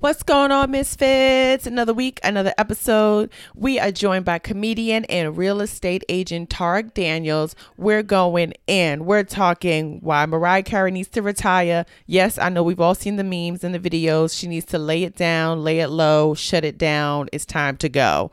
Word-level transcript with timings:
What's 0.00 0.22
going 0.22 0.52
on, 0.52 0.70
Misfits? 0.70 1.66
Another 1.66 1.92
week, 1.92 2.20
another 2.22 2.54
episode. 2.56 3.32
We 3.56 3.80
are 3.80 3.90
joined 3.90 4.24
by 4.24 4.38
comedian 4.38 5.04
and 5.06 5.36
real 5.36 5.60
estate 5.60 6.04
agent 6.08 6.50
Tarek 6.50 6.94
Daniels. 6.94 7.56
We're 7.76 8.04
going 8.04 8.52
in. 8.68 9.06
We're 9.06 9.24
talking 9.24 9.98
why 10.00 10.24
Mariah 10.26 10.62
Carey 10.62 10.92
needs 10.92 11.08
to 11.08 11.20
retire. 11.20 11.84
Yes, 12.06 12.38
I 12.38 12.48
know 12.48 12.62
we've 12.62 12.78
all 12.78 12.94
seen 12.94 13.16
the 13.16 13.24
memes 13.24 13.64
and 13.64 13.74
the 13.74 13.80
videos. 13.80 14.38
She 14.38 14.46
needs 14.46 14.66
to 14.66 14.78
lay 14.78 15.02
it 15.02 15.16
down, 15.16 15.64
lay 15.64 15.80
it 15.80 15.88
low, 15.88 16.32
shut 16.32 16.64
it 16.64 16.78
down. 16.78 17.28
It's 17.32 17.44
time 17.44 17.76
to 17.78 17.88
go. 17.88 18.30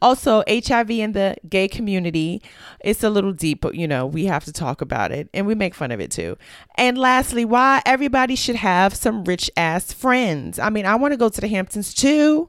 Also, 0.00 0.42
HIV 0.48 0.92
in 0.92 1.12
the 1.12 1.36
gay 1.46 1.68
community. 1.68 2.40
It's 2.80 3.04
a 3.04 3.10
little 3.10 3.34
deep, 3.34 3.60
but 3.60 3.74
you 3.74 3.86
know, 3.86 4.06
we 4.06 4.24
have 4.24 4.46
to 4.46 4.52
talk 4.52 4.80
about 4.80 5.12
it 5.12 5.28
and 5.34 5.46
we 5.46 5.54
make 5.54 5.74
fun 5.74 5.92
of 5.92 6.00
it 6.00 6.10
too. 6.10 6.38
And 6.76 6.96
lastly, 6.96 7.44
why 7.44 7.82
everybody 7.84 8.34
should 8.34 8.56
have 8.56 8.94
some 8.94 9.24
rich 9.24 9.50
ass 9.58 9.92
friends. 9.92 10.58
I 10.58 10.70
mean, 10.70 10.86
I 10.86 11.01
want 11.02 11.12
to 11.12 11.18
go 11.18 11.28
to 11.28 11.40
the 11.40 11.48
Hamptons 11.48 11.92
too. 11.92 12.48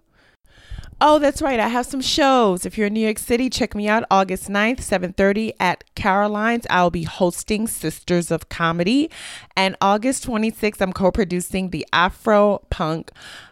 Oh, 1.01 1.19
that's 1.19 1.41
right. 1.41 1.59
I 1.59 1.67
have 1.67 1.85
some 1.85 1.99
shows. 1.99 2.65
If 2.65 2.77
you're 2.77 2.87
in 2.87 2.93
New 2.93 3.01
York 3.01 3.19
City, 3.19 3.49
check 3.49 3.75
me 3.75 3.89
out 3.89 4.05
August 4.09 4.47
9th, 4.49 4.79
7:30 4.79 5.51
at 5.59 5.83
Caroline's. 5.95 6.65
I'll 6.69 6.91
be 6.91 7.03
hosting 7.03 7.67
Sisters 7.67 8.31
of 8.31 8.47
Comedy. 8.47 9.09
And 9.57 9.75
August 9.81 10.25
26th, 10.25 10.81
I'm 10.81 10.93
co-producing 10.93 11.71
the 11.71 11.85
Afro 11.91 12.59
Punk 12.69 13.11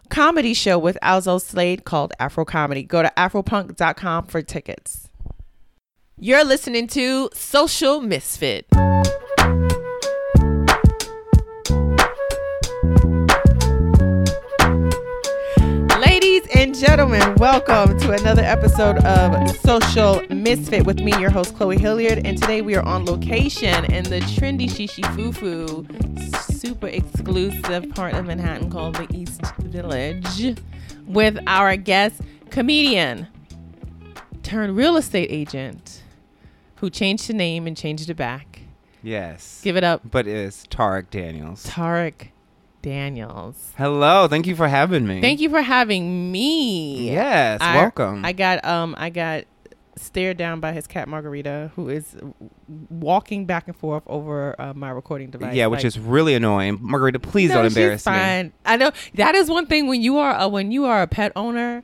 comedy 0.10 0.54
show 0.54 0.78
with 0.78 0.98
Alzo 1.02 1.40
Slade 1.40 1.84
called 1.84 2.14
Afro 2.20 2.46
Comedy. 2.46 2.84
Go 2.84 3.02
to 3.02 3.12
afropunk.com 3.18 4.28
for 4.28 4.42
tickets. 4.42 5.10
You're 6.18 6.44
listening 6.44 6.88
to 6.88 7.30
Social 7.34 8.00
Misfit. 8.00 8.68
Gentlemen, 16.82 17.36
welcome 17.36 17.96
to 18.00 18.12
another 18.12 18.42
episode 18.42 18.98
of 19.06 19.56
Social 19.58 20.20
Misfit 20.32 20.84
with 20.84 21.00
me, 21.00 21.16
your 21.20 21.30
host 21.30 21.56
Chloe 21.56 21.78
Hilliard. 21.78 22.26
And 22.26 22.42
today 22.42 22.64
we 22.64 22.76
are 22.76 22.82
on 22.82 23.06
location 23.06 23.86
in 23.94 24.04
the 24.06 24.20
trendy 24.22 24.68
Shishi 24.68 25.04
Fufu, 25.16 25.86
super 26.42 26.88
exclusive 26.88 27.88
part 27.92 28.16
of 28.16 28.26
Manhattan 28.26 28.72
called 28.72 28.96
the 28.96 29.06
East 29.16 29.46
Village, 29.60 30.58
with 31.06 31.38
our 31.46 31.78
guest 31.78 32.20
comedian 32.50 33.28
turned 34.42 34.76
real 34.76 34.98
estate 34.98 35.28
agent 35.30 36.02
who 36.78 36.90
changed 36.90 37.28
the 37.28 37.34
name 37.34 37.68
and 37.68 37.78
changed 37.78 38.10
it 38.10 38.16
back. 38.16 38.62
Yes. 39.04 39.62
Give 39.64 39.78
it 39.78 39.84
up, 39.84 40.02
But 40.10 40.26
it's 40.26 40.66
Tarek 40.66 41.12
Daniels. 41.12 41.64
Tarek 41.64 42.30
Daniels. 42.82 43.74
Hello. 43.78 44.28
Thank 44.28 44.48
you 44.48 44.56
for 44.56 44.68
having 44.68 45.08
me. 45.08 45.22
Thank 45.22 45.40
you 45.40 45.50
for 45.50 45.62
having 45.62 46.32
me. 46.32 47.10
Yes. 47.12 47.60
I- 47.62 47.76
welcome. 47.76 48.26
I 48.26 48.34
got 48.34 48.64
um 48.66 48.96
I 48.98 49.10
got 49.10 49.46
stared 49.98 50.38
down 50.38 50.60
by 50.60 50.72
his 50.72 50.88
cat 50.88 51.08
Margarita, 51.08 51.72
who 51.76 51.90
is 51.90 52.16
walking 52.90 53.46
back 53.46 53.68
and 53.68 53.76
forth 53.76 54.04
over 54.08 54.60
uh, 54.60 54.74
my 54.74 54.90
recording 54.90 55.30
device. 55.30 55.54
yeah, 55.54 55.68
which 55.68 55.80
Like, 55.80 55.86
is 55.86 56.00
really 56.00 56.34
annoying. 56.34 56.80
Margarita, 56.82 57.20
please 57.20 57.50
no, 57.50 57.56
don't 57.58 57.66
she's 57.66 57.78
embarrass 57.78 58.06
me. 58.06 58.12
fine. 58.12 58.54
I 58.66 58.78
know 58.78 58.92
that 59.16 59.36
is 59.36 59.50
one 59.50 59.66
thing 59.68 59.88
when 59.88 60.02
you 60.02 60.18
are 60.18 60.36
a, 60.40 60.48
when 60.48 60.72
you 60.72 60.86
are 60.86 61.02
a 61.02 61.08
pet 61.08 61.32
owner. 61.36 61.84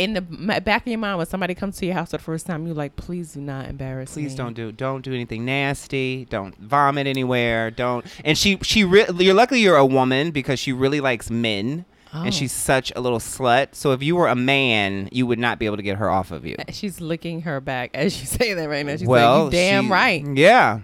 In 0.00 0.14
the 0.14 0.22
back 0.22 0.82
of 0.82 0.86
your 0.88 0.98
mind, 0.98 1.18
when 1.18 1.26
somebody 1.26 1.54
comes 1.54 1.76
to 1.78 1.86
your 1.86 1.94
house 1.94 2.10
for 2.10 2.16
the 2.16 2.22
first 2.22 2.46
time, 2.46 2.66
you're 2.66 2.74
like, 2.74 2.96
please 2.96 3.34
do 3.34 3.40
not 3.40 3.66
embarrass 3.66 4.16
me. 4.16 4.22
Please 4.22 4.34
don't 4.34 4.54
do 4.54 4.72
don't 4.72 5.02
do 5.02 5.12
anything 5.12 5.44
nasty. 5.44 6.26
Don't 6.30 6.56
vomit 6.56 7.06
anywhere. 7.06 7.70
Don't. 7.70 8.06
And 8.24 8.38
she 8.38 8.58
she 8.62 8.84
re- 8.84 9.06
you're 9.18 9.34
luckily 9.34 9.60
you're 9.60 9.76
a 9.76 9.84
woman 9.84 10.30
because 10.30 10.58
she 10.58 10.72
really 10.72 11.00
likes 11.00 11.30
men. 11.30 11.84
Oh. 12.12 12.24
And 12.24 12.34
she's 12.34 12.52
oh. 12.52 12.58
such 12.58 12.92
a 12.96 13.00
little 13.00 13.18
slut. 13.18 13.74
So 13.74 13.92
if 13.92 14.02
you 14.02 14.16
were 14.16 14.28
a 14.28 14.34
man, 14.34 15.08
you 15.12 15.26
would 15.26 15.38
not 15.38 15.58
be 15.58 15.66
able 15.66 15.76
to 15.76 15.82
get 15.82 15.98
her 15.98 16.10
off 16.10 16.30
of 16.30 16.44
you. 16.44 16.56
Uh, 16.58 16.72
she's 16.72 17.00
licking 17.00 17.42
her 17.42 17.60
back 17.60 17.90
as 17.94 18.18
you 18.20 18.26
say 18.38 18.54
that 18.54 18.68
right 18.68 18.84
now. 18.84 18.96
She's 18.96 19.06
well, 19.06 19.44
like, 19.44 19.52
damn 19.52 19.84
she- 19.84 19.90
right. 19.90 20.26
Yeah. 20.34 20.80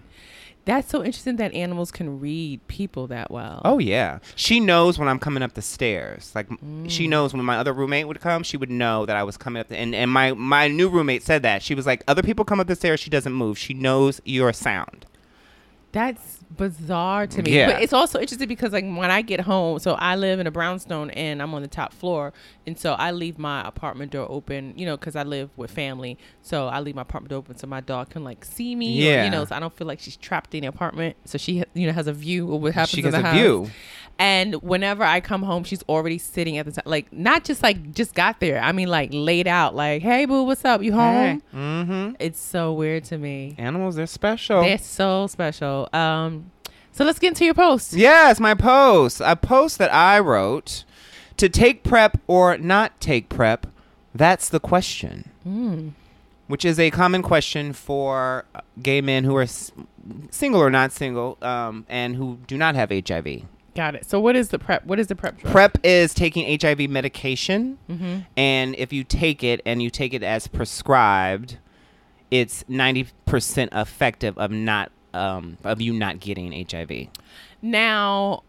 That's 0.66 0.90
so 0.90 1.02
interesting 1.02 1.36
that 1.36 1.54
animals 1.54 1.90
can 1.92 2.20
read 2.20 2.66
people 2.66 3.06
that 3.06 3.30
well. 3.30 3.62
Oh 3.64 3.78
yeah, 3.78 4.18
she 4.34 4.60
knows 4.60 4.98
when 4.98 5.08
I'm 5.08 5.18
coming 5.20 5.42
up 5.42 5.54
the 5.54 5.62
stairs. 5.62 6.32
Like 6.34 6.48
Mm. 6.48 6.90
she 6.90 7.06
knows 7.06 7.32
when 7.32 7.44
my 7.44 7.56
other 7.56 7.72
roommate 7.72 8.06
would 8.08 8.20
come, 8.20 8.42
she 8.42 8.56
would 8.56 8.70
know 8.70 9.06
that 9.06 9.16
I 9.16 9.22
was 9.22 9.36
coming 9.36 9.60
up. 9.60 9.68
The, 9.68 9.76
and 9.78 9.94
and 9.94 10.10
my 10.10 10.32
my 10.34 10.66
new 10.68 10.88
roommate 10.88 11.22
said 11.22 11.42
that 11.42 11.62
she 11.62 11.74
was 11.74 11.86
like, 11.86 12.02
other 12.08 12.22
people 12.22 12.44
come 12.44 12.60
up 12.60 12.66
the 12.66 12.74
stairs, 12.76 13.00
she 13.00 13.10
doesn't 13.10 13.32
move. 13.32 13.56
She 13.56 13.74
knows 13.74 14.20
your 14.24 14.52
sound. 14.52 15.06
That's 15.92 16.35
bizarre 16.50 17.26
to 17.26 17.42
me. 17.42 17.56
Yeah. 17.56 17.72
But 17.72 17.82
it's 17.82 17.92
also 17.92 18.20
interesting 18.20 18.48
because 18.48 18.72
like 18.72 18.84
when 18.84 19.10
I 19.10 19.22
get 19.22 19.40
home, 19.40 19.78
so 19.78 19.94
I 19.94 20.16
live 20.16 20.40
in 20.40 20.46
a 20.46 20.50
brownstone 20.50 21.10
and 21.10 21.42
I'm 21.42 21.54
on 21.54 21.62
the 21.62 21.68
top 21.68 21.92
floor, 21.92 22.32
and 22.66 22.78
so 22.78 22.92
I 22.94 23.10
leave 23.10 23.38
my 23.38 23.66
apartment 23.66 24.12
door 24.12 24.26
open, 24.30 24.74
you 24.76 24.86
know, 24.86 24.96
because 24.96 25.16
I 25.16 25.22
live 25.22 25.50
with 25.56 25.70
family. 25.70 26.18
So 26.42 26.68
I 26.68 26.80
leave 26.80 26.94
my 26.94 27.02
apartment 27.02 27.30
door 27.30 27.38
open 27.38 27.56
so 27.56 27.66
my 27.66 27.80
dog 27.80 28.10
can 28.10 28.24
like 28.24 28.44
see 28.44 28.74
me, 28.74 29.08
or, 29.08 29.24
you 29.24 29.30
know, 29.30 29.44
so 29.44 29.54
I 29.54 29.60
don't 29.60 29.76
feel 29.76 29.86
like 29.86 30.00
she's 30.00 30.16
trapped 30.16 30.54
in 30.54 30.62
the 30.62 30.68
apartment. 30.68 31.16
So 31.24 31.38
she, 31.38 31.64
you 31.74 31.86
know, 31.86 31.92
has 31.92 32.06
a 32.06 32.12
view 32.12 32.54
of 32.54 32.62
what 32.62 32.74
happens 32.74 32.90
she 32.90 33.02
in 33.02 33.10
the 33.10 33.18
a 33.18 33.22
house. 33.22 33.36
view. 33.36 33.70
And 34.18 34.54
whenever 34.62 35.04
I 35.04 35.20
come 35.20 35.42
home, 35.42 35.62
she's 35.64 35.82
already 35.90 36.16
sitting 36.16 36.56
at 36.56 36.64
the 36.64 36.72
top, 36.72 36.86
like 36.86 37.12
not 37.12 37.44
just 37.44 37.62
like 37.62 37.92
just 37.92 38.14
got 38.14 38.40
there. 38.40 38.58
I 38.60 38.72
mean, 38.72 38.88
like 38.88 39.10
laid 39.12 39.46
out, 39.46 39.74
like, 39.74 40.00
"Hey, 40.00 40.24
boo, 40.24 40.44
what's 40.44 40.64
up? 40.64 40.82
You 40.82 40.94
home?" 40.94 41.42
Mm-hmm. 41.54 42.14
It's 42.18 42.40
so 42.40 42.72
weird 42.72 43.04
to 43.04 43.18
me. 43.18 43.54
Animals, 43.58 43.96
they're 43.96 44.06
special. 44.06 44.62
They're 44.62 44.78
so 44.78 45.26
special. 45.26 45.88
Um, 45.92 46.50
so 46.92 47.04
let's 47.04 47.18
get 47.18 47.28
into 47.28 47.44
your 47.44 47.52
post. 47.52 47.92
yes, 47.92 48.40
my 48.40 48.54
post, 48.54 49.20
a 49.22 49.36
post 49.36 49.76
that 49.78 49.92
I 49.92 50.18
wrote 50.18 50.84
to 51.36 51.50
take 51.50 51.82
PrEP 51.84 52.18
or 52.26 52.56
not 52.56 52.98
take 53.00 53.28
PrEP. 53.28 53.66
That's 54.14 54.48
the 54.48 54.60
question. 54.60 55.30
Mm. 55.46 55.92
which 56.48 56.64
is 56.64 56.78
a 56.80 56.90
common 56.90 57.20
question 57.22 57.72
for 57.74 58.46
uh, 58.54 58.60
gay 58.82 59.00
men 59.00 59.24
who 59.24 59.36
are 59.36 59.42
s- 59.42 59.72
single 60.30 60.62
or 60.62 60.70
not 60.70 60.90
single 60.90 61.36
um, 61.42 61.84
and 61.88 62.16
who 62.16 62.38
do 62.46 62.56
not 62.56 62.74
have 62.74 62.90
HIV. 62.90 63.42
Got 63.76 63.94
it. 63.94 64.06
So 64.08 64.18
what 64.18 64.34
is 64.34 64.48
the 64.48 64.58
PrEP? 64.58 64.84
What 64.86 64.98
is 64.98 65.06
the 65.06 65.14
PrEP 65.14 65.38
drug? 65.38 65.52
PrEP 65.52 65.78
is 65.84 66.14
taking 66.14 66.58
HIV 66.60 66.88
medication, 66.90 67.78
Mm-hmm. 67.88 68.20
and 68.36 68.74
if 68.76 68.92
you 68.92 69.04
take 69.04 69.44
it 69.44 69.60
and 69.64 69.82
you 69.82 69.90
take 69.90 70.14
it 70.14 70.22
as 70.24 70.48
prescribed, 70.48 71.58
it's 72.30 72.64
90% 72.64 73.68
effective 73.72 74.36
of 74.38 74.50
not 74.50 74.90
um, 75.14 75.56
of 75.64 75.80
you 75.80 75.92
not 75.92 76.20
getting 76.20 76.52
HIV. 76.68 77.08
Now, 77.62 78.42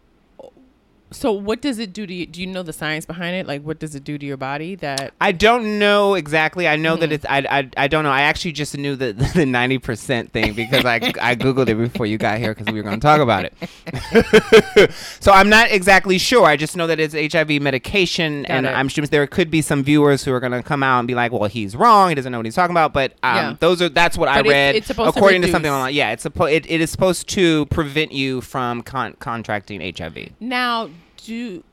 so 1.12 1.32
what 1.32 1.62
does 1.62 1.80
it 1.80 1.94
do 1.94 2.06
to 2.06 2.14
you? 2.14 2.26
Do 2.26 2.42
you 2.42 2.48
know 2.48 2.64
the 2.64 2.74
science 2.74 3.06
behind 3.06 3.36
it? 3.36 3.48
Like, 3.48 3.62
what 3.62 3.80
does 3.80 3.96
it 3.96 4.04
do 4.04 4.18
to 4.18 4.26
your 4.26 4.38
body? 4.38 4.76
That 4.76 5.14
I 5.22 5.32
don't 5.32 5.80
know 5.80 6.16
exactly. 6.16 6.68
I 6.68 6.76
know 6.76 6.96
that 6.98 7.10
Mhm. 7.10 7.14
it's. 7.14 7.26
I, 7.30 7.38
I, 7.50 7.70
I 7.78 7.88
don't 7.88 8.04
know. 8.04 8.12
I 8.12 8.22
actually 8.22 8.52
just 8.52 8.78
knew 8.78 8.96
the 8.96 9.14
the 9.14 9.46
ninety 9.46 9.78
percent 9.78 10.32
thing 10.34 10.54
because 10.54 10.84
I 10.86 10.96
I 11.22 11.36
googled 11.36 11.70
it 11.70 11.76
before 11.76 12.06
you 12.06 12.18
got 12.18 12.40
here 12.40 12.54
because 12.54 12.72
we 12.74 12.80
were 12.80 12.84
going 12.84 13.00
to 13.00 13.06
talk 13.06 13.22
about 13.22 13.46
it. 13.46 14.92
so 15.20 15.32
I'm 15.32 15.50
not 15.50 15.72
exactly 15.72 16.18
sure. 16.18 16.46
I 16.46 16.58
just 16.58 16.76
know 16.76 16.88
that 16.88 17.00
it's 17.00 17.14
HIV 17.34 17.62
medication, 17.62 18.44
Got 18.44 18.52
and 18.52 18.66
it. 18.66 18.70
I'm 18.70 18.88
sure 18.90 19.06
there 19.06 19.26
could 19.28 19.50
be 19.50 19.62
some 19.62 19.84
viewers 19.84 20.24
who 20.24 20.34
are 20.34 20.40
going 20.40 20.52
to 20.52 20.64
come 20.64 20.84
out 20.84 21.00
and 21.00 21.08
be 21.08 21.16
like, 21.16 21.32
"Well, 21.32 21.46
he's 21.50 21.76
wrong. 21.76 22.10
He 22.10 22.16
doesn't 22.16 22.32
know 22.32 22.40
what 22.40 22.46
he's 22.46 22.56
talking 22.56 22.74
about." 22.74 22.94
But 22.94 23.14
um, 23.24 23.36
Yeah. 23.36 23.56
those 23.60 23.82
are 23.82 23.90
that's 23.90 24.18
what 24.18 24.28
I 24.30 24.38
But 24.40 24.48
it's- 24.48 24.54
read 24.54 24.76
it's 24.76 24.88
supposed 24.88 25.14
to 25.14 25.20
according 25.20 25.42
to, 25.44 25.52
something 25.52 25.72
online. 25.72 25.94
Yeah, 25.94 26.12
it's 26.12 26.24
supposed 26.24 26.54
it, 26.54 26.70
it 26.70 26.82
is 26.82 26.92
supposed 26.92 27.28
to 27.30 27.66
prevent 27.68 28.12
you 28.12 28.42
from 28.42 28.82
con- 28.82 29.16
contracting 29.20 29.80
HIV. 29.82 30.30
now 30.40 30.90
do 31.18 31.64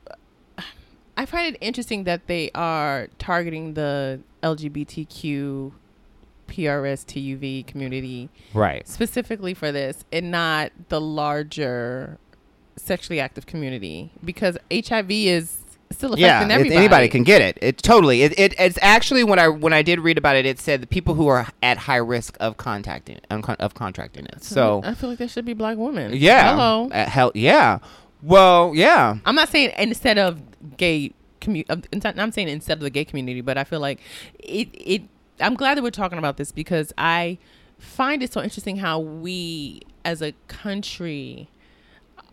I 1.17 1.25
find 1.25 1.55
it 1.55 1.57
interesting 1.61 2.03
that 2.03 2.27
they 2.27 2.51
are 2.53 3.07
targeting 3.17 3.73
the 3.73 4.19
LGBTQ 4.43 5.71
PRS 6.47 7.05
TUV 7.05 7.65
community 7.65 8.29
Right. 8.53 8.87
specifically 8.87 9.53
for 9.53 9.71
this 9.71 10.03
and 10.11 10.29
not 10.31 10.71
the 10.89 10.99
larger 11.01 12.17
sexually 12.75 13.19
active 13.19 13.45
community 13.45 14.11
because 14.23 14.57
HIV 14.71 15.09
is 15.09 15.57
still 15.91 16.13
affecting 16.13 16.49
yeah, 16.49 16.53
everybody. 16.55 16.75
anybody 16.75 17.07
can 17.07 17.23
get 17.23 17.41
it. 17.41 17.57
It 17.61 17.77
totally. 17.77 18.21
It, 18.23 18.37
it 18.37 18.53
it's 18.59 18.77
actually 18.81 19.23
when 19.23 19.39
I 19.39 19.47
when 19.47 19.71
I 19.73 19.81
did 19.81 19.99
read 20.01 20.17
about 20.17 20.35
it, 20.35 20.45
it 20.45 20.59
said 20.59 20.81
the 20.81 20.87
people 20.87 21.13
who 21.15 21.27
are 21.27 21.47
at 21.63 21.77
high 21.77 21.95
risk 21.97 22.35
of 22.39 22.57
contacting 22.57 23.19
of 23.29 23.49
of 23.59 23.73
contracting 23.73 24.25
it. 24.25 24.43
So 24.43 24.81
I 24.83 24.93
feel 24.95 25.09
like 25.09 25.19
there 25.19 25.27
should 25.29 25.45
be 25.45 25.53
black 25.53 25.77
women. 25.77 26.11
yeah, 26.13 26.51
Hello. 26.51 26.89
Uh, 26.89 27.05
hell 27.09 27.31
yeah. 27.33 27.79
Well, 28.21 28.73
yeah. 28.75 29.17
I'm 29.25 29.35
not 29.35 29.49
saying 29.49 29.71
instead 29.77 30.17
of 30.17 30.41
gay 30.77 31.13
community. 31.41 31.87
I'm 32.03 32.31
saying 32.31 32.49
instead 32.49 32.77
of 32.77 32.83
the 32.83 32.89
gay 32.89 33.05
community, 33.05 33.41
but 33.41 33.57
I 33.57 33.63
feel 33.63 33.79
like 33.79 33.99
it. 34.39 34.69
It. 34.73 35.03
I'm 35.39 35.55
glad 35.55 35.77
that 35.77 35.83
we're 35.83 35.91
talking 35.91 36.17
about 36.17 36.37
this 36.37 36.51
because 36.51 36.93
I 36.97 37.37
find 37.77 38.23
it 38.23 38.31
so 38.31 38.41
interesting 38.41 38.77
how 38.77 38.99
we, 38.99 39.81
as 40.05 40.21
a 40.21 40.33
country, 40.47 41.49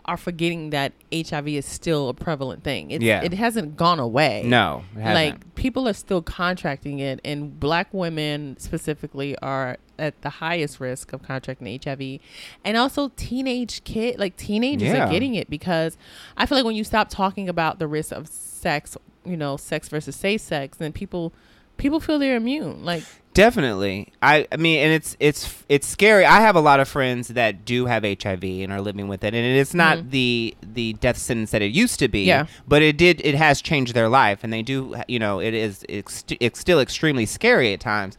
are 0.04 0.16
forgetting 0.16 0.70
that 0.70 0.92
HIV 1.12 1.48
is 1.48 1.64
still 1.66 2.08
a 2.08 2.14
prevalent 2.14 2.64
thing. 2.64 2.90
It's, 2.90 3.04
Yeah. 3.04 3.22
It 3.22 3.34
hasn't 3.34 3.76
gone 3.76 3.98
away. 4.00 4.42
No. 4.44 4.84
Like 4.96 5.54
people 5.54 5.86
are 5.88 5.92
still 5.92 6.22
contracting 6.22 6.98
it, 6.98 7.20
and 7.24 7.58
black 7.60 7.88
women 7.92 8.56
specifically 8.58 9.36
are 9.38 9.76
at 9.98 10.20
the 10.22 10.30
highest 10.30 10.80
risk 10.80 11.12
of 11.12 11.22
contracting 11.22 11.78
HIV, 11.84 12.18
and 12.64 12.76
also 12.76 13.12
teenage 13.16 13.84
kid 13.84 14.18
like 14.18 14.36
teenagers 14.36 14.88
Yeah. 14.88 15.06
are 15.06 15.10
getting 15.10 15.34
it 15.34 15.48
because 15.48 15.96
I 16.36 16.46
feel 16.46 16.58
like 16.58 16.64
when 16.64 16.74
you 16.76 16.84
stop 16.84 17.08
talking 17.08 17.48
about 17.48 17.78
the 17.78 17.86
risk 17.86 18.10
of 18.12 18.26
sex 18.28 18.96
you 19.24 19.36
know 19.36 19.56
sex 19.56 19.88
versus 19.88 20.16
safe 20.16 20.40
sex, 20.40 20.78
then 20.78 20.92
people 20.92 21.32
people 21.76 22.00
feel 22.00 22.18
they're 22.18 22.36
immune. 22.36 22.84
Like 22.84 23.04
Definitely. 23.34 24.12
I 24.20 24.46
I 24.52 24.56
mean 24.58 24.78
and 24.80 24.92
it's 24.92 25.16
it's 25.18 25.64
it's 25.70 25.86
scary. 25.86 26.26
I 26.26 26.40
have 26.40 26.54
a 26.54 26.60
lot 26.60 26.80
of 26.80 26.88
friends 26.88 27.28
that 27.28 27.64
do 27.64 27.86
have 27.86 28.04
HIV 28.04 28.44
and 28.44 28.70
are 28.70 28.80
living 28.82 29.08
with 29.08 29.24
it 29.24 29.32
and 29.34 29.44
it's 29.56 29.72
not 29.72 29.98
Mhm. 29.98 30.10
the 30.10 30.54
the 30.62 30.92
death 30.94 31.16
sentence 31.16 31.50
that 31.52 31.62
it 31.62 31.72
used 31.72 31.98
to 32.00 32.08
be, 32.08 32.24
Yeah. 32.24 32.44
but 32.68 32.82
it 32.82 32.98
did 32.98 33.22
it 33.24 33.34
has 33.34 33.62
changed 33.62 33.94
their 33.94 34.08
life 34.10 34.40
and 34.42 34.52
they 34.52 34.60
do 34.62 34.94
you 35.08 35.18
know, 35.18 35.40
it 35.40 35.54
is 35.54 35.82
it's, 35.88 36.24
it's 36.40 36.60
still 36.60 36.78
extremely 36.78 37.24
scary 37.24 37.72
at 37.72 37.80
times. 37.80 38.18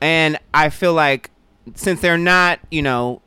And 0.00 0.38
I 0.54 0.70
feel 0.70 0.94
like 0.94 1.30
since 1.74 2.00
they're 2.00 2.16
not, 2.16 2.58
you 2.70 2.80
know, 2.80 3.20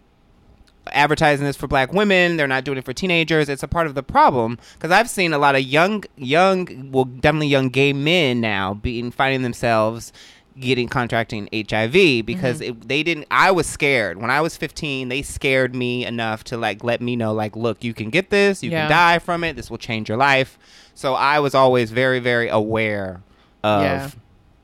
advertising 0.91 1.45
this 1.45 1.55
for 1.55 1.67
black 1.67 1.93
women 1.93 2.35
they're 2.35 2.47
not 2.47 2.63
doing 2.63 2.75
it 2.79 2.83
for 2.83 2.93
teenagers 2.93 3.47
it's 3.47 3.61
a 3.61 3.67
part 3.67 3.85
of 3.85 3.93
the 3.93 4.01
problem 4.01 4.57
because 4.73 4.89
i've 4.89 5.07
seen 5.07 5.33
a 5.33 5.37
lot 5.37 5.53
of 5.53 5.61
young 5.61 6.03
young 6.17 6.89
well 6.91 7.05
definitely 7.05 7.45
young 7.45 7.69
gay 7.69 7.93
men 7.93 8.41
now 8.41 8.73
being 8.73 9.11
finding 9.11 9.43
themselves 9.43 10.11
getting 10.59 10.87
contracting 10.87 11.47
hiv 11.53 11.93
because 12.25 12.59
mm-hmm. 12.59 12.71
it, 12.81 12.87
they 12.87 13.01
didn't 13.03 13.25
i 13.31 13.49
was 13.51 13.65
scared 13.67 14.17
when 14.21 14.29
i 14.29 14.41
was 14.41 14.57
15 14.57 15.09
they 15.09 15.21
scared 15.21 15.73
me 15.75 16.05
enough 16.05 16.43
to 16.43 16.57
like 16.57 16.83
let 16.83 17.01
me 17.01 17.15
know 17.15 17.33
like 17.33 17.55
look 17.55 17.83
you 17.83 17.93
can 17.93 18.09
get 18.09 18.29
this 18.29 18.61
you 18.63 18.69
Yeah. 18.71 18.81
can 18.81 18.89
die 18.91 19.19
from 19.19 19.43
it 19.43 19.55
this 19.55 19.69
will 19.69 19.77
change 19.77 20.09
your 20.09 20.17
life 20.17 20.57
so 20.93 21.13
i 21.13 21.39
was 21.39 21.55
always 21.55 21.91
very 21.91 22.19
very 22.19 22.49
aware 22.49 23.21
of 23.63 23.83
Yeah. 23.83 24.09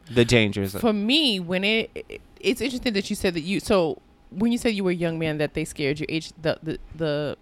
the 0.10 0.26
dangers 0.26 0.76
for 0.78 0.94
me, 0.94 1.40
when 1.40 1.64
it, 1.64 2.22
it's 2.40 2.62
interesting 2.62 2.94
that 2.94 3.10
you 3.10 3.16
said 3.16 3.34
that 3.34 3.42
you. 3.42 3.60
So 3.60 4.02
when 4.30 4.52
you 4.52 4.58
said 4.58 4.70
you 4.76 4.84
were 4.84 4.92
a 4.92 4.94
young 4.94 5.18
man, 5.20 5.38
that 5.40 5.54
they 5.54 5.66
scared 5.66 6.00
you. 6.00 6.06
H 6.08 6.32
the 6.42 6.58
the 6.62 6.78
the 6.96 7.38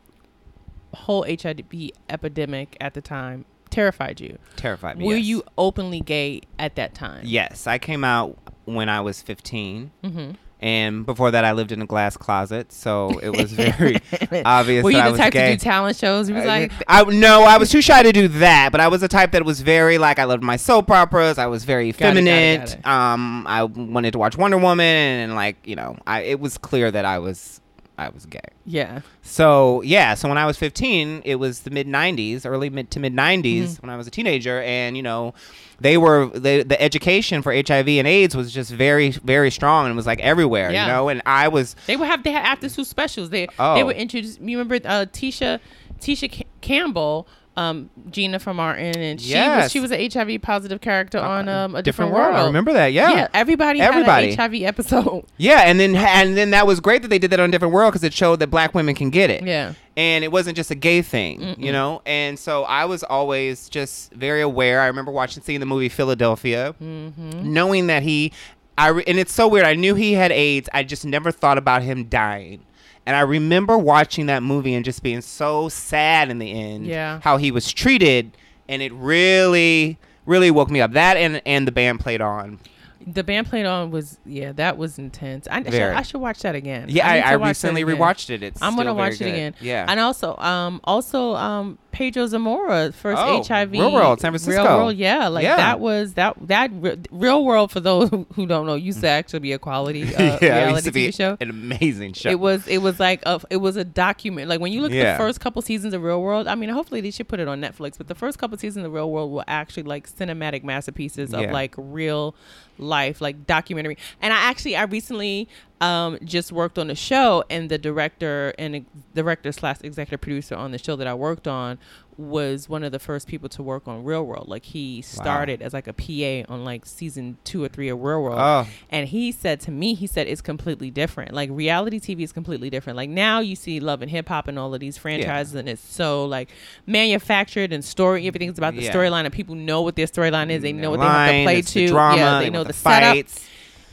whole 0.94 1.24
HIV 1.26 1.92
epidemic 2.10 2.78
at 2.80 2.94
the 2.94 3.02
time 3.02 3.46
terrified 3.70 4.22
you. 4.22 4.38
terrified 4.56 4.98
me 4.98 5.06
Were 5.06 5.16
yes. 5.16 5.26
you 5.26 5.44
openly 5.58 6.00
gay 6.00 6.42
at 6.60 6.76
that 6.76 6.94
time? 6.94 7.24
yes 7.26 7.66
i 7.66 7.78
came 7.80 8.04
out 8.04 8.38
when 8.66 8.90
i 8.90 9.02
was 9.02 9.22
15 9.22 9.92
Mm-hmm. 10.04 10.32
and 10.62 11.06
before 11.06 11.32
that, 11.32 11.44
I 11.44 11.52
lived 11.52 11.74
in 11.74 11.82
a 11.82 11.86
glass 11.86 12.16
closet, 12.16 12.72
so 12.72 13.20
it 13.20 13.36
was 13.36 13.52
very 13.68 13.98
obvious. 14.46 14.82
Were 14.84 14.92
you 14.92 15.12
the 15.12 15.18
type 15.18 15.34
gay. 15.34 15.52
to 15.52 15.58
do 15.58 15.60
talent 15.62 15.98
shows? 15.98 16.28
He 16.28 16.34
was 16.34 16.46
like, 16.46 16.72
I 16.88 17.04
no, 17.04 17.44
I 17.44 17.58
was 17.58 17.70
too 17.70 17.82
shy 17.82 18.02
to 18.02 18.14
do 18.14 18.30
that, 18.30 18.70
but 18.72 18.80
I 18.80 18.88
was 18.88 19.04
a 19.04 19.10
type 19.10 19.32
that 19.34 19.44
was 19.44 19.60
very 19.60 19.98
like 19.98 20.20
I 20.20 20.24
loved 20.24 20.42
my 20.44 20.56
soap 20.56 20.90
operas. 20.90 21.38
I 21.38 21.48
was 21.48 21.66
very 21.66 21.92
Got 21.92 21.98
it, 21.98 22.00
got 22.00 22.08
it, 22.12 22.14
feminine. 22.16 22.60
got 22.62 22.76
it. 22.80 22.86
Um, 22.88 23.46
I 23.48 23.64
wanted 23.64 24.12
to 24.14 24.20
watch 24.20 24.38
Wonder 24.38 24.58
Woman, 24.58 24.86
and, 24.86 25.36
like 25.36 25.58
you 25.68 25.76
know, 25.76 25.98
I 26.08 26.22
it 26.22 26.40
was 26.40 26.58
clear 26.58 26.90
that 26.92 27.04
I 27.04 27.20
was 27.20 27.60
I 27.98 28.10
was 28.10 28.26
gay. 28.26 28.40
yeah, 28.66 29.02
So 29.22 29.82
yeah, 29.84 30.16
so 30.16 30.28
when 30.28 30.38
I 30.40 30.46
was 30.48 30.58
15, 30.58 31.22
it 31.26 31.36
was 31.36 31.60
the 31.62 31.70
mid 31.70 31.88
90s, 31.88 32.44
early 32.46 32.70
mid 32.70 32.90
to 32.92 33.00
mid 33.00 33.14
90s 33.14 33.44
Mm-hmm. 33.44 33.86
when 33.86 33.90
I 33.92 33.98
was 33.98 34.08
a 34.08 34.12
teenager, 34.12 34.62
and 34.64 34.98
you 34.98 35.04
know, 35.04 35.34
they 35.80 35.98
were 35.98 36.26
the 36.28 36.64
the 36.64 36.82
education 36.82 37.42
for 37.44 37.54
HIV 37.54 37.88
and 37.88 38.08
AIDS 38.08 38.36
was 38.36 38.52
just 38.54 38.72
very 38.72 39.12
very 39.12 39.52
strong 39.52 39.86
and 39.86 39.94
it 39.94 39.96
was 39.96 40.08
like 40.08 40.20
everywhere, 40.22 40.72
Yeah. 40.72 40.86
you 40.88 40.92
know, 40.92 41.10
and 41.10 41.22
I 41.26 41.48
was 41.50 41.76
they 41.88 41.96
would 41.96 42.08
have 42.08 42.24
they 42.24 42.32
had 42.32 42.46
after 42.46 42.68
school 42.70 42.86
specials. 42.86 43.30
They 43.30 43.48
Oh. 43.60 43.76
they 43.76 43.84
would 43.84 43.96
introduce. 43.98 44.38
You 44.40 44.58
remember 44.58 44.76
uh, 44.88 45.06
Tisha 45.12 45.60
Tisha 46.00 46.32
Ca- 46.32 46.48
Campbell. 46.62 47.28
Um, 47.56 47.92
Gina 48.10 48.40
from 48.40 48.58
Martin, 48.58 48.98
and 48.98 49.22
she 49.22 49.30
Yes. 49.30 49.66
was 49.66 49.72
she 49.72 49.80
was 49.80 49.92
an 49.92 50.10
HIV 50.12 50.42
positive 50.42 50.82
character 50.82 51.20
on 51.20 51.48
um, 51.48 51.76
a 51.76 51.84
different 51.84 52.10
different, 52.10 52.14
world. 52.14 52.36
I 52.36 52.46
remember 52.48 52.74
that. 52.74 52.94
Yeah. 52.94 53.12
yeah. 53.12 53.28
Everybody, 53.32 53.80
Everybody. 53.80 54.34
had 54.34 54.40
an 54.52 54.52
HIV 54.52 54.64
episode. 54.68 55.26
Yeah, 55.38 55.60
and 55.62 55.80
then 55.80 55.96
and 55.96 56.36
then 56.36 56.50
that 56.50 56.66
was 56.66 56.80
great 56.80 57.04
that 57.04 57.10
they 57.10 57.20
did 57.20 57.30
that 57.30 57.40
on 57.40 57.50
a 57.50 57.52
Different 57.52 57.72
World 57.74 57.92
because 57.94 58.04
it 58.04 58.12
showed 58.12 58.40
that 58.40 58.48
black 58.48 58.74
women 58.74 58.96
can 58.96 59.12
get 59.12 59.30
it. 59.30 59.44
Yeah, 59.46 59.74
and 59.96 60.24
it 60.24 60.32
wasn't 60.32 60.56
just 60.56 60.72
a 60.72 60.76
gay 60.76 61.04
thing, 61.04 61.56
you 61.60 61.72
know. 61.72 62.02
And 62.08 62.40
so 62.40 62.64
I 62.64 62.86
was 62.86 63.04
always 63.04 63.70
just 63.70 64.12
very 64.14 64.42
aware. 64.42 64.82
I 64.82 64.88
remember 64.88 65.12
watching, 65.12 65.44
seeing 65.44 65.60
the 65.60 65.68
movie 65.68 65.90
Philadelphia, 65.90 66.74
Mm-hmm. 66.82 67.54
knowing 67.54 67.86
that 67.86 68.02
he, 68.02 68.32
I 68.80 68.90
and 68.90 69.20
it's 69.20 69.32
so 69.32 69.48
weird. 69.48 69.66
I 69.68 69.76
knew 69.76 69.94
he 69.94 70.14
had 70.14 70.32
AIDS. 70.32 70.70
I 70.74 70.82
just 70.84 71.06
never 71.06 71.32
thought 71.32 71.60
about 71.60 71.84
him 71.84 72.06
dying. 72.06 72.66
And 73.06 73.16
I 73.16 73.22
remember 73.22 73.78
watching 73.78 74.28
that 74.28 74.44
movie 74.44 74.74
and 74.74 74.86
just 74.86 75.04
being 75.04 75.22
so 75.22 75.68
sad 75.70 76.30
in 76.30 76.40
the 76.40 76.52
end. 76.52 76.86
Yeah. 76.88 77.20
how 77.22 77.38
he 77.38 77.52
was 77.52 77.72
treated, 77.72 78.32
and 78.70 78.82
it 78.82 78.94
really, 78.94 79.98
really 80.26 80.52
woke 80.52 80.70
me 80.70 80.80
up. 80.82 80.94
That 80.94 81.18
and 81.18 81.42
and 81.46 81.68
the 81.68 81.72
band 81.72 82.00
played 82.00 82.22
on. 82.22 82.60
The 83.06 83.24
band 83.24 83.48
played 83.48 83.66
on 83.66 83.92
was 83.92 84.18
yeah 84.26 84.52
that 84.54 84.78
was 84.78 84.98
intense. 84.98 85.48
I, 85.50 85.58
I, 85.60 85.64
should, 85.64 85.74
I 85.82 86.02
should 86.04 86.22
watch 86.22 86.40
that 86.42 86.56
again. 86.56 86.86
Yeah, 86.90 87.10
I, 87.10 87.20
to 87.20 87.28
I 87.28 87.48
recently 87.48 87.84
rewatched 87.84 88.30
it. 88.30 88.44
It's 88.44 88.62
I'm 88.62 88.76
gonna 88.76 88.94
watch 88.94 89.14
it 89.22 89.28
again. 89.28 89.56
Yeah, 89.62 89.86
And 89.88 90.00
also, 90.00 90.36
um, 90.38 90.82
also, 90.84 91.36
um, 91.36 91.78
Pedro 91.92 92.26
Zamora 92.26 92.92
first 92.92 93.22
Oh, 93.22 93.44
HIV 93.44 93.72
Real 93.72 93.92
World, 93.94 94.20
San 94.20 94.32
Francisco. 94.32 94.64
Real 94.64 94.78
World, 94.78 94.96
yeah, 94.96 95.28
like 95.28 95.44
Yeah. 95.44 95.58
that 95.58 95.80
was 95.80 96.14
that 96.16 96.36
that 96.48 96.72
re- 96.74 96.98
Real 97.12 97.46
World 97.46 97.72
for 97.72 97.80
those 97.80 98.10
who, 98.34 98.46
don't 98.48 98.66
know 98.66 98.74
used 98.76 99.02
to 99.02 99.08
actually 99.08 99.40
be 99.40 99.52
a 99.54 99.60
quality 99.60 100.04
uh, 100.16 100.40
yeah, 100.42 100.66
reality 100.66 100.90
TV 100.90 101.14
show. 101.16 101.38
an 101.40 101.50
amazing 101.52 102.14
show. 102.14 102.30
It 102.30 102.40
was 102.40 102.68
it 102.68 102.80
was 102.80 103.00
like 103.00 103.22
a 103.28 103.40
it 103.52 103.58
was 103.58 103.76
a 103.76 103.84
document. 103.86 104.50
Like 104.50 104.60
when 104.60 104.72
you 104.72 104.82
look 104.82 104.92
at 104.92 104.98
Yeah. 104.98 105.12
the 105.14 105.18
first 105.20 105.40
couple 105.40 105.62
seasons 105.62 105.94
of 105.94 106.02
Real 106.02 106.22
World, 106.22 106.48
I 106.48 106.56
mean, 106.56 106.70
hopefully 106.70 107.02
they 107.02 107.12
should 107.12 107.28
put 107.28 107.40
it 107.40 107.48
on 107.48 107.62
Netflix. 107.62 107.98
But 107.98 108.08
the 108.08 108.16
first 108.16 108.40
couple 108.40 108.58
seasons 108.58 108.86
of 108.86 108.92
Real 108.94 109.12
World 109.12 109.32
were 109.32 109.44
actually 109.48 109.84
like 109.84 110.10
cinematic 110.10 110.64
masterpieces 110.64 111.32
of 111.34 111.52
like 111.52 111.76
real 111.78 112.36
life, 112.78 113.22
like 113.22 113.46
documentary. 113.46 113.98
And 114.22 114.34
I 114.34 114.38
actually 114.38 114.76
I 114.76 114.84
recently 114.84 115.48
um, 115.82 116.18
just 116.24 116.52
worked 116.52 116.78
on 116.80 116.90
a 116.90 116.96
show, 116.96 117.44
and 117.50 117.70
the 117.70 117.78
director 117.78 118.54
and 118.58 118.76
ex- 118.78 118.86
director 119.14 119.52
slash 119.52 119.78
executive 119.84 120.22
producer 120.22 120.56
on 120.56 120.72
the 120.72 120.78
show 120.78 120.96
that 120.96 121.08
I 121.08 121.14
worked 121.14 121.48
on 121.48 121.78
was 122.16 122.70
one 122.70 122.84
of 122.84 122.92
the 122.92 123.00
first 123.00 123.28
people 123.28 123.50
to 123.50 123.64
work 123.64 123.88
on 123.88 124.04
Real 124.04 124.24
World. 124.24 124.48
Like 124.48 124.66
he 124.66 125.02
started 125.02 125.64
as 125.64 125.74
like 125.74 125.88
a 125.88 125.94
PA 125.94 126.54
on 126.54 126.64
like 126.64 126.86
season 126.86 127.38
two 127.44 127.64
or 127.64 127.68
three 127.68 127.90
of 127.90 128.00
Real 128.04 128.22
World. 128.22 128.38
Oh. 128.40 128.68
And 128.92 129.08
he 129.08 129.32
said 129.32 129.60
to 129.62 129.72
me, 129.72 129.96
he 129.96 130.06
said 130.06 130.28
it's 130.28 130.40
completely 130.40 130.92
different. 130.92 131.34
Like 131.34 131.50
reality 131.52 132.00
TV 132.00 132.22
is 132.22 132.32
completely 132.32 132.70
different. 132.70 132.98
Like 132.98 133.10
now 133.10 133.40
you 133.40 133.56
see 133.56 133.80
Love 133.80 134.04
and 134.04 134.12
Hip 134.12 134.28
Hop 134.30 134.48
and 134.48 134.60
all 134.60 134.76
of 134.76 134.80
these 134.80 134.96
franchises, 134.96 135.56
and 135.56 135.68
it's 135.68 135.82
so 135.82 136.26
like 136.26 136.50
manufactured 136.86 137.74
and 137.74 137.84
story. 137.84 138.28
Everything's 138.28 138.58
about 138.60 138.76
the 138.76 138.84
Yeah. 138.84 138.94
storyline, 138.94 139.26
and 139.26 139.34
people 139.34 139.56
know 139.56 139.82
what 139.82 139.96
their 139.96 140.06
storyline 140.08 140.52
is. 140.52 140.62
They 140.62 140.72
know 140.72 140.92
what 140.92 141.00
they 141.00 141.06
have 141.08 141.32
to 141.32 141.44
play 141.44 141.58
it's 141.60 141.74
the 141.74 141.88
to. 141.88 141.94
drama, 141.94 142.18
yeah, 142.18 142.38
they 142.40 142.46
they 142.46 142.50
know 142.52 142.64
the, 142.64 142.68
the 142.68 142.74
setup. 142.74 143.26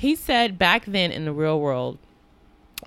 He 0.01 0.17
said 0.17 0.59
back 0.59 0.87
then 0.87 1.13
in 1.13 1.27
the 1.27 1.33
real 1.33 1.61
world, 1.61 1.99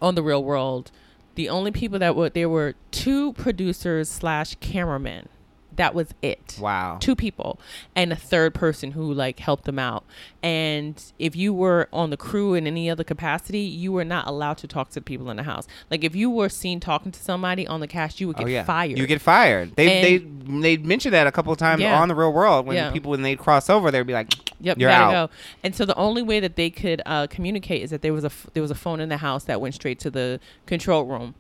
on 0.02 0.16
the 0.16 0.24
real 0.24 0.44
world, 0.44 0.90
the 1.36 1.48
only 1.48 1.70
people 1.70 2.00
that 2.00 2.16
were 2.16 2.32
there 2.32 2.50
were 2.50 2.74
two 2.90 3.34
producers 3.34 4.10
slash 4.10 4.56
cameramen. 4.56 5.30
That 5.76 5.96
was 5.96 6.10
it 6.22 6.58
Wow. 6.60 6.98
two 7.00 7.16
people 7.16 7.60
and 7.96 8.12
a 8.12 8.16
third 8.16 8.54
person 8.54 8.92
who 8.92 9.12
like 9.14 9.40
helped 9.40 9.66
them 9.66 9.80
out 9.80 10.04
and 10.42 11.02
if 11.18 11.36
you 11.36 11.54
were 11.54 11.88
on 11.94 12.10
the 12.10 12.18
crew 12.18 12.54
in 12.54 12.68
any 12.68 12.90
other 12.90 13.04
capacity 13.04 13.60
you 13.62 13.92
were 13.92 14.04
not 14.06 14.28
allowed 14.28 14.58
to 14.60 14.68
talk 14.68 14.90
to 14.90 14.96
the 14.96 15.02
people 15.02 15.30
in 15.32 15.38
the 15.38 15.44
house 15.44 15.68
like 15.90 16.04
if 16.04 16.16
you 16.16 16.30
were 16.30 16.50
seen 16.50 16.80
talking 16.80 17.12
to 17.12 17.20
somebody 17.20 17.66
on 17.66 17.80
the 17.80 17.88
cast 17.88 18.20
you 18.22 18.28
would 18.28 18.38
get 18.38 18.46
oh 18.46 18.50
yeah. 18.50 18.64
fired 18.64 18.98
You 18.98 19.08
get 19.08 19.22
fired. 19.22 19.76
They 19.76 20.18
And- 20.18 20.62
they 20.62 20.76
they 20.76 20.84
mentioned 20.84 21.14
that 21.14 21.26
a 21.28 21.32
couple 21.32 21.52
of 21.52 21.58
times 21.58 21.82
Yeah. 21.82 22.00
on 22.00 22.08
the 22.08 22.16
real 22.16 22.34
world 22.34 22.66
when 22.66 22.76
Yeah. 22.76 22.92
people 22.92 23.12
when 23.12 23.22
they 23.22 23.36
cross 23.36 23.70
over 23.70 23.90
they'd 23.90 24.04
be 24.06 24.14
like, 24.14 24.34
Yep, 24.62 24.78
you're 24.80 24.90
gotta 24.90 25.16
out. 25.18 25.30
go. 25.30 25.36
And 25.64 25.76
so 25.76 25.86
the 25.86 25.96
only 25.96 26.22
way 26.22 26.40
that 26.40 26.56
they 26.56 26.70
could 26.70 27.02
uh, 27.06 27.28
communicate 27.28 27.82
is 27.84 27.90
that 27.90 28.02
there 28.02 28.14
was 28.14 28.24
a 28.24 28.28
f- 28.28 28.48
there 28.54 28.62
was 28.62 28.72
a 28.72 28.76
phone 28.76 29.00
in 29.00 29.10
the 29.10 29.18
house 29.18 29.44
that 29.46 29.60
went 29.60 29.74
straight 29.76 30.00
to 30.02 30.10
the 30.12 30.40
control 30.66 31.04
room, 31.06 31.36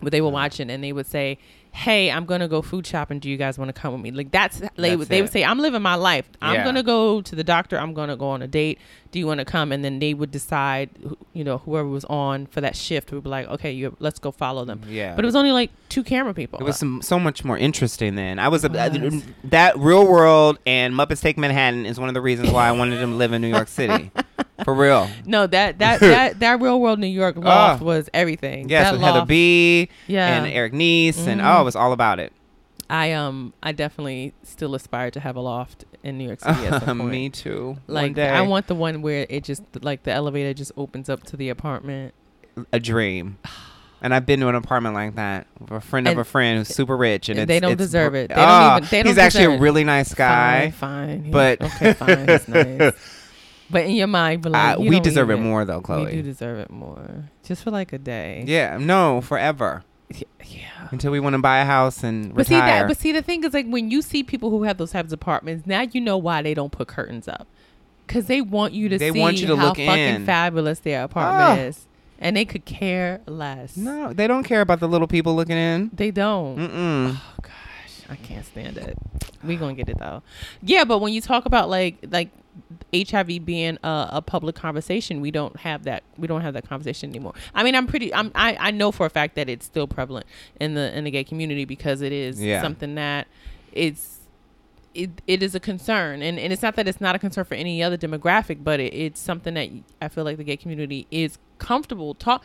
where 0.00 0.10
they 0.10 0.20
were 0.20 0.28
watching, 0.30 0.70
and 0.70 0.82
they 0.82 0.92
would 0.92 1.06
say, 1.06 1.38
"Hey, 1.72 2.10
I'm 2.10 2.24
gonna 2.26 2.48
go 2.48 2.62
food 2.62 2.86
shopping. 2.86 3.18
Do 3.18 3.28
you 3.30 3.36
guys 3.36 3.58
want 3.58 3.68
to 3.74 3.80
come 3.80 3.92
with 3.92 4.02
me?" 4.02 4.10
Like 4.10 4.30
that's, 4.30 4.58
they 4.58 4.68
That's 4.76 4.98
would 4.98 5.08
they 5.08 5.22
would 5.22 5.30
say, 5.32 5.44
"I'm 5.44 5.58
living 5.58 5.82
my 5.82 5.94
life. 5.94 6.28
I'm 6.42 6.54
Yeah. 6.56 6.64
gonna 6.64 6.82
go 6.82 7.20
to 7.22 7.34
the 7.36 7.44
doctor. 7.44 7.78
I'm 7.78 7.94
gonna 7.94 8.16
go 8.16 8.28
on 8.30 8.42
a 8.42 8.46
date. 8.48 8.78
Do 9.10 9.18
you 9.18 9.26
want 9.26 9.38
to 9.38 9.44
come?" 9.44 9.72
And 9.72 9.84
then 9.84 9.98
they 9.98 10.12
would 10.14 10.30
decide, 10.30 10.90
you 11.32 11.44
know, 11.44 11.58
whoever 11.58 11.88
was 11.88 12.04
on 12.06 12.46
for 12.46 12.60
that 12.60 12.76
shift 12.76 13.10
would 13.12 13.24
be 13.24 13.30
like, 13.30 13.48
"Okay, 13.48 13.72
you 13.72 13.96
let's 14.00 14.18
go 14.18 14.30
follow 14.30 14.64
them." 14.64 14.82
Yeah. 14.88 15.14
But 15.16 15.24
it 15.24 15.26
was 15.28 15.36
only 15.36 15.52
like 15.52 15.70
two 15.88 16.02
camera 16.04 16.34
people. 16.34 16.58
It 16.58 16.64
was 16.64 16.76
some, 16.78 17.00
so 17.02 17.18
much 17.18 17.44
more 17.44 17.56
interesting 17.56 18.14
then. 18.16 18.38
I 18.38 18.48
was, 18.48 18.62
was. 18.68 19.22
that 19.44 19.78
Real 19.78 20.06
World 20.06 20.58
and 20.66 20.94
Muppets 20.94 21.20
Take 21.22 21.38
Manhattan 21.38 21.86
is 21.86 21.98
one 21.98 22.08
of 22.08 22.14
the 22.14 22.20
reasons 22.20 22.50
why 22.50 22.68
I 22.68 22.72
wanted 22.72 23.00
to 23.00 23.06
live 23.06 23.32
in 23.32 23.40
New 23.42 23.48
York 23.48 23.68
City. 23.68 24.10
For 24.64 24.74
real. 24.74 25.08
no, 25.24 25.46
that 25.46 25.78
that 25.78 26.00
that 26.00 26.40
that 26.40 26.60
real 26.60 26.80
world 26.80 26.98
New 26.98 27.06
York 27.06 27.36
loft 27.36 27.80
Ah. 27.80 27.84
was 27.84 28.10
everything. 28.12 28.68
Yes, 28.68 28.86
that 28.86 28.92
with 28.94 29.00
Heather 29.02 29.18
loft- 29.20 29.28
B 29.28 29.88
Yeah. 30.08 30.36
and 30.36 30.52
Eric 30.52 30.72
Nies 30.72 31.16
and 31.28 31.40
Mhm. 31.40 31.56
oh, 31.56 31.60
it 31.60 31.64
was 31.64 31.76
all 31.76 31.92
about 31.92 32.18
it. 32.18 32.32
I 32.90 33.12
um 33.12 33.52
I 33.62 33.70
definitely 33.72 34.32
still 34.42 34.74
aspire 34.74 35.10
to 35.12 35.20
have 35.20 35.36
a 35.36 35.40
loft 35.40 35.84
in 36.02 36.18
New 36.18 36.24
York 36.26 36.40
City 36.44 36.66
at 36.66 36.82
some 36.84 36.98
point. 37.00 37.10
Me 37.10 37.30
too. 37.30 37.76
Like. 37.86 38.18
I 38.18 38.40
want 38.42 38.66
the 38.66 38.74
one 38.74 39.02
where 39.02 39.26
it 39.28 39.44
just 39.44 39.62
like 39.82 40.02
the 40.04 40.12
elevator 40.12 40.54
just 40.54 40.72
opens 40.76 41.08
up 41.08 41.24
to 41.24 41.36
the 41.36 41.48
apartment. 41.48 42.14
a 42.72 42.80
dream. 42.80 43.38
And 44.00 44.14
I've 44.14 44.24
been 44.26 44.38
to 44.38 44.48
an 44.48 44.54
apartment 44.54 44.94
like 44.94 45.16
that 45.16 45.48
with 45.58 45.72
a 45.72 45.80
friend 45.80 46.06
of 46.06 46.16
a 46.18 46.22
friend 46.22 46.58
who's 46.58 46.68
super 46.68 46.96
rich, 46.96 47.28
and 47.28 47.36
and 47.36 47.50
it's, 47.50 47.56
they 47.56 47.58
don't 47.58 47.76
deserve 47.76 48.14
it. 48.14 48.28
They 48.28 48.36
don't 48.36 48.44
Ah, 48.46 48.76
even- 48.76 48.88
they 48.88 48.98
don't 49.02 49.06
he's 49.08 49.18
actually 49.18 49.56
a 49.56 49.58
really 49.58 49.82
nice 49.82 50.14
guy. 50.14 50.70
Fine, 50.70 51.22
fine. 51.22 51.30
But- 51.32 51.60
okay, 51.62 51.92
fine. 51.94 52.28
He's 52.28 52.46
nice. 52.48 52.92
But 53.68 53.86
in 53.86 53.96
your 53.96 54.06
mind, 54.06 54.42
but 54.42 54.52
like, 54.52 54.78
Uh, 54.78 54.82
you 54.82 54.90
we 54.90 55.00
deserve 55.00 55.30
it 55.32 55.38
more 55.38 55.64
though, 55.64 55.80
Chloe. 55.80 56.04
We 56.04 56.12
do 56.12 56.22
deserve 56.22 56.60
it 56.60 56.70
more, 56.70 57.24
just 57.42 57.64
for 57.64 57.72
like 57.72 57.92
a 57.92 57.98
day. 57.98 58.44
Yeah, 58.46 58.78
no, 58.80 59.20
forever. 59.20 59.82
Until 60.90 61.10
we 61.12 61.20
want 61.20 61.34
to 61.34 61.38
buy 61.42 61.58
a 61.58 61.64
house 61.64 62.02
and 62.04 62.34
But 62.34 62.46
see 62.46 62.54
that. 62.54 62.88
But 62.88 62.96
see, 62.98 63.12
the 63.12 63.22
thing 63.22 63.44
is, 63.44 63.52
like 63.54 63.66
when 63.66 63.90
you 63.90 64.02
see 64.02 64.22
people 64.22 64.50
who 64.50 64.62
have 64.64 64.78
those 64.78 64.90
types 64.92 65.12
of 65.12 65.20
apartments, 65.20 65.66
now 65.66 65.82
you 65.82 66.00
know 66.00 66.16
why 66.18 66.42
they 66.42 66.54
don't 66.54 66.72
put 66.72 66.88
curtains 66.88 67.28
up, 67.28 67.46
because 68.06 68.26
they 68.26 68.40
want 68.40 68.72
you 68.74 68.88
to 68.88 68.98
They 68.98 69.10
see 69.12 69.20
want 69.20 69.40
you 69.40 69.46
to 69.48 69.56
how 69.56 69.66
look 69.68 69.76
fucking 69.76 69.98
in. 69.98 70.26
fabulous 70.26 70.80
their 70.80 71.04
apartment 71.04 71.60
Ah. 71.60 71.62
is, 71.62 71.86
and 72.18 72.36
they 72.36 72.44
could 72.44 72.64
care 72.64 73.20
less. 73.26 73.76
no, 73.76 74.12
they 74.12 74.26
don't 74.26 74.44
care 74.44 74.60
about 74.60 74.80
the 74.80 74.88
little 74.88 75.06
people 75.08 75.34
looking 75.36 75.56
in. 75.56 75.90
they 75.94 76.10
don't. 76.10 76.56
Mm-mm. 76.58 77.16
I 78.10 78.16
can't 78.16 78.44
stand 78.46 78.76
it. 78.78 78.96
We 79.44 79.56
gonna 79.56 79.74
get 79.74 79.88
it 79.88 79.98
though. 79.98 80.22
Yeah, 80.62 80.84
but 80.84 80.98
when 80.98 81.12
you 81.12 81.20
talk 81.20 81.46
about 81.46 81.68
like 81.68 81.96
like 82.10 82.30
HIV 82.94 83.44
being 83.44 83.78
a, 83.84 84.08
a 84.14 84.22
public 84.22 84.56
conversation, 84.56 85.20
we 85.20 85.30
don't 85.30 85.56
have 85.58 85.84
that. 85.84 86.02
We 86.16 86.26
don't 86.26 86.40
have 86.40 86.54
that 86.54 86.68
conversation 86.68 87.10
anymore. 87.10 87.34
I 87.54 87.62
mean, 87.62 87.74
I'm 87.74 87.86
pretty. 87.86 88.12
I'm. 88.12 88.32
I, 88.34 88.56
I 88.58 88.70
know 88.70 88.90
for 88.92 89.06
a 89.06 89.10
fact 89.10 89.34
that 89.36 89.48
it's 89.48 89.66
still 89.66 89.86
prevalent 89.86 90.26
in 90.60 90.74
the 90.74 90.96
in 90.96 91.04
the 91.04 91.10
gay 91.10 91.24
community 91.24 91.64
because 91.64 92.00
it 92.00 92.12
is 92.12 92.42
Yeah. 92.42 92.62
something 92.62 92.94
that 92.96 93.28
it's. 93.72 94.14
It, 94.94 95.10
it 95.28 95.42
is 95.44 95.54
a 95.54 95.60
concern 95.60 96.22
and, 96.22 96.40
and 96.40 96.52
it's 96.52 96.62
not 96.62 96.74
that 96.74 96.88
it's 96.88 97.00
not 97.00 97.14
a 97.14 97.20
concern 97.20 97.44
for 97.44 97.54
any 97.54 97.82
other 97.84 97.96
demographic 97.96 98.64
but 98.64 98.80
it, 98.80 98.92
it's 98.94 99.20
something 99.20 99.54
that 99.54 99.68
i 100.00 100.08
feel 100.08 100.24
like 100.24 100.38
the 100.38 100.42
gay 100.44 100.56
community 100.56 101.06
is 101.12 101.38
comfortable 101.58 102.14
talking 102.14 102.42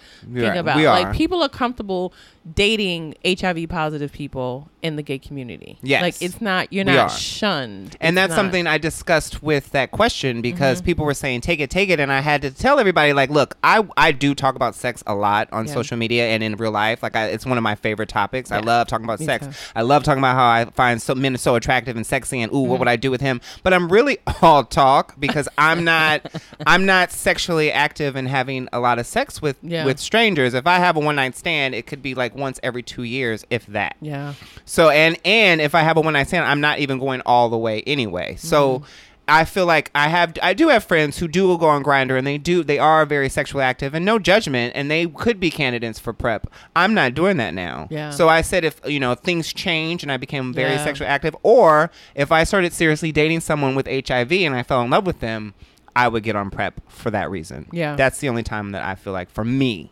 about 0.57 0.77
like 0.79 1.15
people 1.15 1.41
are 1.43 1.49
comfortable 1.49 2.13
dating 2.55 3.15
hiv 3.25 3.69
positive 3.69 4.11
people 4.11 4.69
in 4.81 4.97
the 4.97 5.01
gay 5.01 5.17
community 5.17 5.77
Yes. 5.81 6.01
like 6.01 6.21
it's 6.21 6.41
not 6.41 6.71
you're 6.73 6.83
We 6.85 6.91
not 6.91 7.09
are. 7.11 7.17
shunned 7.17 7.95
And 8.01 8.17
It's 8.17 8.21
that's 8.21 8.29
not. 8.31 8.35
something 8.35 8.67
I 8.67 8.77
discussed 8.77 9.41
with 9.41 9.71
that 9.71 9.91
question 9.91 10.41
because 10.41 10.79
Mm-hmm. 10.79 10.85
people 10.85 11.05
were 11.05 11.13
saying 11.13 11.41
take 11.41 11.59
it, 11.61 11.69
take 11.69 11.89
it, 11.89 11.99
and 11.99 12.11
I 12.11 12.19
had 12.19 12.41
to 12.41 12.51
tell 12.51 12.79
everybody 12.79 13.13
like, 13.13 13.29
look, 13.29 13.57
I 13.63 13.85
I 13.95 14.11
do 14.11 14.35
talk 14.35 14.55
about 14.55 14.75
sex 14.75 15.03
a 15.07 15.15
lot 15.15 15.47
on 15.53 15.67
Yeah. 15.67 15.73
social 15.73 15.97
media 15.97 16.27
and 16.27 16.43
in 16.43 16.55
real 16.57 16.71
life. 16.71 17.01
Like, 17.03 17.15
I, 17.15 17.27
it's 17.27 17.45
one 17.45 17.57
of 17.57 17.63
my 17.63 17.75
favorite 17.75 18.09
topics. 18.09 18.51
I 18.51 18.59
love 18.59 18.87
talking 18.87 19.03
about 19.05 19.19
Me 19.19 19.25
sex. 19.25 19.45
too. 19.47 19.53
I 19.75 19.81
love 19.83 20.03
talking 20.03 20.19
about 20.19 20.35
how 20.35 20.45
I 20.45 20.65
find 20.65 21.01
so 21.01 21.15
men 21.15 21.37
so 21.37 21.55
attractive 21.55 21.95
and 21.95 22.05
sexy, 22.05 22.41
and 22.41 22.51
ooh, 22.51 22.55
Mm-hmm. 22.55 22.69
what 22.71 22.79
would 22.79 22.87
I 22.87 22.95
do 22.97 23.09
with 23.11 23.21
him? 23.21 23.39
But 23.63 23.73
I'm 23.73 23.89
really 23.89 24.17
all 24.41 24.63
talk 24.65 25.15
because 25.19 25.47
I'm 25.57 25.83
not 25.83 26.25
I'm 26.67 26.85
not 26.85 27.11
sexually 27.11 27.71
active 27.71 28.15
and 28.15 28.27
having 28.27 28.67
a 28.73 28.79
lot 28.79 28.99
of 28.99 29.02
sex 29.03 29.41
with 29.41 29.57
Yeah. 29.61 29.85
with 29.85 29.99
strangers. 29.99 30.53
If 30.53 30.67
I 30.67 30.77
have 30.77 30.95
a 30.97 30.99
one 30.99 31.15
night 31.15 31.35
stand, 31.35 31.75
it 31.75 31.85
could 31.87 32.01
be 32.01 32.13
like 32.15 32.35
once 32.35 32.59
every 32.63 32.83
two 32.83 33.03
years, 33.03 33.45
if 33.49 33.65
that. 33.67 33.95
yeah 34.01 34.33
So 34.65 34.89
and 34.89 35.17
and 35.25 35.61
if 35.61 35.75
I 35.75 35.81
have 35.81 35.97
a 35.97 36.01
one 36.01 36.13
night 36.13 36.27
stand, 36.27 36.45
I'm 36.45 36.61
not 36.61 36.79
even 36.79 36.99
going 36.99 37.21
all 37.25 37.49
the 37.49 37.57
way 37.57 37.81
anyway. 37.87 38.35
So 38.37 38.79
Mm-hmm. 38.79 38.85
I 39.25 39.45
feel 39.45 39.65
like 39.65 39.89
I 39.95 40.09
have 40.09 40.33
I 40.43 40.53
do 40.53 40.67
have 40.67 40.83
friends 40.83 41.17
who 41.17 41.29
do 41.29 41.57
go 41.57 41.67
on 41.67 41.81
Grindr 41.81 42.17
and 42.17 42.27
they 42.27 42.37
do 42.37 42.61
they 42.61 42.77
are 42.77 43.05
very 43.05 43.29
sexually 43.29 43.63
active 43.63 43.93
and 43.93 44.03
no 44.03 44.19
judgment 44.19 44.73
and 44.75 44.91
they 44.91 45.07
could 45.07 45.39
be 45.39 45.49
candidates 45.49 45.97
for 45.97 46.11
PrEP. 46.11 46.45
I'm 46.75 46.93
not 46.93 47.13
doing 47.13 47.37
that 47.37 47.53
now. 47.53 47.87
Yeah. 47.89 48.09
So 48.09 48.27
I 48.27 48.41
said 48.41 48.65
if 48.65 48.81
you 48.85 48.99
know 48.99 49.15
things 49.15 49.53
change 49.53 50.03
and 50.03 50.11
I 50.11 50.17
became 50.17 50.53
very 50.53 50.71
Yeah. 50.73 50.83
sexually 50.83 51.07
active 51.07 51.37
or 51.41 51.89
if 52.15 52.33
I 52.33 52.43
started 52.43 52.73
seriously 52.73 53.13
dating 53.13 53.39
someone 53.39 53.75
with 53.75 53.87
HIV 53.87 54.33
and 54.45 54.53
I 54.55 54.61
fell 54.61 54.81
in 54.81 54.89
love 54.89 55.05
with 55.05 55.21
them, 55.21 55.53
I 55.95 56.07
would 56.07 56.23
get 56.23 56.35
on 56.35 56.49
PrEP 56.49 56.81
for 56.89 57.11
that 57.11 57.29
reason. 57.29 57.67
Yeah. 57.71 57.95
That's 57.95 58.19
the 58.19 58.29
only 58.29 58.43
time 58.43 58.71
that 58.71 58.83
I 58.83 58.95
feel 58.95 59.13
like 59.13 59.29
for 59.29 59.45
me. 59.45 59.91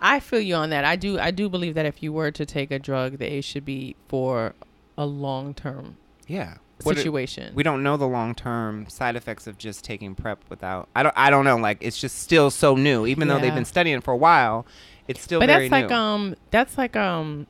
i 0.00 0.20
feel 0.20 0.38
you 0.40 0.54
on 0.54 0.70
that 0.70 0.84
i 0.84 0.94
do 0.94 1.18
i 1.18 1.30
do 1.32 1.48
believe 1.48 1.74
that 1.74 1.84
if 1.84 2.02
you 2.04 2.12
were 2.12 2.30
to 2.30 2.46
take 2.46 2.70
a 2.70 2.78
drug 2.78 3.18
that 3.18 3.34
it 3.36 3.42
should 3.42 3.64
be 3.64 3.96
for 4.06 4.54
a 4.96 5.04
long-term 5.04 5.96
Yeah. 6.28 6.58
What 6.84 6.92
it- 6.96 6.98
situation 7.00 7.52
we 7.56 7.64
don't 7.64 7.82
know 7.82 7.96
the 7.96 8.06
long 8.06 8.36
term 8.36 8.88
side 8.88 9.16
effects 9.16 9.48
of 9.48 9.58
just 9.58 9.84
taking 9.84 10.14
PrEP 10.14 10.38
without 10.48 10.88
I 10.94 11.02
don't 11.02 11.14
I 11.16 11.30
don't 11.30 11.44
know 11.44 11.56
like 11.56 11.78
it's 11.80 11.98
just 11.98 12.20
still 12.20 12.50
so 12.52 12.76
new 12.76 13.06
even 13.06 13.26
though 13.26 13.40
they've 13.40 13.52
been 13.54 13.64
studying 13.64 14.00
for 14.00 14.12
a 14.12 14.16
while 14.16 14.64
it's 15.08 15.20
still 15.20 15.40
but 15.40 15.48
very 15.48 15.68
that's 15.68 15.72
like 15.72 15.90
new. 15.90 15.96
um 15.96 16.36
that's 16.52 16.78
like 16.78 16.94
um 16.94 17.48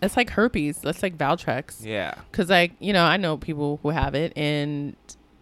it's 0.00 0.16
like 0.16 0.30
herpes 0.30 0.78
that's 0.78 1.02
like 1.02 1.18
valtrex 1.18 1.84
yeah 1.84 2.14
because 2.30 2.48
like 2.48 2.72
you 2.78 2.92
know 2.94 3.04
i 3.04 3.18
know 3.18 3.36
people 3.36 3.78
who 3.82 3.90
have 3.90 4.14
it 4.14 4.32
and 4.36 4.96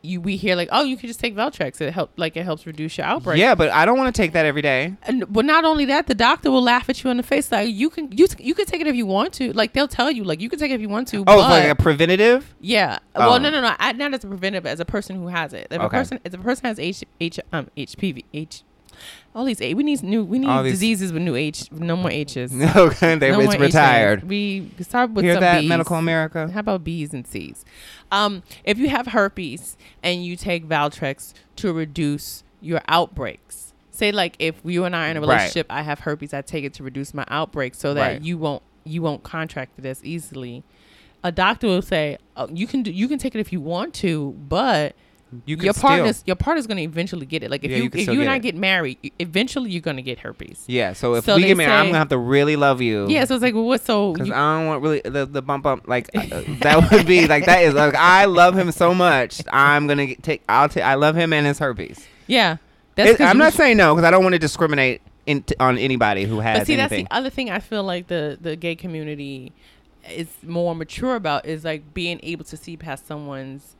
you 0.08 0.20
we 0.20 0.36
hear 0.36 0.56
like 0.56 0.68
oh 0.72 0.82
you 0.82 0.96
can 0.96 1.06
just 1.06 1.20
take 1.20 1.34
valtrex 1.34 1.80
it 1.80 1.92
help 1.92 2.10
like 2.16 2.36
it 2.36 2.44
helps 2.44 2.66
reduce 2.66 2.98
your 2.98 3.06
outbreak 3.06 3.38
yeah 3.38 3.54
but 3.54 3.70
I 3.70 3.84
don't 3.84 3.98
want 3.98 4.14
to 4.14 4.22
take 4.22 4.32
that 4.32 4.46
every 4.46 4.62
day 4.62 4.94
and 5.02 5.24
but 5.32 5.44
not 5.44 5.64
only 5.64 5.84
that, 5.86 6.06
the 6.06 6.14
doctor 6.14 6.50
will 6.50 6.62
laugh 6.62 6.88
at 6.88 7.02
you 7.02 7.10
in 7.10 7.16
the 7.16 7.22
face. 7.22 7.50
Like 7.52 7.72
you 7.72 7.90
can 7.90 8.10
you 8.12 8.26
you 8.38 8.54
can 8.54 8.66
take 8.66 8.80
it 8.80 8.86
if 8.86 8.96
you 8.96 9.06
want 9.06 9.32
to. 9.34 9.52
Like 9.52 9.72
they'll 9.72 9.88
tell 9.88 10.10
you 10.10 10.24
like 10.24 10.40
you 10.40 10.48
can 10.48 10.58
take 10.58 10.70
it 10.70 10.74
if 10.74 10.80
you 10.80 10.88
want 10.88 11.08
to. 11.08 11.18
oh 11.18 11.24
but 11.24 11.38
like 11.38 11.68
a 11.68 11.74
preventative 11.74 12.54
yeah. 12.60 12.98
Oh. 13.14 13.30
Well, 13.30 13.40
no, 13.40 13.50
no, 13.50 13.60
no. 13.60 13.74
I, 13.78 13.92
not 13.92 14.14
as 14.14 14.24
a 14.24 14.28
preventative, 14.28 14.66
as 14.66 14.80
a 14.80 14.84
person 14.84 15.16
who 15.16 15.28
has 15.28 15.52
it. 15.52 15.68
If 15.70 15.80
a 15.80 15.88
person 15.88 16.20
if 16.24 16.34
a 16.34 16.38
person 16.38 16.66
has 16.66 16.78
H 16.78 17.04
H 17.20 17.40
um 17.52 17.68
HPV 17.76 18.24
H. 18.32 18.62
All 19.34 19.44
these 19.44 19.60
A, 19.60 19.74
we 19.74 19.82
need 19.82 20.02
new, 20.02 20.24
we 20.24 20.38
need 20.38 20.62
diseases 20.64 21.12
with 21.12 21.22
new 21.22 21.34
H, 21.36 21.70
no 21.72 21.96
more 21.96 22.10
H's. 22.10 22.52
okay 22.76 23.14
they, 23.16 23.30
No 23.30 23.40
it's 23.40 23.56
retired 23.56 24.20
HIs. 24.20 24.28
We 24.28 24.70
start 24.80 25.10
with 25.10 25.24
hear 25.24 25.38
that 25.38 25.60
B's. 25.60 25.68
medical 25.68 25.96
America 25.96 26.50
How 26.52 26.60
about 26.60 26.84
B's 26.84 27.12
and 27.14 27.26
C's? 27.26 27.64
Um, 28.10 28.42
if 28.64 28.78
you 28.78 28.88
have 28.88 29.08
herpes 29.08 29.76
and 30.02 30.24
you 30.24 30.36
take 30.36 30.66
Valtrex 30.66 31.34
to 31.56 31.72
reduce 31.72 32.42
your 32.60 32.80
outbreaks, 32.88 33.72
say 33.90 34.10
like 34.12 34.36
if 34.38 34.56
you 34.64 34.84
and 34.84 34.94
I 34.96 35.08
are 35.08 35.10
in 35.10 35.16
a 35.16 35.20
Right. 35.20 35.26
relationship, 35.28 35.66
I 35.70 35.82
have 35.82 36.00
herpes, 36.00 36.32
I 36.34 36.42
take 36.42 36.64
it 36.64 36.74
to 36.74 36.82
reduce 36.82 37.14
my 37.14 37.24
outbreak 37.28 37.74
so 37.74 37.94
that 37.94 38.00
Right. 38.00 38.22
you 38.22 38.38
won't 38.38 38.62
you 38.84 39.02
won't 39.02 39.22
contract 39.22 39.78
it 39.78 39.84
as 39.84 40.02
easily. 40.02 40.62
A 41.22 41.30
doctor 41.30 41.66
will 41.66 41.82
say 41.82 42.16
oh, 42.36 42.48
you 42.52 42.66
can 42.66 42.82
do 42.82 42.90
you 42.90 43.06
can 43.08 43.18
take 43.18 43.34
it 43.34 43.38
if 43.40 43.52
you 43.52 43.60
want 43.60 43.92
to, 43.94 44.32
but 44.48 44.94
you 45.44 45.56
your 45.56 45.74
partner's 45.74 46.22
your 46.26 46.36
partner's 46.36 46.66
going 46.66 46.78
to 46.78 46.82
eventually 46.82 47.26
get 47.26 47.42
it. 47.42 47.50
Like 47.50 47.62
if 47.64 47.70
Yeah, 47.70 47.76
you, 47.78 47.82
you 47.84 47.90
if 47.92 48.08
you 48.08 48.20
and 48.22 48.30
I 48.30 48.38
get 48.38 48.54
married, 48.54 48.98
eventually 49.18 49.70
you're 49.70 49.82
going 49.82 49.96
to 49.96 50.02
get 50.02 50.18
herpes. 50.20 50.64
yeah 50.66 50.94
so 50.94 51.14
if 51.16 51.24
So 51.26 51.36
we 51.36 51.42
get 51.42 51.56
married 51.56 51.72
I'm 51.72 51.86
gonna 51.86 51.98
have 51.98 52.08
to 52.08 52.18
really 52.18 52.56
love 52.56 52.80
you 52.80 53.06
Yeah, 53.08 53.24
so 53.26 53.34
it's 53.34 53.42
like 53.42 53.54
well, 53.54 53.64
what? 53.64 53.82
So 53.82 54.12
because 54.14 54.30
I 54.30 54.56
don't 54.58 54.66
want 54.66 54.82
really 54.82 55.00
the, 55.04 55.26
the 55.26 55.42
bump 55.42 55.66
up 55.66 55.86
like 55.86 56.08
uh, 56.14 56.42
that 56.60 56.90
would 56.90 57.06
be 57.06 57.26
like 57.26 57.44
that 57.46 57.62
is 57.62 57.74
like 57.74 57.94
I 57.94 58.24
love 58.24 58.56
him 58.56 58.72
so 58.72 58.94
much 58.94 59.42
I'm 59.52 59.86
gonna 59.86 60.06
get- 60.06 60.22
take 60.22 60.42
I'll 60.48 60.68
take 60.68 60.84
I 60.84 60.94
love 60.94 61.14
him 61.16 61.32
and 61.32 61.46
his 61.46 61.58
herpes 61.58 62.06
yeah, 62.26 62.56
that's 62.94 63.20
It- 63.20 63.20
I'm 63.20 63.38
not 63.38 63.52
saying 63.52 63.76
no 63.76 63.94
because 63.94 64.06
I 64.06 64.10
don't 64.10 64.22
want 64.22 64.34
to 64.34 64.38
discriminate 64.38 65.00
in, 65.26 65.44
on 65.60 65.76
anybody 65.78 66.24
who 66.24 66.40
has 66.40 66.60
But 66.60 66.66
see, 66.66 66.74
anything. 66.74 67.04
that's 67.04 67.08
the 67.10 67.14
other 67.14 67.30
thing 67.30 67.50
I 67.50 67.58
feel 67.58 67.82
like 67.84 68.06
the 68.06 68.38
the 68.40 68.56
gay 68.56 68.76
community 68.76 69.52
is 70.10 70.28
more 70.42 70.74
mature 70.74 71.16
about 71.16 71.44
is 71.44 71.64
like 71.64 71.92
being 71.92 72.18
able 72.22 72.44
to 72.46 72.56
see 72.56 72.78
past 72.78 73.06
someone's 73.06 73.76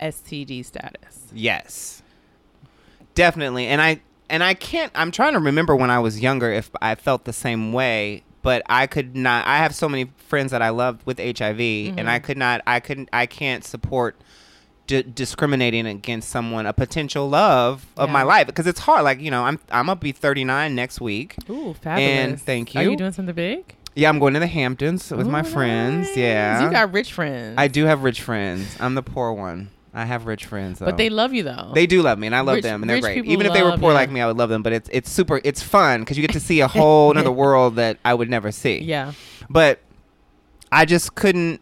STD 0.00 0.64
status. 0.64 1.28
yes, 1.32 2.02
definitely. 3.14 3.66
And 3.66 3.80
I 3.80 4.00
and 4.28 4.42
I 4.42 4.54
can't. 4.54 4.90
I'm 4.94 5.10
trying 5.10 5.34
to 5.34 5.40
remember 5.40 5.76
when 5.76 5.90
I 5.90 5.98
was 5.98 6.20
younger 6.20 6.50
if 6.50 6.70
I 6.80 6.94
felt 6.94 7.24
the 7.24 7.32
same 7.34 7.72
way, 7.72 8.24
but 8.40 8.62
I 8.66 8.86
could 8.86 9.14
not. 9.14 9.46
I 9.46 9.58
have 9.58 9.74
so 9.74 9.88
many 9.88 10.10
friends 10.16 10.52
that 10.52 10.62
I 10.62 10.70
loved 10.70 11.04
with 11.06 11.18
HIV, 11.18 11.60
and 11.60 12.08
I 12.08 12.16
mm-hmm. 12.16 12.24
could 12.24 12.38
not. 12.38 12.62
I 12.66 12.80
couldn't. 12.80 13.10
I 13.12 13.26
can't 13.26 13.64
support. 13.64 14.16
D- 14.88 15.02
discriminating 15.02 15.86
against 15.86 16.28
someone 16.28 16.66
a 16.66 16.72
potential 16.72 17.28
love 17.28 17.86
of 17.96 18.08
Yeah. 18.08 18.12
my 18.12 18.24
life 18.24 18.48
because 18.48 18.66
it's 18.66 18.80
hard 18.80 19.04
like 19.04 19.20
you 19.20 19.30
know 19.30 19.44
i'm 19.44 19.60
i'm 19.70 19.86
gonna 19.86 19.94
be 19.94 20.10
39 20.10 20.74
next 20.74 21.00
week 21.00 21.36
Ooh, 21.48 21.72
fabulous! 21.72 22.10
And 22.10 22.40
thank 22.42 22.74
you. 22.74 22.80
Are 22.80 22.84
you. 22.84 22.96
doing 22.96 23.12
something 23.12 23.32
big? 23.32 23.76
yeah 23.94 24.08
i'm 24.08 24.18
going 24.18 24.34
to 24.34 24.40
the 24.40 24.48
hamptons 24.48 25.08
with 25.12 25.28
my 25.28 25.44
friends 25.44 26.08
nice. 26.08 26.16
yeah 26.16 26.64
you 26.64 26.70
got 26.72 26.92
rich 26.92 27.12
friends. 27.12 27.54
I 27.58 27.68
do 27.68 27.84
have 27.84 28.02
rich 28.02 28.22
friends. 28.22 28.76
I'm 28.80 28.96
the 28.96 29.04
poor 29.04 29.32
one. 29.32 29.70
I 29.94 30.04
have 30.06 30.24
rich 30.26 30.46
friends, 30.46 30.78
though. 30.78 30.86
but 30.86 30.96
they 30.96 31.10
love 31.10 31.34
you 31.34 31.42
though. 31.42 31.70
they 31.74 31.86
do 31.86 32.00
love 32.02 32.18
me, 32.18 32.26
and 32.26 32.34
I 32.34 32.40
love 32.40 32.56
Rich- 32.56 32.62
them, 32.64 32.82
and 32.82 32.88
they're 32.88 32.96
rich 32.96 33.04
great. 33.04 33.14
people 33.16 33.32
Even 33.32 33.46
if 33.46 33.52
they 33.52 33.62
were 33.62 33.70
love 33.70 33.80
poor 33.80 33.90
ya. 33.90 33.96
like 33.96 34.10
me, 34.10 34.20
I 34.22 34.26
would 34.26 34.38
love 34.38 34.48
them. 34.48 34.62
But 34.62 34.72
it's 34.72 34.88
it's 34.92 35.10
super. 35.10 35.40
It's 35.44 35.62
fun 35.62 36.00
because 36.00 36.16
you 36.16 36.22
get 36.26 36.32
to 36.32 36.40
see 36.40 36.60
a 36.60 36.68
whole 36.76 37.10
another 37.10 37.30
world 37.32 37.76
that 37.76 37.98
I 38.04 38.14
would 38.14 38.30
never 38.30 38.50
see. 38.52 38.78
yeah, 38.78 39.12
But 39.50 39.80
I 40.70 40.84
just 40.86 41.14
couldn't. 41.14 41.60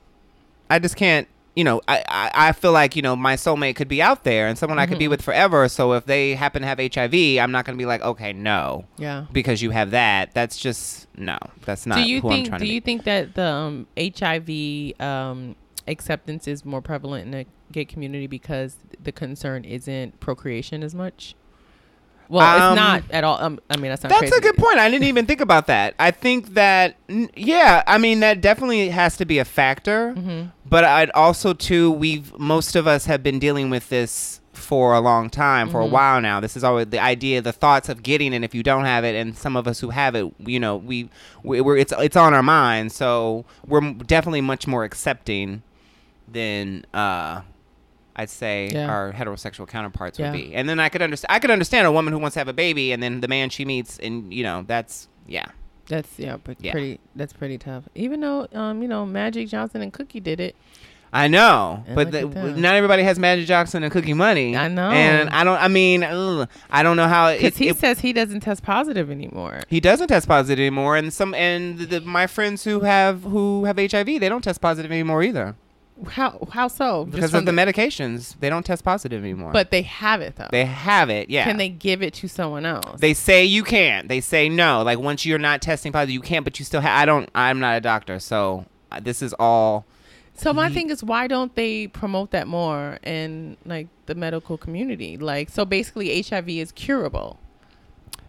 I 0.68 0.78
just 0.78 0.96
can't. 0.96 1.26
You 1.56 1.64
know, 1.64 1.80
I, 1.88 2.04
I, 2.08 2.30
I 2.48 2.52
feel 2.52 2.70
like 2.70 2.94
you 2.94 3.02
know 3.02 3.16
my 3.16 3.34
soulmate 3.34 3.74
could 3.74 3.88
be 3.88 4.00
out 4.00 4.22
there 4.22 4.46
and 4.46 4.56
someone 4.56 4.78
I 4.78 4.86
could 4.86 4.98
be 5.00 5.06
Mhm. 5.06 5.10
with 5.10 5.22
forever. 5.22 5.68
So 5.68 5.92
if 5.94 6.06
they 6.06 6.36
happen 6.36 6.62
to 6.62 6.68
have 6.68 6.78
HIV, 6.78 7.12
I'm 7.40 7.50
not 7.50 7.64
going 7.64 7.76
to 7.76 7.82
be 7.82 7.86
like, 7.86 8.00
okay, 8.02 8.32
no, 8.32 8.84
yeah. 8.96 9.24
because 9.32 9.60
you 9.60 9.70
have 9.70 9.90
that. 9.90 10.32
That's 10.32 10.56
just 10.56 11.08
no. 11.18 11.36
That's 11.66 11.84
not 11.86 11.96
do 11.96 12.02
you 12.04 12.20
who 12.20 12.28
I'm 12.28 12.34
think? 12.36 12.48
trying 12.48 12.60
Do 12.60 12.66
to 12.66 12.72
you 12.72 12.80
be. 12.80 12.84
think 12.84 13.02
that 13.04 13.34
the 13.34 13.42
um, 13.42 13.86
HIV 13.98 15.00
um, 15.04 15.56
acceptance 15.90 16.46
is 16.48 16.64
more 16.64 16.80
prevalent 16.80 17.24
in 17.26 17.30
the 17.32 17.46
gay 17.72 17.84
community 17.84 18.26
because 18.26 18.76
the 19.02 19.12
concern 19.12 19.64
isn't 19.64 20.20
procreation 20.20 20.82
as 20.82 20.94
much? 20.94 21.34
Well, 22.28 22.46
Um, 22.46 22.72
it's 22.72 22.76
not 22.80 23.02
at 23.10 23.24
all. 23.24 23.42
Um, 23.42 23.58
I 23.68 23.76
mean, 23.76 23.90
that's 23.90 24.04
not. 24.04 24.10
That's 24.10 24.20
crazy. 24.30 24.36
a 24.36 24.40
good 24.40 24.56
point. 24.56 24.78
I 24.78 24.88
didn't 24.88 25.08
even 25.08 25.26
think 25.26 25.40
about 25.40 25.66
that. 25.66 25.94
I 25.98 26.12
think 26.12 26.54
that, 26.54 26.94
n- 27.08 27.28
yeah, 27.34 27.82
I 27.88 27.98
mean, 27.98 28.20
that 28.20 28.40
definitely 28.40 28.88
has 28.90 29.16
to 29.16 29.24
be 29.24 29.38
a 29.40 29.44
factor. 29.44 30.14
Mm-hmm. 30.14 30.42
But 30.64 30.84
I'd 30.84 31.10
also, 31.10 31.52
too, 31.54 31.90
we've, 31.90 32.38
most 32.38 32.76
of 32.76 32.86
us 32.86 33.06
have 33.06 33.24
been 33.24 33.40
dealing 33.40 33.68
with 33.68 33.88
this 33.88 34.40
for 34.52 34.94
a 34.94 35.00
long 35.00 35.28
time, 35.28 35.70
for 35.70 35.80
a 35.80 35.86
Mhm. 35.86 35.90
while 35.90 36.20
now. 36.20 36.38
This 36.38 36.56
is 36.56 36.62
always 36.62 36.86
the 36.86 37.00
idea, 37.00 37.42
the 37.42 37.50
thoughts 37.52 37.88
of 37.88 38.02
getting 38.04 38.32
it 38.32 38.36
And 38.36 38.44
if 38.44 38.54
you 38.54 38.62
don't 38.62 38.84
have 38.84 39.04
it. 39.04 39.16
And 39.16 39.36
some 39.36 39.56
of 39.56 39.66
us 39.66 39.80
who 39.80 39.90
have 39.90 40.14
it, 40.14 40.32
you 40.38 40.60
know, 40.60 40.76
we, 40.76 41.08
we 41.42 41.60
we're, 41.60 41.78
it's, 41.78 41.92
it's 41.98 42.14
on 42.16 42.32
our 42.34 42.42
minds. 42.44 42.94
So 42.94 43.44
we're 43.66 43.92
definitely 43.94 44.42
much 44.42 44.68
more 44.68 44.84
accepting 44.84 45.62
than, 46.32 46.84
uh, 46.94 47.42
I'd 48.16 48.30
say 48.30 48.70
Yeah. 48.72 48.88
our 48.88 49.12
heterosexual 49.12 49.66
counterparts 49.68 50.18
Yeah. 50.18 50.30
would 50.30 50.36
be. 50.38 50.54
And 50.54 50.68
then 50.68 50.78
I 50.80 50.88
could 50.88 51.00
understand 51.02 51.32
I 51.32 51.38
could 51.38 51.50
understand 51.50 51.86
a 51.86 51.92
woman 51.92 52.12
who 52.12 52.18
wants 52.18 52.34
to 52.34 52.40
have 52.40 52.48
a 52.48 52.52
baby 52.52 52.92
and 52.92 53.02
then 53.02 53.20
the 53.20 53.28
man 53.28 53.50
she 53.50 53.64
meets 53.64 53.98
and 53.98 54.32
you 54.32 54.42
know, 54.42 54.64
that's 54.66 55.08
yeah. 55.26 55.46
That's 55.88 56.18
yeah, 56.18 56.36
but 56.42 56.56
Yeah. 56.60 56.72
pretty. 56.72 57.00
That's 57.16 57.32
pretty 57.32 57.58
tough. 57.58 57.84
Even 57.94 58.20
though, 58.20 58.46
um, 58.52 58.82
you 58.82 58.88
know, 58.88 59.06
Magic 59.06 59.48
Johnson 59.48 59.80
and 59.82 59.92
Cookie 59.92 60.20
did 60.20 60.38
it. 60.40 60.54
I 61.12 61.26
know, 61.26 61.82
And 61.88 61.96
but 61.96 62.12
the, 62.12 62.22
not 62.28 62.76
everybody 62.76 63.02
has 63.02 63.18
Magic 63.18 63.44
Johnson 63.48 63.82
and 63.82 63.90
Cookie 63.92 64.12
Money. 64.14 64.56
I 64.56 64.68
know. 64.68 64.90
and 64.92 65.28
I 65.30 65.42
don't. 65.42 65.60
I 65.60 65.66
mean, 65.66 66.04
ugh, 66.04 66.48
I 66.70 66.84
don't 66.84 66.96
know 66.96 67.08
how 67.08 67.26
it, 67.30 67.38
Because 67.42 67.56
he 67.56 67.66
it- 67.68 67.78
says 67.78 67.98
he 67.98 68.12
doesn't 68.12 68.40
test 68.40 68.62
positive 68.62 69.10
anymore. 69.10 69.62
he 69.68 69.80
doesn't 69.80 70.06
test 70.06 70.28
positive 70.28 70.60
anymore, 70.60 70.96
and 70.96 71.12
some 71.12 71.34
and 71.34 71.78
the, 71.78 71.86
the, 71.86 72.00
my 72.02 72.28
friends 72.28 72.62
who 72.62 72.80
have 72.80 73.24
who 73.24 73.64
have 73.64 73.76
HIV, 73.76 74.06
they 74.20 74.28
don't 74.28 74.44
test 74.44 74.60
positive 74.60 74.92
anymore 74.92 75.24
either 75.24 75.56
How 76.08 76.46
how 76.52 76.68
so? 76.68 77.04
Because 77.04 77.34
of 77.34 77.44
the 77.44 77.52
medications. 77.52 78.38
They 78.40 78.48
don't 78.50 78.64
test 78.64 78.84
positive 78.84 79.22
anymore. 79.22 79.52
But 79.52 79.70
they 79.70 79.82
have 79.82 80.20
it 80.20 80.36
though. 80.36 80.48
they 80.50 80.64
have 80.64 81.10
it. 81.10 81.30
Yeah. 81.30 81.44
Can 81.44 81.56
they 81.56 81.68
give 81.68 82.02
it 82.02 82.14
to 82.14 82.28
someone 82.28 82.64
else? 82.66 83.00
They 83.00 83.14
say 83.14 83.44
you 83.44 83.64
can't. 83.64 84.08
They 84.08 84.20
say 84.20 84.48
no. 84.48 84.82
Like 84.82 84.98
once 84.98 85.26
you're 85.26 85.38
not 85.38 85.62
testing 85.62 85.92
positive, 85.92 86.12
you 86.14 86.20
can't. 86.20 86.44
But 86.44 86.58
you 86.58 86.64
still 86.64 86.80
have. 86.80 86.98
I 86.98 87.04
don't. 87.04 87.28
I'm 87.34 87.60
not 87.60 87.76
a 87.76 87.80
doctor, 87.80 88.18
so 88.18 88.66
uh, 88.90 89.00
this 89.00 89.22
is 89.22 89.32
all. 89.38 89.84
so 90.34 90.52
my 90.52 90.70
thing 90.70 90.90
is, 90.90 91.04
why 91.04 91.26
don't 91.26 91.54
they 91.54 91.86
promote 91.88 92.30
that 92.30 92.46
more 92.48 92.98
in 93.02 93.56
like 93.64 93.88
the 94.06 94.14
medical 94.14 94.56
community? 94.56 95.16
Like, 95.16 95.50
so 95.50 95.64
basically, 95.64 96.22
HIV 96.22 96.48
is 96.48 96.72
curable. 96.72 97.38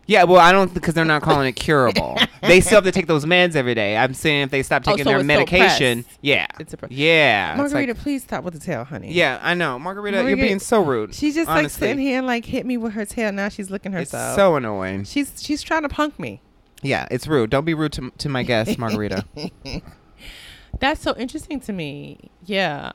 Yeah, 0.07 0.23
well, 0.25 0.39
I 0.39 0.51
don't 0.51 0.73
because 0.73 0.93
they're 0.93 1.05
not 1.05 1.21
calling 1.21 1.47
it 1.47 1.53
curable. 1.53 2.17
they 2.41 2.59
still 2.59 2.77
have 2.77 2.83
to 2.83 2.91
take 2.91 3.07
those 3.07 3.23
meds 3.23 3.55
every 3.55 3.75
day. 3.75 3.95
I'm 3.95 4.13
saying 4.13 4.41
if 4.43 4.49
they 4.51 4.61
stop 4.63 4.83
Oh, 4.85 4.91
taking 4.91 5.05
so 5.05 5.11
their 5.11 5.19
it's 5.19 5.25
medication, 5.27 6.03
yeah, 6.21 6.47
It's 6.59 6.73
a 6.73 6.77
pro- 6.77 6.89
yeah, 6.91 7.53
Margarita, 7.55 7.93
like- 7.93 8.01
please 8.01 8.23
stop 8.23 8.43
with 8.43 8.53
the 8.55 8.59
tail, 8.59 8.83
honey. 8.83 9.13
yeah, 9.13 9.39
I 9.41 9.53
know, 9.53 9.79
Margarita, 9.79 10.23
you're 10.27 10.35
being 10.35 10.59
so 10.59 10.83
rude. 10.83 11.13
She's 11.15 11.35
just 11.35 11.47
like 11.47 11.69
sitting 11.69 11.99
here 11.99 12.17
and 12.17 12.27
like 12.27 12.43
hit 12.45 12.65
me 12.65 12.77
with 12.77 12.93
her 12.93 13.05
tail. 13.05 13.31
Now 13.31 13.47
she's 13.49 13.69
licking 13.69 13.93
It's 13.93 14.11
herself. 14.11 14.35
so 14.35 14.55
annoying. 14.55 15.03
she's 15.05 15.31
she's 15.41 15.61
trying 15.61 15.83
to 15.83 15.89
punk 15.89 16.19
me. 16.19 16.41
Yeah, 16.81 17.07
it's 17.11 17.27
rude. 17.27 17.49
Don't 17.51 17.63
be 17.65 17.73
rude 17.75 17.93
to 17.93 18.11
to 18.17 18.27
my 18.27 18.43
guest, 18.43 18.77
Margarita. 18.79 19.23
That's 20.79 21.01
so 21.01 21.15
interesting 21.15 21.59
to 21.61 21.73
me. 21.73 22.31
Yeah. 22.45 22.91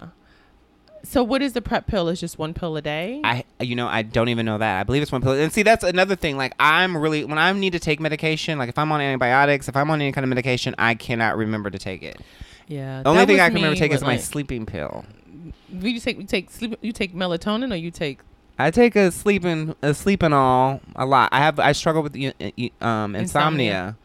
So 1.08 1.22
what 1.22 1.40
is 1.40 1.52
the 1.52 1.62
PrEP 1.62 1.86
pill? 1.86 2.08
Is 2.08 2.18
just 2.20 2.36
one 2.36 2.52
pill 2.52 2.76
a 2.76 2.82
day? 2.82 3.20
I, 3.22 3.44
you 3.60 3.76
know, 3.76 3.86
I 3.86 4.02
don't 4.02 4.28
even 4.28 4.44
know 4.44 4.58
that. 4.58 4.80
I 4.80 4.82
believe 4.82 5.02
it's 5.02 5.12
one 5.12 5.22
pill. 5.22 5.32
And 5.32 5.52
see, 5.52 5.62
that's 5.62 5.84
another 5.84 6.16
thing. 6.16 6.36
Like, 6.36 6.52
I'm 6.58 6.96
really 6.96 7.24
when 7.24 7.38
I 7.38 7.52
need 7.52 7.72
to 7.74 7.78
take 7.78 8.00
medication, 8.00 8.58
like 8.58 8.68
if 8.68 8.76
I'm 8.76 8.90
on 8.90 9.00
antibiotics, 9.00 9.68
if 9.68 9.76
I'm 9.76 9.88
on 9.90 10.00
any 10.00 10.10
kind 10.10 10.24
of 10.24 10.28
medication, 10.28 10.74
I 10.78 10.94
cannot 10.94 11.36
remember 11.36 11.70
to 11.70 11.78
take 11.78 12.02
it. 12.02 12.20
yeah. 12.66 13.02
The 13.02 13.10
only 13.10 13.24
thing 13.24 13.40
I 13.40 13.46
can 13.46 13.54
remember 13.54 13.70
me 13.70 13.76
to 13.76 13.80
take 13.80 13.92
is 13.92 14.00
with, 14.00 14.08
my 14.08 14.16
sleeping 14.16 14.66
pill. 14.66 15.04
You 15.70 16.00
take 16.00 16.18
you 16.18 16.24
take 16.24 16.50
sleep. 16.50 16.76
You 16.82 16.92
take 16.92 17.14
melatonin 17.14 17.72
or 17.72 17.76
you 17.76 17.92
take 17.92 18.18
I 18.58 18.70
take 18.70 18.96
a 18.96 19.10
sleeping 19.12 19.76
a 19.82 19.94
sleeping 19.94 20.32
all 20.32 20.80
a 20.96 21.06
lot. 21.06 21.28
I 21.32 21.38
have 21.38 21.60
I 21.60 21.72
struggle 21.72 22.02
with 22.02 22.16
um 22.82 23.14
insomnia. 23.14 23.96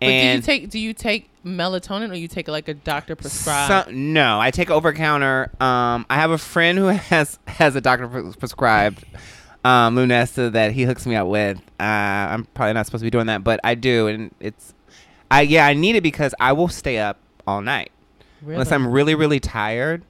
But 0.00 0.06
do 0.08 0.12
you 0.12 0.40
take 0.42 0.70
do 0.70 0.78
you 0.78 0.92
take 0.92 1.30
melatonin 1.44 2.10
or 2.10 2.14
you 2.14 2.28
take 2.28 2.48
like 2.48 2.68
a 2.68 2.74
doctor 2.74 3.16
prescribed? 3.16 3.86
so- 3.86 3.92
no, 3.92 4.40
I 4.40 4.50
take 4.50 4.70
over 4.70 4.92
counter. 4.92 5.50
Um, 5.60 6.04
I 6.10 6.16
have 6.16 6.30
a 6.30 6.38
friend 6.38 6.78
who 6.78 6.84
has 7.10 7.38
has 7.46 7.76
a 7.76 7.80
doctor 7.80 8.08
pres- 8.08 8.36
prescribed 8.36 9.04
um, 9.64 9.96
Lunesta 9.96 10.52
that 10.52 10.72
he 10.72 10.82
hooks 10.82 11.06
me 11.06 11.14
up 11.16 11.26
with. 11.28 11.58
Uh, 11.80 11.82
I'm 11.82 12.44
probably 12.54 12.74
not 12.74 12.86
supposed 12.86 13.02
to 13.02 13.06
be 13.06 13.10
doing 13.10 13.26
that, 13.26 13.42
but 13.44 13.60
I 13.64 13.74
do, 13.74 14.08
and 14.08 14.34
it's 14.40 14.74
I 15.30 15.42
yeah 15.42 15.66
I 15.66 15.72
need 15.74 15.96
it 15.96 16.02
because 16.02 16.34
I 16.40 16.52
will 16.52 16.68
stay 16.68 16.98
up 16.98 17.18
all 17.46 17.62
night 17.62 17.90
unless 18.46 18.70
I'm 18.72 18.86
really 18.86 19.14
really 19.14 19.40
tired. 19.40 20.02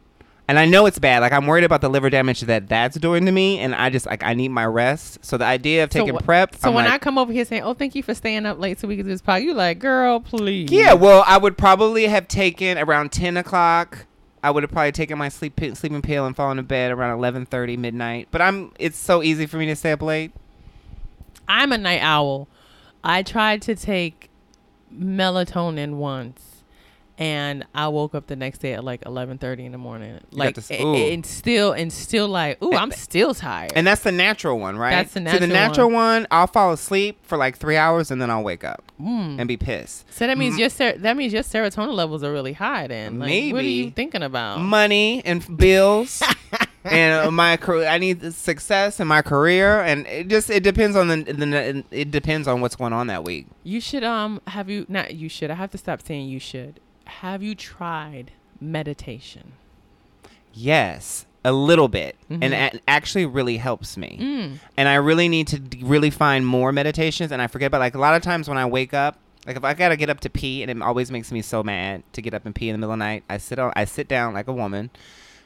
And 0.47 0.59
I 0.59 0.67
know 0.67 0.85
it's 0.85 0.99
bad. 0.99 1.21
Like 1.21 1.33
I'm 1.33 1.47
worried 1.47 1.65
about 1.65 1.81
the 1.81 1.89
liver 1.89 2.11
damage 2.11 2.43
that 2.43 2.69
that's 2.69 2.99
doing 2.99 3.25
to 3.25 3.33
me, 3.33 3.59
and 3.61 3.75
I 3.75 3.89
just 3.89 4.05
like 4.05 4.23
I 4.23 4.35
need 4.35 4.49
my 4.49 4.67
rest. 4.67 5.25
So 5.25 5.39
the 5.39 5.47
idea 5.47 5.85
of 5.85 5.93
So 5.93 6.01
taking 6.01 6.15
wh- 6.19 6.23
PrEP. 6.25 6.57
So 6.57 6.69
I'm 6.69 6.75
when 6.75 6.85
like, 6.85 6.95
I 6.95 6.99
come 6.99 7.17
over 7.17 7.33
here 7.33 7.45
saying, 7.47 7.63
"Oh, 7.63 7.73
thank 7.73 7.95
you 7.95 8.03
for 8.03 8.15
staying 8.15 8.45
up 8.45 8.59
late 8.59 8.79
so 8.79 8.87
we 8.87 8.97
can 8.97 9.07
do 9.07 9.11
this 9.11 9.23
podcast," 9.23 9.45
you 9.45 9.55
like, 9.55 9.79
"Girl, 9.79 10.21
please." 10.21 10.71
Yeah, 10.71 10.93
well, 10.93 11.25
I 11.27 11.39
would 11.39 11.57
probably 11.57 12.07
have 12.09 12.29
taken 12.29 12.77
around 12.77 13.11
ten 13.11 13.39
o'clock. 13.39 14.05
I 14.43 14.51
would 14.51 14.63
have 14.63 14.71
probably 14.71 14.93
taken 14.93 15.17
my 15.17 15.31
sleep 15.31 15.59
sleeping 15.75 16.03
pill 16.03 16.27
and 16.27 16.37
fallen 16.37 16.59
to 16.59 16.63
bed 16.63 16.93
around 16.93 17.17
eleven 17.17 17.47
thirty 17.47 17.79
midnight. 17.79 18.29
But 18.31 18.43
I'm 18.43 18.73
it's 18.79 18.99
so 18.99 19.23
easy 19.23 19.47
for 19.47 19.57
me 19.57 19.65
to 19.67 19.77
stay 19.77 19.93
up 19.93 20.03
late. 20.03 20.33
I'm 21.49 21.73
a 21.73 21.79
night 21.79 22.03
owl. 22.03 22.49
I 23.03 23.23
tried 23.23 23.63
to 23.63 23.75
take 23.75 24.29
melatonin 24.95 25.95
once, 25.95 26.54
and 27.19 27.65
I 27.75 27.89
woke 27.89 28.15
up 28.15 28.27
the 28.27 28.37
next 28.37 28.59
day 28.59 28.73
at 28.75 28.83
like 28.85 29.03
11:30 29.05 29.67
in 29.67 29.73
the 29.73 29.79
morning. 29.79 30.19
Like, 30.33 30.55
this- 30.57 30.71
a- 30.71 30.83
ooh. 30.83 30.95
and 30.95 31.25
still, 31.25 31.73
and 31.73 31.93
still 31.93 32.29
like, 32.29 32.63
ooh, 32.63 32.75
I'm 32.75 32.91
still 32.91 33.35
tired. 33.35 33.73
And 33.77 33.87
that's 33.87 34.03
the 34.03 34.13
natural 34.13 34.59
one, 34.59 34.77
right? 34.77 34.91
That's 34.91 35.15
the 35.15 35.21
So 35.31 35.39
the 35.39 35.47
natural 35.47 35.49
natural 35.49 35.91
one, 35.91 36.27
I'll 36.31 36.47
fall 36.47 36.73
asleep 36.73 37.19
for 37.23 37.39
like 37.39 37.57
three 37.57 37.77
hours 37.77 38.11
and 38.11 38.21
then 38.21 38.31
I'll 38.31 38.43
wake 38.43 38.65
up 38.65 38.83
Mm. 39.01 39.39
and 39.39 39.49
be 39.49 39.57
pissed. 39.57 40.13
So 40.13 40.27
that 40.27 40.39
means 40.39 40.59
your 40.59 40.69
ser- 40.71 40.99
that 40.99 41.17
means 41.17 41.33
your 41.33 41.43
serotonin 41.43 41.95
levels 41.95 42.23
are 42.23 42.33
really 42.33 42.53
high. 42.53 42.87
Then, 42.87 43.19
like, 43.19 43.53
what 43.53 43.63
are 43.63 43.67
you 43.67 43.91
thinking 43.91 44.23
about? 44.23 44.61
Money 44.61 45.23
and 45.25 45.45
bills. 45.57 46.23
and 46.85 47.27
uh, 47.27 47.31
my 47.31 47.57
career, 47.57 47.89
I 47.89 47.99
need 47.99 48.33
success 48.35 49.01
in 49.01 49.07
my 49.09 49.23
career, 49.23 49.81
and 49.81 50.07
it 50.07 50.29
just 50.29 50.51
it 50.51 50.63
depends 50.63 50.97
on 50.97 51.09
the, 51.09 51.17
the 51.23 51.85
it 51.91 52.11
depends 52.11 52.47
on 52.47 52.61
what's 52.61 52.77
going 52.77 52.93
on 52.93 53.07
that 53.09 53.25
week. 53.25 53.47
You 53.65 53.81
should 53.81 54.05
um 54.05 54.41
have 54.49 54.69
you 54.71 54.85
not 54.89 55.15
you 55.15 55.29
should. 55.29 55.51
I 55.51 55.55
have 55.55 55.71
to 55.73 55.79
stop 55.79 56.03
saying 56.03 56.29
you 56.29 56.39
should. 56.39 56.79
Have 57.07 57.43
you 57.43 57.55
tried 57.55 58.33
meditation? 58.61 59.53
Yes, 60.53 61.27
a 61.45 61.53
little 61.53 61.89
bit, 61.89 62.17
and 62.31 62.43
Mhm. 62.43 62.75
it 62.75 62.83
actually 62.87 63.27
really 63.27 63.57
helps 63.59 63.97
me. 63.97 64.19
Mm. 64.21 64.59
And 64.77 64.89
I 64.89 64.95
really 64.95 65.29
need 65.29 65.47
to 65.49 65.59
d- 65.59 65.81
really 65.83 66.11
find 66.11 66.47
more 66.47 66.73
meditations, 66.73 67.33
and 67.33 67.43
I 67.43 67.47
forget 67.49 67.67
about 67.67 67.81
like 67.81 67.95
a 67.95 67.99
lot 67.99 68.15
of 68.15 68.23
times 68.23 68.49
when 68.49 68.57
I 68.59 68.65
wake 68.67 68.95
up. 68.95 69.19
Like 69.47 69.57
if 69.57 69.65
I 69.65 69.75
gotta 69.75 69.97
get 69.97 70.09
up 70.09 70.21
to 70.21 70.31
pee, 70.31 70.63
and 70.63 70.71
it 70.71 70.81
always 70.81 71.11
makes 71.11 71.31
me 71.31 71.43
so 71.43 71.63
mad 71.63 72.03
to 72.15 72.23
get 72.23 72.33
up 72.33 72.47
and 72.47 72.55
pee 72.55 72.69
in 72.71 72.73
the 72.75 72.79
middle 72.79 72.93
of 72.95 72.99
the 72.99 73.05
night. 73.05 73.25
I 73.29 73.37
sit 73.39 73.59
on, 73.59 73.73
I 73.77 73.85
sit 73.85 74.09
down 74.09 74.33
like 74.33 74.49
a 74.49 74.53
woman, 74.55 74.89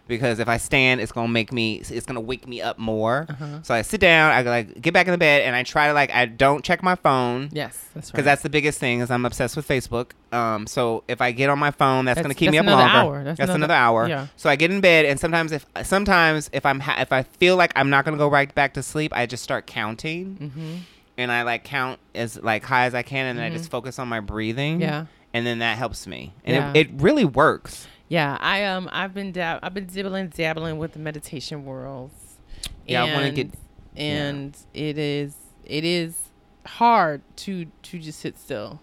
because 0.08 0.40
if 0.40 0.48
I 0.48 0.56
stand, 0.56 1.00
it's 1.00 1.12
gonna 1.12 1.28
make 1.28 1.52
me, 1.52 1.76
it's 1.76 2.06
gonna 2.06 2.20
wake 2.20 2.48
me 2.48 2.60
up 2.60 2.78
more. 2.78 3.26
Uh-huh. 3.28 3.62
So 3.62 3.74
I 3.74 3.82
sit 3.82 4.00
down, 4.00 4.32
I 4.32 4.42
like 4.42 4.80
get 4.80 4.92
back 4.94 5.06
in 5.06 5.12
the 5.12 5.18
bed, 5.18 5.42
and 5.42 5.54
I 5.54 5.62
try 5.62 5.86
to 5.88 5.92
like 5.92 6.10
I 6.10 6.24
don't 6.26 6.64
check 6.64 6.82
my 6.82 6.96
phone 6.96 7.50
Yes, 7.52 7.76
that's 7.94 8.08
right. 8.08 8.12
because 8.12 8.24
that's 8.24 8.42
the 8.42 8.50
biggest 8.50 8.80
thing 8.80 9.00
is 9.00 9.10
I'm 9.10 9.24
obsessed 9.24 9.54
with 9.56 9.68
Facebook. 9.68 10.12
Um, 10.32 10.66
so 10.66 11.04
if 11.08 11.20
I 11.20 11.30
get 11.32 11.48
on 11.50 11.58
my 11.58 11.70
phone, 11.70 12.04
that's, 12.06 12.16
That's- 12.16 12.24
gonna 12.24 12.34
keep 12.34 12.50
me 12.50 12.58
up 12.58 12.64
another 12.64 12.82
longer. 12.82 12.98
hour. 12.98 13.24
That's 13.24 13.38
That's, 13.38 13.48
another- 13.50 13.64
another, 13.72 13.74
hour. 13.74 14.08
yeah. 14.08 14.26
So 14.36 14.50
I 14.50 14.56
get 14.56 14.70
in 14.70 14.80
bed, 14.80 15.04
and 15.04 15.20
sometimes 15.20 15.52
if 15.52 15.64
sometimes 15.84 16.50
if 16.52 16.66
I'm 16.66 16.80
ha- 16.80 16.96
if 17.00 17.12
I 17.12 17.22
feel 17.22 17.56
like 17.56 17.72
I'm 17.76 17.90
not 17.90 18.04
gonna 18.04 18.16
go 18.16 18.28
right 18.28 18.52
back 18.54 18.74
to 18.74 18.82
sleep, 18.82 19.12
I 19.14 19.26
just 19.26 19.42
start 19.44 19.66
counting, 19.66 20.36
mm-hmm. 20.40 20.76
and 21.16 21.30
I 21.32 21.42
like 21.42 21.64
count 21.64 22.00
as 22.14 22.40
like 22.42 22.64
high 22.64 22.86
as 22.86 22.94
I 22.94 23.02
can, 23.02 23.26
and 23.26 23.38
then 23.38 23.44
I 23.52 23.54
just 23.54 23.70
focus 23.70 23.98
on 23.98 24.08
my 24.08 24.20
breathing. 24.20 24.80
Yeah. 24.80 25.06
And 25.34 25.46
then 25.46 25.58
that 25.58 25.76
helps 25.76 26.06
me, 26.06 26.32
and 26.44 26.56
Yeah. 26.56 26.70
it, 26.74 26.88
it 26.88 26.90
really 27.02 27.26
works. 27.26 27.86
Yeah, 28.08 28.36
I 28.40 28.64
um 28.64 28.88
I've 28.92 29.12
been 29.14 29.32
dab- 29.32 29.60
I've 29.62 29.74
been 29.74 29.86
dibbling 29.86 30.28
dabbling 30.28 30.78
with 30.78 30.92
the 30.92 30.98
meditation 30.98 31.64
worlds. 31.64 32.38
Yeah, 32.86 33.04
I 33.04 33.12
wanna 33.14 33.26
And- 33.26 33.36
get- 33.36 33.50
and 33.96 34.56
it 34.74 34.96
is 34.98 35.34
it 35.64 35.84
is 35.84 36.30
hard 36.66 37.22
to 37.36 37.66
to 37.82 37.98
just 37.98 38.20
sit 38.20 38.38
still. 38.38 38.80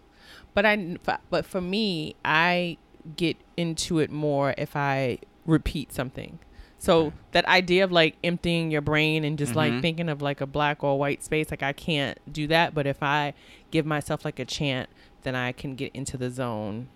But 0.54 0.66
I 0.66 0.98
but 1.30 1.46
for 1.46 1.62
me, 1.62 2.16
I 2.24 2.78
get 3.16 3.38
into 3.58 4.00
it 4.00 4.10
more 4.12 4.54
if 4.58 4.76
I 4.76 5.20
repeat 5.46 5.92
something. 5.94 6.40
So 6.78 7.14
that 7.32 7.46
idea 7.46 7.84
of 7.84 7.92
like 7.92 8.16
emptying 8.24 8.70
your 8.70 8.82
brain 8.82 9.24
and 9.24 9.40
just 9.40 9.56
like 9.56 9.72
Mhm. 9.74 9.82
thinking 9.82 10.10
of 10.10 10.22
like 10.22 10.40
a 10.40 10.46
black 10.46 10.84
or 10.84 11.00
white 11.00 11.24
space, 11.24 11.50
like 11.50 11.64
I 11.64 11.74
can't 11.74 12.20
do 12.32 12.46
that. 12.48 12.76
But 12.76 12.86
if 12.86 13.02
I 13.02 13.34
give 13.72 13.86
myself 13.88 14.24
like 14.24 14.38
a 14.40 14.46
chant, 14.46 14.90
then 15.24 15.36
I 15.36 15.52
can 15.52 15.74
get 15.76 15.92
into 15.96 16.16
the 16.18 16.30
zone. 16.30 16.88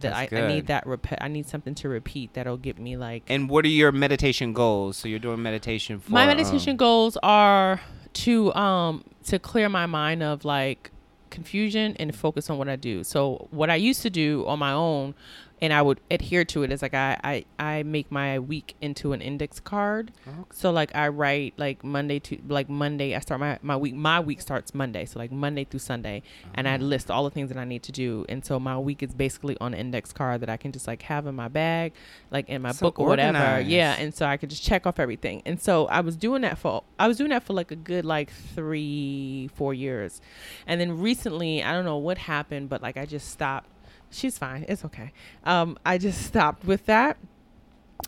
That 0.00 0.14
I, 0.14 0.28
I 0.32 0.46
need 0.46 0.66
that 0.68 0.86
repeat. 0.86 1.18
I 1.20 1.28
need 1.28 1.48
something 1.48 1.74
to 1.76 1.88
repeat 1.88 2.34
that'll 2.34 2.56
get 2.56 2.78
me 2.78 2.96
like 2.96 3.24
And 3.28 3.48
what 3.48 3.64
are 3.64 3.68
your 3.68 3.92
meditation 3.92 4.52
goals? 4.52 4.96
So 4.96 5.08
you're 5.08 5.18
doing 5.18 5.42
meditation 5.42 6.00
for 6.00 6.10
my 6.12 6.26
meditation 6.26 6.72
um, 6.72 6.76
goals 6.76 7.16
are 7.22 7.80
to 8.12 8.54
um 8.54 9.04
to 9.24 9.38
clear 9.38 9.68
my 9.68 9.86
mind 9.86 10.22
of 10.22 10.44
like 10.44 10.90
confusion 11.30 11.94
and 11.98 12.14
focus 12.14 12.48
on 12.48 12.58
what 12.58 12.68
I 12.68 12.76
do. 12.76 13.04
So 13.04 13.48
what 13.50 13.68
I 13.68 13.76
used 13.76 14.02
to 14.02 14.10
do 14.10 14.46
on 14.46 14.58
my 14.58 14.72
own 14.72 15.14
and 15.60 15.72
I 15.72 15.80
would 15.80 16.00
adhere 16.10 16.44
to 16.44 16.62
it. 16.62 16.70
it 16.70 16.74
is 16.74 16.82
like 16.82 16.94
I, 16.94 17.18
I, 17.24 17.44
I 17.58 17.82
make 17.82 18.10
my 18.10 18.38
week 18.38 18.74
into 18.80 19.12
an 19.12 19.22
index 19.22 19.58
card. 19.58 20.12
Okay. 20.26 20.36
So 20.52 20.70
like 20.70 20.94
I 20.94 21.08
write 21.08 21.54
like 21.56 21.82
Monday 21.82 22.18
to 22.20 22.38
like 22.48 22.68
Monday 22.68 23.14
I 23.14 23.20
start 23.20 23.40
my, 23.40 23.58
my 23.62 23.76
week 23.76 23.94
my 23.94 24.20
week 24.20 24.40
starts 24.40 24.74
Monday. 24.74 25.06
So 25.06 25.18
like 25.18 25.32
Monday 25.32 25.64
through 25.64 25.80
Sunday 25.80 26.22
and 26.54 26.68
I 26.68 26.74
uh-huh. 26.74 26.84
list 26.84 27.10
all 27.10 27.24
the 27.24 27.30
things 27.30 27.48
that 27.48 27.58
I 27.58 27.64
need 27.64 27.82
to 27.84 27.92
do. 27.92 28.26
And 28.28 28.44
so 28.44 28.60
my 28.60 28.78
week 28.78 29.02
is 29.02 29.14
basically 29.14 29.56
on 29.60 29.72
an 29.72 29.80
index 29.80 30.12
card 30.12 30.42
that 30.42 30.50
I 30.50 30.56
can 30.56 30.72
just 30.72 30.86
like 30.86 31.02
have 31.02 31.26
in 31.26 31.34
my 31.34 31.48
bag, 31.48 31.94
like 32.30 32.48
in 32.48 32.62
my 32.62 32.72
So 32.72 32.86
book 32.86 32.98
or 32.98 33.06
whatever. 33.06 33.60
Yeah. 33.60 33.96
And 33.98 34.14
so 34.14 34.26
I 34.26 34.36
could 34.36 34.50
just 34.50 34.62
check 34.62 34.86
off 34.86 34.98
everything. 34.98 35.42
And 35.46 35.60
so 35.60 35.86
I 35.86 36.00
was 36.00 36.16
doing 36.16 36.42
that 36.42 36.58
for 36.58 36.84
I 36.98 37.08
was 37.08 37.16
doing 37.16 37.30
that 37.30 37.44
for 37.44 37.54
like 37.54 37.70
a 37.70 37.76
good 37.76 38.04
like 38.04 38.30
three, 38.30 39.48
four 39.54 39.72
years. 39.72 40.20
And 40.66 40.80
then 40.80 40.98
recently, 40.98 41.62
I 41.62 41.72
don't 41.72 41.84
know 41.84 41.96
what 41.96 42.18
happened, 42.18 42.68
but 42.68 42.82
like 42.82 42.96
I 42.96 43.06
just 43.06 43.30
stopped. 43.30 43.70
She's 44.10 44.38
fine. 44.38 44.64
It's 44.68 44.84
okay. 44.84 45.12
Um, 45.44 45.78
I 45.84 45.98
just 45.98 46.22
stopped 46.22 46.64
with 46.64 46.86
that 46.86 47.16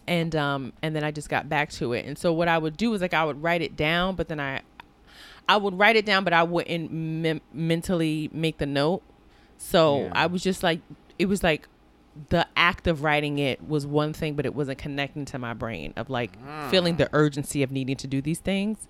and 0.07 0.37
um 0.37 0.73
and 0.83 0.95
then 0.95 1.03
I 1.03 1.11
just 1.11 1.29
got 1.29 1.49
back 1.49 1.71
to 1.73 1.93
it. 1.95 2.05
And 2.07 2.17
so 2.19 2.33
what 2.33 2.49
I 2.49 2.59
would 2.59 2.77
do 2.77 2.93
is 2.95 3.01
like 3.01 3.15
I 3.15 3.25
would 3.25 3.43
write 3.43 3.63
it 3.63 3.77
down, 3.77 4.15
but 4.17 4.29
then 4.29 4.39
I 4.41 4.61
I 5.49 5.57
would 5.57 5.79
write 5.79 5.97
it 5.97 6.05
down, 6.05 6.25
but 6.25 6.33
I 6.33 6.43
wouldn't 6.43 6.93
mem- 6.93 7.41
mentally 7.53 8.29
make 8.33 8.59
the 8.59 8.67
note. 8.67 9.03
So 9.57 10.03
Yeah. 10.03 10.13
I 10.15 10.27
was 10.27 10.43
just 10.43 10.63
like, 10.63 10.81
it 11.19 11.27
was 11.27 11.43
like 11.43 11.69
the 12.31 12.47
act 12.57 12.87
of 12.87 13.03
writing 13.03 13.39
it 13.39 13.67
was 13.67 13.87
one 13.87 14.13
thing, 14.13 14.35
but 14.35 14.45
it 14.45 14.55
wasn't 14.55 14.77
connecting 14.79 15.25
to 15.25 15.39
my 15.39 15.55
brain 15.55 15.95
of 15.97 16.11
like 16.11 16.33
feeling 16.71 16.97
the 16.97 17.09
urgency 17.13 17.63
of 17.63 17.71
needing 17.71 17.97
to 17.97 18.07
do 18.07 18.21
these 18.21 18.41
things. 18.41 18.89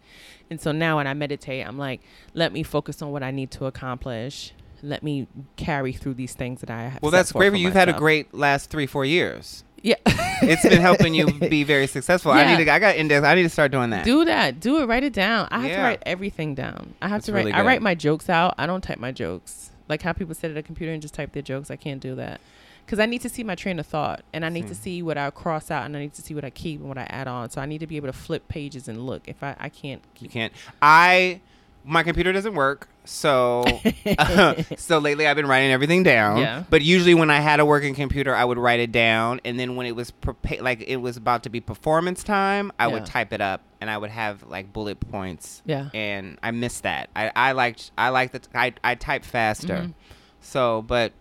And 0.50 0.60
so 0.60 0.72
now 0.72 0.96
when 0.96 1.06
I 1.06 1.14
meditate, 1.14 1.64
I'm 1.66 1.78
like, 1.78 2.00
let 2.34 2.52
me 2.52 2.62
focus 2.64 3.02
on 3.02 3.12
what 3.12 3.22
I 3.22 3.30
need 3.30 3.50
to 3.52 3.66
accomplish. 3.66 4.52
Let 4.82 5.02
me 5.02 5.26
carry 5.56 5.92
through 5.92 6.14
these 6.14 6.34
things 6.34 6.60
that 6.60 6.70
I 6.70 6.82
have. 6.88 7.02
Well, 7.02 7.10
that's 7.10 7.32
great. 7.32 7.48
for 7.48 7.50
for 7.52 7.56
you. 7.56 7.64
You've 7.66 7.74
had 7.74 7.88
a 7.88 7.92
great 7.92 8.32
last 8.34 8.70
three, 8.70 8.86
four 8.86 9.04
years. 9.04 9.64
yeah. 9.82 9.96
It's 10.40 10.62
been 10.62 10.80
helping 10.80 11.14
you 11.14 11.32
be 11.48 11.64
very 11.64 11.86
successful. 11.86 12.30
I 12.32 12.56
need 12.56 12.64
to. 12.64 12.72
I 12.72 12.78
got 12.78 12.96
index. 12.96 13.24
I 13.24 13.34
need 13.34 13.42
to 13.42 13.48
start 13.48 13.72
doing 13.72 13.90
that. 13.90 14.04
Do 14.04 14.24
that. 14.24 14.60
Do 14.60 14.80
it. 14.82 14.86
Write 14.86 15.04
it 15.04 15.12
down. 15.12 15.48
I 15.50 15.60
have 15.60 15.76
to 15.76 15.82
write 15.82 16.02
everything 16.06 16.54
down. 16.54 16.94
I 17.02 17.08
have 17.08 17.16
That's 17.18 17.26
to 17.26 17.32
write. 17.32 17.46
really 17.46 17.52
I 17.52 17.62
write 17.62 17.82
my 17.82 17.94
jokes 17.94 18.28
out. 18.28 18.54
I 18.58 18.66
don't 18.66 18.80
type 18.82 18.98
my 18.98 19.12
jokes. 19.12 19.70
Like 19.88 20.02
how 20.02 20.12
people 20.12 20.34
sit 20.34 20.50
at 20.50 20.56
a 20.56 20.62
computer 20.62 20.92
and 20.92 21.00
just 21.02 21.14
type 21.14 21.32
their 21.32 21.42
jokes. 21.42 21.70
I 21.70 21.76
can't 21.76 22.00
do 22.00 22.14
that 22.16 22.40
because 22.84 22.98
I 22.98 23.06
need 23.06 23.20
to 23.22 23.28
see 23.28 23.42
my 23.44 23.54
train 23.54 23.78
of 23.78 23.86
thought 23.86 24.22
and 24.32 24.44
I 24.44 24.48
need 24.48 24.68
to 24.68 24.74
see 24.74 25.02
what 25.02 25.18
I 25.18 25.28
cross 25.30 25.70
out 25.70 25.84
and 25.86 25.96
I 25.96 26.00
need 26.00 26.14
to 26.14 26.22
see 26.22 26.34
what 26.34 26.44
I 26.44 26.50
keep 26.50 26.80
and 26.80 26.88
what 26.88 26.98
I 26.98 27.06
add 27.10 27.26
on. 27.28 27.50
So 27.50 27.60
I 27.60 27.66
need 27.66 27.78
to 27.78 27.86
be 27.86 27.96
able 27.96 28.08
to 28.08 28.12
flip 28.14 28.48
pages 28.48 28.88
and 28.88 29.06
look. 29.06 29.26
If 29.28 29.42
I 29.42 29.56
I 29.58 29.68
can't. 29.70 30.02
You 30.20 30.28
can't. 30.28 30.52
I 30.80 31.40
my 31.88 32.02
computer 32.02 32.32
doesn't 32.32 32.54
work, 32.54 32.86
so 33.04 33.64
so 34.76 34.98
lately 34.98 35.26
I've 35.26 35.36
been 35.36 35.46
writing 35.46 35.72
everything 35.72 36.02
down. 36.02 36.36
Yeah. 36.38 36.64
But 36.68 36.82
usually 36.82 37.14
when 37.14 37.30
I 37.30 37.40
had 37.40 37.60
a 37.60 37.64
working 37.64 37.94
computer, 37.94 38.34
I 38.34 38.44
would 38.44 38.58
write 38.58 38.80
it 38.80 38.92
down, 38.92 39.40
and 39.44 39.58
then 39.58 39.74
when 39.76 39.86
it 39.86 39.96
was 39.96 40.10
prepa- 40.10 40.60
like 40.60 40.82
it 40.86 40.96
was 40.98 41.16
about 41.16 41.44
to 41.44 41.50
be 41.50 41.60
performance 41.60 42.22
time, 42.22 42.70
I 42.78 42.86
Yeah. 42.86 42.92
would 42.92 43.06
type 43.06 43.32
it 43.32 43.40
up, 43.40 43.62
and 43.80 43.88
I 43.90 43.96
would 43.96 44.10
have 44.10 44.42
like 44.46 44.72
bullet 44.72 45.00
points. 45.00 45.62
Yeah. 45.64 45.88
And 45.94 46.38
I 46.42 46.50
missed 46.50 46.82
that. 46.82 47.08
I 47.16 47.32
I 47.34 47.52
liked 47.52 47.90
I 47.96 48.10
liked 48.10 48.32
that 48.34 48.48
I 48.54 48.74
I 48.84 48.94
type 48.94 49.24
faster. 49.24 49.76
Mhm. 49.76 49.94
So, 50.40 50.82
but. 50.82 51.12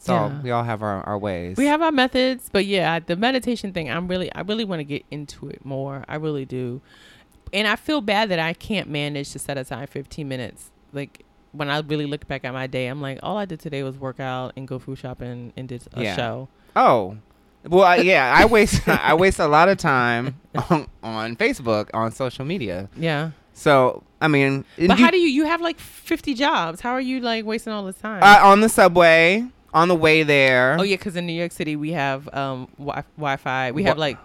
So 0.00 0.14
Yeah. 0.14 0.42
we 0.42 0.50
all 0.50 0.64
have 0.64 0.82
our, 0.82 1.00
our 1.04 1.16
ways. 1.16 1.56
We 1.56 1.66
have 1.66 1.80
our 1.80 1.92
methods, 1.92 2.48
but 2.52 2.66
yeah, 2.66 2.98
the 2.98 3.14
meditation 3.14 3.72
thing, 3.72 3.88
I'm 3.88 4.08
really, 4.08 4.32
I 4.34 4.40
really 4.40 4.64
want 4.64 4.80
to 4.80 4.84
get 4.84 5.04
into 5.12 5.48
it 5.48 5.64
more. 5.64 6.04
I 6.08 6.16
really 6.16 6.44
do. 6.44 6.80
And 7.52 7.68
I 7.68 7.76
feel 7.76 8.00
bad 8.00 8.28
that 8.30 8.38
I 8.38 8.52
can't 8.54 8.88
manage 8.88 9.30
to 9.32 9.38
set 9.38 9.58
aside 9.58 9.88
15 9.90 10.26
minutes. 10.28 10.70
Like 10.92 11.24
when 11.52 11.68
I 11.70 11.80
really 11.80 12.06
look 12.06 12.26
back 12.26 12.44
at 12.44 12.52
my 12.52 12.66
day, 12.66 12.86
I'm 12.86 13.00
like, 13.02 13.18
all 13.22 13.36
I 13.36 13.44
did 13.44 13.60
today 13.60 13.82
was 13.82 13.98
work 13.98 14.20
out 14.20 14.52
and 14.56 14.66
go 14.66 14.78
food 14.78 14.98
shopping 14.98 15.52
and 15.56 15.68
did 15.68 15.82
a 15.92 16.02
Yeah. 16.02 16.16
show. 16.16 16.48
Oh, 16.74 17.18
well, 17.68 17.84
I- 17.84 17.96
yeah. 17.96 18.32
I 18.36 18.46
waste 18.46 18.88
I 18.88 19.14
waste 19.14 19.38
a 19.38 19.46
lot 19.48 19.68
of 19.68 19.76
time 19.78 20.40
on, 20.70 20.86
on 21.02 21.36
Facebook 21.36 21.90
on 21.94 22.10
social 22.12 22.44
media. 22.44 22.88
Yeah. 22.96 23.32
So 23.52 24.02
I 24.20 24.28
mean, 24.28 24.64
But 24.78 24.98
how 24.98 25.10
do 25.10 25.18
you, 25.18 25.28
you 25.28 25.44
have 25.46 25.60
like 25.60 25.78
50 25.78 26.32
jobs. 26.34 26.80
How 26.80 26.92
are 26.92 27.00
you 27.00 27.20
like 27.20 27.44
wasting 27.44 27.72
all 27.72 27.84
this 27.84 27.96
time? 27.98 28.22
uh, 28.22 28.38
on 28.48 28.60
the 28.62 28.68
subway 28.68 29.44
on 29.74 29.88
the 29.88 29.94
way 29.96 30.22
there? 30.22 30.76
oh 30.78 30.82
yeah, 30.82 30.96
because 30.96 31.16
in 31.16 31.26
New 31.26 31.32
York 31.34 31.52
City 31.52 31.76
we 31.76 31.92
have 31.92 32.28
um 32.34 32.68
wi- 32.78 33.04
Wi-Fi. 33.16 33.72
We 33.72 33.82
have 33.84 33.98
like 33.98 34.16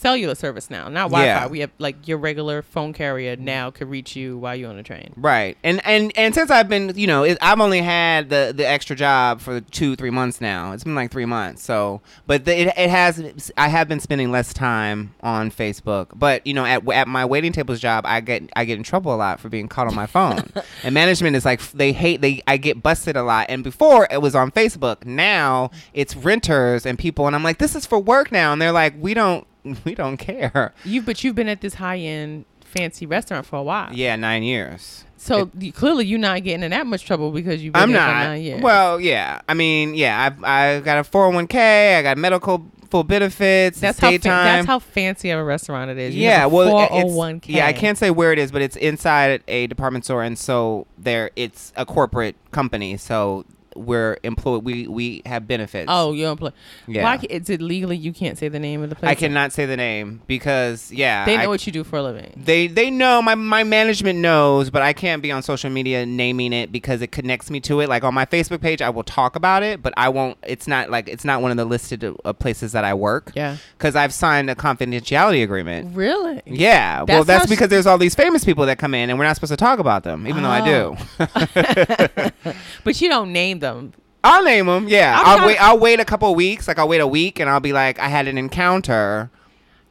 cellular 0.00 0.34
service 0.34 0.70
now, 0.70 0.88
not 0.88 1.10
Wi-Fi. 1.10 1.26
Yeah. 1.26 1.46
We 1.46 1.60
have 1.60 1.70
like 1.78 2.06
your 2.08 2.18
regular 2.18 2.62
phone 2.62 2.92
carrier 2.92 3.36
now 3.36 3.70
could 3.70 3.88
reach 3.88 4.16
you 4.16 4.38
while 4.38 4.54
you're 4.54 4.70
on 4.70 4.76
the 4.76 4.82
train. 4.82 5.12
Right, 5.16 5.56
and 5.62 5.80
and 5.84 6.12
and 6.16 6.34
since 6.34 6.50
I've 6.50 6.68
been, 6.68 6.92
you 6.96 7.06
know, 7.06 7.24
it, 7.24 7.38
I've 7.40 7.60
only 7.60 7.80
had 7.80 8.30
the 8.30 8.52
the 8.54 8.66
extra 8.66 8.96
job 8.96 9.40
for 9.40 9.60
two 9.60 9.96
three 9.96 10.10
months 10.10 10.40
now. 10.40 10.72
It's 10.72 10.84
been 10.84 10.94
like 10.94 11.10
three 11.10 11.26
months. 11.26 11.62
So, 11.62 12.00
but 12.26 12.44
the, 12.44 12.58
it 12.58 12.68
it 12.76 12.90
has. 12.90 13.52
I 13.56 13.68
have 13.68 13.88
been 13.88 14.00
spending 14.00 14.30
less 14.30 14.52
time 14.52 15.14
on 15.22 15.50
Facebook. 15.50 16.08
But 16.14 16.46
you 16.46 16.54
know, 16.54 16.64
at 16.64 16.88
at 16.90 17.08
my 17.08 17.24
waiting 17.24 17.52
tables 17.52 17.80
job, 17.80 18.04
I 18.06 18.20
get 18.20 18.48
I 18.56 18.64
get 18.64 18.78
in 18.78 18.84
trouble 18.84 19.14
a 19.14 19.16
lot 19.16 19.40
for 19.40 19.48
being 19.48 19.68
caught 19.68 19.86
on 19.86 19.94
my 19.94 20.06
phone. 20.06 20.50
and 20.82 20.94
management 20.94 21.36
is 21.36 21.44
like 21.44 21.60
they 21.72 21.92
hate 21.92 22.20
they 22.20 22.42
I 22.46 22.56
get 22.56 22.82
busted 22.82 23.16
a 23.16 23.22
lot. 23.22 23.46
And 23.48 23.64
before 23.64 24.08
it 24.10 24.20
was 24.20 24.34
on 24.34 24.50
Facebook. 24.50 25.04
Now 25.04 25.70
it's 25.94 26.16
renters 26.16 26.86
and 26.86 26.98
people, 26.98 27.26
and 27.26 27.36
I'm 27.36 27.42
like, 27.42 27.58
this 27.58 27.74
is 27.74 27.86
for 27.86 27.98
work 27.98 28.32
now, 28.32 28.52
and 28.52 28.60
they're 28.60 28.72
like, 28.72 28.94
we 28.98 29.14
don't 29.14 29.46
we 29.84 29.94
don't 29.94 30.16
care. 30.16 30.72
You 30.84 31.02
but 31.02 31.22
you've 31.22 31.34
been 31.34 31.48
at 31.48 31.60
this 31.60 31.74
high 31.74 31.98
end 31.98 32.44
fancy 32.70 33.06
restaurant 33.06 33.46
for 33.46 33.56
a 33.56 33.62
while. 33.62 33.92
Yeah, 33.92 34.16
nine 34.16 34.42
years. 34.42 35.04
So 35.16 35.50
you, 35.58 35.72
clearly 35.72 36.06
you're 36.06 36.18
not 36.18 36.42
getting 36.44 36.62
in 36.62 36.70
that 36.70 36.86
much 36.86 37.04
trouble 37.04 37.30
because 37.30 37.62
you've 37.62 37.74
been 37.74 37.82
I'm 37.82 37.92
not. 37.92 38.24
nine 38.24 38.42
years. 38.42 38.62
Well, 38.62 39.00
yeah. 39.00 39.42
I 39.48 39.54
mean, 39.54 39.94
yeah. 39.94 40.26
I've 40.26 40.44
I've 40.44 40.84
got 40.84 40.98
a 40.98 41.02
401k. 41.02 41.98
I 41.98 42.02
got 42.02 42.16
medical 42.16 42.64
full 42.90 43.04
benefits. 43.04 43.80
that's 43.80 43.98
how 43.98 44.10
fa- 44.10 44.18
that's 44.22 44.66
how 44.66 44.78
fancy 44.78 45.30
of 45.30 45.38
a 45.38 45.44
restaurant 45.44 45.90
it 45.90 45.98
is. 45.98 46.14
You 46.14 46.22
yeah. 46.22 46.46
Well, 46.46 46.88
401k. 46.88 47.48
Yeah, 47.48 47.66
I 47.66 47.72
can't 47.72 47.98
say 47.98 48.10
where 48.10 48.32
it 48.32 48.38
is, 48.38 48.50
but 48.50 48.62
it's 48.62 48.76
inside 48.76 49.42
a 49.46 49.66
department 49.66 50.04
store, 50.04 50.22
and 50.22 50.38
so 50.38 50.86
there 50.96 51.30
it's 51.36 51.72
a 51.76 51.84
corporate 51.84 52.36
company. 52.50 52.96
So 52.96 53.44
we're 53.76 54.18
employed. 54.22 54.64
We 54.64 54.86
we 54.88 55.22
have 55.26 55.46
benefits. 55.46 55.86
Oh, 55.88 56.12
you're 56.12 56.30
employed. 56.30 56.52
Yeah. 56.86 57.02
Why 57.04 57.20
is 57.28 57.48
it 57.50 57.62
legally 57.62 57.96
you 57.96 58.12
can't 58.12 58.36
say 58.36 58.48
the 58.48 58.58
name 58.58 58.82
of 58.82 58.90
the 58.90 58.96
place? 58.96 59.10
I 59.10 59.14
cannot 59.14 59.52
say 59.52 59.66
the 59.66 59.76
name 59.76 60.22
because 60.26 60.90
yeah, 60.92 61.24
They 61.24 61.36
know 61.36 61.44
I- 61.44 61.46
what 61.46 61.66
you 61.66 61.72
do 61.72 61.84
for 61.84 61.96
a 61.98 62.02
living. 62.02 62.32
They 62.36 62.66
they 62.66 62.90
know 62.90 63.22
my 63.22 63.34
my 63.34 63.64
management 63.64 64.18
knows, 64.18 64.70
but 64.70 64.82
I 64.82 64.92
can't 64.92 65.22
be 65.22 65.30
on 65.32 65.42
social 65.42 65.70
media 65.70 66.04
naming 66.06 66.52
it 66.52 66.72
because 66.72 67.00
it 67.02 67.12
connects 67.12 67.50
me 67.50 67.60
to 67.60 67.80
it. 67.80 67.88
Like 67.88 68.04
on 68.04 68.14
my 68.14 68.26
Facebook 68.26 68.60
page, 68.60 68.82
I 68.82 68.90
will 68.90 69.04
talk 69.04 69.36
about 69.36 69.62
it, 69.62 69.82
but 69.82 69.94
I 69.96 70.08
won't. 70.08 70.36
It's 70.42 70.66
not 70.66 70.90
like 70.90 71.08
it's 71.08 71.24
not 71.24 71.42
one 71.42 71.50
of 71.50 71.56
the 71.56 71.64
listed 71.64 72.04
uh, 72.24 72.32
places 72.32 72.72
that 72.72 72.84
I 72.84 72.94
work 72.94 73.32
Yeah. 73.34 73.56
because 73.78 73.94
I've 73.96 74.12
signed 74.12 74.50
a 74.50 74.54
confidentiality 74.54 75.42
agreement. 75.42 75.94
Really? 75.94 76.42
Yeah, 76.46 77.02
well, 77.02 77.24
That's 77.24 77.26
that's 77.26 77.40
how 77.42 77.46
sh- 77.46 77.50
because 77.50 77.68
there's 77.68 77.86
all 77.86 77.98
these 77.98 78.14
famous 78.14 78.44
people 78.44 78.66
that 78.66 78.78
come 78.78 78.94
in, 78.94 79.10
and 79.10 79.18
we're 79.18 79.24
not 79.26 79.36
supposed 79.36 79.52
to 79.52 79.56
talk 79.56 79.78
about 79.78 80.02
them, 80.04 80.26
even 80.26 80.42
though 80.42 80.48
I 80.50 80.64
do. 80.64 80.96
But 82.84 83.00
you 83.00 83.08
don't 83.08 83.32
name 83.32 83.59
them. 83.60 83.92
I'll 84.22 84.42
name 84.44 84.66
them. 84.66 84.88
Yeah, 84.88 85.18
I'm 85.18 85.26
I'll 85.26 85.36
trying- 85.36 85.46
wait. 85.48 85.62
I'll 85.62 85.78
wait 85.78 86.00
a 86.00 86.04
couple 86.04 86.28
of 86.30 86.36
weeks. 86.36 86.68
Like 86.68 86.78
I'll 86.78 86.88
wait 86.88 87.00
a 87.00 87.06
week, 87.06 87.38
and 87.40 87.48
I'll 87.48 87.60
be 87.60 87.72
like, 87.72 87.98
I 87.98 88.08
had 88.08 88.28
an 88.28 88.36
encounter. 88.36 89.30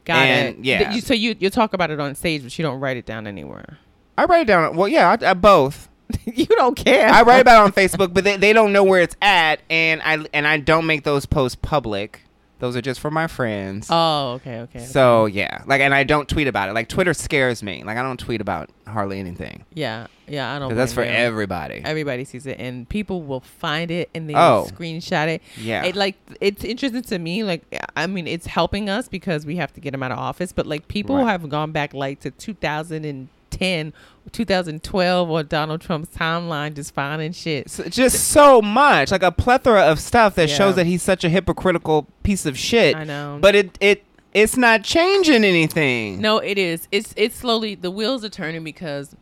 Got 0.06 0.18
And, 0.18 0.60
it. 0.60 0.66
yeah. 0.66 0.78
Th- 0.80 0.96
You, 0.96 1.02
so 1.02 1.14
you 1.14 1.36
you 1.40 1.50
talk 1.50 1.74
about 1.74 1.90
it 1.92 2.00
on 2.00 2.14
stage, 2.16 2.44
but 2.44 2.58
you 2.58 2.64
don't 2.64 2.80
write 2.80 2.98
it 2.98 3.06
down 3.06 3.26
anywhere. 3.28 3.78
I 4.18 4.26
write 4.26 4.42
it 4.42 4.46
down. 4.48 4.76
Well, 4.76 4.88
yeah, 4.88 5.16
I, 5.20 5.30
I 5.32 5.34
both. 5.34 5.88
you 6.26 6.46
don't 6.48 6.76
care. 6.76 7.08
I 7.10 7.22
write 7.22 7.40
about 7.42 7.62
it 7.62 7.66
on 7.66 7.72
Facebook, 7.72 8.14
but 8.14 8.24
they, 8.24 8.36
they 8.38 8.52
don't 8.54 8.74
know 8.74 8.84
where 8.84 9.02
it's 9.02 9.16
at, 9.22 9.62
and 9.70 10.02
I 10.04 10.26
and 10.34 10.48
I 10.48 10.58
don't 10.58 10.86
make 10.86 11.04
those 11.04 11.26
posts 11.26 11.58
public. 11.62 12.22
Those 12.60 12.76
are 12.76 12.82
just 12.82 13.00
for 13.00 13.10
my 13.10 13.28
friends. 13.28 13.88
Oh, 13.90 14.34
okay, 14.34 14.60
okay. 14.62 14.80
So 14.80 15.26
yeah, 15.26 15.64
like, 15.66 15.82
and 15.82 15.94
I 15.94 16.04
don't 16.04 16.28
tweet 16.28 16.48
about 16.48 16.70
it. 16.70 16.74
Like 16.74 16.90
Twitter 16.90 17.14
scares 17.14 17.64
me. 17.64 17.84
Like 17.84 17.98
I 17.98 18.04
don't 18.04 18.20
tweet 18.20 18.42
about 18.42 18.70
hardly 18.86 19.20
anything 19.20 19.64
yeah, 19.74 20.08
yeah. 20.28 20.56
I 20.56 20.60
don't. 20.60 20.76
that's 20.76 20.94
for 20.94 21.04
you. 21.04 21.10
everybody. 21.10 21.82
Everybody 21.86 22.26
sees 22.26 22.46
it, 22.48 22.60
and 22.60 22.90
people 22.90 23.22
will 23.22 23.40
find 23.42 23.92
it 23.92 24.10
and 24.16 24.30
they 24.30 24.34
Oh. 24.36 24.68
screenshot 24.70 25.28
it. 25.28 25.42
Yeah. 25.58 25.84
It 25.86 25.96
like 25.96 26.16
it's 26.42 26.64
interesting 26.64 27.02
to 27.04 27.20
me. 27.20 27.44
Like 27.44 27.64
I 27.96 28.08
mean, 28.08 28.28
it's 28.28 28.46
helping 28.48 28.90
us 28.90 29.08
because 29.08 29.46
we 29.46 29.56
have 29.58 29.72
to 29.74 29.80
get 29.80 29.92
them 29.92 30.04
out 30.04 30.12
of 30.12 30.18
office. 30.20 30.52
But 30.52 30.66
like 30.68 30.88
people 30.88 31.16
Right. 31.18 31.28
have 31.32 31.48
gone 31.50 31.72
back 31.72 31.94
like 31.94 32.20
to 32.22 32.32
2010, 32.32 33.94
2012, 34.30 35.30
or 35.30 35.44
Donald 35.44 35.82
Trump's 35.82 36.10
timeline, 36.16 36.76
just 36.76 36.94
finding 36.94 37.32
shit. 37.32 37.70
So- 37.70 37.84
just 37.90 38.30
so 38.30 38.62
much, 38.62 39.12
like 39.12 39.24
a 39.24 39.32
plethora 39.32 39.82
of 39.82 40.00
stuff 40.00 40.36
that 40.36 40.50
Yeah. 40.50 40.56
shows 40.56 40.76
that 40.76 40.86
he's 40.86 41.02
such 41.04 41.24
a 41.24 41.30
hypocritical 41.30 42.08
piece 42.24 42.46
of 42.46 42.58
shit. 42.58 42.96
I 42.96 43.04
know. 43.04 43.40
But 43.42 43.56
it 43.56 43.78
it 43.82 44.04
it's 44.34 44.56
not 44.58 44.84
changing 44.84 45.44
anything. 45.44 46.22
No, 46.22 46.38
it 46.38 46.58
is. 46.58 46.88
It's 46.92 47.14
it's 47.18 47.36
slowly 47.36 47.76
the 47.76 47.92
wheels 47.92 48.24
are 48.24 48.30
turning 48.30 48.64
because 48.64 49.16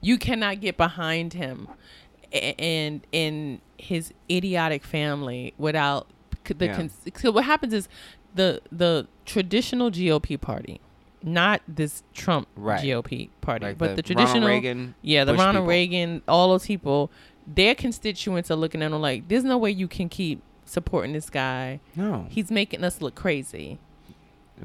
you 0.00 0.16
cannot 0.18 0.60
get 0.60 0.76
behind 0.76 1.34
him 1.34 1.68
and 2.32 3.06
in 3.12 3.60
his 3.78 4.12
idiotic 4.30 4.84
family 4.84 5.54
without 5.58 6.06
the 6.44 6.66
Yeah. 6.66 6.76
cons- 6.76 6.96
so 7.16 7.30
what 7.30 7.44
happens 7.44 7.72
is 7.74 7.88
the 8.34 8.60
the 8.72 9.06
traditional 9.26 9.90
GOP 9.90 10.36
party, 10.40 10.80
not 11.22 11.62
this 11.68 12.02
Trump 12.14 12.48
Right. 12.56 12.82
GOP 12.84 13.28
party, 13.40 13.66
Like 13.66 13.78
but 13.78 13.84
the, 13.84 13.90
Ronald 13.90 14.04
traditional 14.04 14.48
Reagan, 14.48 14.94
yeah, 15.02 15.24
the 15.24 15.32
Bush 15.32 15.38
Ronald 15.40 15.62
people. 15.64 15.68
Reagan, 15.68 16.22
all 16.28 16.48
those 16.50 16.66
people, 16.66 17.10
their 17.46 17.74
constituents 17.74 18.50
are 18.50 18.56
looking 18.56 18.82
at 18.82 18.90
them 18.90 19.00
like, 19.00 19.28
there's 19.28 19.44
no 19.44 19.58
way 19.58 19.70
you 19.70 19.88
can 19.88 20.08
keep 20.08 20.42
supporting 20.64 21.12
this 21.12 21.30
guy. 21.30 21.80
No. 21.96 22.26
He's 22.28 22.50
making 22.50 22.84
us 22.84 23.00
look 23.00 23.14
crazy. 23.14 23.78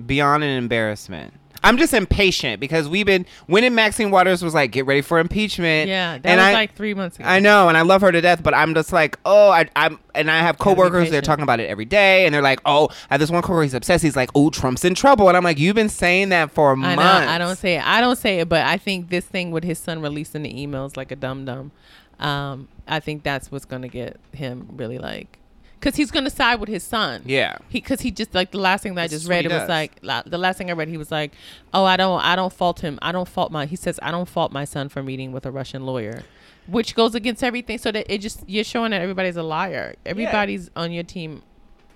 beyond 0.05 0.43
an 0.43 0.49
embarrassment. 0.57 1.33
I'm 1.63 1.77
just 1.77 1.93
impatient 1.93 2.59
because 2.59 2.89
we've 2.89 3.05
been 3.05 3.25
when 3.47 3.73
Maxine 3.73 4.11
Waters 4.11 4.43
was 4.43 4.53
like, 4.53 4.71
"Get 4.71 4.85
ready 4.85 5.01
for 5.01 5.19
impeachment." 5.19 5.87
Yeah, 5.87 6.17
that 6.17 6.25
and 6.25 6.37
was 6.39 6.47
I, 6.47 6.53
like 6.53 6.75
three 6.75 6.93
months 6.93 7.17
ago. 7.17 7.27
I 7.27 7.39
know, 7.39 7.69
and 7.69 7.77
I 7.77 7.81
love 7.81 8.01
her 8.01 8.11
to 8.11 8.19
death, 8.21 8.43
but 8.43 8.53
I'm 8.53 8.73
just 8.73 8.91
like, 8.91 9.17
oh, 9.25 9.49
I, 9.49 9.69
I'm, 9.75 9.99
and 10.13 10.29
I 10.29 10.39
have 10.39 10.57
coworkers. 10.57 11.09
They're 11.09 11.21
talking 11.21 11.43
about 11.43 11.59
it 11.59 11.69
every 11.69 11.85
day, 11.85 12.25
and 12.25 12.33
they're 12.35 12.41
like, 12.41 12.59
oh, 12.65 12.89
I 13.09 13.13
have 13.13 13.19
this 13.19 13.31
one 13.31 13.41
coworker. 13.41 13.63
He's 13.63 13.73
obsessed. 13.73 14.03
He's 14.03 14.15
like, 14.15 14.29
oh, 14.35 14.49
Trump's 14.49 14.83
in 14.83 14.93
trouble, 14.95 15.27
and 15.29 15.37
I'm 15.37 15.43
like, 15.43 15.57
you've 15.59 15.75
been 15.75 15.89
saying 15.89 16.29
that 16.29 16.51
for 16.51 16.73
I 16.73 16.75
months. 16.75 16.97
know. 17.01 17.31
I 17.31 17.37
don't 17.37 17.55
say 17.55 17.77
it. 17.77 17.87
I 17.87 18.01
don't 18.01 18.17
say 18.17 18.39
it, 18.39 18.49
but 18.49 18.65
I 18.65 18.77
think 18.77 19.09
this 19.09 19.25
thing 19.25 19.51
with 19.51 19.63
his 19.63 19.79
son 19.79 20.01
releasing 20.01 20.43
the 20.43 20.53
emails 20.53 20.97
like 20.97 21.11
a 21.11 21.15
dum 21.15 21.45
dum, 21.45 21.71
um, 22.19 22.67
I 22.87 22.99
think 22.99 23.23
that's 23.23 23.51
what's 23.51 23.65
gonna 23.65 23.87
get 23.87 24.19
him 24.33 24.67
really 24.75 24.97
like, 24.97 25.39
because 25.83 25.97
he's 25.97 26.11
gonna 26.11 26.29
side 26.29 26.61
with 26.61 26.69
his 26.69 26.81
son. 26.81 27.23
Yeah. 27.25 27.57
He, 27.67 27.81
because 27.81 27.99
he 27.99 28.09
just 28.09 28.33
like 28.33 28.51
the 28.51 28.57
last 28.57 28.83
thing 28.83 28.95
that 28.95 29.03
I 29.03 29.07
just 29.07 29.27
read, 29.27 29.45
it 29.45 29.51
was 29.51 29.67
like 29.67 29.91
la- 30.01 30.23
the 30.25 30.37
last 30.37 30.57
thing 30.57 30.69
I 30.69 30.73
read, 30.73 30.87
he 30.87 30.95
was 30.95 31.11
like, 31.11 31.33
"Oh, 31.73 31.83
I 31.83 31.97
don't, 31.97 32.21
I 32.23 32.37
don't 32.37 32.53
fault 32.53 32.79
him. 32.79 32.97
I 33.01 33.11
don't 33.11 33.27
fault 33.27 33.51
my." 33.51 33.65
He 33.65 33.75
says, 33.75 33.99
"I 34.01 34.09
don't 34.09 34.27
fault 34.27 34.53
my 34.53 34.63
son 34.63 34.87
for 34.87 35.03
meeting 35.03 35.33
with 35.33 35.45
a 35.45 35.51
Russian 35.51 35.85
lawyer," 35.85 36.23
which 36.67 36.95
goes 36.95 37.15
against 37.15 37.43
everything. 37.43 37.77
So 37.77 37.91
that 37.91 38.05
it 38.07 38.19
just 38.19 38.47
you're 38.47 38.63
showing 38.63 38.91
that 38.91 39.01
everybody's 39.01 39.35
a 39.35 39.43
liar. 39.43 39.95
Everybody's 40.05 40.71
on 40.77 40.93
your 40.93 41.03
team, 41.03 41.43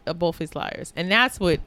uh, 0.05 0.11
both 0.11 0.41
is 0.41 0.53
liars, 0.53 0.91
and 0.97 1.09
that's 1.09 1.39
what 1.39 1.61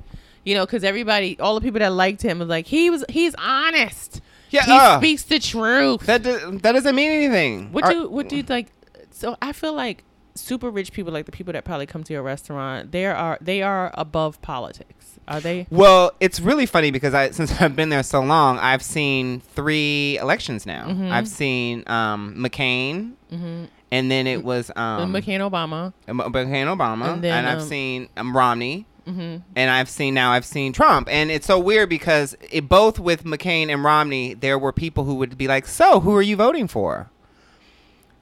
you 0.45 0.55
know. 0.55 0.67
Because 0.67 0.85
everybody, 0.85 1.41
all 1.41 1.55
the 1.55 1.63
people 1.63 1.79
that 1.79 1.93
liked 1.93 2.21
him 2.21 2.41
was 2.41 2.49
like 2.49 2.67
he 2.67 2.91
was 2.91 3.03
he's 3.09 3.35
honest. 3.39 4.21
Yeah, 4.51 4.65
he 4.67 4.73
uh, 4.73 4.99
speaks 4.99 5.23
the 5.23 5.39
truth. 5.39 6.03
That 6.03 6.23
do, 6.23 6.59
that 6.59 6.73
doesn't 6.73 6.95
mean 6.95 7.13
anything. 7.13 7.73
What 7.73 7.85
Are- 7.85 7.93
do 7.93 8.11
what 8.11 8.29
do 8.29 8.37
you 8.37 8.45
like? 8.47 8.67
So 9.11 9.39
I 9.41 9.53
feel 9.53 9.73
like 9.73 10.05
super 10.41 10.71
rich 10.71 10.93
people, 10.93 11.13
like 11.13 11.27
the 11.27 11.33
people 11.33 11.53
that 11.53 11.65
probably 11.65 11.87
come 11.87 12.03
to 12.05 12.13
your 12.13 12.23
restaurant, 12.23 12.93
they 12.93 13.07
are 13.07 13.39
they 13.41 13.63
are 13.63 13.91
above 13.95 14.41
politics. 14.43 15.19
Are 15.29 15.39
they? 15.41 15.67
Well, 15.71 16.13
it's 16.19 16.41
really 16.41 16.67
funny 16.67 16.91
because 16.91 17.15
I 17.15 17.31
since 17.31 17.53
I've 17.61 17.77
been 17.77 17.89
there 17.91 18.03
so 18.03 18.21
long, 18.21 18.59
I've 18.59 18.83
seen 18.83 19.41
three 19.41 20.19
elections 20.19 20.67
now. 20.67 20.87
Mhm. 20.89 21.11
I've 21.11 21.29
seen 21.29 21.85
um, 21.87 22.35
McCain, 22.37 23.13
Mm-hmm. 23.33 23.65
and 23.93 24.11
then 24.11 24.27
it 24.27 24.43
was 24.43 24.71
um, 24.75 25.13
McCain 25.13 25.39
Obama. 25.39 25.93
McCain 26.09 26.67
Obama, 26.67 27.13
And 27.15 27.25
and, 27.25 27.47
I've 27.47 27.61
um, 27.61 27.69
seen 27.69 28.09
um, 28.17 28.37
Romney, 28.37 28.87
Mm-hmm. 29.07 29.37
and 29.57 29.71
I've 29.71 29.89
seen 29.89 30.15
now 30.15 30.33
I've 30.33 30.45
seen 30.45 30.73
Trump, 30.73 31.09
and 31.11 31.31
it's 31.31 31.47
so 31.47 31.59
weird 31.59 31.89
because 31.89 32.37
it, 32.51 32.69
both 32.69 32.99
with 32.99 33.25
McCain 33.25 33.69
and 33.73 33.83
Romney, 33.85 34.35
there 34.35 34.59
were 34.59 34.73
people 34.73 35.05
who 35.05 35.15
would 35.15 35.39
be 35.39 35.47
like, 35.49 35.67
"So, 35.67 36.01
who 36.01 36.15
are 36.17 36.23
you 36.23 36.37
voting 36.37 36.67
for?" 36.69 37.09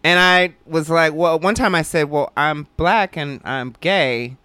And 0.09 0.19
I 0.19 0.55
was 0.65 0.89
like, 0.89 1.13
"Well, 1.13 1.39
one 1.39 1.55
time 1.55 1.75
I 1.75 1.83
said, 1.83 2.09
well, 2.09 2.33
I'm 2.35 2.67
black 2.79 3.17
and 3.17 3.41
I'm 3.45 3.75
gay." 3.81 4.37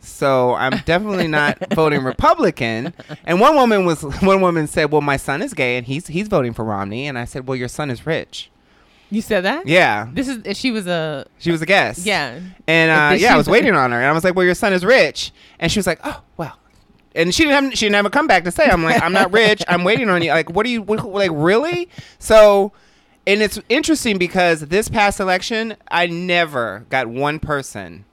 So 0.00 0.54
I'm 0.54 0.78
definitely 0.84 1.28
not 1.28 1.58
voting 1.74 2.02
Republican. 2.04 2.92
And 3.24 3.40
one 3.40 3.54
woman 3.54 3.84
was 3.84 4.02
one 4.22 4.40
woman 4.40 4.66
said, 4.66 4.90
"Well, 4.90 5.02
my 5.02 5.18
son 5.18 5.42
is 5.42 5.52
gay 5.52 5.76
and 5.76 5.86
he's 5.86 6.06
he's 6.06 6.28
voting 6.28 6.54
for 6.54 6.64
Romney." 6.64 7.06
And 7.06 7.18
I 7.18 7.26
said, 7.26 7.46
"Well, 7.46 7.56
your 7.56 7.68
son 7.68 7.90
is 7.90 8.06
rich." 8.06 8.50
You 9.10 9.20
said 9.20 9.44
that? 9.44 9.66
Yeah, 9.66 10.08
This 10.12 10.26
is 10.28 10.56
she 10.56 10.70
was 10.70 10.86
a 10.86 11.26
she 11.38 11.50
was 11.52 11.60
a 11.60 11.66
guest. 11.66 12.06
yeah. 12.06 12.40
And 12.66 12.90
uh, 12.90 13.14
yeah, 13.22 13.34
I 13.34 13.36
was 13.36 13.48
waiting 13.48 13.74
on 13.74 13.92
her, 13.92 13.98
and 13.98 14.06
I 14.06 14.12
was 14.12 14.24
like, 14.24 14.34
"Well, 14.34 14.46
your 14.46 14.54
son 14.54 14.72
is 14.72 14.84
rich," 14.84 15.32
and 15.58 15.70
she 15.70 15.78
was 15.78 15.86
like, 15.86 16.00
"Oh, 16.02 16.22
well." 16.38 16.58
And 17.14 17.32
she 17.32 17.44
didn't 17.44 17.64
have 17.64 17.72
she 17.78 17.84
didn't 17.86 17.96
have 17.96 18.06
a 18.06 18.10
comeback 18.10 18.44
to 18.44 18.50
say. 18.50 18.64
I'm 18.64 18.82
like, 18.82 19.00
"I'm 19.02 19.12
not 19.12 19.32
rich. 19.32 19.62
I'm 19.68 19.84
waiting 19.84 20.08
on 20.08 20.22
you." 20.22 20.30
Like, 20.30 20.50
what 20.50 20.64
do 20.64 20.70
you 20.70 20.82
what, 20.82 21.04
like 21.06 21.30
really? 21.32 21.88
So, 22.18 22.72
and 23.26 23.42
it's 23.42 23.58
interesting 23.68 24.18
because 24.18 24.60
this 24.60 24.88
past 24.88 25.20
election, 25.20 25.76
I 25.90 26.06
never 26.06 26.84
got 26.90 27.06
one 27.06 27.38
person 27.38 28.04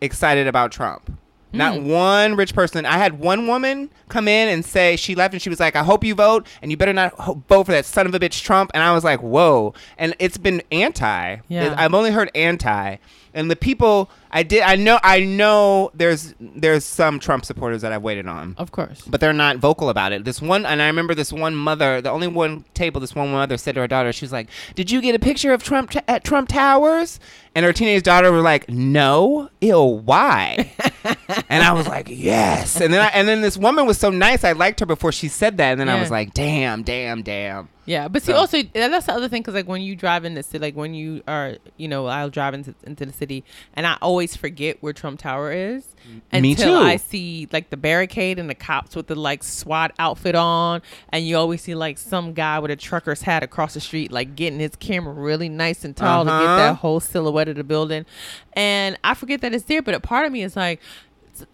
excited 0.00 0.46
about 0.46 0.72
Trump. 0.72 1.12
Not 1.50 1.78
Hmm. 1.78 1.88
one 1.88 2.36
rich 2.36 2.54
person. 2.54 2.84
I 2.84 2.98
had 2.98 3.18
one 3.20 3.46
woman 3.46 3.88
come 4.10 4.28
in 4.28 4.50
and 4.50 4.62
say 4.62 4.96
she 4.96 5.14
left 5.14 5.32
and 5.32 5.40
she 5.40 5.48
was 5.48 5.58
like, 5.58 5.74
"I 5.76 5.82
hope 5.82 6.04
you 6.04 6.14
vote, 6.14 6.46
and 6.60 6.70
you 6.70 6.76
better 6.76 6.92
not 6.92 7.14
ho- 7.14 7.42
vote 7.48 7.64
for 7.64 7.72
that 7.72 7.86
son 7.86 8.06
of 8.06 8.14
a 8.14 8.20
bitch 8.20 8.42
Trump." 8.42 8.70
And 8.74 8.82
I 8.82 8.92
was 8.92 9.02
like, 9.02 9.20
"Whoa!" 9.20 9.72
And 9.96 10.14
it's 10.18 10.36
been 10.36 10.62
anti. 10.70 11.36
Yeah. 11.48 11.74
I've 11.78 11.94
only 11.94 12.10
heard 12.10 12.30
anti, 12.34 12.96
and 13.34 13.50
the 13.50 13.56
people 13.56 14.10
I 14.30 14.42
did. 14.42 14.62
I 14.62 14.76
know. 14.76 14.98
I 15.02 15.20
know. 15.20 15.90
There's 15.94 16.34
there's 16.38 16.84
some 16.84 17.18
Trump 17.18 17.44
supporters 17.46 17.80
that 17.82 17.92
I've 17.92 18.02
waited 18.02 18.26
on, 18.26 18.54
Of 18.58 18.72
course. 18.72 19.02
but 19.06 19.20
they're 19.20 19.32
not 19.32 19.56
vocal 19.56 19.88
about 19.88 20.12
it. 20.12 20.24
This 20.24 20.42
one, 20.42 20.66
and 20.66 20.82
I 20.82 20.86
remember 20.86 21.14
this 21.14 21.32
one 21.32 21.54
mother. 21.54 22.00
The 22.02 22.10
only 22.10 22.28
one 22.28 22.64
table 22.74 23.00
this 23.00 23.14
one 23.14 23.30
mother 23.32 23.56
said 23.56 23.74
to 23.76 23.80
her 23.80 23.88
daughter, 23.88 24.12
she 24.12 24.24
was 24.24 24.32
like, 24.32 24.48
"Did 24.74 24.90
you 24.90 25.00
get 25.00 25.14
a 25.14 25.18
picture 25.18 25.52
of 25.52 25.62
Trump 25.62 25.90
t- 25.90 26.00
at 26.06 26.24
Trump 26.24 26.48
Towers?" 26.50 27.18
And 27.54 27.64
her 27.64 27.72
teenage 27.72 28.02
daughter 28.02 28.30
was 28.30 28.44
like, 28.44 28.68
"No, 28.68 29.48
ew, 29.60 29.82
why?" 29.82 30.72
and 31.48 31.62
I 31.64 31.72
was 31.72 31.88
like, 31.88 32.08
"Yes." 32.10 32.80
And 32.80 32.92
then 32.92 33.00
I, 33.00 33.08
and 33.08 33.26
then 33.26 33.40
this 33.40 33.56
woman 33.56 33.86
was 33.86 33.98
so 33.98 34.10
nice. 34.10 34.44
I 34.44 34.52
liked 34.52 34.80
her 34.80 34.86
before 34.86 35.12
she 35.12 35.28
said 35.28 35.56
that, 35.56 35.72
and 35.72 35.80
then 35.80 35.88
I 35.88 35.98
was 35.98 36.10
like, 36.10 36.34
"Damn, 36.34 36.82
damn, 36.82 37.22
damn." 37.22 37.68
Yeah, 37.88 38.06
but 38.08 38.22
see, 38.22 38.32
So- 38.32 38.38
also 38.38 38.62
that's 38.74 39.06
the 39.06 39.14
other 39.14 39.28
thing 39.30 39.40
because 39.40 39.54
like 39.54 39.66
when 39.66 39.80
you 39.80 39.96
drive 39.96 40.26
in 40.26 40.34
the 40.34 40.42
city, 40.42 40.58
like 40.58 40.76
when 40.76 40.92
you 40.92 41.22
are, 41.26 41.56
you 41.78 41.88
know, 41.88 42.04
I'll 42.06 42.28
drive 42.28 42.52
into 42.52 42.74
into 42.84 43.06
the 43.06 43.14
city, 43.14 43.44
and 43.72 43.86
I 43.86 43.96
always 44.02 44.36
forget 44.36 44.76
where 44.82 44.92
Trump 44.92 45.20
Tower 45.20 45.50
is 45.52 45.86
until. 46.30 46.76
I 46.76 46.96
see 46.96 47.48
like 47.50 47.70
the 47.70 47.78
barricade 47.78 48.38
and 48.38 48.50
the 48.50 48.54
cops 48.54 48.94
with 48.94 49.06
the 49.06 49.14
like 49.14 49.42
SWAT 49.42 49.92
outfit 49.98 50.34
on, 50.34 50.82
and 51.08 51.26
you 51.26 51.38
always 51.38 51.62
see 51.62 51.74
like 51.74 51.96
some 51.96 52.34
guy 52.34 52.58
with 52.58 52.70
a 52.70 52.76
trucker's 52.76 53.22
hat 53.22 53.42
across 53.42 53.72
the 53.72 53.80
street, 53.80 54.12
like 54.12 54.36
getting 54.36 54.60
his 54.60 54.76
camera 54.76 55.14
really 55.14 55.48
nice 55.48 55.82
and 55.82 55.96
tall 55.96 56.24
to 56.24 56.30
get 56.30 56.34
Uh-huh. 56.42 56.56
that 56.56 56.76
whole 56.76 57.00
silhouette 57.00 57.48
of 57.48 57.56
the 57.56 57.64
building, 57.64 58.04
and 58.52 58.98
I 59.02 59.14
forget 59.14 59.40
that 59.40 59.54
it's 59.54 59.64
there. 59.64 59.80
But 59.80 59.94
a 59.94 60.00
part 60.00 60.26
of 60.26 60.32
me 60.32 60.42
is 60.42 60.56
like, 60.56 60.80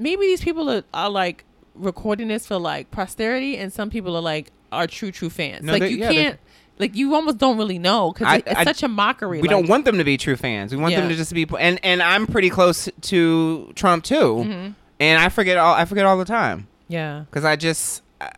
maybe 0.01 0.23
these 0.27 0.43
people 0.43 0.69
are, 0.69 0.83
are 0.93 1.11
like 1.11 1.45
recording 1.77 2.27
this 2.27 2.45
for 2.45 2.57
like 2.59 2.91
posterity, 2.91 3.57
and 3.57 3.73
some 3.73 3.89
people 3.89 4.17
are 4.17 4.21
like 4.23 4.51
are 4.75 4.87
true 4.87 5.11
true 5.13 5.31
fans. 5.31 5.65
No, 5.65 5.73
like 5.73 5.83
they- 5.83 5.89
you 5.91 5.97
yeah, 5.99 6.13
can't. 6.13 6.41
Like 6.79 6.97
you 6.97 7.15
almost 7.15 7.39
don't 7.39 7.57
really 7.57 7.79
know 7.79 8.13
because 8.13 8.43
it's 8.47 8.59
I- 8.59 8.65
such 8.65 8.83
a 8.83 8.89
mockery. 8.89 9.41
We 9.41 9.49
like, 9.49 9.51
don't 9.57 9.69
want 9.69 9.85
them 9.85 9.99
to 9.99 10.05
be 10.05 10.17
true 10.17 10.35
fans. 10.37 10.75
We 10.75 10.81
want 10.81 10.95
them 10.95 11.09
to 11.09 11.15
just 11.15 11.33
be 11.33 11.47
and 11.59 11.79
and 11.85 12.03
I'm 12.03 12.27
pretty 12.27 12.51
close 12.51 12.89
to 13.03 13.73
Trump 13.77 14.03
too. 14.05 14.15
Mm-hmm. 14.15 14.71
And 15.01 15.21
I 15.23 15.29
forget 15.29 15.57
all 15.57 15.75
I 15.75 15.85
forget 15.85 16.05
all 16.05 16.19
the 16.19 16.25
time 16.25 16.67
Yeah, 16.89 17.25
cuz 17.31 17.45
I 17.45 17.55
just 17.57 18.03
uh, 18.21 18.29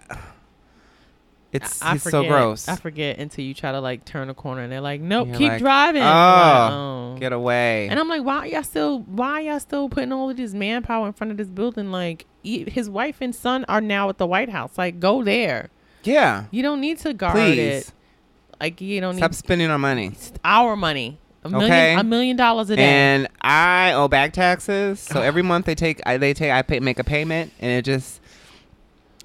it's 1.53 1.81
I 1.81 1.96
forget, 1.96 2.11
so 2.11 2.25
gross. 2.25 2.68
I 2.68 2.77
forget 2.77 3.18
until 3.18 3.44
you 3.44 3.55
try 3.55 3.72
to 3.72 3.81
like 3.81 4.05
turn 4.05 4.29
a 4.29 4.35
corner 4.35 4.62
and 4.62 4.70
they're 4.70 4.81
like, 4.81 5.01
"Nope, 5.01 5.29
You're 5.29 5.37
keep 5.38 5.49
like, 5.53 5.61
driving." 5.61 6.03
Oh, 6.03 6.05
like, 6.07 6.72
"Oh." 6.72 7.16
Get 7.18 7.33
away. 7.33 7.88
And 7.88 7.99
I'm 7.99 8.09
like, 8.09 8.22
why 8.22 8.46
y'all 8.46 8.62
still? 8.62 9.01
Why 9.01 9.40
y'all 9.40 9.61
still 9.61 9.88
putting 9.88 10.12
all 10.12 10.29
of 10.29 10.37
this 10.37 10.53
manpower 10.53 11.07
in 11.07 11.14
front 11.14 11.31
of 11.31 11.38
this 11.38 11.49
building? 11.49 11.90
Like, 11.90 12.27
e- 12.42 12.68
his 12.68 12.90
wife 12.90 13.18
and 13.22 13.35
son 13.35 13.64
are 13.68 13.81
now 13.81 14.11
at 14.11 14.18
the 14.18 14.27
White 14.27 14.51
House. 14.51 14.77
Like, 14.77 15.01
go 15.01 15.25
there. 15.25 15.70
Yeah. 16.07 16.45
You 16.51 16.62
don't 16.62 16.81
need 16.81 16.99
to 16.99 17.12
guard 17.14 17.35
Please. 17.35 17.59
it. 17.59 17.92
Like, 18.61 18.81
you 18.81 19.01
don't 19.01 19.16
Stop 19.16 19.33
need 19.33 19.37
spending 19.37 19.71
our 19.71 19.79
money. 19.79 20.09
it's 20.09 20.33
our 20.45 20.77
money. 20.77 21.19
A 21.45 21.49
million, 21.49 21.71
Okay. 21.71 21.95
a 21.95 22.03
million 22.03 22.37
dollars 22.37 22.71
a 22.71 22.77
day. 22.77 22.83
And 22.83 23.29
I 23.40 23.92
owe 23.92 24.09
back 24.09 24.33
taxes, 24.33 24.99
so 24.99 25.21
every 25.23 25.42
month 25.42 25.66
they 25.66 25.77
take 25.77 26.01
I 26.05 26.16
they 26.16 26.35
take 26.35 26.51
I 26.51 26.62
pay 26.62 26.81
make 26.81 26.99
a 26.99 27.05
payment 27.05 27.53
and 27.61 27.71
it 27.71 27.85
just 27.85 28.21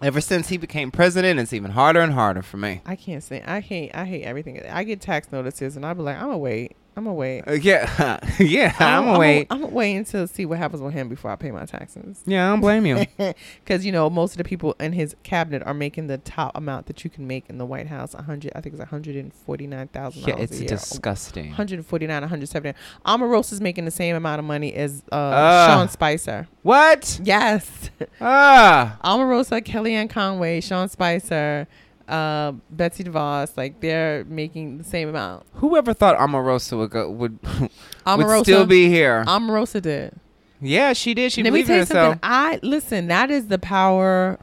ever 0.04 0.22
since 0.22 0.50
he 0.50 0.58
became 0.58 0.91
president 0.91 1.39
it's 1.39 1.52
even 1.54 1.72
harder 1.72 2.00
and 2.02 2.13
harder 2.13 2.44
for 2.44 2.58
me. 2.58 2.82
I 2.86 2.96
can't 2.96 3.24
say 3.24 3.41
I 3.44 3.60
hate 3.60 3.91
I 3.96 4.06
hate 4.06 4.24
everything. 4.24 4.62
I 4.70 4.84
get 4.84 5.02
tax 5.02 5.32
notices 5.32 5.76
and 5.76 5.84
I'll 5.86 5.96
be 5.96 6.02
like, 6.04 6.15
I'm 6.17 6.26
gonna 6.26 6.38
wait. 6.38 6.76
I'm 7.02 7.06
gonna 7.06 7.16
wait. 7.16 7.42
Uh, 7.48 7.54
yeah. 7.54 8.20
yeah, 8.40 8.76
I'm 8.80 9.06
gonna 9.06 9.14
I'm 9.14 9.20
wait. 9.20 9.48
I'm 9.50 9.62
gonna 9.62 9.74
wait 9.74 9.96
until 9.96 10.28
see 10.28 10.46
what 10.46 10.60
happens 10.60 10.84
with 10.84 10.94
him 10.94 11.10
before 11.10 11.32
I 11.32 11.36
pay 11.36 11.50
my 11.50 11.66
taxes. 11.66 12.22
Yeah, 12.28 12.48
I 12.48 12.52
don't 12.52 12.62
blame 12.62 12.86
you. 12.86 13.06
Because 13.64 13.84
you 13.86 13.92
know 13.92 14.08
most 14.10 14.34
of 14.34 14.38
the 14.38 14.44
people 14.44 14.76
in 14.80 14.94
his 14.94 15.16
cabinet 15.24 15.64
are 15.66 15.74
making 15.74 16.06
the 16.08 16.20
top 16.20 16.52
amount 16.56 16.86
that 16.86 17.04
you 17.04 17.10
can 17.10 17.26
make 17.26 17.46
in 17.50 17.58
the 17.58 17.66
White 17.66 17.88
House. 17.88 18.14
hundred, 18.14 18.52
I 18.56 18.62
think 18.62 18.74
it's 18.74 18.80
one 18.80 18.88
hundred 18.88 19.16
and 19.16 19.34
forty 19.34 19.66
nine 19.66 19.88
thousand 19.88 20.28
yeah, 20.28 20.36
it's 20.38 20.58
a 20.58 20.60
year. 20.60 20.68
disgusting. 20.68 21.48
149, 21.48 22.22
170. 22.22 22.78
Omarosa 23.06 23.54
is 23.54 23.62
making 23.62 23.86
the 23.86 23.92
same 23.92 24.16
amount 24.16 24.38
of 24.40 24.46
money 24.46 24.72
as 24.74 25.02
uh, 25.12 25.16
Ugh. 25.16 25.70
Sean 25.72 25.90
Spicer. 25.90 26.48
What? 26.62 27.20
Yes, 27.24 27.90
Ah. 28.20 29.00
Omarosa, 29.04 29.62
Kellyanne 29.62 30.10
Conway, 30.10 30.62
Sean 30.62 30.88
Spicer, 30.88 31.68
uh, 32.12 32.52
Betsy 32.69 33.06
DeVos, 33.06 33.56
like 33.58 33.80
they're 33.80 34.26
making 34.26 34.78
the 34.78 34.84
same 34.84 35.10
amount. 35.10 35.45
Whoever 35.56 35.93
thought 35.93 36.17
Omarosa 36.17 36.78
would 36.78 36.89
go 36.91 37.10
would 37.10 37.39
would 37.60 37.71
Omarosa, 38.06 38.43
still 38.43 38.65
be 38.65 38.89
here? 38.89 39.24
Omarosa 39.26 39.82
did. 39.82 40.13
yeah, 40.60 40.93
she 40.93 41.13
did. 41.13 41.32
She 41.32 41.41
Let 41.41 41.54
me 41.54 41.63
believed 41.63 41.67
tell 41.67 41.76
in 41.76 41.80
you 41.80 41.86
herself. 41.86 42.12
something. 42.13 42.19
I 42.24 42.60
listen. 42.62 43.08
That 43.08 43.32
is 43.32 43.47
the 43.47 43.58
power, 43.58 44.38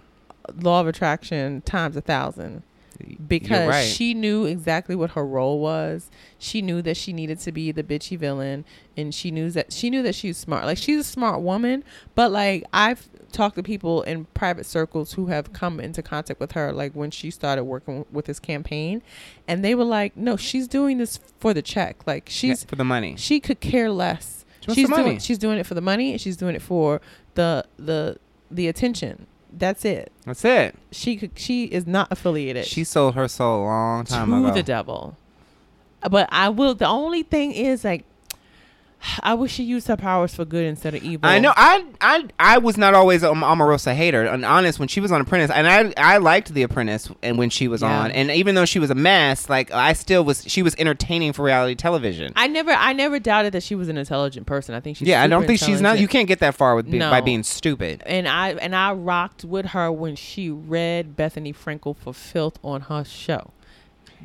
law 0.61 0.81
of 0.81 0.87
attraction 0.88 1.61
times 1.62 1.96
a 1.96 2.00
thousand. 2.00 2.62
Because 3.28 3.68
right. 3.68 3.85
she 3.87 4.12
knew 4.12 4.44
exactly 4.44 4.96
what 4.96 5.11
her 5.12 5.24
role 5.24 5.61
was. 5.61 6.11
She 6.37 6.61
knew 6.62 6.83
that 6.83 6.96
she 6.96 7.12
needed 7.12 7.38
to 7.40 7.52
be 7.52 7.70
the 7.70 7.85
bitchy 7.85 8.18
villain, 8.18 8.64
and 8.96 9.14
she 9.14 9.31
knew 9.31 9.50
that 9.50 9.72
she 9.72 9.88
knew 9.88 10.02
that 10.02 10.16
she's 10.16 10.37
smart. 10.37 10.64
Like 10.64 10.78
she's 10.78 11.00
a 11.00 11.04
smart 11.04 11.40
woman, 11.40 11.85
but 12.16 12.33
like 12.33 12.64
I've 12.72 13.09
talked 13.33 13.57
to 13.57 13.62
people 13.62 14.03
in 14.03 14.25
private 14.35 14.64
circles 14.67 15.12
who 15.14 15.27
have 15.27 15.53
come 15.53 15.81
into 15.81 16.03
contact 16.03 16.41
with 16.41 16.53
her, 16.53 16.73
like 16.73 16.93
when 16.93 17.11
she 17.11 17.31
started 17.31 17.64
working 17.64 18.05
with 18.11 18.25
this 18.27 18.38
campaign, 18.41 19.03
and 19.47 19.64
they 19.64 19.75
were 19.75 19.85
like, 19.85 20.17
"No, 20.17 20.37
she's 20.37 20.67
doing 20.69 20.99
this 20.99 21.19
for 21.38 21.53
the 21.55 21.62
check. 21.62 22.07
Like 22.07 22.29
Yeah, 22.29 22.33
she's 22.33 22.64
for 22.64 22.77
the 22.77 22.85
money. 22.85 23.17
she 23.17 23.41
could 23.41 23.61
care 23.61 23.91
less. 23.91 24.45
She 24.61 24.69
wants 24.69 24.75
she's 24.81 24.88
the 24.88 24.91
money. 24.91 25.05
doing 25.05 25.19
she's 25.19 25.38
doing 25.38 25.59
it 25.59 25.67
for 25.67 25.75
the 25.75 25.81
money 25.81 26.12
and 26.12 26.21
she's 26.21 26.37
doing 26.37 26.55
it 26.55 26.62
for 26.62 27.01
the 27.35 27.64
the 27.79 28.19
the 28.51 28.67
attention. 28.69 29.27
That's 29.53 29.85
it. 29.85 30.12
That's 30.27 30.45
it. 30.45 30.75
She 30.93 31.17
could 31.17 31.31
she 31.37 31.64
is 31.64 31.87
not 31.87 32.09
affiliated 32.11 32.67
She 32.67 32.85
sold 32.85 33.14
her 33.14 33.29
soul 33.29 33.62
a 33.62 33.64
long 33.64 34.05
time 34.05 34.29
to 34.31 34.37
ago. 34.47 34.55
the 34.55 34.62
devil. 34.62 35.17
But 36.11 36.29
I 36.31 36.49
will 36.51 36.75
the 36.75 36.87
only 36.87 37.23
thing 37.23 37.53
is 37.53 37.83
like 37.85 38.05
I 39.23 39.35
wish 39.35 39.53
she 39.53 39.63
used 39.63 39.87
her 39.89 39.97
powers 39.97 40.35
for 40.35 40.45
good 40.45 40.65
instead 40.65 40.95
of 40.95 41.03
evil. 41.05 41.29
I 41.29 41.39
know. 41.39 41.53
I 41.57 41.85
I 42.01 42.25
I 42.39 42.59
was 42.59 42.77
not 42.77 42.95
always 42.95 43.23
an 43.23 43.35
Omarosa 43.37 43.95
hater. 43.95 44.25
And 44.25 44.45
honest, 44.45 44.79
when 44.79 44.89
she 44.89 45.01
was 45.01 45.13
on 45.13 45.21
Apprentice, 45.21 45.51
and 45.55 45.69
I 45.69 45.93
I 45.97 46.19
liked 46.19 46.53
The 46.53 46.63
Apprentice, 46.65 47.09
and 47.23 47.39
when 47.39 47.49
she 47.51 47.69
was 47.69 47.83
Yeah. 47.83 48.01
on, 48.01 48.11
and 48.11 48.31
even 48.31 48.55
though 48.57 48.65
she 48.65 48.79
was 48.81 48.91
a 48.91 48.95
mess, 48.97 49.49
like 49.49 49.71
I 49.73 49.93
still 49.93 50.25
was. 50.25 50.45
She 50.47 50.63
was 50.63 50.75
entertaining 50.79 51.33
for 51.33 51.45
reality 51.45 51.75
television. 51.77 52.33
I 52.35 52.49
never 52.49 52.73
I 52.73 52.93
never 52.93 53.19
doubted 53.21 53.53
that 53.53 53.63
she 53.63 53.75
was 53.77 53.89
an 53.89 53.99
intelligent 53.99 54.47
person. 54.47 54.75
I 54.75 54.81
think 54.81 54.97
she's 54.97 55.07
yeah, 55.09 55.23
I 55.23 55.27
don't 55.29 55.47
think 55.47 55.61
she's 55.61 55.81
not. 55.81 55.99
You 56.01 56.09
can't 56.09 56.27
get 56.27 56.41
that 56.41 56.55
far 56.57 56.75
with 56.75 56.91
be, 56.91 56.99
by 56.99 57.21
being 57.21 57.45
stupid. 57.45 58.03
and 58.05 58.27
I 58.27 58.51
and 58.55 58.75
I 58.75 58.93
rocked 58.93 59.45
with 59.45 59.67
her 59.67 59.93
when 59.93 60.17
she 60.17 60.51
read 60.51 61.17
Bethenny 61.17 61.55
Frankel 61.55 61.97
for 61.97 62.13
filth 62.13 62.59
on 62.65 62.83
her 62.83 63.05
show. 63.05 63.53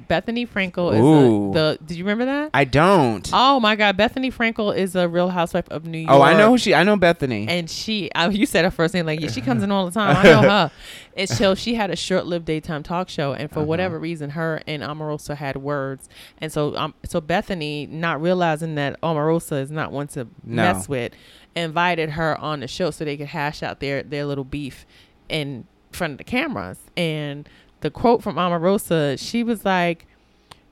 Bethenny 0.09 0.47
Frankel 0.47 0.91
is 0.93 0.99
a, 0.99 1.53
the. 1.53 1.77
Did 1.85 1.97
you 1.97 2.03
remember 2.03 2.25
that? 2.25 2.49
I 2.53 2.63
don't. 2.65 3.29
oh 3.31 3.59
my 3.59 3.75
God, 3.75 3.95
Bethenny 3.97 4.33
Frankel 4.33 4.75
is 4.75 4.95
a 4.95 5.07
Real 5.07 5.29
Housewife 5.29 5.69
of 5.69 5.85
New 5.85 5.99
York. 5.99 6.11
oh, 6.11 6.21
I 6.21 6.35
know 6.35 6.49
who 6.49 6.57
she. 6.57 6.73
I 6.73 6.83
know 6.83 6.97
Bethenny. 6.97 7.45
And 7.47 7.69
she, 7.69 8.09
I, 8.15 8.27
you 8.29 8.45
said 8.45 8.65
her 8.65 8.71
first 8.71 8.93
name 8.93 9.05
like 9.05 9.19
yeah, 9.19 9.29
she 9.29 9.41
comes 9.41 9.61
in 9.63 9.71
all 9.71 9.85
the 9.85 9.91
time. 9.91 10.15
I 10.17 10.23
know 10.31 10.41
her. 10.41 10.71
And 11.15 11.29
so 11.29 11.53
she 11.53 11.75
had 11.75 11.91
a 11.91 11.95
short-lived 11.95 12.45
daytime 12.45 12.81
talk 12.81 13.07
show, 13.09 13.33
and 13.33 13.49
for 13.51 13.59
Uh-huh. 13.59 13.67
whatever 13.67 13.99
reason, 13.99 14.31
her 14.31 14.61
and 14.65 14.81
Omarosa 14.81 15.35
had 15.35 15.57
words, 15.57 16.09
and 16.39 16.51
so 16.51 16.75
um, 16.75 16.95
so 17.05 17.21
Bethenny, 17.21 17.87
not 17.87 18.19
realizing 18.21 18.75
that 18.75 18.99
Omarosa 19.01 19.61
is 19.61 19.69
not 19.71 19.91
one 19.91 20.07
to 20.07 20.25
No. 20.43 20.63
mess 20.63 20.89
with, 20.89 21.13
invited 21.55 22.11
her 22.11 22.35
on 22.39 22.61
the 22.61 22.67
show 22.67 22.89
so 22.89 23.05
they 23.05 23.15
could 23.17 23.27
hash 23.27 23.61
out 23.61 23.79
their 23.79 24.01
their 24.01 24.25
little 24.25 24.43
beef 24.43 24.85
in 25.29 25.67
front 25.91 26.13
of 26.13 26.17
the 26.17 26.23
cameras. 26.23 26.79
And 26.97 27.47
the 27.83 27.91
quote 27.91 28.23
from 28.23 28.35
Omarosa, 28.37 29.19
she 29.19 29.43
was 29.43 29.63
like, 29.63 30.07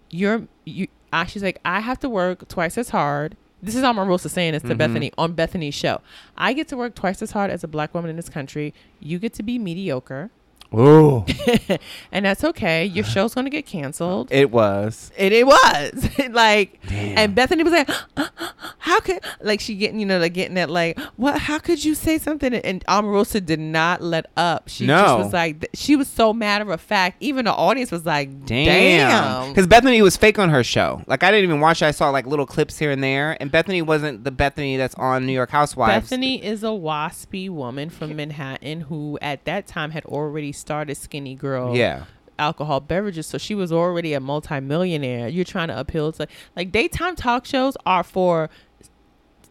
"You're 0.09 0.47
you." 0.65 0.87
I, 1.13 1.25
she's 1.25 1.43
like, 1.43 1.59
"I 1.63 1.81
have 1.81 1.99
to 1.99 2.09
work 2.09 2.47
twice 2.47 2.77
as 2.77 2.89
hard." 2.89 3.37
This 3.61 3.75
is 3.75 3.83
Omarosa 3.83 4.29
saying 4.29 4.53
this 4.53 4.63
to 4.63 4.69
Mhm. 4.69 4.77
Bethenny 4.79 5.11
on 5.19 5.35
Bethenny's 5.35 5.75
show. 5.75 6.01
I 6.35 6.53
get 6.53 6.67
to 6.69 6.77
work 6.77 6.95
twice 6.95 7.21
as 7.21 7.31
hard 7.31 7.51
as 7.51 7.63
a 7.63 7.67
black 7.67 7.93
woman 7.93 8.09
in 8.09 8.15
this 8.15 8.29
country. 8.29 8.73
You 8.99 9.19
get 9.19 9.33
to 9.33 9.43
be 9.43 9.59
mediocre. 9.59 10.31
Ooh, 10.73 11.25
and 12.13 12.25
that's 12.25 12.45
okay. 12.45 12.85
Your 12.85 13.03
uh-huh. 13.03 13.13
show's 13.13 13.33
going 13.33 13.43
to 13.43 13.51
get 13.51 13.65
canceled. 13.65 14.29
it 14.31 14.51
was. 14.51 15.11
And 15.17 15.33
it 15.33 15.45
was 15.45 16.09
like, 16.29 16.79
Damn. 16.87 17.17
and 17.17 17.35
Bethenny 17.35 17.63
was 17.63 17.73
like, 17.73 17.89
"How 18.77 19.01
could 19.01 19.19
like 19.41 19.59
she 19.59 19.75
getting 19.75 19.99
you 19.99 20.05
know 20.05 20.17
like 20.17 20.33
getting 20.33 20.55
that 20.55 20.69
like 20.69 20.97
what? 21.17 21.39
How 21.39 21.59
could 21.59 21.83
you 21.83 21.93
say 21.93 22.17
something?" 22.17 22.53
And 22.53 22.85
Omarosa 22.85 23.45
did 23.45 23.59
not 23.59 24.01
let 24.01 24.27
up. 24.37 24.69
She 24.69 24.87
just 24.87 25.17
was 25.17 25.33
like, 25.33 25.67
she 25.73 25.97
was 25.97 26.07
so 26.07 26.31
matter 26.31 26.71
of 26.71 26.79
fact. 26.79 27.17
Even 27.19 27.45
the 27.45 27.53
audience 27.53 27.91
was 27.91 28.05
like, 28.05 28.45
Damn. 28.45 28.65
"Damn." 28.65 29.49
Because 29.49 29.67
Bethenny 29.67 30.01
was 30.01 30.15
fake 30.15 30.39
on 30.39 30.49
her 30.49 30.63
show. 30.63 31.01
Like 31.05 31.23
I 31.23 31.31
didn't 31.31 31.43
even 31.43 31.59
watch. 31.59 31.81
it. 31.81 31.85
I 31.87 31.91
saw 31.91 32.09
like 32.11 32.25
little 32.25 32.45
clips 32.45 32.77
here 32.77 32.91
and 32.91 33.03
there, 33.03 33.35
and 33.41 33.51
Bethenny 33.51 33.81
wasn't 33.81 34.23
the 34.23 34.31
Bethenny 34.31 34.77
that's 34.77 34.95
on 34.95 35.25
New 35.25 35.33
York 35.33 35.49
Housewives. 35.49 36.09
Bethenny 36.09 36.41
is 36.41 36.63
a 36.63 36.67
waspy 36.67 37.49
woman 37.49 37.89
from 37.89 38.15
Manhattan 38.15 38.81
who, 38.81 39.19
at 39.21 39.43
that 39.43 39.67
time, 39.67 39.91
had 39.91 40.05
already 40.05 40.53
started 40.61 40.95
Skinnygirl 40.95 41.75
Yeah. 41.75 42.05
alcohol 42.39 42.79
beverages, 42.79 43.27
so 43.27 43.37
she 43.37 43.53
was 43.55 43.71
already 43.71 44.13
a 44.13 44.19
multimillionaire. 44.19 45.27
You're 45.27 45.43
trying 45.45 45.67
to 45.67 45.79
appeal 45.79 46.11
to 46.13 46.27
like 46.55 46.71
daytime 46.71 47.15
talk 47.15 47.45
shows 47.45 47.75
are 47.85 48.03
for 48.03 48.49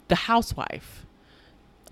the 0.09 0.15
housewife. 0.17 1.05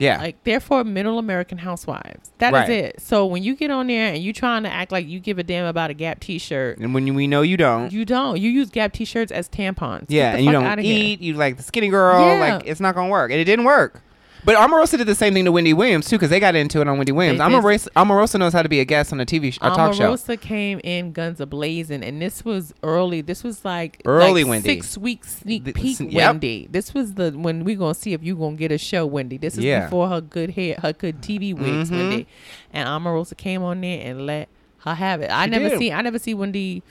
Yeah. 0.00 0.18
Like 0.18 0.44
they're 0.44 0.60
for 0.60 0.84
middle 0.84 1.18
American 1.18 1.58
housewives. 1.58 2.30
That 2.38 2.48
is 2.54 2.60
Right. 2.60 2.70
it. 2.70 3.00
So 3.00 3.26
when 3.26 3.42
you 3.42 3.56
get 3.56 3.72
on 3.72 3.88
there 3.88 4.12
and 4.14 4.22
you're 4.22 4.32
trying 4.32 4.62
to 4.62 4.72
act 4.72 4.92
like 4.92 5.08
you 5.08 5.18
give 5.18 5.38
a 5.40 5.42
damn 5.42 5.66
about 5.66 5.90
a 5.90 5.94
Gap 5.94 6.20
T-shirt, 6.20 6.78
and 6.78 6.94
when 6.94 7.06
you, 7.08 7.14
we 7.14 7.26
know 7.26 7.42
you 7.42 7.56
don't. 7.56 7.92
you 7.92 8.04
don't. 8.04 8.38
You 8.40 8.48
use 8.48 8.70
Gap 8.70 8.92
T-shirts 8.92 9.32
as 9.32 9.48
tampons. 9.48 10.04
Yeah, 10.08 10.36
and 10.36 10.44
you 10.44 10.52
don't 10.52 10.64
outta 10.64 10.82
here. 10.82 11.04
eat. 11.04 11.20
You 11.20 11.34
like 11.34 11.56
the 11.56 11.64
skinny 11.64 11.88
girl. 11.88 12.20
Yeah. 12.24 12.54
Like 12.54 12.62
it's 12.66 12.78
not 12.80 12.94
gonna 12.94 13.08
work, 13.10 13.32
and 13.32 13.40
it 13.40 13.44
didn't 13.44 13.64
work. 13.64 14.00
But 14.48 14.56
Omarosa 14.56 14.96
did 14.96 15.06
the 15.06 15.14
same 15.14 15.34
thing 15.34 15.44
to 15.44 15.52
Wendy 15.52 15.74
Williams 15.74 16.08
too, 16.08 16.16
because 16.16 16.30
they 16.30 16.40
got 16.40 16.54
into 16.54 16.80
it 16.80 16.88
on 16.88 16.96
Wendy 16.96 17.12
Williams. 17.12 17.38
Omarosa, 17.38 17.88
Omarosa 17.94 18.38
knows 18.38 18.54
how 18.54 18.62
to 18.62 18.68
be 18.70 18.80
a 18.80 18.84
guest 18.86 19.12
on 19.12 19.20
a 19.20 19.26
TV 19.26 19.52
sh- 19.52 19.58
a 19.60 19.68
talk 19.68 19.92
show. 19.92 20.14
Omarosa 20.14 20.40
came 20.40 20.80
in 20.82 21.12
guns 21.12 21.38
a 21.38 21.44
blazing, 21.44 22.02
and 22.02 22.22
this 22.22 22.46
was 22.46 22.72
early. 22.82 23.20
This 23.20 23.44
was 23.44 23.62
like 23.62 24.00
Early 24.06 24.44
like 24.44 24.48
Wendy. 24.50 24.68
six 24.70 24.96
weeks 24.96 25.40
sneak 25.40 25.64
The- 25.64 25.74
peek 25.74 26.00
yep. 26.00 26.12
Wendy. 26.32 26.66
This 26.70 26.94
was 26.94 27.12
the 27.12 27.30
when 27.32 27.62
we 27.62 27.74
gonna 27.74 27.92
see 27.94 28.14
if 28.14 28.22
you 28.22 28.36
gonna 28.36 28.56
get 28.56 28.72
a 28.72 28.78
show 28.78 29.04
Wendy. 29.04 29.36
This 29.36 29.58
is 29.58 29.64
Yeah. 29.64 29.84
before 29.84 30.08
her 30.08 30.22
good 30.22 30.52
hair, 30.52 30.76
her 30.80 30.94
good 30.94 31.20
TV 31.20 31.52
wigs 31.52 31.90
Mhm. 31.90 31.98
Wendy, 31.98 32.26
and 32.72 32.88
Omarosa 32.88 33.36
came 33.36 33.62
on 33.62 33.82
there 33.82 34.00
and 34.02 34.24
let 34.24 34.48
her 34.78 34.94
have 34.94 35.20
it. 35.20 35.30
I 35.30 35.44
She 35.44 35.50
never 35.50 35.68
did. 35.68 35.78
see 35.78 35.92
I 35.92 36.00
never 36.00 36.18
see 36.18 36.32
Wendy. 36.32 36.82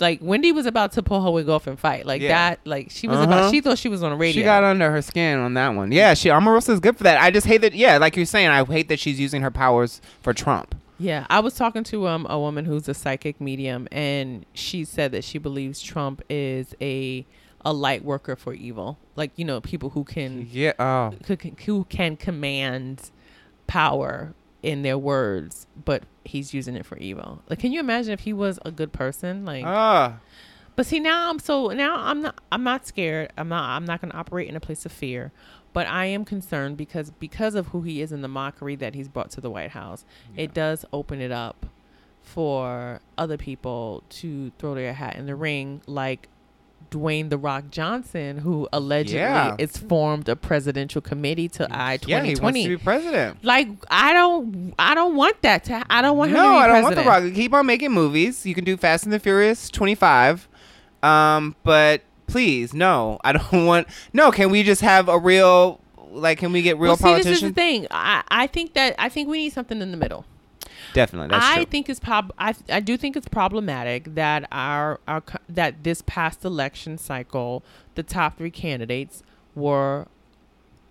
Like 0.00 0.20
Wendy 0.22 0.52
was 0.52 0.66
about 0.66 0.92
to 0.92 1.02
pull 1.02 1.22
her 1.22 1.30
wig 1.30 1.48
off 1.48 1.66
and 1.66 1.78
fight 1.78 2.06
like 2.06 2.20
Yeah. 2.22 2.28
that. 2.28 2.60
Like 2.64 2.90
she 2.90 3.08
was 3.08 3.18
Uh-huh. 3.18 3.26
about. 3.26 3.50
She 3.52 3.60
thought 3.60 3.78
she 3.78 3.88
was 3.88 4.02
on 4.02 4.10
the 4.10 4.16
radio. 4.16 4.40
She 4.40 4.44
got 4.44 4.62
under 4.64 4.90
her 4.90 5.02
skin 5.02 5.38
on 5.38 5.54
that 5.54 5.70
one. 5.74 5.90
Yeah, 5.92 6.14
she 6.14 6.28
Omarosa 6.28 6.70
is 6.70 6.80
good 6.80 6.96
for 6.96 7.04
that. 7.04 7.20
I 7.20 7.30
just 7.30 7.46
hate 7.46 7.60
that. 7.62 7.74
Yeah, 7.74 7.98
like 7.98 8.16
you're 8.16 8.26
saying, 8.26 8.48
I 8.48 8.64
hate 8.64 8.88
that 8.88 8.98
she's 9.00 9.18
using 9.18 9.42
her 9.42 9.50
powers 9.50 10.00
for 10.20 10.32
Trump. 10.32 10.74
Yeah, 10.98 11.26
I 11.28 11.40
was 11.40 11.54
talking 11.54 11.82
to 11.84 12.06
um 12.06 12.26
a 12.30 12.38
woman 12.38 12.64
who's 12.66 12.88
a 12.88 12.94
psychic 12.94 13.40
medium, 13.40 13.88
and 13.90 14.46
she 14.52 14.84
said 14.84 15.10
that 15.12 15.24
she 15.24 15.38
believes 15.38 15.82
Trump 15.82 16.22
is 16.30 16.74
a 16.80 17.26
a 17.64 17.72
light 17.72 18.04
worker 18.04 18.36
for 18.36 18.52
evil, 18.54 18.98
like 19.16 19.32
you 19.36 19.44
know 19.44 19.60
people 19.60 19.90
who 19.90 20.04
can 20.04 20.46
Yeah. 20.52 20.72
Oh. 20.78 21.14
who 21.26 21.36
can, 21.36 21.56
who 21.64 21.84
can 21.88 22.16
command 22.16 23.10
power 23.66 24.34
in 24.64 24.82
their 24.82 24.98
words, 24.98 25.66
but 25.84 26.02
he's 26.24 26.54
using 26.54 26.74
it 26.74 26.86
for 26.86 26.96
evil. 26.98 27.42
Like, 27.48 27.58
can 27.58 27.70
you 27.72 27.80
imagine 27.80 28.12
if 28.12 28.20
he 28.20 28.32
was 28.32 28.58
a 28.64 28.70
good 28.70 28.92
person? 28.92 29.44
Like, 29.44 29.64
Ah. 29.66 30.18
but 30.76 30.86
see 30.86 30.98
now 31.00 31.30
I'm 31.30 31.38
so 31.38 31.68
now 31.68 31.96
I'm 31.96 32.22
not 32.22 32.38
I'm 32.50 32.62
not 32.64 32.86
scared. 32.86 33.32
I'm 33.36 33.48
not 33.48 33.76
I'm 33.76 33.84
not 33.84 34.00
going 34.00 34.10
to 34.10 34.16
operate 34.16 34.48
in 34.48 34.56
a 34.56 34.60
place 34.60 34.84
of 34.86 34.92
fear. 34.92 35.30
But 35.72 35.86
I 35.88 36.06
am 36.06 36.24
concerned 36.24 36.76
because 36.76 37.10
because 37.10 37.54
of 37.54 37.68
who 37.68 37.82
he 37.82 38.00
is 38.00 38.12
and 38.12 38.22
the 38.24 38.28
mockery 38.28 38.76
that 38.76 38.94
he's 38.94 39.08
brought 39.08 39.30
to 39.32 39.40
the 39.40 39.50
White 39.50 39.70
House, 39.72 40.04
it 40.36 40.54
does 40.54 40.84
open 40.92 41.20
it 41.20 41.32
up 41.32 41.66
for 42.22 43.00
other 43.18 43.36
people 43.36 44.02
to 44.08 44.50
throw 44.58 44.74
their 44.74 44.94
hat 44.94 45.16
in 45.16 45.26
the 45.26 45.34
ring 45.34 45.82
like 45.86 46.28
Dwayne 46.94 47.28
the 47.30 47.38
Rock 47.38 47.64
Johnson, 47.70 48.38
who 48.38 48.68
allegedly 48.72 49.18
Yeah. 49.18 49.56
is 49.58 49.76
formed 49.76 50.28
a 50.28 50.36
presidential 50.36 51.00
committee 51.00 51.48
to 51.50 51.66
I 51.74 51.98
Yeah, 52.06 52.22
he 52.22 52.30
wants 52.36 52.40
to 52.40 52.62
2020. 52.62 52.68
be 52.68 52.76
president. 52.76 53.44
like 53.44 53.68
I 53.90 54.12
don't, 54.12 54.72
I 54.78 54.94
don't 54.94 55.16
want 55.16 55.42
that 55.42 55.64
to. 55.64 55.84
I 55.90 56.02
don't 56.02 56.16
want 56.16 56.30
him 56.30 56.36
No, 56.36 56.42
to 56.44 56.48
be 56.50 56.56
I 56.56 56.66
don't 56.66 56.82
president. 56.84 57.06
want 57.06 57.22
the 57.22 57.28
Rock. 57.28 57.34
Keep 57.34 57.54
on 57.54 57.66
making 57.66 57.92
movies. 57.92 58.46
You 58.46 58.54
can 58.54 58.64
do 58.64 58.76
Fast 58.76 59.04
and 59.04 59.12
the 59.12 59.18
Furious 59.18 59.68
25. 59.70 60.48
Um, 61.02 61.54
but 61.64 62.02
please, 62.26 62.72
no, 62.72 63.18
I 63.24 63.32
don't 63.38 63.66
want. 63.66 63.88
No, 64.12 64.30
can 64.30 64.50
we 64.50 64.62
just 64.62 64.80
have 64.80 65.08
a 65.08 65.18
real? 65.18 65.80
Like, 66.10 66.38
can 66.38 66.52
we 66.52 66.62
get 66.62 66.78
real 66.78 66.90
well, 66.90 66.96
see, 66.96 67.22
this 67.22 67.26
is 67.26 67.40
the 67.40 67.50
thing. 67.52 67.88
I, 67.90 68.22
I 68.28 68.46
think 68.46 68.74
that 68.74 68.94
I 68.98 69.08
think 69.08 69.28
we 69.28 69.38
need 69.38 69.52
something 69.52 69.82
in 69.82 69.90
the 69.90 69.96
middle. 69.96 70.24
Definitely, 70.94 71.28
that's 71.28 71.44
I 71.44 71.56
true. 71.56 71.64
think 71.66 71.88
it's 71.90 72.00
prob. 72.00 72.32
I, 72.38 72.54
I 72.70 72.80
do 72.80 72.96
think 72.96 73.16
it's 73.16 73.28
problematic 73.28 74.14
that 74.14 74.48
our 74.50 74.98
our 75.06 75.22
that 75.48 75.84
this 75.84 76.02
past 76.06 76.44
election 76.44 76.96
cycle, 76.96 77.62
the 77.96 78.02
top 78.02 78.38
three 78.38 78.50
candidates 78.50 79.22
were 79.54 80.06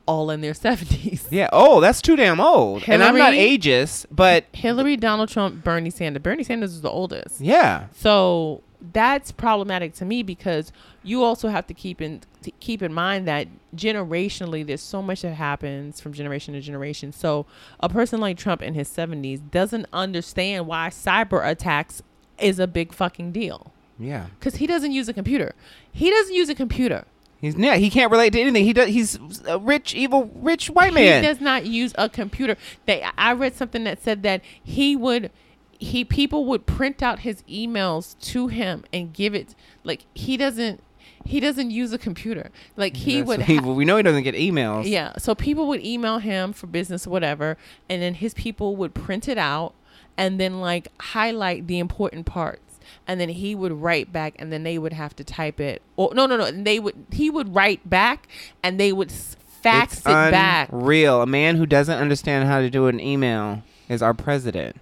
all 0.06 0.30
in 0.30 0.42
their 0.42 0.54
seventies. 0.68 1.26
yeah. 1.32 1.50
Oh, 1.54 1.80
that's 1.80 2.02
too 2.02 2.16
damn 2.16 2.40
old. 2.42 2.84
and 2.88 3.02
I'm 3.02 3.18
not 3.18 3.34
Hillary- 3.34 3.58
ageist, 3.58 4.06
but 4.12 4.46
Hillary, 4.54 4.98
Donald 4.98 5.30
Trump, 5.30 5.64
Bernie 5.64 5.90
Sanders. 5.90 6.22
Bernie 6.22 6.44
Sanders 6.44 6.74
is 6.74 6.82
the 6.82 6.90
oldest. 6.90 7.40
yeah, 7.42 7.86
So 7.96 8.62
that's 8.92 9.32
problematic 9.32 9.94
to 9.96 10.04
me 10.06 10.22
because 10.24 10.74
you 11.04 11.24
also 11.24 11.48
have 11.48 11.66
to 11.68 11.74
keep 11.74 12.02
in 12.02 12.20
to 12.44 12.52
keep 12.52 12.82
in 12.82 12.94
mind 12.94 13.28
that 13.28 13.48
generationally 13.76 14.66
there's 14.66 14.82
so 14.82 15.02
much 15.02 15.22
that 15.22 15.34
happens 15.34 16.00
from 16.00 16.14
generation 16.14 16.54
to 16.54 16.62
generation. 16.62 17.12
So 17.12 17.46
a 17.80 17.90
person 17.90 18.20
like 18.20 18.38
Trump 18.38 18.62
in 18.62 18.74
his 18.74 18.90
70s 18.90 19.52
doesn't 19.52 19.88
understand 19.92 20.68
why 20.68 20.90
cyber 20.90 21.48
attacks 21.48 22.02
is 22.40 22.60
a 22.60 22.68
big 22.68 22.94
fucking 22.94 23.32
deal 23.32 23.72
yeah. 24.00 24.28
cuz 24.40 24.56
he 24.56 24.68
doesn't 24.68 24.92
use 24.92 25.08
a 25.08 25.14
computer. 25.14 25.54
He 25.92 26.10
doesn't 26.10 26.34
use 26.34 26.50
a 26.50 26.56
computer. 26.56 27.06
He's 27.44 27.56
yeah. 27.56 27.76
He 27.76 27.90
can't 27.90 28.10
relate 28.10 28.32
to 28.34 28.40
anything. 28.40 28.64
He 28.64 28.72
does. 28.72 28.88
He's 28.88 29.20
a 29.46 29.60
rich, 29.60 29.94
evil, 29.94 30.32
rich 30.34 30.70
white 30.70 30.94
man. 30.94 31.22
He 31.22 31.28
does 31.28 31.42
not 31.42 31.66
use 31.66 31.94
a 31.98 32.08
computer. 32.08 32.56
They 32.86 33.06
I 33.18 33.34
read 33.34 33.54
something 33.54 33.84
that 33.84 34.02
said 34.02 34.24
that 34.24 34.42
he 34.64 34.96
would 34.96 35.30
he 35.78 36.06
people 36.06 36.46
would 36.46 36.66
print 36.66 37.04
out 37.04 37.20
his 37.20 37.44
emails 37.44 38.18
to 38.20 38.48
him 38.48 38.86
and 38.94 39.12
give 39.12 39.36
it 39.36 39.56
like 39.84 40.06
he 40.14 40.38
doesn't 40.38 40.82
he 41.26 41.40
doesn't 41.40 41.72
use 41.72 41.94
a 41.94 41.98
computer. 41.98 42.50
Like 42.76 42.96
he 42.98 43.22
That's- 43.22 43.28
would 43.28 43.42
he- 43.48 43.56
ha- 43.58 43.72
we 43.72 43.86
know 43.86 43.98
he 43.98 44.04
doesn't 44.04 44.24
get 44.24 44.36
emails. 44.36 44.90
yeah, 44.90 45.14
so 45.18 45.34
people 45.36 45.68
would 45.68 45.84
email 45.86 46.20
him 46.20 46.54
for 46.54 46.68
business 46.68 47.08
or 47.08 47.10
whatever 47.12 47.58
and 47.90 48.02
then 48.02 48.16
his 48.16 48.34
people 48.34 48.76
would 48.76 48.94
print 48.94 49.28
it 49.28 49.38
out 49.38 49.74
and 50.18 50.40
then 50.40 50.60
like 50.62 50.88
highlight 51.02 51.68
the 51.68 51.80
important 51.80 52.26
parts 52.26 52.80
and 53.08 53.20
then 53.20 53.30
he 53.30 53.56
would 53.56 53.72
write 53.72 54.12
back 54.14 54.36
and 54.38 54.52
then 54.52 54.64
they 54.64 54.78
would 54.78 54.94
have 54.94 55.16
to 55.16 55.24
type 55.24 55.60
it 55.60 55.82
or 55.96 56.14
no 56.14 56.26
no 56.26 56.38
no 56.38 56.52
they 56.52 56.80
would 56.80 56.96
he 57.12 57.30
would 57.30 57.54
write 57.56 57.90
back 57.90 58.28
and 58.62 58.80
they 58.80 58.92
would 58.94 59.12
fax 59.12 59.94
it's 60.00 60.06
it 60.06 60.32
back 60.32 60.70
Real. 60.72 61.22
A 61.22 61.26
man 61.26 61.56
who 61.56 61.66
doesn't 61.66 61.98
understand 61.98 62.48
how 62.48 62.60
to 62.60 62.70
do 62.70 62.88
an 62.88 63.00
email 63.00 63.64
is 63.90 64.02
our 64.02 64.14
president. 64.14 64.76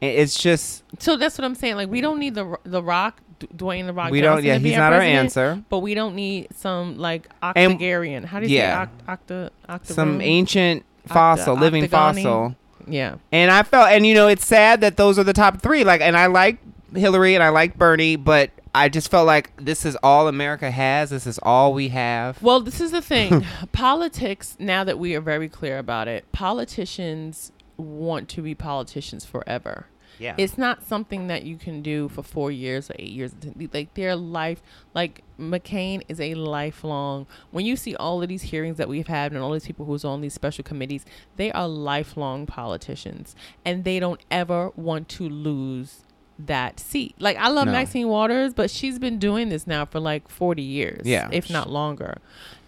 It's 0.00 0.38
just 0.38 0.82
So 0.98 1.16
that's 1.16 1.38
what 1.38 1.44
I'm 1.44 1.54
saying. 1.54 1.76
Like 1.76 1.88
we 1.88 2.00
don't 2.02 2.18
need 2.18 2.34
the 2.34 2.58
the 2.64 2.82
Rock, 2.82 3.20
D- 3.38 3.48
Dwayne 3.56 3.86
the 3.86 3.92
Rock. 3.92 4.10
we 4.10 4.20
don't. 4.20 4.42
Yeah, 4.44 4.58
he's 4.58 4.76
not 4.76 4.92
our 4.92 5.00
answer. 5.00 5.62
But 5.68 5.80
we 5.80 5.94
don't 5.94 6.14
need 6.14 6.48
some 6.56 6.98
like 6.98 7.28
And- 7.42 7.78
octagarian. 7.78 8.24
How 8.24 8.40
do 8.40 8.46
you 8.46 8.56
yeah. 8.56 8.86
say 8.86 8.90
oct- 9.06 9.18
octa 9.28 9.50
octa 9.68 9.86
Some 9.92 10.20
ancient 10.20 10.84
Octa- 11.08 11.12
fossil, 11.12 11.54
living 11.56 11.84
octagony. 11.84 12.22
fossil. 12.22 12.56
Yeah. 12.86 13.16
And 13.32 13.50
I 13.50 13.62
felt, 13.62 13.88
and 13.90 14.06
you 14.06 14.14
know, 14.14 14.28
it's 14.28 14.44
sad 14.46 14.80
that 14.82 14.96
those 14.96 15.18
are 15.18 15.24
the 15.24 15.32
top 15.32 15.62
three. 15.62 15.84
Like, 15.84 16.00
and 16.00 16.16
I 16.16 16.26
like 16.26 16.58
Hillary 16.94 17.34
and 17.34 17.42
I 17.42 17.48
like 17.48 17.76
Bernie, 17.78 18.16
but 18.16 18.50
I 18.74 18.88
just 18.88 19.10
felt 19.10 19.26
like 19.26 19.52
this 19.56 19.86
is 19.86 19.96
all 20.02 20.28
America 20.28 20.70
has. 20.70 21.10
This 21.10 21.26
is 21.26 21.38
all 21.42 21.72
we 21.72 21.88
have. 21.88 22.42
Well, 22.42 22.60
this 22.60 22.80
is 22.80 22.90
the 22.90 23.00
thing. 23.00 23.46
Politics. 23.72 24.56
Now 24.58 24.84
that 24.84 24.98
we 24.98 25.14
are 25.14 25.20
very 25.20 25.48
clear 25.48 25.78
about 25.78 26.08
it, 26.08 26.30
politicians 26.32 27.52
want 27.76 28.28
to 28.30 28.42
be 28.42 28.54
politicians 28.54 29.24
forever. 29.24 29.86
Yeah. 30.18 30.34
It's 30.38 30.56
not 30.56 30.84
something 30.84 31.26
that 31.26 31.42
you 31.44 31.56
can 31.56 31.82
do 31.82 32.08
for 32.08 32.22
four 32.22 32.50
years 32.50 32.90
or 32.90 32.94
eight 32.98 33.10
years. 33.10 33.32
Like 33.72 33.94
their 33.94 34.14
life, 34.16 34.62
like 34.94 35.22
McCain 35.38 36.02
is 36.08 36.20
a 36.20 36.34
lifelong. 36.34 37.26
When 37.50 37.66
you 37.66 37.76
see 37.76 37.96
all 37.96 38.22
of 38.22 38.28
these 38.28 38.42
hearings 38.42 38.76
that 38.76 38.88
we've 38.88 39.08
had 39.08 39.32
and 39.32 39.42
all 39.42 39.52
these 39.52 39.66
people 39.66 39.86
who's 39.86 40.04
on 40.04 40.20
these 40.20 40.34
special 40.34 40.62
committees, 40.64 41.04
they 41.36 41.50
are 41.52 41.66
lifelong 41.68 42.46
politicians, 42.46 43.34
and 43.64 43.84
they 43.84 43.98
don't 43.98 44.20
ever 44.30 44.70
want 44.76 45.08
to 45.10 45.28
lose 45.28 46.00
that 46.38 46.80
seat. 46.80 47.14
Like 47.18 47.36
I 47.36 47.48
love 47.48 47.66
No. 47.66 47.72
Maxine 47.72 48.08
Waters, 48.08 48.54
but 48.54 48.70
she's 48.70 48.98
been 48.98 49.18
doing 49.18 49.48
this 49.50 49.66
now 49.66 49.84
for 49.84 50.00
like 50.00 50.28
forty 50.28 50.62
years, 50.62 51.06
Yeah. 51.06 51.28
if 51.32 51.48
not 51.50 51.70
longer, 51.70 52.18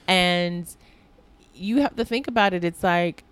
and 0.06 0.66
you 1.54 1.80
have 1.80 1.96
to 1.96 2.04
think 2.04 2.28
about 2.28 2.52
it. 2.52 2.64
It's 2.64 2.82
like 2.82 3.24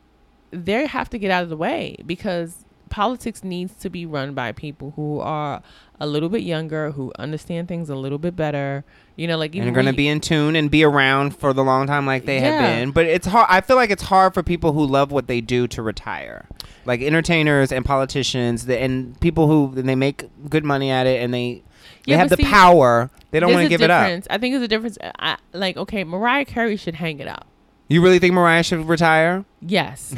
they 0.50 0.86
have 0.86 1.10
to 1.10 1.18
get 1.18 1.30
out 1.30 1.42
of 1.42 1.48
the 1.50 1.56
way 1.56 1.96
because 2.06 2.63
politics 2.94 3.42
needs 3.42 3.74
to 3.74 3.90
be 3.90 4.06
run 4.06 4.34
by 4.34 4.52
people 4.52 4.92
who 4.94 5.18
are 5.18 5.60
a 5.98 6.06
little 6.06 6.28
bit 6.28 6.42
younger, 6.44 6.92
who 6.92 7.12
understand 7.18 7.66
things 7.66 7.90
a 7.90 7.96
little 7.96 8.18
bit 8.18 8.36
better. 8.36 8.84
You 9.16 9.26
know, 9.26 9.36
like 9.36 9.56
and 9.56 9.68
are 9.68 9.72
going 9.72 9.86
to 9.86 9.92
be 9.92 10.06
in 10.06 10.20
tune 10.20 10.54
and 10.54 10.70
be 10.70 10.84
around 10.84 11.36
for 11.36 11.52
the 11.52 11.64
long 11.64 11.88
time 11.88 12.06
like 12.06 12.24
they 12.24 12.36
Yeah. 12.36 12.52
have 12.52 12.60
been. 12.78 12.90
But 12.92 13.06
it's 13.06 13.26
hard. 13.26 13.48
I 13.50 13.62
feel 13.62 13.74
like 13.74 13.90
it's 13.90 14.04
hard 14.04 14.32
for 14.32 14.44
people 14.44 14.72
who 14.74 14.86
love 14.86 15.10
what 15.10 15.26
they 15.26 15.40
do 15.40 15.66
to 15.68 15.82
retire, 15.82 16.46
like 16.84 17.02
entertainers 17.02 17.72
and 17.72 17.84
politicians, 17.84 18.66
the, 18.66 18.80
and 18.80 19.18
people 19.20 19.48
who 19.48 19.72
they 19.74 19.96
make 19.96 20.28
good 20.48 20.64
money 20.64 20.92
at 20.92 21.08
it 21.08 21.20
and 21.20 21.34
they 21.34 21.64
they 22.06 22.12
Yeah, 22.12 22.18
have 22.18 22.30
the 22.30 22.36
see, 22.36 22.44
power. 22.44 23.10
They 23.32 23.40
don't 23.40 23.52
want 23.52 23.64
to 23.64 23.68
give 23.68 23.82
it 23.82 23.90
up. 23.90 24.06
I 24.30 24.38
think 24.38 24.52
there's 24.52 24.62
a 24.62 24.68
difference. 24.68 24.98
I, 25.18 25.36
like, 25.52 25.76
okay, 25.76 26.04
Mariah 26.04 26.44
Carey 26.44 26.76
should 26.76 26.94
hang 26.94 27.18
it 27.18 27.26
up. 27.26 27.46
You 27.88 28.02
really 28.02 28.18
think 28.18 28.34
Mariah 28.34 28.62
should 28.62 28.86
retire? 28.88 29.44
Yes, 29.60 30.14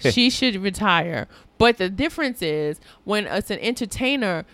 she 0.00 0.28
should 0.28 0.56
retire. 0.56 1.28
But 1.56 1.78
the 1.78 1.88
difference 1.88 2.42
is 2.42 2.78
when 3.04 3.26
it's 3.26 3.50
an 3.50 3.58
entertainer, 3.60 4.44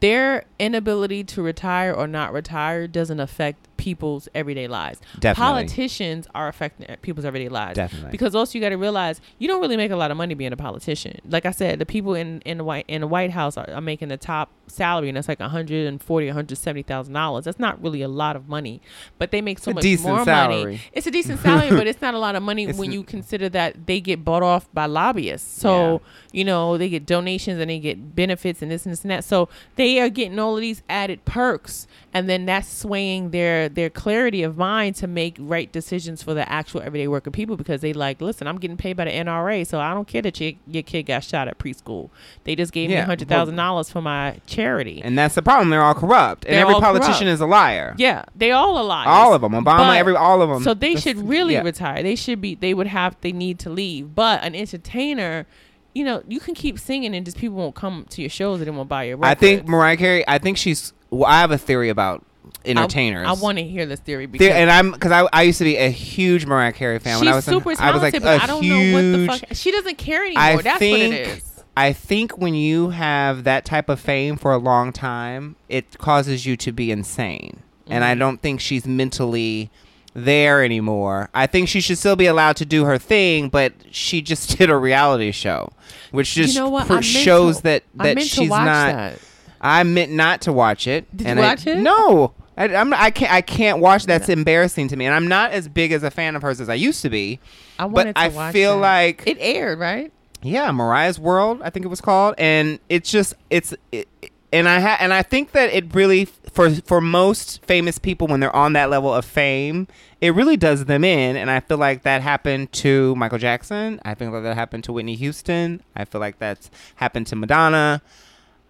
their 0.00 0.44
inability 0.58 1.24
to 1.24 1.42
retire 1.42 1.92
or 1.92 2.06
not 2.06 2.32
retire 2.32 2.86
doesn't 2.86 3.20
affect 3.20 3.66
people's 3.80 4.28
everyday 4.34 4.68
lives. 4.68 5.00
Definitely. 5.18 5.52
Politicians 5.52 6.28
are 6.34 6.48
affecting 6.48 6.94
people's 7.00 7.24
everyday 7.24 7.48
lives. 7.48 7.76
Definitely. 7.76 8.10
Because 8.10 8.34
also 8.34 8.58
you 8.58 8.60
got 8.60 8.68
to 8.68 8.76
realize 8.76 9.22
you 9.38 9.48
don't 9.48 9.60
really 9.62 9.78
make 9.78 9.90
a 9.90 9.96
lot 9.96 10.10
of 10.10 10.18
money 10.18 10.34
being 10.34 10.52
a 10.52 10.56
politician. 10.56 11.18
Like 11.26 11.46
I 11.46 11.50
said, 11.50 11.78
the 11.78 11.86
people 11.86 12.14
in 12.14 12.42
in 12.42 12.58
the 12.58 12.64
white 12.64 12.84
in 12.88 13.00
the 13.00 13.06
White 13.06 13.30
House 13.30 13.56
are, 13.56 13.68
are 13.70 13.80
making 13.80 14.08
the 14.08 14.18
top 14.18 14.50
salary, 14.66 15.08
and 15.08 15.16
that's 15.16 15.28
like 15.28 15.40
140, 15.40 16.26
170 16.26 16.82
thousand 16.82 17.14
dollars. 17.14 17.46
That's 17.46 17.58
not 17.58 17.82
really 17.82 18.02
a 18.02 18.08
lot 18.08 18.36
of 18.36 18.48
money, 18.48 18.82
but 19.18 19.30
they 19.30 19.40
make 19.40 19.58
so 19.58 19.70
a 19.70 19.74
much 19.74 19.82
decent 19.82 20.14
more 20.14 20.24
salary. 20.24 20.64
money. 20.64 20.80
It's 20.92 21.06
a 21.06 21.10
decent 21.10 21.40
salary, 21.42 21.70
but 21.70 21.86
it's 21.86 22.02
not 22.02 22.12
a 22.12 22.18
lot 22.18 22.36
of 22.36 22.42
money 22.42 22.66
It's 22.66 22.78
when 22.78 22.92
you 22.92 23.02
consider 23.02 23.48
that 23.48 23.86
they 23.86 24.00
get 24.00 24.24
bought 24.24 24.42
off 24.42 24.68
by 24.74 24.84
lobbyists. 24.84 25.60
So 25.60 26.02
you 26.32 26.44
know 26.44 26.76
they 26.76 26.90
get 26.90 27.06
donations 27.06 27.58
and 27.58 27.70
they 27.70 27.78
get 27.78 28.14
benefits 28.14 28.60
and 28.60 28.70
this 28.70 28.84
and 28.84 28.92
this 28.92 29.02
and 29.02 29.10
that. 29.10 29.24
So 29.24 29.48
they 29.76 30.00
are 30.00 30.10
getting 30.10 30.38
all 30.38 30.56
of 30.56 30.60
these 30.60 30.82
added 30.88 31.24
perks, 31.24 31.86
and 32.12 32.28
then 32.28 32.44
that's 32.44 32.68
swaying 32.68 33.30
their 33.30 33.69
their 33.74 33.90
clarity 33.90 34.42
of 34.42 34.56
mind 34.56 34.96
to 34.96 35.06
make 35.06 35.36
right 35.38 35.70
decisions 35.72 36.22
for 36.22 36.34
the 36.34 36.50
actual 36.50 36.80
everyday 36.82 37.08
working 37.08 37.32
people 37.32 37.56
because 37.56 37.80
they 37.80 37.92
like, 37.92 38.20
listen, 38.20 38.46
I'm 38.46 38.58
getting 38.58 38.76
paid 38.76 38.96
by 38.96 39.04
the 39.06 39.10
NRA, 39.10 39.66
so 39.66 39.80
I 39.80 39.94
don't 39.94 40.06
care 40.08 40.22
that 40.22 40.40
your, 40.40 40.52
your 40.66 40.82
kid 40.82 41.04
got 41.04 41.24
shot 41.24 41.48
at 41.48 41.58
preschool. 41.58 42.10
They 42.44 42.54
just 42.56 42.72
gave 42.72 42.88
me 42.90 42.94
Yeah, 42.96 43.02
a 43.02 43.06
hundred 43.06 43.28
thousand 43.28 43.56
dollars 43.56 43.90
for 43.90 44.00
my 44.02 44.40
charity. 44.46 45.00
And 45.02 45.18
that's 45.18 45.34
the 45.34 45.42
problem. 45.42 45.70
They're 45.70 45.82
all 45.82 45.94
corrupt, 45.94 46.44
and 46.44 46.54
They're 46.54 46.62
every 46.62 46.74
politician 46.74 47.12
corrupt. 47.26 47.28
is 47.34 47.40
a 47.40 47.46
liar. 47.46 47.94
yeah, 47.98 48.24
they 48.36 48.50
all 48.52 48.76
are 48.76 48.84
liars. 48.84 49.08
All 49.08 49.34
of 49.34 49.40
them. 49.42 49.52
Obama, 49.52 49.64
But- 49.64 49.96
every 49.98 50.16
all 50.16 50.42
of 50.42 50.48
them. 50.50 50.62
So 50.62 50.74
they 50.74 50.94
That's- 50.94 51.02
should 51.02 51.28
really 51.28 51.54
yeah. 51.54 51.62
retire. 51.62 52.02
They 52.02 52.16
should 52.16 52.40
be. 52.40 52.54
They 52.54 52.74
would 52.74 52.86
have. 52.88 53.16
They 53.20 53.32
need 53.32 53.58
to 53.60 53.70
leave. 53.70 54.14
But 54.14 54.42
an 54.42 54.54
entertainer, 54.54 55.46
you 55.94 56.04
know, 56.04 56.22
you 56.28 56.40
can 56.40 56.54
keep 56.54 56.78
singing 56.78 57.14
and 57.14 57.24
just 57.24 57.36
people 57.38 57.56
won't 57.56 57.74
come 57.74 58.06
to 58.10 58.20
your 58.22 58.30
shows 58.30 58.60
and 58.60 58.66
they 58.66 58.70
won't 58.70 58.88
buy 58.88 59.04
your. 59.04 59.18
I 59.24 59.34
think. 59.34 59.66
Mariah 59.66 59.96
Carey. 59.96 60.24
I 60.28 60.38
think 60.38 60.56
she's. 60.56 60.92
Well, 61.10 61.24
I 61.28 61.40
have 61.40 61.50
a 61.50 61.58
theory 61.58 61.88
about 61.88 62.24
entertainers. 62.64 63.26
I, 63.26 63.32
want 63.32 63.58
to 63.58 63.64
hear 63.64 63.86
this 63.86 64.00
theory 64.00 64.26
because 64.26 64.46
There- 64.46 64.56
and 64.56 64.70
I'm 64.70 64.92
because 64.92 65.12
I, 65.12 65.28
I 65.32 65.42
used 65.42 65.58
to 65.58 65.64
be 65.64 65.76
a 65.76 65.88
huge 65.90 66.46
Mariah 66.46 66.72
Carey 66.72 66.98
fan 66.98 67.14
she's 67.16 67.20
when 67.24 67.32
I 67.32 67.36
was 67.36 67.46
in- 67.48 67.54
super 67.54 67.70
I 67.78 67.90
was 67.92 68.02
like 68.02 68.12
talented, 68.12 68.22
a 68.22 68.24
but 68.24 68.42
I 68.42 68.46
don't 68.46 68.62
huge. 68.62 68.92
know 68.92 69.26
what 69.28 69.40
the 69.40 69.46
fuck. 69.46 69.56
She 69.56 69.70
doesn't 69.70 69.98
care 69.98 70.24
anymore. 70.24 70.42
I 70.42 70.56
That's 70.62 70.78
think 70.78 71.12
what 71.12 71.20
it 71.20 71.28
is. 71.28 71.44
I 71.76 71.92
think 71.92 72.36
when 72.36 72.54
you 72.54 72.90
have 72.90 73.44
that 73.44 73.64
type 73.64 73.88
of 73.88 74.00
fame 74.00 74.36
for 74.36 74.52
a 74.52 74.58
long 74.58 74.92
time, 74.92 75.56
it 75.68 75.96
causes 75.98 76.44
you 76.44 76.56
to 76.58 76.72
be 76.72 76.90
insane, 76.90 77.60
and 77.86 78.02
Mm-hmm. 78.02 78.10
I 78.10 78.14
don't 78.16 78.42
think 78.42 78.60
she's 78.60 78.86
mentally 78.86 79.70
there 80.12 80.64
anymore. 80.64 81.30
I 81.32 81.46
think 81.46 81.68
she 81.68 81.80
should 81.80 81.96
still 81.96 82.16
be 82.16 82.26
allowed 82.26 82.56
to 82.56 82.64
do 82.66 82.84
her 82.84 82.98
thing, 82.98 83.48
but 83.48 83.72
she 83.92 84.20
just 84.20 84.58
did 84.58 84.68
a 84.68 84.76
reality 84.76 85.30
show, 85.30 85.70
which 86.10 86.34
just 86.34 86.54
you 86.54 86.60
know 86.60 86.68
what? 86.68 86.90
I 86.90 86.94
meant 86.94 87.04
shows 87.04 87.58
to- 87.58 87.62
that 87.62 87.84
I 87.98 88.02
that 88.08 88.14
meant 88.16 88.26
she's 88.26 88.34
to 88.46 88.50
watch 88.50 88.64
not. 88.66 88.92
that. 88.92 89.18
I 89.60 89.82
meant 89.84 90.10
not 90.12 90.40
to 90.42 90.52
watch 90.52 90.86
it. 90.88 91.16
Did 91.16 91.28
you 91.28 91.32
I- 91.34 91.36
watch 91.36 91.66
it? 91.66 91.78
No. 91.78 92.34
I, 92.60 92.74
I'm, 92.76 92.92
I 92.92 93.10
can't. 93.10 93.32
I 93.32 93.40
can't 93.40 93.78
watch. 93.80 94.04
That's 94.06 94.28
embarrassing 94.28 94.88
to 94.88 94.96
me, 94.96 95.06
and 95.06 95.14
I'm 95.14 95.26
not 95.28 95.52
as 95.52 95.66
big 95.66 95.92
as 95.92 96.02
a 96.02 96.10
fan 96.10 96.36
of 96.36 96.42
hers 96.42 96.60
as 96.60 96.68
I 96.68 96.74
used 96.74 97.02
to 97.02 97.10
be. 97.10 97.40
I 97.78 97.84
But 97.84 97.92
wanted 97.92 98.14
to 98.16 98.20
I 98.20 98.28
watch 98.28 98.52
feel 98.52 98.74
that. 98.74 98.80
like 98.82 99.22
it 99.26 99.38
aired 99.40 99.78
right. 99.78 100.12
yeah, 100.42 100.70
Mariah's 100.70 101.18
World, 101.18 101.60
I 101.62 101.70
think 101.70 101.84
it 101.86 101.88
was 101.88 102.00
called, 102.00 102.34
and 102.38 102.78
it's 102.88 103.10
just 103.10 103.34
it's 103.48 103.74
it, 103.92 104.08
and 104.52 104.68
I 104.68 104.80
ha- 104.80 104.98
and 105.00 105.12
I 105.12 105.22
think 105.22 105.52
that 105.52 105.72
it 105.72 105.94
really 105.94 106.26
for 106.26 106.70
for 106.70 107.00
most 107.00 107.64
famous 107.64 107.98
people 107.98 108.26
when 108.26 108.40
they're 108.40 108.54
on 108.54 108.74
that 108.74 108.90
level 108.90 109.14
of 109.14 109.24
fame, 109.24 109.86
it 110.20 110.34
really 110.34 110.56
does 110.58 110.84
them 110.84 111.02
in, 111.04 111.36
and 111.36 111.50
I 111.50 111.60
feel 111.60 111.78
like 111.78 112.02
that 112.02 112.20
happened 112.20 112.72
to 112.72 113.14
Michael 113.16 113.38
Jackson. 113.38 114.00
I 114.04 114.12
think 114.14 114.32
that 114.32 114.40
that 114.40 114.54
happened 114.56 114.84
to 114.84 114.92
Whitney 114.92 115.14
Houston. 115.14 115.82
I 115.96 116.04
feel 116.04 116.20
like 116.20 116.38
that's 116.38 116.70
happened 116.96 117.26
to 117.28 117.36
Madonna, 117.36 118.02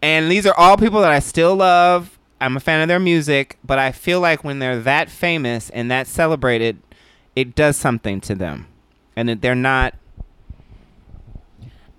and 0.00 0.30
these 0.30 0.46
are 0.46 0.54
all 0.56 0.76
people 0.76 1.00
that 1.00 1.10
I 1.10 1.18
still 1.18 1.56
love. 1.56 2.18
I'm 2.40 2.56
a 2.56 2.60
fan 2.60 2.80
of 2.80 2.88
their 2.88 3.00
music, 3.00 3.58
but 3.64 3.78
I 3.78 3.92
feel 3.92 4.20
like 4.20 4.42
when 4.44 4.58
they're 4.58 4.80
that 4.80 5.10
famous 5.10 5.70
and 5.70 5.90
that 5.90 6.06
celebrated, 6.06 6.80
it 7.36 7.54
does 7.54 7.76
something 7.76 8.20
to 8.22 8.34
them, 8.34 8.66
and 9.14 9.28
that 9.28 9.42
they're 9.42 9.54
not 9.54 9.94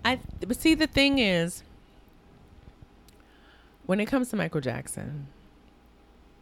I 0.03 0.19
but 0.39 0.57
see 0.57 0.73
the 0.75 0.87
thing 0.87 1.19
is 1.19 1.63
when 3.85 3.99
it 3.99 4.05
comes 4.05 4.29
to 4.29 4.35
Michael 4.35 4.61
Jackson, 4.61 5.27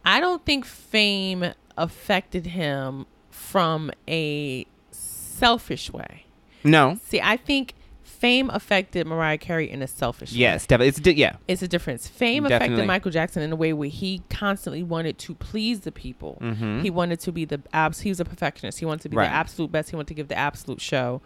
I 0.04 0.20
don't 0.20 0.44
think 0.44 0.64
fame 0.64 1.52
affected 1.76 2.46
him 2.46 3.06
from 3.30 3.90
a 4.08 4.66
selfish 4.90 5.92
way. 5.92 6.24
no. 6.64 6.98
See, 7.04 7.20
I 7.20 7.36
think 7.36 7.74
fame 8.20 8.50
affected 8.50 9.06
Mariah 9.06 9.38
Carey 9.38 9.68
in 9.70 9.82
a 9.82 9.86
selfish 9.86 10.30
way. 10.32 10.38
Yes, 10.38 10.66
definitely. 10.66 10.88
It's 10.88 11.00
di- 11.00 11.14
yeah. 11.14 11.36
It's 11.48 11.62
a 11.62 11.68
difference. 11.68 12.06
Fame 12.06 12.44
Definitely. 12.44 12.74
affected 12.74 12.86
Michael 12.86 13.10
Jackson 13.10 13.42
in 13.42 13.50
a 13.50 13.56
way 13.56 13.72
where 13.72 13.88
he 13.88 14.22
constantly 14.30 14.82
wanted 14.82 15.18
to 15.18 15.34
please 15.34 15.80
the 15.80 15.90
people. 15.92 16.38
Mhm. 16.40 16.82
He 16.82 16.90
wanted 16.90 17.18
to 17.20 17.32
be 17.32 17.44
the 17.46 17.60
abs. 17.72 18.00
He 18.00 18.10
was 18.10 18.20
a 18.20 18.24
perfectionist. 18.24 18.78
He 18.78 18.84
wanted 18.84 19.02
to 19.02 19.08
be 19.08 19.16
Right. 19.16 19.28
the 19.28 19.34
absolute 19.34 19.72
best. 19.72 19.90
He 19.90 19.96
wanted 19.96 20.08
to 20.08 20.14
give 20.14 20.28
the 20.28 20.38
absolute 20.38 20.80
show. 20.80 21.22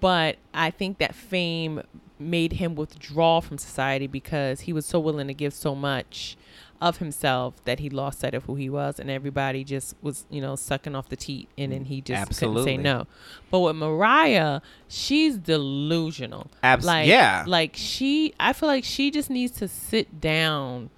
But 0.00 0.36
I 0.52 0.70
think 0.70 0.98
that 0.98 1.14
fame 1.14 1.82
made 2.18 2.54
him 2.54 2.74
withdraw 2.74 3.40
from 3.40 3.58
society 3.58 4.06
because 4.08 4.60
he 4.62 4.72
was 4.72 4.84
so 4.86 4.98
willing 4.98 5.28
to 5.28 5.34
give 5.34 5.52
so 5.54 5.74
much 5.74 6.36
of 6.80 6.98
himself 6.98 7.62
that 7.64 7.80
he 7.80 7.90
lost 7.90 8.20
sight 8.20 8.34
of 8.34 8.44
who 8.44 8.54
he 8.54 8.70
was, 8.70 9.00
and 9.00 9.10
everybody 9.10 9.64
just 9.64 9.94
was, 10.00 10.26
you 10.30 10.40
know, 10.40 10.56
sucking 10.56 10.94
off 10.94 11.08
the 11.08 11.16
teat, 11.16 11.48
and 11.58 11.72
then 11.72 11.84
he 11.84 12.00
just 12.00 12.20
Absolutely. 12.20 12.62
couldn't 12.62 12.78
say 12.78 12.82
no. 12.82 13.06
But 13.50 13.60
with 13.60 13.76
Mariah, 13.76 14.60
she's 14.86 15.36
delusional. 15.36 16.50
Abs- 16.62 16.86
like, 16.86 17.08
yeah. 17.08 17.44
like 17.46 17.74
she, 17.74 18.34
I 18.38 18.52
feel 18.52 18.68
like 18.68 18.84
she 18.84 19.10
just 19.10 19.30
needs 19.30 19.52
to 19.58 19.68
sit 19.68 20.20
down 20.20 20.90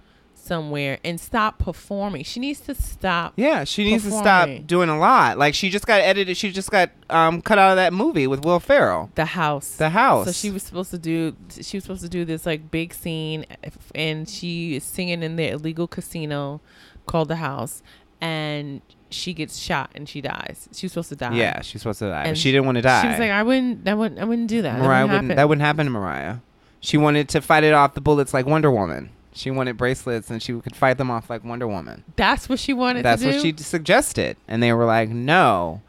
somewhere 0.51 0.99
and 1.05 1.21
stop 1.21 1.61
performing. 1.61 2.25
She 2.25 2.41
needs 2.41 2.59
to 2.63 2.75
stop. 2.75 3.35
Yeah, 3.37 3.63
she 3.63 3.85
needs 3.85 4.03
to 4.03 4.11
stop 4.11 4.49
doing 4.67 4.89
a 4.89 4.99
lot. 4.99 5.39
Like 5.39 5.55
she 5.55 5.71
just 5.71 5.87
got 5.87 6.01
edited. 6.01 6.37
She 6.37 6.51
just 6.51 6.73
got 6.73 6.91
um 7.09 7.41
cut 7.41 7.57
out 7.57 7.71
of 7.71 7.77
that 7.77 7.93
movie 7.93 8.27
with 8.27 8.45
Will 8.45 8.59
Ferrell. 8.59 9.11
The 9.15 9.27
house. 9.27 9.77
The 9.77 9.91
house. 9.91 10.27
So 10.27 10.33
she 10.33 10.51
was 10.51 10.65
supposed 10.65 10.91
to 10.91 10.99
do. 10.99 11.37
She 11.61 11.77
was 11.77 11.85
supposed 11.85 12.03
to 12.03 12.09
do 12.09 12.25
this 12.25 12.47
like 12.47 12.69
big 12.73 12.93
scene, 12.93 13.47
and 13.95 14.29
she 14.29 14.75
is 14.75 14.83
singing 14.83 15.23
in 15.23 15.37
the 15.37 15.49
illegal 15.51 15.87
casino 15.87 16.61
called 17.07 17.29
the 17.29 17.37
house, 17.37 17.81
and 18.21 18.83
she 19.09 19.33
gets 19.33 19.57
shot 19.57 19.91
and 19.95 20.09
she 20.09 20.21
dies. 20.21 20.69
She 20.73 20.87
was 20.87 20.93
supposed 20.93 21.11
to 21.11 21.17
die. 21.17 21.35
Yeah, 21.35 21.61
she's 21.61 21.83
supposed 21.83 22.01
to 22.01 22.09
die, 22.09 22.25
And 22.25 22.37
she 22.37 22.51
didn't 22.51 22.67
want 22.67 22.77
to 22.77 22.83
die. 22.83 23.03
She 23.03 23.09
was 23.09 23.19
like, 23.21 23.31
I 23.31 23.45
wouldn't. 23.45 23.85
That 23.85 23.97
wouldn't. 23.97 24.21
I 24.21 24.25
wouldn't 24.25 24.49
do 24.49 24.63
that. 24.63 24.81
Mariah 24.81 25.07
that 25.07 25.13
wouldn't. 25.13 25.23
wouldn't 25.23 25.37
That 25.37 25.49
wouldn't 25.49 25.65
happen 25.65 25.87
to 25.87 25.93
Mariah. 25.93 26.39
She 26.81 26.97
wanted 26.97 27.29
to 27.29 27.41
fight 27.41 27.63
it 27.63 27.73
off 27.73 27.95
the 27.95 28.01
bullets 28.01 28.35
like 28.35 28.47
Wonder 28.47 28.71
Woman. 28.71 29.11
She 29.33 29.51
wanted 29.51 29.77
bracelets 29.77 30.31
and 30.31 30.43
she 30.43 30.59
could 30.61 30.75
fight 30.75 30.99
them 30.99 31.11
off 31.11 31.31
like 31.31 31.45
Wonder 31.45 31.69
Woman. 31.69 32.05
That's 32.17 32.49
what 32.49 32.59
she 32.59 32.73
wanted 32.73 33.05
That's 33.05 33.23
to 33.23 33.31
do. 33.31 33.37
what 33.37 33.43
she 33.43 33.55
suggested, 33.63 34.37
and 34.49 34.63
they 34.63 34.73
were 34.73 34.85
like, 34.85 35.09
no. 35.09 35.83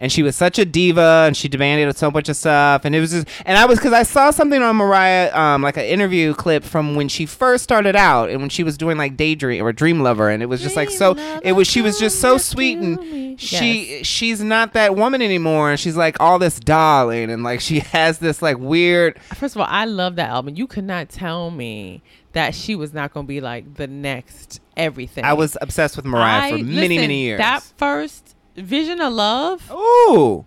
And 0.00 0.10
she 0.10 0.22
was 0.22 0.34
such 0.34 0.58
a 0.58 0.64
diva 0.64 1.24
and 1.26 1.36
she 1.36 1.46
demanded 1.46 1.96
so 1.96 2.10
much 2.10 2.28
of 2.28 2.36
stuff. 2.36 2.84
And 2.84 2.94
it 2.96 3.00
was 3.00 3.12
just 3.12 3.28
and 3.44 3.56
i 3.56 3.66
was 3.66 3.78
because 3.78 3.92
i 3.92 4.02
saw 4.02 4.30
something 4.30 4.60
on 4.62 4.76
mariah 4.76 5.30
um 5.36 5.62
like 5.62 5.76
an 5.76 5.84
interview 5.84 6.34
clip 6.34 6.64
from 6.64 6.96
when 6.96 7.08
she 7.08 7.26
first 7.26 7.62
started 7.62 7.94
out 7.94 8.30
and 8.30 8.40
when 8.40 8.48
she 8.48 8.64
was 8.64 8.76
doing 8.78 8.96
like 8.96 9.16
daydream 9.16 9.64
or 9.64 9.72
dream 9.72 10.00
lover. 10.00 10.28
And 10.30 10.42
it 10.42 10.46
was 10.46 10.62
just 10.62 10.74
like 10.74 10.90
so 10.90 11.14
it 11.42 11.52
was 11.52 11.68
she 11.68 11.82
was 11.82 11.98
just 11.98 12.20
so 12.20 12.38
sweet 12.38 12.78
and 12.78 13.38
she 13.40 14.02
she's 14.02 14.42
not 14.42 14.72
that 14.72 14.96
woman 14.96 15.22
anymore. 15.22 15.70
And 15.70 15.78
she's 15.78 15.96
like 15.96 16.18
all 16.18 16.38
this 16.38 16.58
darling 16.58 17.30
and 17.30 17.44
like 17.44 17.60
she 17.60 17.78
has 17.92 18.18
this 18.18 18.42
like 18.42 18.58
weird 18.58 19.20
First 19.34 19.54
of 19.54 19.60
all, 19.60 19.68
I 19.68 19.84
love 19.84 20.16
that 20.16 20.30
album. 20.30 20.56
You 20.56 20.66
could 20.66 20.84
not 20.84 21.08
tell 21.10 21.50
me 21.50 22.02
that 22.32 22.54
she 22.54 22.74
was 22.74 22.94
not 22.94 23.12
going 23.12 23.26
to 23.26 23.28
be 23.28 23.40
like 23.40 23.74
the 23.74 23.86
next 23.86 24.60
everything. 24.76 25.24
i 25.24 25.32
was 25.32 25.58
obsessed 25.60 25.96
with 25.96 26.06
mariah 26.06 26.40
I- 26.40 26.50
for 26.52 26.56
many 26.58 26.72
listen, 26.72 26.96
many 26.96 27.22
years. 27.22 27.38
That 27.38 27.62
first 27.76 28.34
Vision 28.56 29.00
of 29.00 29.12
Love. 29.12 29.70
Ooh. 29.72 30.44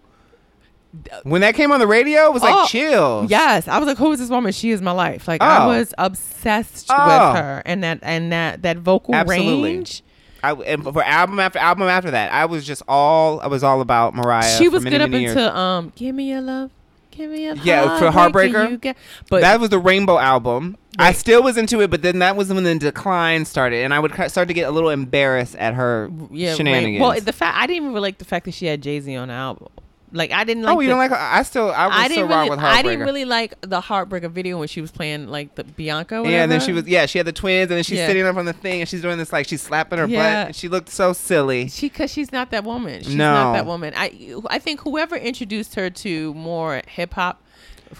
When 1.24 1.42
that 1.42 1.56
came 1.56 1.72
on 1.72 1.80
the 1.80 1.88
radio, 1.88 2.26
it 2.28 2.34
was 2.34 2.44
like 2.44 2.54
Oh, 2.56 2.66
chills. 2.68 3.32
Yes, 3.32 3.68
I 3.68 3.80
was 3.80 3.88
like, 3.88 3.98
"Who 3.98 4.12
is 4.12 4.20
this 4.20 4.30
woman? 4.30 4.52
She 4.52 4.70
is 4.70 4.80
my 4.82 4.92
life." 4.92 5.28
Like 5.28 5.42
Oh. 5.42 5.46
I 5.46 5.66
was 5.66 5.92
obsessed 5.98 6.88
Oh. 6.92 7.06
with 7.34 7.42
her 7.42 7.64
and 7.66 7.84
that 7.84 8.00
and 8.04 8.32
that 8.32 8.62
that 8.62 8.78
vocal 8.78 9.16
Absolutely. 9.16 9.64
range. 9.76 10.04
I, 10.44 10.52
and 10.52 10.84
for 10.84 11.02
album 11.04 11.40
after 11.40 11.58
album 11.58 11.88
after 11.88 12.12
that, 12.12 12.32
I 12.32 12.46
was 12.46 12.64
just 12.66 12.84
all 12.88 13.40
I 13.40 13.48
was 13.48 13.64
all 13.64 13.82
about 13.82 14.14
Mariah. 14.14 14.58
she 14.58 14.68
was 14.70 14.84
many, 14.84 14.98
good 14.98 15.02
up 15.04 15.10
many 15.10 15.26
into 15.26 15.58
um, 15.58 15.92
"Give 15.96 16.14
Me 16.14 16.30
Your 16.30 16.42
Love." 16.42 16.70
Give 17.16 17.30
me 17.30 17.48
a 17.48 17.54
Yeah, 17.56 18.00
for 18.00 18.10
heartbreaker, 18.10 18.72
you 18.72 18.78
get- 18.78 18.98
but 19.30 19.42
that 19.42 19.60
was 19.60 19.70
the 19.70 19.78
Rainbow 19.78 20.18
album. 20.18 20.78
I 20.98 21.12
still 21.12 21.44
was 21.44 21.58
into 21.58 21.82
it, 21.82 21.90
but 21.92 22.02
then 22.02 22.20
that 22.20 22.36
was 22.36 22.52
when 22.52 22.64
the 22.64 22.76
decline 22.76 23.46
started, 23.46 23.84
and 23.84 23.94
I 23.94 24.00
would 24.00 24.14
start 24.32 24.48
to 24.48 24.54
get 24.54 24.68
a 24.68 24.72
little 24.72 24.90
embarrassed 24.90 25.56
at 25.56 25.74
her 25.76 26.10
yeah, 26.32 26.50
right. 26.50 26.58
shenanigans. 26.58 27.02
Well, 27.02 27.20
the 27.20 27.34
fact 27.34 27.58
I 27.58 27.68
didn't 27.68 27.90
even 27.90 28.02
like 28.02 28.18
the 28.18 28.26
fact 28.26 28.46
that 28.46 28.54
she 28.54 28.66
had 28.66 28.82
Jay 28.82 29.00
Z 29.00 29.16
on 29.16 29.28
the 29.28 29.34
album. 29.34 29.70
Like 30.16 30.32
I 30.32 30.44
didn't 30.44 30.64
like. 30.64 30.78
oh, 30.78 30.80
you 30.80 30.88
the, 30.88 30.92
don't 30.92 31.00
like? 31.00 31.10
her? 31.10 31.18
I 31.18 31.42
still, 31.44 31.72
I 31.72 31.88
was 31.88 31.96
I 31.98 32.08
didn't 32.08 32.30
really. 32.30 32.50
with 32.52 32.60
Heartbreaker. 32.60 32.72
I 32.74 32.82
didn't 32.84 33.00
really 33.02 33.26
like 33.26 33.60
the 33.62 33.82
Heartbreaker 33.82 34.30
video 34.32 34.60
when 34.60 34.68
she 34.68 34.80
was 34.80 34.92
playing 34.92 35.28
like 35.28 35.56
the 35.56 35.64
Bianca. 35.64 36.22
Yeah, 36.26 36.44
and 36.44 36.52
then 36.52 36.62
she 36.62 36.72
was 36.72 36.88
yeah, 36.88 37.06
she 37.08 37.18
had 37.18 37.28
the 37.28 37.32
twins, 37.34 37.64
and 37.72 37.78
then 37.78 37.84
she's 37.84 37.98
Yeah. 37.98 38.08
sitting 38.08 38.26
up 38.26 38.36
on 38.38 38.46
the 38.46 38.54
thing, 38.54 38.80
and 38.82 38.88
she's 38.90 39.02
doing 39.02 39.18
this 39.18 39.34
like 39.34 39.48
she's 39.48 39.62
slapping 39.62 40.00
her 40.00 40.06
Yeah. 40.06 40.20
butt, 40.44 40.48
and 40.48 40.56
she 40.56 40.68
looked 40.70 40.90
so 40.90 41.14
silly. 41.14 41.68
She 41.68 41.90
because 41.90 42.12
she's 42.12 42.32
not 42.32 42.52
that 42.52 42.64
woman. 42.64 43.04
She's 43.04 43.16
No. 43.16 43.34
not 43.34 43.54
that 43.54 43.66
woman. 43.66 43.94
I 43.98 44.36
I 44.48 44.60
think 44.60 44.82
whoever 44.82 45.16
introduced 45.16 45.76
her 45.76 45.90
to 45.90 46.34
more 46.36 46.82
hip 46.88 47.14
hop 47.16 47.43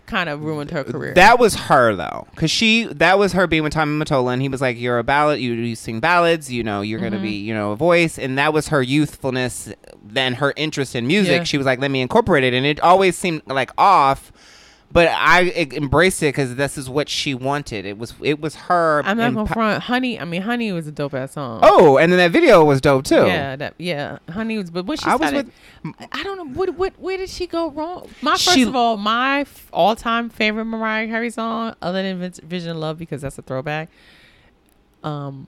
kind 0.06 0.30
of 0.30 0.44
ruined 0.44 0.72
her 0.72 0.84
career. 0.84 1.14
That 1.14 1.40
was 1.40 1.56
her 1.56 1.96
though, 1.96 2.28
because 2.32 2.52
she 2.52 2.86
that 2.86 3.18
was 3.20 3.34
her 3.34 3.48
being 3.48 3.64
with 3.64 3.74
Tommy 3.74 4.04
Mottola, 4.04 4.34
and 4.34 4.42
he 4.42 4.50
was 4.50 4.62
like, 4.62 4.80
"You're 4.80 5.00
a 5.00 5.04
ballad. 5.04 5.40
You, 5.40 5.54
you 5.54 5.76
sing 5.76 6.00
ballads. 6.00 6.52
You 6.52 6.64
know, 6.64 6.82
you're 6.82 7.00
gonna 7.00 7.18
Mm-hmm. 7.18 7.24
be, 7.26 7.32
you 7.42 7.54
know, 7.54 7.72
a 7.72 7.76
voice." 7.76 8.18
And 8.20 8.38
that 8.38 8.54
was 8.54 8.68
her 8.70 8.82
youthfulness. 8.82 9.72
Then 10.04 10.36
her 10.36 10.54
interest 10.56 10.96
in 10.96 11.08
music. 11.08 11.38
Yeah. 11.40 11.44
She 11.44 11.58
was 11.58 11.66
like, 11.66 11.80
"Let 11.80 11.92
me 11.92 12.02
incorporate 12.02 12.44
it," 12.44 12.54
and 12.54 12.66
it 12.66 12.80
always 12.82 13.18
seemed 13.18 13.42
like 13.48 13.72
off. 13.78 14.32
But 14.94 15.08
I 15.08 15.50
embraced 15.72 16.22
it 16.22 16.28
because 16.28 16.54
this 16.56 16.78
is 16.78 16.88
what 16.88 17.10
she 17.10 17.34
wanted. 17.34 17.88
It 17.88 17.98
was 17.98 18.14
it 18.22 18.40
was 18.40 18.54
her. 18.56 19.02
I'm 19.04 19.18
not 19.18 19.34
gonna 19.34 19.48
front. 19.52 19.82
Honey, 19.84 20.20
I 20.20 20.26
mean, 20.26 20.44
Honey 20.44 20.72
was 20.72 20.86
a 20.86 20.92
dope 20.92 21.16
ass 21.16 21.32
song. 21.32 21.62
Oh, 21.64 21.98
and 21.98 22.12
then 22.12 22.20
that 22.20 22.30
video 22.32 22.64
was 22.64 22.80
dope 22.80 23.04
too. 23.06 23.26
Yeah, 23.26 23.56
that 23.56 23.74
yeah, 23.80 24.20
Honey 24.30 24.60
was. 24.60 24.70
But 24.70 24.86
what 24.86 25.00
she 25.00 25.08
I 25.08 25.16
was 25.16 25.30
started, 25.30 25.52
with 25.84 25.96
I 26.12 26.22
don't 26.22 26.38
know 26.38 26.46
what 26.54 26.76
what 26.76 26.94
where 27.00 27.18
did 27.18 27.30
she 27.30 27.48
go 27.48 27.72
wrong? 27.72 28.08
My 28.22 28.34
first 28.34 28.52
She- 28.52 28.62
of 28.62 28.76
all, 28.76 28.98
my 28.98 29.48
all 29.72 29.96
time 29.96 30.30
favorite 30.30 30.66
Mariah 30.66 31.08
Carey 31.08 31.32
song, 31.32 31.74
other 31.82 32.04
than 32.04 32.32
Vision 32.44 32.70
of 32.70 32.78
Love, 32.78 33.00
because 33.00 33.24
that's 33.24 33.40
a 33.40 33.42
throwback. 33.42 33.90
Um, 35.04 35.48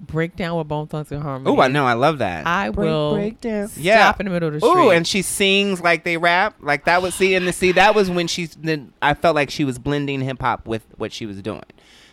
Breakdown 0.00 0.56
with 0.58 0.68
Bone 0.68 0.86
Thugs-n-Harmony. 0.86 1.50
Oh, 1.50 1.60
I 1.60 1.68
know. 1.68 1.84
I 1.84 1.94
love 1.94 2.18
that. 2.18 2.46
I 2.46 2.70
will 2.70 3.14
break 3.14 3.40
down. 3.40 3.68
stop 3.68 3.82
Yeah. 3.82 4.14
in 4.18 4.26
the 4.26 4.30
middle 4.32 4.48
of 4.48 4.54
the 4.54 4.60
street. 4.60 4.70
Ooh, 4.70 4.90
and 4.90 5.06
she 5.06 5.22
sings 5.22 5.80
like 5.80 6.04
they 6.04 6.16
rap. 6.16 6.54
Like 6.60 6.84
that 6.84 7.02
was 7.02 7.14
see, 7.14 7.34
and 7.34 7.46
the 7.46 7.52
see 7.52 7.72
that 7.72 7.94
was 7.94 8.10
when 8.10 8.26
she's. 8.28 8.54
Then 8.54 8.92
I 9.02 9.14
felt 9.14 9.34
like 9.34 9.50
she 9.50 9.64
was 9.64 9.78
blending 9.78 10.20
hip 10.20 10.40
hop 10.40 10.66
with 10.66 10.86
what 10.96 11.12
she 11.12 11.26
was 11.26 11.42
doing. 11.42 11.62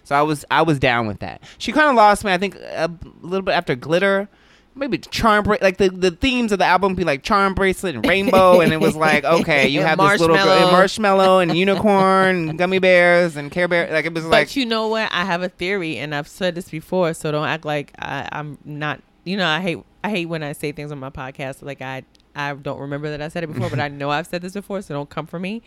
So 0.04 0.16
I 0.16 0.22
was 0.22 0.46
I 0.52 0.62
was 0.62 0.80
down 0.80 1.08
with 1.08 1.20
that. 1.20 1.42
She 1.58 1.72
kind 1.72 1.90
of 1.90 1.96
lost 1.96 2.24
me. 2.24 2.32
I 2.32 2.38
think 2.38 2.56
a 2.56 2.90
little 3.22 3.44
bit 3.44 3.54
after 3.54 3.76
Glitter. 3.76 4.30
Maybe 4.78 4.98
charm 4.98 5.46
bra- 5.46 5.58
like 5.62 5.78
the, 5.78 5.90
the 5.90 6.12
themes 6.12 6.52
of 6.52 6.60
the 6.60 6.66
album 6.66 6.96
be 6.96 7.06
like 7.06 7.24
charm 7.24 7.54
bracelet 7.54 7.96
and 7.96 8.06
rainbow 8.06 8.60
and 8.60 8.74
it 8.74 8.82
was 8.82 8.94
like 8.94 9.24
okay 9.24 9.70
you 9.70 9.80
have 9.82 9.98
this 9.98 10.20
little 10.20 10.36
girl, 10.36 10.46
marshmallow. 10.46 10.64
and 10.64 10.72
marshmallow 10.72 11.40
and 11.40 11.58
unicorn 11.58 12.50
and 12.50 12.58
gummy 12.58 12.80
bears 12.80 13.38
and 13.38 13.52
care 13.52 13.70
bear 13.70 13.90
like 13.94 14.04
it 14.04 14.14
was 14.14 14.26
like 14.26 14.32
But 14.32 14.38
like 14.38 14.56
you 14.58 14.66
know 14.66 14.90
what? 14.90 15.10
I 15.14 15.24
have 15.24 15.44
a 15.44 15.50
theory, 15.50 15.98
and 15.98 16.14
I've 16.14 16.28
said 16.28 16.56
this 16.56 16.70
before, 16.70 17.14
so 17.14 17.32
don't 17.32 17.48
act 17.48 17.64
like 17.64 17.94
I, 18.00 18.28
I'm 18.32 18.58
not. 18.66 19.02
You 19.24 19.38
know, 19.38 19.48
I 19.48 19.62
hate 19.62 19.80
I 20.04 20.10
hate 20.10 20.26
when 20.28 20.44
I 20.44 20.52
say 20.52 20.72
things 20.72 20.92
on 20.92 21.00
my 21.00 21.10
podcast 21.10 21.62
like 21.62 21.82
I 21.82 22.04
I 22.36 22.54
don't 22.54 22.80
remember 22.80 23.10
that 23.12 23.22
I 23.22 23.30
said 23.30 23.44
it 23.44 23.48
before, 23.48 23.70
but 23.70 23.80
I 23.80 23.88
know 23.90 24.10
I've 24.10 24.28
said 24.28 24.42
this 24.42 24.54
before, 24.54 24.82
so 24.82 24.94
don't 24.94 25.10
come 25.10 25.26
for 25.26 25.40
me. 25.40 25.62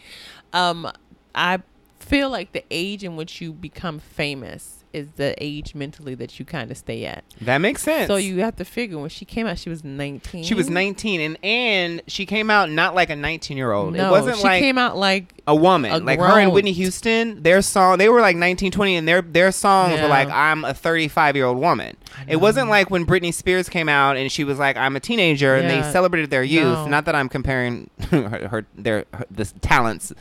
Um, 0.52 0.90
I 1.34 1.62
feel 1.98 2.30
like 2.30 2.52
the 2.52 2.64
age 2.70 3.04
in 3.04 3.16
which 3.16 3.40
you 3.40 3.52
become 3.52 3.98
famous 3.98 4.77
is 4.92 5.08
the 5.16 5.34
age 5.42 5.74
mentally 5.74 6.14
that 6.14 6.38
you 6.38 6.44
kind 6.44 6.70
of 6.70 6.76
stay 6.76 7.04
at. 7.04 7.24
that 7.40 7.58
makes 7.58 7.82
sense 7.82 8.08
So 8.08 8.16
you 8.16 8.40
have 8.40 8.56
to 8.56 8.64
figure 8.64 8.98
when 8.98 9.10
she 9.10 9.24
came 9.24 9.46
out, 9.46 9.58
she 9.58 9.68
was 9.68 9.84
19. 9.84 10.44
she 10.44 10.54
was 10.54 10.70
19 10.70 11.20
and 11.20 11.38
and 11.44 12.02
she 12.06 12.24
came 12.26 12.50
out 12.50 12.70
not 12.70 12.94
like 12.94 13.10
a 13.10 13.16
19 13.16 13.56
year 13.56 13.72
old 13.72 13.94
No, 13.94 14.08
it 14.08 14.10
wasn't 14.10 14.36
she 14.38 14.42
like 14.44 14.60
came 14.60 14.78
out 14.78 14.96
like 14.96 15.34
a 15.46 15.54
woman 15.54 15.90
A 15.92 15.98
like 15.98 16.18
her 16.18 16.38
and 16.40 16.52
Whitney 16.52 16.72
Houston 16.72 17.42
their 17.42 17.62
song 17.62 17.98
they 17.98 18.08
were 18.08 18.20
like 18.20 18.36
19 18.36 18.70
20 18.72 18.96
and 18.96 19.08
their 19.08 19.22
their 19.22 19.52
songs 19.52 19.94
Yeah. 19.94 20.02
were 20.02 20.08
like 20.08 20.28
I'm 20.28 20.64
a 20.64 20.74
35 20.74 21.36
year 21.36 21.44
old 21.46 21.58
woman 21.58 21.96
it 22.26 22.36
wasn't 22.36 22.68
like 22.68 22.90
when 22.90 23.06
Britney 23.06 23.32
Spears 23.32 23.68
came 23.68 23.88
out 23.88 24.16
and 24.16 24.30
she 24.32 24.44
was 24.44 24.58
like 24.58 24.76
I'm 24.76 24.96
a 24.96 25.00
teenager 25.00 25.54
and 25.54 25.68
they 25.70 25.82
celebrated 25.92 26.30
their 26.30 26.42
youth 26.42 26.64
No. 26.64 26.86
not 26.86 27.04
that 27.04 27.14
I'm 27.14 27.28
comparing 27.28 27.90
her, 28.10 28.48
her 28.48 28.66
their 28.74 29.04
her, 29.14 29.26
the 29.30 29.44
talents 29.60 30.12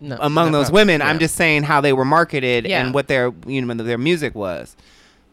no, 0.00 0.16
among 0.20 0.46
no 0.52 0.58
those 0.58 0.66
problem. 0.70 0.88
women 0.88 1.02
I'm 1.02 1.18
just 1.18 1.34
saying 1.36 1.64
how 1.64 1.80
they 1.80 1.92
were 1.92 2.04
marketed 2.04 2.66
Yeah. 2.66 2.80
and 2.84 2.94
what 2.94 3.08
their 3.08 3.32
you 3.46 3.60
know 3.62 3.74
their 3.74 3.98
music 3.98 4.34
was 4.34 4.76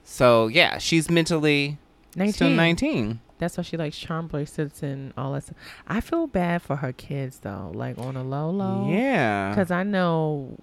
so 0.03 0.47
yeah 0.47 0.77
she's 0.77 1.09
mentally 1.09 1.77
19. 2.15 2.33
still 2.33 2.49
19 2.49 3.19
That's 3.39 3.57
why 3.57 3.63
she 3.63 3.77
likes 3.77 3.97
charm 3.97 4.27
bracelets 4.27 4.81
and 4.81 5.13
all 5.17 5.33
that 5.33 5.43
stuff. 5.43 5.57
I 5.87 6.01
feel 6.01 6.25
bad 6.27 6.61
for 6.63 6.77
her 6.77 6.91
kids 6.91 7.39
though, 7.39 7.71
like 7.73 7.97
on 7.97 8.15
a 8.15 8.23
low 8.23 8.49
low. 8.49 8.87
yeah 8.89 9.49
Because 9.49 9.69
I 9.71 9.83
know 9.83 10.57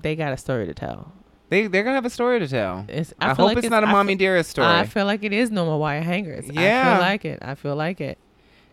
they 0.00 0.16
got 0.16 0.32
a 0.32 0.36
story 0.36 0.66
to 0.66 0.74
tell. 0.74 1.12
they 1.48 1.66
they're 1.68 1.84
gonna 1.84 1.94
have 1.94 2.04
a 2.04 2.10
story 2.10 2.38
to 2.40 2.48
tell 2.48 2.84
It's, 2.88 3.14
I, 3.20 3.28
feel 3.34 3.46
hope 3.46 3.54
like 3.54 3.58
it's, 3.64 3.70
not 3.70 3.84
a 3.84 3.86
I 3.86 3.92
mommy 3.92 4.12
feel- 4.14 4.18
dearest 4.18 4.50
story 4.50 4.66
I 4.68 4.84
feel 4.86 5.06
like 5.06 5.22
it 5.24 5.32
is 5.32 5.50
no 5.50 5.64
more 5.64 5.78
wire 5.78 6.02
hangers. 6.02 6.46
Yeah, 6.46 6.60
I 6.60 6.64
Yeah. 6.64 6.94
feel 6.96 7.00
like 7.06 7.24
it. 7.24 7.38
I 7.42 7.54
feel 7.54 7.76
like 7.76 8.00
it. 8.00 8.18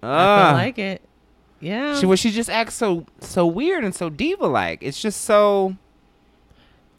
I 0.03 0.07
Ah. 0.07 0.47
feel 0.49 0.57
like 0.57 0.80
it. 0.80 1.01
Yeah. 1.60 1.99
She 1.99 2.06
well, 2.06 2.16
she 2.18 2.32
just 2.32 2.49
acts 2.49 2.76
so 2.76 3.06
so 3.20 3.45
weird 3.47 3.84
and 3.84 3.95
so 3.95 4.10
diva 4.10 4.45
like. 4.47 4.80
It's 4.82 5.01
just 5.01 5.22
so 5.22 5.76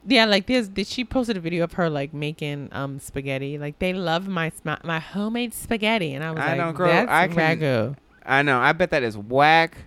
yeah, 0.08 0.24
like 0.24 0.46
this. 0.46 0.68
Did 0.68 0.86
she 0.86 1.04
posted 1.04 1.36
a 1.36 1.40
video 1.40 1.64
of 1.64 1.72
her 1.74 1.90
like 1.90 2.14
making 2.14 2.68
um 2.72 2.98
spaghetti? 3.00 3.58
Like 3.58 3.78
they 3.78 3.92
love 3.92 4.28
my 4.28 4.52
my 4.84 5.00
homemade 5.00 5.52
spaghetti, 5.52 6.14
and 6.14 6.22
I 6.24 6.30
was 6.30 6.40
I 6.40 6.56
like, 6.56 6.74
girl, 6.76 6.86
that's 6.88 7.10
I 7.10 7.28
can- 7.28 7.58
ragu. 7.60 7.96
I 8.24 8.42
know. 8.42 8.58
I 8.58 8.72
bet 8.72 8.90
that 8.90 9.02
is 9.02 9.16
whack. 9.16 9.78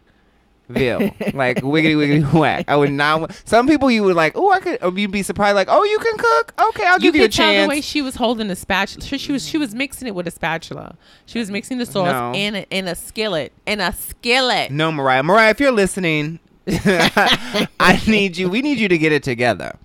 Ville 0.70 1.00
like 1.34 1.58
wiggity 1.58 1.96
wiggity 1.96 2.32
whack. 2.40 2.66
I 2.68 2.76
would 2.76 2.92
not. 2.92 3.34
Some 3.44 3.68
people 3.68 3.90
you 3.90 4.04
would 4.04 4.16
like. 4.16 4.34
Oh, 4.36 4.52
I 4.52 4.60
could. 4.60 4.84
Or 4.84 4.92
you'd 4.98 5.12
be 5.12 5.24
surprised. 5.24 5.56
Like, 5.56 5.68
oh, 5.70 5.84
you 5.84 5.98
can 5.98 6.16
cook. 6.18 6.54
Okay, 6.70 6.86
I'll 6.86 7.00
you 7.00 7.12
give 7.12 7.16
you 7.16 7.22
a 7.24 7.26
could 7.26 7.34
tell 7.34 7.64
the 7.64 7.68
way 7.68 7.82
she 7.82 8.04
was 8.04 8.16
holding 8.16 8.48
the 8.50 8.56
spatula. 8.56 9.04
She, 9.04 9.18
she 9.18 9.32
was 9.32 9.48
she 9.48 9.58
was 9.58 9.74
mixing 9.74 10.08
it 10.08 10.14
with 10.14 10.28
a 10.28 10.32
spatula. 10.32 10.96
She 11.26 11.40
was 11.40 11.50
mixing 11.50 11.80
the 11.80 11.88
sauce 11.88 12.12
No. 12.12 12.34
in 12.40 12.56
a, 12.56 12.66
in 12.70 12.88
a 12.88 12.94
skillet 12.94 13.52
in 13.66 13.80
a 13.82 13.92
skillet. 13.94 14.70
No, 14.72 14.92
Mariah. 14.92 15.24
Mariah, 15.24 15.50
if 15.50 15.60
you're 15.60 15.72
listening, 15.72 16.40
I 16.68 18.00
need 18.08 18.38
you. 18.38 18.48
We 18.48 18.62
need 18.62 18.78
you 18.78 18.88
to 18.90 18.98
get 18.98 19.12
it 19.12 19.24
together, 19.24 19.76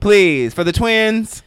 please. 0.00 0.52
For 0.52 0.64
the 0.64 0.72
twins. 0.72 1.42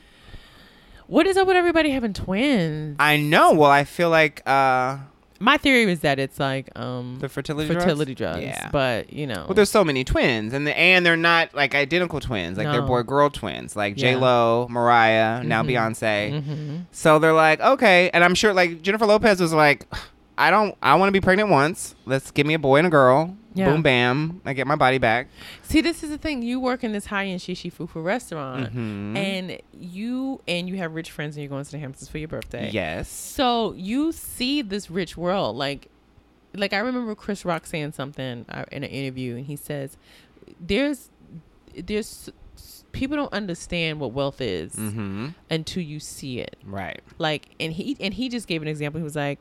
What 1.05 1.25
is 1.27 1.37
up 1.37 1.47
with 1.47 1.55
everybody 1.55 1.91
having 1.91 2.13
twins? 2.13 2.97
I 2.99 3.17
know. 3.17 3.53
Well, 3.53 3.69
I 3.71 3.83
feel 3.83 4.09
like 4.09 4.41
uh 4.45 4.97
My 5.39 5.57
theory 5.57 5.85
was 5.85 5.99
that 6.01 6.19
it's 6.19 6.39
like 6.39 6.69
um 6.77 7.17
the 7.19 7.29
fertility 7.29 7.67
drugs? 7.69 7.83
fertility 7.83 8.15
drugs, 8.15 8.41
Yeah. 8.41 8.69
but 8.71 9.11
you 9.13 9.27
know, 9.27 9.45
Well, 9.47 9.53
there's 9.53 9.69
so 9.69 9.83
many 9.83 10.03
twins, 10.03 10.53
and 10.53 10.65
the, 10.65 10.77
and 10.77 11.05
they're 11.05 11.15
not 11.17 11.53
like 11.53 11.75
identical 11.75 12.19
twins. 12.19 12.57
Like 12.57 12.71
they're 12.71 12.81
boy 12.81 13.03
girl 13.03 13.29
twins, 13.29 13.75
like 13.75 13.97
Yeah. 13.97 14.13
J 14.13 14.15
Lo, 14.17 14.67
Mariah, 14.69 15.43
now 15.43 15.63
Mhm. 15.63 15.69
Beyonce. 15.69 16.43
Mhm. 16.43 16.81
So 16.91 17.19
they're 17.19 17.33
like, 17.33 17.59
okay, 17.61 18.09
and 18.13 18.23
I'm 18.23 18.35
sure 18.35 18.53
like 18.53 18.81
Jennifer 18.81 19.05
Lopez 19.05 19.39
was 19.39 19.53
like, 19.53 19.85
I 20.39 20.51
don't, 20.51 20.75
I 20.83 20.95
want 20.95 21.07
to 21.09 21.11
be 21.13 21.21
pregnant 21.21 21.49
once. 21.49 21.95
Let's 22.05 22.29
give 22.31 22.45
me 22.45 22.53
a 22.53 22.59
boy 22.59 22.77
and 22.77 22.87
a 22.87 22.89
girl. 22.91 23.35
Yeah. 23.57 23.71
Boom, 23.71 23.81
bam, 23.81 24.41
I 24.45 24.53
get 24.53 24.67
my 24.67 24.75
body 24.75 24.97
back. 24.99 25.27
See, 25.63 25.81
this 25.81 26.03
is 26.03 26.09
the 26.09 26.17
thing. 26.17 26.41
You 26.43 26.59
work 26.59 26.83
in 26.83 26.91
this 26.91 27.07
high 27.07 27.25
end 27.25 27.39
shishi 27.41 27.73
fufu 27.73 28.03
restaurant, 28.03 28.73
Mhm. 28.75 29.17
and 29.17 29.57
you 29.73 30.41
and 30.47 30.69
you 30.69 30.77
have 30.77 30.93
rich 30.93 31.09
friends, 31.11 31.35
and 31.35 31.43
you're 31.43 31.49
going 31.49 31.63
to 31.65 31.71
the 31.71 31.79
Hamptons 31.79 32.07
for 32.09 32.17
your 32.19 32.27
birthday. 32.27 32.69
Yes. 32.71 33.09
So 33.09 33.73
you 33.73 34.11
see 34.11 34.61
this 34.61 34.89
rich 34.91 35.17
world, 35.17 35.55
like, 35.55 35.89
like 36.53 36.73
I 36.73 36.77
remember 36.79 37.15
Chris 37.15 37.43
Rock 37.45 37.65
saying 37.65 37.93
something 37.93 38.45
uh, 38.49 38.65
in 38.71 38.83
an 38.83 38.89
interview, 38.89 39.35
and 39.37 39.45
he 39.45 39.55
says, 39.55 39.97
"There's, 40.59 41.09
there's, 41.75 42.29
people 42.91 43.17
don't 43.17 43.33
understand 43.33 43.99
what 43.99 44.11
wealth 44.13 44.41
is 44.41 44.73
Mm-hmm. 44.73 45.27
until 45.49 45.83
you 45.83 45.99
see 45.99 46.39
it. 46.39 46.55
Right. 46.65 47.01
Like, 47.17 47.49
and 47.59 47.73
he 47.73 47.97
and 47.99 48.13
he 48.13 48.29
just 48.29 48.47
gave 48.47 48.61
an 48.61 48.67
example. 48.67 48.99
He 48.99 49.03
was 49.03 49.15
like, 49.15 49.39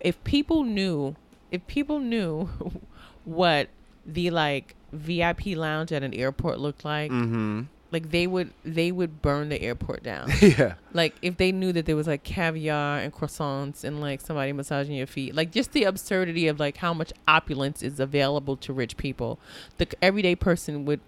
if 0.00 0.22
people 0.24 0.64
knew 0.64 1.16
if 1.50 1.66
people 1.66 1.98
knew 2.00 2.48
what 3.24 3.68
the 4.06 4.30
like 4.30 4.74
VIP 4.92 5.46
lounge 5.56 5.92
at 5.92 6.02
an 6.02 6.12
airport 6.14 6.58
looked 6.58 6.84
like, 6.84 7.10
Mm-hmm. 7.10 7.62
like 7.92 8.10
they 8.10 8.26
would 8.26 8.52
they 8.64 8.90
would 8.92 9.22
burn 9.22 9.48
the 9.48 9.60
airport 9.62 10.02
down. 10.02 10.30
yeah. 10.40 10.74
like 10.92 11.14
if 11.22 11.36
they 11.36 11.52
knew 11.52 11.72
that 11.72 11.86
there 11.86 11.96
was 11.96 12.06
like 12.06 12.24
caviar 12.24 12.98
and 12.98 13.12
croissants 13.12 13.84
and 13.84 14.00
like 14.00 14.20
somebody 14.20 14.52
massaging 14.52 14.94
your 14.94 15.06
feet, 15.06 15.34
like 15.34 15.50
just 15.52 15.72
the 15.72 15.84
absurdity 15.84 16.48
of 16.48 16.58
like 16.60 16.78
how 16.78 16.92
much 16.92 17.12
opulence 17.28 17.82
is 17.82 18.00
available 18.00 18.56
to 18.58 18.72
rich 18.72 18.96
people, 18.96 19.38
the 19.78 19.86
everyday 20.02 20.34
person 20.34 20.84
would 20.84 21.00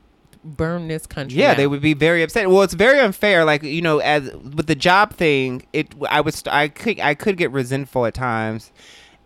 burn 0.44 0.88
this 0.88 1.06
country. 1.06 1.38
Yeah, 1.40 1.54
they 1.54 1.66
would 1.66 1.80
be 1.80 1.94
very 1.94 2.22
upset. 2.22 2.50
Well, 2.50 2.62
it's 2.62 2.74
very 2.74 3.00
unfair. 3.00 3.44
Like 3.44 3.62
you 3.62 3.82
know, 3.82 3.98
as 3.98 4.30
with 4.34 4.66
the 4.66 4.74
job 4.74 5.14
thing, 5.14 5.66
it 5.72 5.94
I 6.08 6.20
was 6.20 6.42
I 6.46 6.68
could 6.68 7.00
I 7.00 7.14
could 7.14 7.36
get 7.38 7.50
resentful 7.50 8.04
at 8.06 8.14
times, 8.14 8.70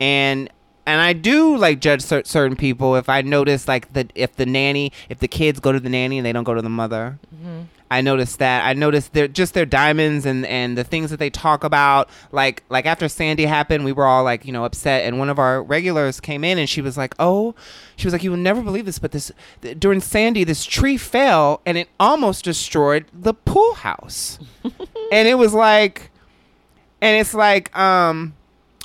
and 0.01 0.49
and 0.89 1.03
I 1.03 1.13
do 1.13 1.55
like 1.57 1.81
judge 1.81 2.01
cer- 2.01 2.25
certain 2.25 2.57
people 2.57 2.97
if 2.97 3.11
I 3.11 3.21
notice 3.21 3.69
like 3.69 3.93
that 3.93 4.11
if 4.15 4.37
the 4.37 4.47
nanny 4.47 4.91
if 5.11 5.19
the 5.19 5.29
kids 5.29 5.61
go 5.61 5.71
to 5.71 5.79
the 5.79 5.91
nanny 5.91 6.17
and 6.19 6.25
they 6.25 6.33
don't 6.33 6.45
go 6.45 6.55
to 6.55 6.63
the 6.63 6.71
mother. 6.71 7.19
Mm-hmm. 7.35 7.61
I 7.91 8.01
noticed 8.01 8.39
that. 8.39 8.67
I 8.67 8.73
noticed 8.73 9.13
their 9.13 9.29
just 9.29 9.53
their 9.55 9.67
diamonds 9.67 10.25
and 10.25 10.47
and 10.47 10.77
the 10.79 10.85
things 10.85 11.11
that 11.11 11.19
they 11.19 11.29
talk 11.29 11.63
about. 11.63 12.09
Like 12.33 12.63
like 12.71 12.87
after 12.87 13.07
Sandy 13.09 13.45
happened, 13.45 13.85
we 13.85 13.93
were 13.93 14.07
all 14.07 14.25
like 14.25 14.47
you 14.47 14.53
know 14.53 14.65
upset, 14.65 15.05
and 15.05 15.19
one 15.19 15.29
of 15.29 15.39
our 15.39 15.63
regulars 15.63 16.21
came 16.21 16.43
in 16.43 16.59
and 16.59 16.69
she 16.69 16.81
was 16.81 16.97
like, 16.97 17.15
"Oh, 17.19 17.55
she 17.97 18.07
was 18.07 18.13
like, 18.13 18.23
you 18.23 18.31
will 18.31 18.39
never 18.39 18.63
believe 18.63 18.87
this, 18.87 18.99
but 18.99 19.13
this 19.13 19.31
th- 19.61 19.79
during 19.79 20.01
Sandy, 20.01 20.45
this 20.45 20.65
tree 20.65 20.97
fell 20.97 21.61
and 21.65 21.77
it 21.79 21.89
almost 22.01 22.45
destroyed 22.45 23.07
the 23.13 23.35
pool 23.35 23.75
house." 23.75 24.39
and 25.13 25.29
it 25.29 25.39
was 25.39 25.53
like, 25.55 26.11
and 27.03 27.19
it's 27.21 27.35
like 27.35 27.77
um. 27.77 28.35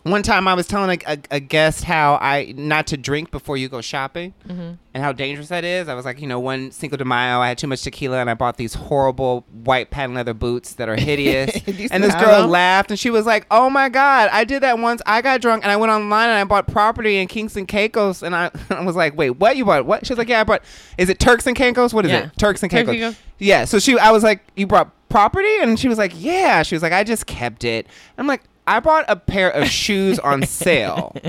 One 0.04 0.22
time 0.22 0.50
I 0.50 0.54
was 0.54 0.68
telling 0.68 1.00
a, 1.08 1.14
a, 1.14 1.18
a 1.32 1.40
guest 1.40 1.86
how 1.86 2.16
I 2.22 2.54
not 2.58 2.88
to 2.88 2.98
drink 2.98 3.32
before 3.32 3.56
you 3.56 3.70
go 3.70 3.80
shopping 3.80 4.34
Mm-hmm. 4.48 4.72
and 4.94 5.04
how 5.04 5.14
dangerous 5.14 5.48
that 5.48 5.64
is. 5.64 5.88
I 5.88 5.94
was 5.94 6.04
like, 6.04 6.20
you 6.20 6.28
know, 6.28 6.42
one 6.42 6.72
Cinco 6.72 6.98
de 6.98 7.06
Mayo, 7.06 7.40
I 7.40 7.48
had 7.48 7.58
too 7.58 7.68
much 7.68 7.84
tequila 7.84 8.18
and 8.20 8.30
I 8.30 8.34
bought 8.34 8.58
these 8.58 8.74
horrible 8.74 9.46
white 9.64 9.92
patent 9.92 10.16
leather 10.16 10.34
boots 10.34 10.74
that 10.74 10.90
are 10.90 10.98
hideous. 10.98 11.52
And 11.92 12.04
this 12.04 12.14
girl 12.16 12.46
laughed 12.48 12.92
and 12.92 13.00
she 13.00 13.10
was 13.10 13.26
like, 13.26 13.48
oh 13.50 13.70
my 13.70 13.88
God, 13.88 14.30
I 14.34 14.44
did 14.44 14.62
that 14.64 14.78
once. 14.78 15.02
I 15.06 15.22
got 15.22 15.40
drunk 15.40 15.64
and 15.64 15.72
I 15.72 15.78
went 15.78 15.92
online 15.92 16.28
and 16.30 16.38
I 16.38 16.44
bought 16.44 16.68
property 16.68 17.18
in 17.20 17.30
Kingston 17.30 17.66
Caicos. 17.66 18.24
And 18.24 18.36
I, 18.36 18.52
I 18.70 18.84
was 18.84 18.98
like, 18.98 19.16
wait, 19.18 19.30
what? 19.32 19.56
You 19.56 19.64
bought 19.64 19.86
what? 19.86 20.06
She 20.06 20.12
was 20.12 20.18
like, 20.18 20.28
yeah, 20.28 20.42
I 20.42 20.44
bought, 20.44 20.64
is 20.98 21.08
it 21.08 21.20
Turks 21.20 21.48
and 21.48 21.56
Caicos? 21.56 21.94
What 21.94 22.04
is 22.06 22.12
Yeah. 22.12 22.26
it? 22.26 22.32
Turks 22.38 22.62
and. 22.62 22.70
Caicos. 22.70 23.16
Yeah. 23.40 23.64
So 23.64 23.80
she, 23.80 23.98
I 23.98 24.12
was 24.12 24.22
like, 24.24 24.42
you 24.58 24.68
brought 24.68 24.92
property? 25.08 25.58
And 25.62 25.80
she 25.80 25.88
was 25.88 25.98
like, 25.98 26.12
yeah. 26.16 26.62
She 26.64 26.76
was 26.76 26.82
like, 26.84 26.92
I 26.94 27.06
just 27.06 27.26
kept 27.26 27.64
it. 27.64 27.88
I'm 28.18 28.28
like, 28.28 28.42
I 28.68 28.80
bought 28.80 29.06
a 29.08 29.16
pair 29.16 29.50
of 29.52 29.68
shoes 29.68 30.20
on 30.20 30.44
sale. 30.46 31.16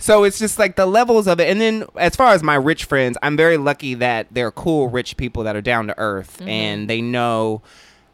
So 0.00 0.22
it's 0.22 0.38
just 0.38 0.60
like 0.60 0.76
the 0.76 0.86
levels 0.86 1.26
of 1.26 1.40
it. 1.40 1.48
And 1.50 1.60
then 1.60 1.84
as 1.96 2.14
far 2.14 2.32
as 2.32 2.40
my 2.40 2.54
rich 2.54 2.84
friends, 2.84 3.18
I'm 3.20 3.36
very 3.36 3.56
lucky 3.56 3.94
that 3.94 4.28
they're 4.30 4.52
cool 4.52 4.88
rich 4.88 5.16
people 5.16 5.42
that 5.42 5.56
are 5.56 5.60
down 5.60 5.88
to 5.88 5.98
earth 5.98 6.36
Mm-hmm. 6.38 6.48
and 6.48 6.88
they 6.90 7.00
know 7.02 7.62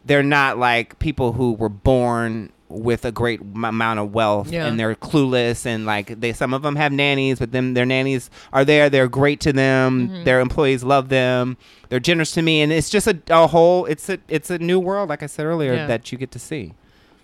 they're 0.06 0.22
not 0.22 0.56
like 0.56 0.98
people 0.98 1.32
who 1.34 1.52
were 1.52 1.68
born 1.68 2.50
with 2.70 3.04
a 3.04 3.12
great 3.12 3.40
m- 3.40 3.64
amount 3.66 4.00
of 4.00 4.14
wealth 4.14 4.50
Yeah. 4.50 4.64
and 4.66 4.80
they're 4.80 4.94
clueless 4.94 5.66
and 5.66 5.84
like 5.84 6.18
they 6.20 6.32
some 6.32 6.54
of 6.54 6.62
them 6.62 6.76
have 6.76 6.90
nannies 6.90 7.38
but 7.38 7.52
then 7.52 7.74
their 7.74 7.84
nannies 7.84 8.30
are 8.54 8.64
there 8.64 8.88
they're 8.88 9.06
great 9.06 9.40
to 9.40 9.52
them 9.52 10.08
Mm-hmm. 10.08 10.24
their 10.24 10.40
employees 10.40 10.82
love 10.84 11.10
them 11.10 11.58
they're 11.90 12.00
generous 12.00 12.32
to 12.32 12.40
me 12.42 12.62
and 12.62 12.72
it's 12.72 12.88
just 12.88 13.06
a, 13.06 13.18
a 13.28 13.46
whole 13.46 13.84
it's 13.84 14.08
a 14.08 14.18
it's 14.28 14.48
a 14.48 14.56
new 14.58 14.80
world 14.80 15.10
like 15.10 15.22
i 15.22 15.26
said 15.26 15.44
earlier 15.44 15.74
Yeah. 15.74 15.86
that 15.86 16.10
you 16.10 16.16
get 16.18 16.30
to 16.30 16.38
see 16.38 16.72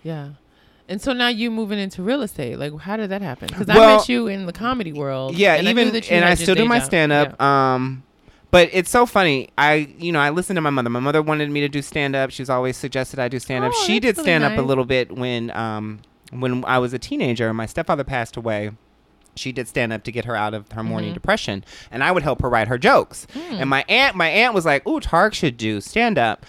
Yeah. 0.03 0.29
And 0.91 1.01
so 1.01 1.13
now 1.13 1.29
you 1.29 1.49
moving 1.49 1.79
into 1.79 2.03
real 2.03 2.21
estate. 2.21 2.59
Like, 2.59 2.77
how 2.79 2.97
did 2.97 3.09
that 3.09 3.21
happen? 3.21 3.47
Because 3.47 3.69
I 3.69 3.73
met 3.75 4.09
you 4.09 4.27
in 4.27 4.45
the 4.45 4.53
comedy 4.53 4.91
world. 4.93 5.35
Yeah, 5.35 5.55
and 5.55 5.67
I 5.67 5.71
even 5.71 5.91
that 5.93 6.09
you 6.09 6.15
and 6.17 6.25
I 6.25 6.35
still 6.35 6.53
do 6.55 6.65
my 6.65 6.79
stand 6.79 7.11
up. 7.11 7.35
Yeah. 7.39 7.73
Um 7.75 8.03
but 8.51 8.69
it's 8.73 8.89
so 8.91 9.05
funny. 9.05 9.47
I 9.57 9.87
you 9.97 10.11
know, 10.11 10.19
I 10.19 10.29
listened 10.29 10.57
to 10.57 10.61
my 10.61 10.69
mother. 10.69 10.89
My 10.89 10.99
mother 10.99 11.21
wanted 11.21 11.49
me 11.49 11.61
to 11.61 11.69
do 11.69 11.81
stand 11.81 12.15
up. 12.15 12.29
She's 12.31 12.49
always 12.49 12.75
suggested 12.77 13.17
I 13.19 13.29
do 13.29 13.39
stand 13.39 13.63
up. 13.63 13.71
Oh, 13.73 13.83
she 13.87 13.99
did 14.01 14.17
really 14.17 14.25
stand 14.25 14.43
up 14.43 14.51
a 14.51 14.55
nice. 14.57 14.65
little 14.65 14.85
bit 14.85 15.11
when 15.15 15.49
um 15.51 16.01
when 16.31 16.63
I 16.65 16.77
was 16.77 16.93
a 16.93 16.99
teenager. 16.99 17.47
And 17.47 17.55
my 17.57 17.65
stepfather 17.65 18.03
passed 18.03 18.35
away. 18.35 18.71
She 19.37 19.53
did 19.53 19.69
stand 19.69 19.93
up 19.93 20.03
to 20.03 20.11
get 20.11 20.25
her 20.25 20.35
out 20.35 20.53
of 20.53 20.69
her 20.73 20.83
morning 20.83 21.11
Mhm. 21.11 21.13
depression, 21.13 21.63
and 21.89 22.03
I 22.03 22.11
would 22.11 22.21
help 22.21 22.41
her 22.41 22.49
write 22.49 22.67
her 22.67 22.77
jokes. 22.77 23.25
Hmm. 23.33 23.55
And 23.61 23.69
my 23.69 23.85
aunt, 23.87 24.17
my 24.17 24.27
aunt 24.27 24.53
was 24.53 24.65
like, 24.65 24.85
"Ooh, 24.85 24.99
Tark 24.99 25.33
should 25.33 25.55
do 25.55 25.79
stand 25.79 26.17
up," 26.17 26.45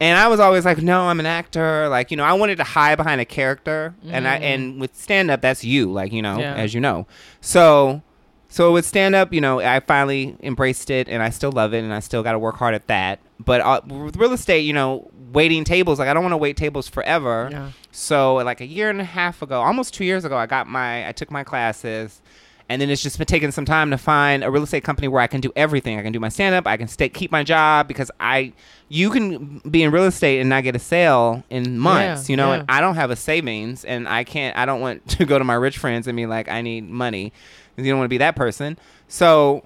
and 0.00 0.18
I 0.18 0.28
was 0.28 0.40
always 0.40 0.64
like, 0.64 0.82
"No, 0.82 1.02
I'm 1.08 1.20
an 1.20 1.26
actor." 1.26 1.88
Like, 1.88 2.10
you 2.10 2.16
know, 2.16 2.24
I 2.24 2.32
wanted 2.34 2.56
to 2.56 2.64
hide 2.64 2.96
behind 2.96 3.20
a 3.20 3.24
character, 3.24 3.94
and 4.08 4.26
I 4.28 4.36
and 4.36 4.80
with 4.80 4.94
stand 4.96 5.30
up, 5.30 5.40
that's 5.40 5.64
you, 5.64 5.90
like 5.92 6.12
you 6.12 6.22
know, 6.22 6.38
Yeah. 6.38 6.54
as 6.54 6.74
you 6.74 6.80
know. 6.80 7.06
So, 7.40 8.02
so 8.48 8.72
with 8.72 8.84
stand 8.86 9.14
up, 9.14 9.32
you 9.32 9.40
know, 9.40 9.60
I 9.60 9.80
finally 9.80 10.36
embraced 10.42 10.90
it, 10.90 11.08
and 11.08 11.22
I 11.22 11.30
still 11.30 11.52
love 11.52 11.72
it, 11.74 11.82
and 11.84 11.92
I 11.94 12.00
still 12.00 12.22
got 12.22 12.32
to 12.32 12.38
work 12.38 12.56
hard 12.56 12.74
at 12.74 12.86
that. 12.88 13.20
But 13.38 13.60
uh, 13.60 13.80
with 13.86 14.16
real 14.16 14.32
estate, 14.32 14.60
you 14.60 14.72
know, 14.72 15.10
waiting 15.32 15.64
tables, 15.64 15.98
like 15.98 16.08
I 16.08 16.14
don't 16.14 16.22
want 16.22 16.32
to 16.32 16.38
wait 16.38 16.56
tables 16.56 16.88
forever. 16.88 17.48
Yeah. 17.50 17.70
So 17.90 18.36
like 18.36 18.60
a 18.60 18.66
year 18.66 18.90
and 18.90 19.00
a 19.00 19.04
half 19.04 19.42
ago, 19.42 19.60
almost 19.62 19.94
two 19.94 20.04
years 20.04 20.24
ago, 20.24 20.36
I 20.36 20.46
got 20.46 20.66
my 20.66 21.08
I 21.08 21.12
took 21.12 21.30
my 21.30 21.44
classes, 21.44 22.20
and 22.68 22.82
then 22.82 22.90
it's 22.90 23.02
just 23.02 23.16
been 23.18 23.26
taking 23.26 23.52
some 23.52 23.64
time 23.64 23.90
to 23.90 23.98
find 23.98 24.42
a 24.42 24.50
real 24.50 24.62
estate 24.64 24.82
company 24.82 25.06
where 25.08 25.20
I 25.22 25.26
can 25.28 25.40
do 25.40 25.52
everything. 25.54 25.98
I 25.98 26.02
can 26.02 26.12
do 26.12 26.18
my 26.20 26.28
stand 26.28 26.54
up, 26.54 26.66
I 26.66 26.76
can 26.76 26.88
stay 26.88 27.08
keep 27.08 27.30
my 27.30 27.42
job 27.44 27.86
because 27.88 28.10
I 28.20 28.52
you 28.88 29.10
can 29.10 29.58
be 29.70 29.82
in 29.82 29.90
real 29.92 30.04
estate 30.04 30.40
and 30.40 30.48
not 30.48 30.62
get 30.64 30.74
a 30.76 30.78
sale 30.78 31.42
in 31.50 31.78
months, 31.78 32.28
Yeah, 32.28 32.32
you 32.32 32.36
know, 32.36 32.48
yeah. 32.52 32.60
and 32.60 32.70
I 32.70 32.80
don't 32.80 32.94
have 32.96 33.10
a 33.10 33.16
savings 33.16 33.84
and 33.84 34.08
I 34.08 34.24
can't 34.24 34.56
I 34.56 34.66
don't 34.66 34.80
want 34.80 35.08
to 35.18 35.24
go 35.24 35.38
to 35.38 35.44
my 35.44 35.54
rich 35.54 35.78
friends 35.78 36.06
and 36.06 36.16
be 36.16 36.26
like 36.26 36.48
I 36.48 36.62
need 36.62 36.88
money. 36.88 37.32
You 37.76 37.84
don't 37.84 37.98
want 37.98 38.06
to 38.06 38.10
be 38.10 38.18
that 38.18 38.36
person. 38.36 38.78
So 39.08 39.64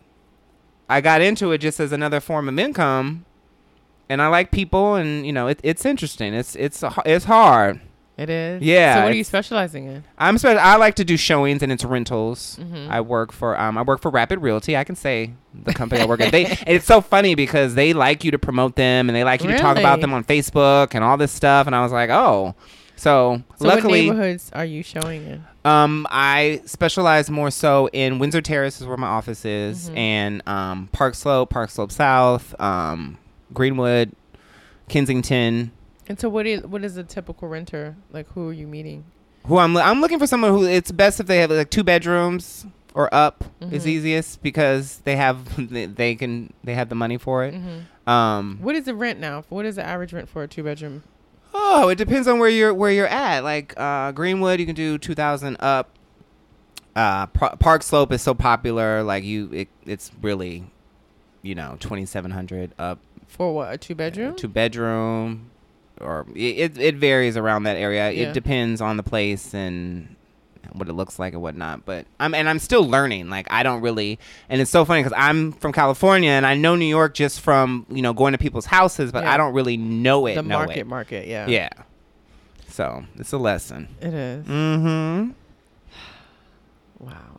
I 0.88 1.00
got 1.00 1.20
into 1.22 1.52
it 1.52 1.58
just 1.58 1.78
as 1.80 1.92
another 1.92 2.18
form 2.20 2.48
of 2.48 2.58
income. 2.58 3.24
And 4.08 4.20
I 4.20 4.26
like 4.26 4.50
people, 4.50 4.96
and 4.96 5.24
you 5.24 5.32
know 5.32 5.46
it, 5.46 5.60
it's 5.62 5.86
interesting. 5.86 6.34
It's 6.34 6.56
it's 6.56 6.82
it's 7.06 7.24
hard. 7.26 7.80
It 8.20 8.28
is. 8.28 8.62
Yeah, 8.62 8.96
So 8.96 9.02
what 9.04 9.12
are 9.12 9.16
you 9.16 9.24
specializing 9.24 9.86
in? 9.86 10.04
I'm 10.18 10.36
spe- 10.36 10.46
I 10.46 10.76
like 10.76 10.96
to 10.96 11.04
do 11.04 11.16
showings 11.16 11.62
and 11.62 11.72
it's 11.72 11.84
rentals. 11.84 12.58
Mhm. 12.60 12.90
I 12.90 13.00
work 13.00 13.32
for 13.32 13.58
um 13.58 13.78
I 13.78 13.82
work 13.82 14.02
for 14.02 14.10
Rapid 14.10 14.40
Realty. 14.40 14.76
I 14.76 14.84
can 14.84 14.94
say 14.94 15.32
the 15.54 15.72
company 15.72 16.02
I 16.02 16.04
work 16.04 16.20
at. 16.20 16.30
They 16.30 16.44
and 16.46 16.58
it's 16.66 16.84
so 16.86 17.00
funny 17.00 17.34
because 17.34 17.74
they 17.74 17.92
like 17.94 18.22
you 18.22 18.30
to 18.32 18.38
promote 18.38 18.76
them 18.76 19.08
and 19.08 19.16
they 19.16 19.24
like 19.24 19.42
you 19.42 19.48
to 19.50 19.58
talk 19.58 19.78
about 19.78 20.00
them 20.02 20.12
on 20.12 20.24
Facebook 20.24 20.94
and 20.94 21.02
all 21.02 21.16
this 21.16 21.32
stuff. 21.32 21.66
And 21.66 21.74
I 21.74 21.82
was 21.82 21.92
like, 21.92 22.10
oh, 22.10 22.54
so, 22.96 23.42
So 23.56 23.64
what 23.66 23.76
luckily, 23.76 24.02
neighborhoods 24.10 24.50
are 24.52 24.66
you 24.66 24.82
showing 24.82 25.24
in? 25.26 25.44
um, 25.64 26.06
I 26.10 26.60
specialize 26.66 27.30
more 27.30 27.50
so 27.50 27.88
in 27.94 28.18
Windsor 28.18 28.42
Terrace 28.42 28.78
is 28.82 28.86
where 28.86 28.98
my 28.98 29.06
office 29.06 29.46
is, 29.46 29.88
Mhm. 29.88 29.96
and 29.96 30.42
um, 30.46 30.88
Park 30.92 31.14
Slope, 31.14 31.48
Park 31.48 31.70
Slope 31.70 31.92
South, 31.92 32.54
um, 32.60 33.16
Greenwood, 33.54 34.12
Kensington. 34.90 35.72
And 36.10 36.18
so 36.18 36.28
what 36.28 36.44
is 36.44 36.62
what 36.64 36.82
is 36.84 36.96
a 36.96 37.04
typical 37.04 37.46
renter? 37.46 37.94
Like 38.10 38.26
who 38.32 38.48
are 38.48 38.52
you 38.52 38.66
meeting? 38.66 39.04
who 39.46 39.56
I'm 39.58 39.76
I'm 39.76 40.00
looking 40.00 40.18
for 40.18 40.26
someone 40.26 40.50
who 40.50 40.64
it's 40.64 40.90
best 40.92 41.20
if 41.20 41.26
they 41.28 41.38
have 41.38 41.50
like 41.52 41.70
two 41.70 41.84
bedrooms 41.84 42.66
or 42.94 43.08
up 43.14 43.44
is 43.70 43.84
Mhm. 43.84 43.88
easiest 43.88 44.42
because 44.42 44.98
they 45.04 45.14
have 45.16 45.36
they, 45.96 46.16
can 46.16 46.52
they 46.64 46.74
have 46.74 46.88
the 46.88 46.94
money 46.96 47.16
for 47.16 47.44
it. 47.44 47.54
hmm 47.54 47.78
Um 48.10 48.58
What 48.60 48.74
is 48.74 48.84
the 48.86 48.94
rent 48.94 49.20
now? 49.20 49.44
What 49.48 49.64
is 49.64 49.76
the 49.76 49.84
average 49.86 50.12
rent 50.12 50.28
for 50.28 50.42
a 50.42 50.48
two 50.48 50.64
bedroom? 50.64 51.04
oh, 51.54 51.88
it 51.88 51.96
depends 51.96 52.26
on 52.28 52.38
where 52.40 52.48
you're 52.50 52.74
where 52.74 52.90
you're 52.90 53.06
at. 53.06 53.44
Like 53.44 53.72
uh 53.76 54.10
Greenwood 54.12 54.58
you 54.58 54.66
can 54.66 54.74
do 54.74 54.98
2000 54.98 55.56
up. 55.60 55.90
Uh 56.96 57.26
Par- 57.28 57.56
Park 57.58 57.82
Slope 57.84 58.10
is 58.12 58.20
so 58.20 58.34
popular 58.34 59.02
like 59.04 59.22
you 59.22 59.48
it, 59.52 59.68
it's 59.86 60.10
really 60.20 60.64
you 61.42 61.54
know 61.54 61.76
2700 61.78 62.72
up 62.80 62.98
For 63.28 63.54
what? 63.54 63.72
A 63.72 63.78
two 63.78 63.94
bedroom? 63.94 64.34
two 64.36 64.48
bedroom 64.48 65.50
or 66.00 66.26
it 66.34 66.78
it 66.78 66.96
varies 66.96 67.36
around 67.36 67.64
that 67.64 67.76
area. 67.76 68.10
Yeah. 68.10 68.28
It 68.28 68.34
depends 68.34 68.80
on 68.80 68.96
the 68.96 69.02
place 69.02 69.54
and 69.54 70.16
what 70.72 70.88
it 70.88 70.92
looks 70.92 71.18
like 71.18 71.32
and 71.32 71.42
whatnot. 71.42 71.84
But 71.84 72.06
I'm 72.20 72.34
and 72.34 72.48
I'm 72.48 72.58
still 72.58 72.86
learning. 72.88 73.28
Like 73.28 73.46
I 73.50 73.62
don't 73.62 73.80
really, 73.80 74.18
and 74.48 74.60
it's 74.60 74.70
so 74.70 74.84
funny 74.84 75.02
because 75.02 75.16
I'm 75.16 75.52
from 75.52 75.72
California 75.72 76.30
and 76.30 76.46
I 76.46 76.54
know 76.54 76.76
New 76.76 76.84
York 76.86 77.14
just 77.14 77.40
from 77.40 77.86
you 77.90 78.02
know 78.02 78.12
going 78.12 78.32
to 78.32 78.38
people's 78.38 78.66
houses, 78.66 79.10
but 79.12 79.24
Yeah. 79.24 79.32
I 79.34 79.36
don't 79.36 79.52
really 79.52 79.76
know 79.76 80.26
it. 80.26 80.36
the 80.36 80.42
know 80.42 80.58
market 80.58 80.78
it. 80.78 80.86
market, 80.86 81.26
yeah. 81.28 81.46
Yeah. 81.48 81.70
So 82.68 83.04
it's 83.16 83.32
a 83.32 83.38
lesson. 83.38 83.88
It 84.00 84.14
is. 84.14 84.46
Mm-hmm. 84.46 85.30
Wow. 87.00 87.29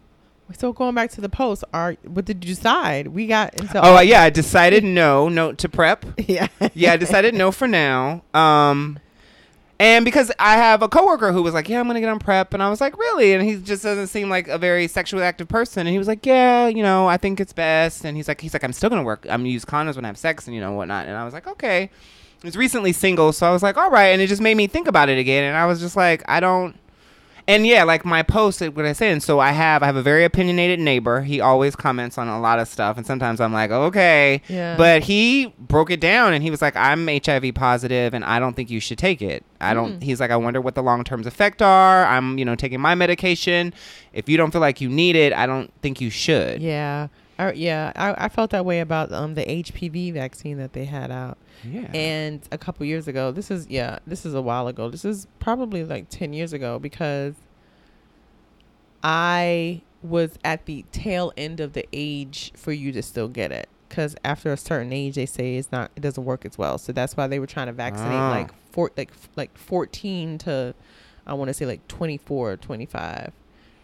So 0.60 0.74
going 0.74 0.96
back 0.96 1.12
to 1.12 1.22
the 1.22 1.30
post, 1.30 1.64
are 1.74 1.96
what 2.04 2.26
did 2.26 2.44
you 2.44 2.56
decide? 2.56 3.08
We 3.08 3.28
got 3.28 3.54
into 3.60 3.80
Oh 3.84 3.98
uh, 3.98 4.02
yeah, 4.02 4.24
I 4.24 4.30
decided 4.30 4.84
no, 4.84 5.30
no 5.30 5.54
to 5.54 5.70
PrEP. 5.70 6.06
yeah. 6.28 6.48
yeah, 6.74 6.94
I 6.94 6.98
decided 6.98 7.34
no 7.34 7.52
for 7.52 7.68
now. 7.68 8.24
Um, 8.34 9.00
and 9.82 10.06
because 10.06 10.32
I 10.38 10.58
have 10.58 10.84
a 10.84 10.88
coworker 10.88 11.32
who 11.32 11.42
was 11.42 11.56
like, 11.56 11.68
"Yeah, 11.68 11.80
I'm 11.80 11.88
gonna 11.88 12.02
get 12.02 12.10
on 12.10 12.20
PrEP," 12.20 12.54
and 12.54 12.62
I 12.62 12.70
was 12.70 12.80
like, 12.80 12.96
"Really?" 13.00 13.34
And 13.34 13.44
he 13.44 13.56
just 13.56 13.82
doesn't 13.82 14.08
seem 14.08 14.30
like 14.30 14.48
a 14.48 14.60
very 14.60 14.88
sexually 14.88 15.24
active 15.24 15.48
person. 15.48 15.88
And 15.88 15.90
he 15.90 15.98
was 15.98 16.08
like, 16.08 16.24
"Yeah, 16.24 16.68
you 16.68 16.84
know, 16.84 17.08
I 17.08 17.18
think 17.18 17.40
it's 17.40 17.52
best." 17.52 18.06
And 18.06 18.16
he's 18.16 18.28
like, 18.28 18.42
"He's 18.42 18.54
like, 18.54 18.64
I'm 18.64 18.74
still 18.74 18.92
gonna 18.92 19.02
work. 19.02 19.26
I'm 19.28 19.40
gonna 19.40 19.50
use 19.50 19.66
condoms 19.66 19.96
when 19.96 20.06
I 20.06 20.10
have 20.10 20.20
sex 20.20 20.46
and 20.46 20.54
you 20.54 20.62
know 20.62 20.74
whatnot." 20.74 21.08
And 21.08 21.18
I 21.18 21.26
was 21.26 21.34
like, 21.34 21.48
"Okay." 21.48 21.90
He 22.42 22.48
was 22.48 22.56
recently 22.56 22.92
single, 22.92 23.32
so 23.34 23.48
I 23.48 23.52
was 23.52 23.64
like, 23.64 23.76
"All 23.76 23.90
right." 23.90 24.10
And 24.10 24.22
it 24.22 24.28
just 24.28 24.42
made 24.42 24.56
me 24.56 24.68
think 24.68 24.88
about 24.88 25.10
it 25.10 25.18
again. 25.18 25.46
And 25.46 25.58
I 25.58 25.66
was 25.66 25.80
just 25.80 25.96
like, 25.96 26.22
"I 26.28 26.40
don't." 26.40 26.76
And 27.52 27.68
yeah, 27.68 27.84
like 27.84 28.06
my 28.06 28.24
post, 28.24 28.62
what 28.62 28.86
I 28.86 28.94
said. 28.94 29.12
And 29.12 29.22
so 29.22 29.42
I 29.42 29.52
have, 29.52 29.84
I 29.84 29.86
have 29.86 29.98
a 29.98 30.02
very 30.02 30.24
opinionated 30.24 30.80
neighbor. 30.80 31.20
He 31.20 31.42
always 31.42 31.76
comments 31.76 32.18
on 32.18 32.30
a 32.30 32.40
lot 32.40 32.60
of 32.60 32.68
stuff, 32.70 32.96
and 32.96 33.06
sometimes 33.06 33.42
I'm 33.42 33.52
like, 33.52 33.72
okay. 33.72 34.42
Yeah. 34.48 34.78
But 34.78 35.04
he 35.04 35.54
broke 35.60 35.92
it 35.92 36.00
down, 36.00 36.32
and 36.32 36.44
he 36.44 36.50
was 36.50 36.62
like, 36.62 36.78
I'm 36.78 37.08
HIV 37.08 37.54
positive, 37.54 38.14
and 38.14 38.24
I 38.24 38.40
don't 38.40 38.56
think 38.56 38.70
you 38.70 38.80
should 38.80 38.98
take 38.98 39.22
it. 39.22 39.44
I 39.60 39.74
don't. 39.74 40.00
Mm. 40.00 40.04
He's 40.04 40.22
like, 40.22 40.32
I 40.32 40.38
wonder 40.38 40.62
what 40.62 40.76
the 40.76 40.82
long 40.82 41.04
term 41.04 41.28
effect 41.28 41.62
are. 41.62 42.06
I'm, 42.06 42.38
you 42.38 42.46
know, 42.46 42.56
taking 42.56 42.80
my 42.80 42.96
medication. 42.96 43.74
If 44.14 44.30
you 44.30 44.38
don't 44.38 44.52
feel 44.52 44.62
like 44.62 44.80
you 44.80 44.88
need 44.88 45.18
it, 45.18 45.34
I 45.34 45.46
don't 45.46 45.74
think 45.82 46.00
you 46.00 46.10
should. 46.10 46.62
Yeah. 46.62 47.10
I, 47.48 47.54
yeah, 47.54 47.92
I, 47.96 48.26
I 48.26 48.30
felt 48.30 48.52
that 48.52 48.66
way 48.66 48.80
about 48.80 49.12
um 49.12 49.34
the 49.36 49.44
HPV 49.46 50.14
vaccine 50.14 50.58
that 50.58 50.74
they 50.74 50.86
had 50.86 51.12
out. 51.12 51.38
Yeah. 51.64 51.90
And 51.94 52.42
a 52.52 52.58
couple 52.58 52.86
years 52.86 53.08
ago, 53.08 53.32
this 53.32 53.50
is 53.52 53.68
yeah, 53.70 54.00
this 54.06 54.26
is 54.26 54.34
a 54.34 54.42
while 54.42 54.68
ago. 54.68 54.90
This 54.90 55.06
is 55.06 55.28
probably 55.40 55.84
like 55.84 56.10
10 56.10 56.34
years 56.34 56.54
ago 56.54 56.80
because 56.80 57.36
I 59.04 59.82
was 60.04 60.38
at 60.44 60.66
the 60.66 60.84
tail 60.92 61.32
end 61.38 61.60
of 61.60 61.74
the 61.74 61.86
age 61.94 62.52
for 62.56 62.72
you 62.72 62.92
to 62.92 63.02
still 63.02 63.28
get 63.28 63.52
it 63.52 63.70
cuz 63.90 64.16
after 64.24 64.52
a 64.54 64.58
certain 64.58 64.94
age 64.94 65.16
they 65.16 65.26
say 65.26 65.58
it's 65.58 65.72
not 65.72 65.92
it 65.96 66.02
doesn't 66.02 66.24
work 66.26 66.46
as 66.46 66.58
well. 66.58 66.78
So 66.78 66.92
that's 66.92 67.18
why 67.18 67.28
they 67.28 67.40
were 67.40 67.48
trying 67.48 67.68
to 67.68 67.74
vaccinate 67.74 68.12
Ah. 68.14 68.30
like 68.32 68.52
four 68.72 68.92
like 68.98 69.12
like 69.36 69.56
14 69.58 70.38
to 70.40 70.74
I 71.28 71.34
want 71.34 71.50
to 71.50 71.54
say 71.54 71.66
like 71.66 71.88
24 71.88 72.52
or 72.52 72.58
25 72.58 73.32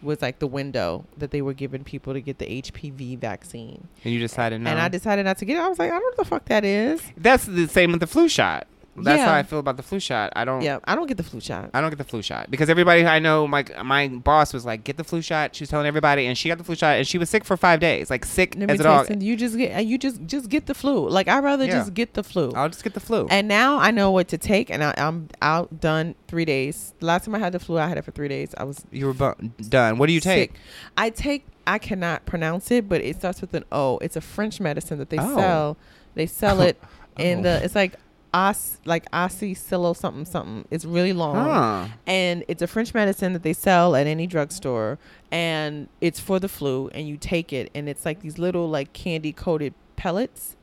was 0.02 0.22
like 0.22 0.38
the 0.38 0.46
window 0.46 1.04
that 1.16 1.30
they 1.30 1.42
were 1.42 1.54
giving 1.54 1.84
people 1.84 2.12
to 2.12 2.20
get 2.20 2.38
the 2.38 2.62
HPV 2.62 3.18
vaccine. 3.18 3.88
and 4.04 4.12
you 4.14 4.20
decided 4.20 4.60
no. 4.60 4.70
And 4.70 4.80
I 4.80 4.88
decided 4.88 5.24
not 5.24 5.38
to 5.38 5.44
get 5.44 5.56
it. 5.56 5.60
I 5.60 5.68
was 5.68 5.78
like, 5.78 5.90
I 5.90 5.94
don't 5.94 6.00
know 6.02 6.06
what 6.08 6.16
the 6.16 6.24
fuck 6.24 6.44
that 6.46 6.64
is. 6.64 7.02
That's 7.16 7.44
the 7.46 7.66
same 7.68 7.90
with 7.92 8.00
the 8.00 8.06
flu 8.06 8.28
shot. 8.28 8.66
That's 9.04 9.22
how 9.22 9.34
I 9.34 9.42
feel 9.42 9.58
about 9.58 9.76
the 9.76 9.82
flu 9.82 10.00
shot. 10.00 10.32
I 10.36 10.44
don't. 10.44 10.62
Yeah, 10.62 10.78
I 10.84 10.94
don't 10.94 11.06
get 11.06 11.16
the 11.16 11.22
flu 11.22 11.40
shot. 11.40 11.70
I 11.74 11.80
don't 11.80 11.90
get 11.90 11.98
the 11.98 12.04
flu 12.04 12.22
shot 12.22 12.50
because 12.50 12.68
everybody 12.68 13.04
I 13.06 13.18
know, 13.18 13.46
my 13.46 13.64
my 13.84 14.08
boss 14.08 14.52
was 14.52 14.64
like, 14.64 14.84
"Get 14.84 14.96
the 14.96 15.04
flu 15.04 15.22
shot." 15.22 15.54
She 15.54 15.62
was 15.62 15.70
telling 15.70 15.86
everybody, 15.86 16.26
and 16.26 16.36
she 16.36 16.48
got 16.48 16.58
the 16.58 16.64
flu 16.64 16.74
shot, 16.74 16.96
and 16.96 17.06
she 17.06 17.18
was 17.18 17.28
sick 17.30 17.44
for 17.44 17.56
five 17.56 17.80
days, 17.80 18.10
like 18.10 18.24
sick 18.24 18.54
Let 18.56 18.70
as 18.70 18.80
a 18.80 18.82
you 18.82 18.84
dog. 18.84 19.22
you 19.22 19.36
just 19.36 19.56
get 19.56 19.76
uh, 19.76 19.80
you 19.80 19.98
just 19.98 20.24
just 20.26 20.48
get 20.48 20.66
the 20.66 20.74
flu. 20.74 21.08
Like 21.08 21.28
I'd 21.28 21.44
rather 21.44 21.64
Yeah. 21.64 21.72
just 21.78 21.94
get 21.94 22.14
the 22.14 22.22
flu. 22.22 22.52
I'll 22.54 22.68
just 22.68 22.84
get 22.84 22.94
the 22.94 23.00
flu. 23.00 23.26
and 23.30 23.48
now 23.48 23.78
I 23.78 23.90
know 23.90 24.10
what 24.10 24.28
to 24.28 24.38
take, 24.38 24.70
and 24.70 24.82
I, 24.84 24.94
I'm 24.96 25.28
out 25.42 25.80
done 25.80 26.14
three 26.28 26.44
days. 26.44 26.94
Last 27.00 27.24
time 27.26 27.34
I 27.34 27.38
had 27.38 27.52
the 27.52 27.60
flu, 27.60 27.78
I 27.78 27.86
had 27.88 27.98
it 27.98 28.04
for 28.04 28.10
three 28.10 28.28
days. 28.28 28.54
I 28.58 28.64
was 28.64 28.84
you 28.90 29.06
were 29.06 29.14
bu- 29.14 29.48
done. 29.68 29.98
What 29.98 30.06
do 30.06 30.12
you 30.12 30.20
take? 30.20 30.52
sick. 30.52 30.60
I 30.96 31.10
take 31.10 31.44
I 31.66 31.78
cannot 31.78 32.24
pronounce 32.24 32.70
it, 32.70 32.88
but 32.88 33.02
it 33.02 33.16
starts 33.16 33.40
with 33.42 33.52
an 33.54 33.64
O. 33.70 33.98
It's 33.98 34.16
a 34.16 34.22
French 34.22 34.58
medicine 34.58 34.98
that 34.98 35.10
they 35.10 35.18
Oh. 35.20 35.36
sell. 35.36 35.76
They 36.14 36.26
sell 36.26 36.60
it 36.62 36.82
in 37.18 37.40
Oh. 37.40 37.42
the. 37.42 37.64
It's 37.64 37.74
like 37.74 37.92
os 38.34 38.78
like 38.84 39.10
oxycillo 39.10 39.96
something 39.96 40.24
something. 40.24 40.66
It's 40.70 40.84
really 40.84 41.12
long. 41.12 41.36
Huh. 41.36 41.88
and 42.06 42.44
it's 42.48 42.62
a 42.62 42.66
French 42.66 42.92
medicine 42.94 43.32
that 43.32 43.42
they 43.42 43.52
sell 43.52 43.96
at 43.96 44.06
any 44.06 44.26
drugstore, 44.26 44.98
and 45.30 45.88
it's 46.00 46.20
for 46.20 46.38
the 46.38 46.48
flu, 46.48 46.88
and 46.94 47.08
you 47.08 47.16
take 47.16 47.52
it, 47.52 47.70
and 47.74 47.88
it's 47.88 48.04
like 48.04 48.20
these 48.20 48.38
little 48.38 48.68
like 48.68 48.92
candy 48.92 49.32
coated 49.32 49.74
pellets, 49.96 50.56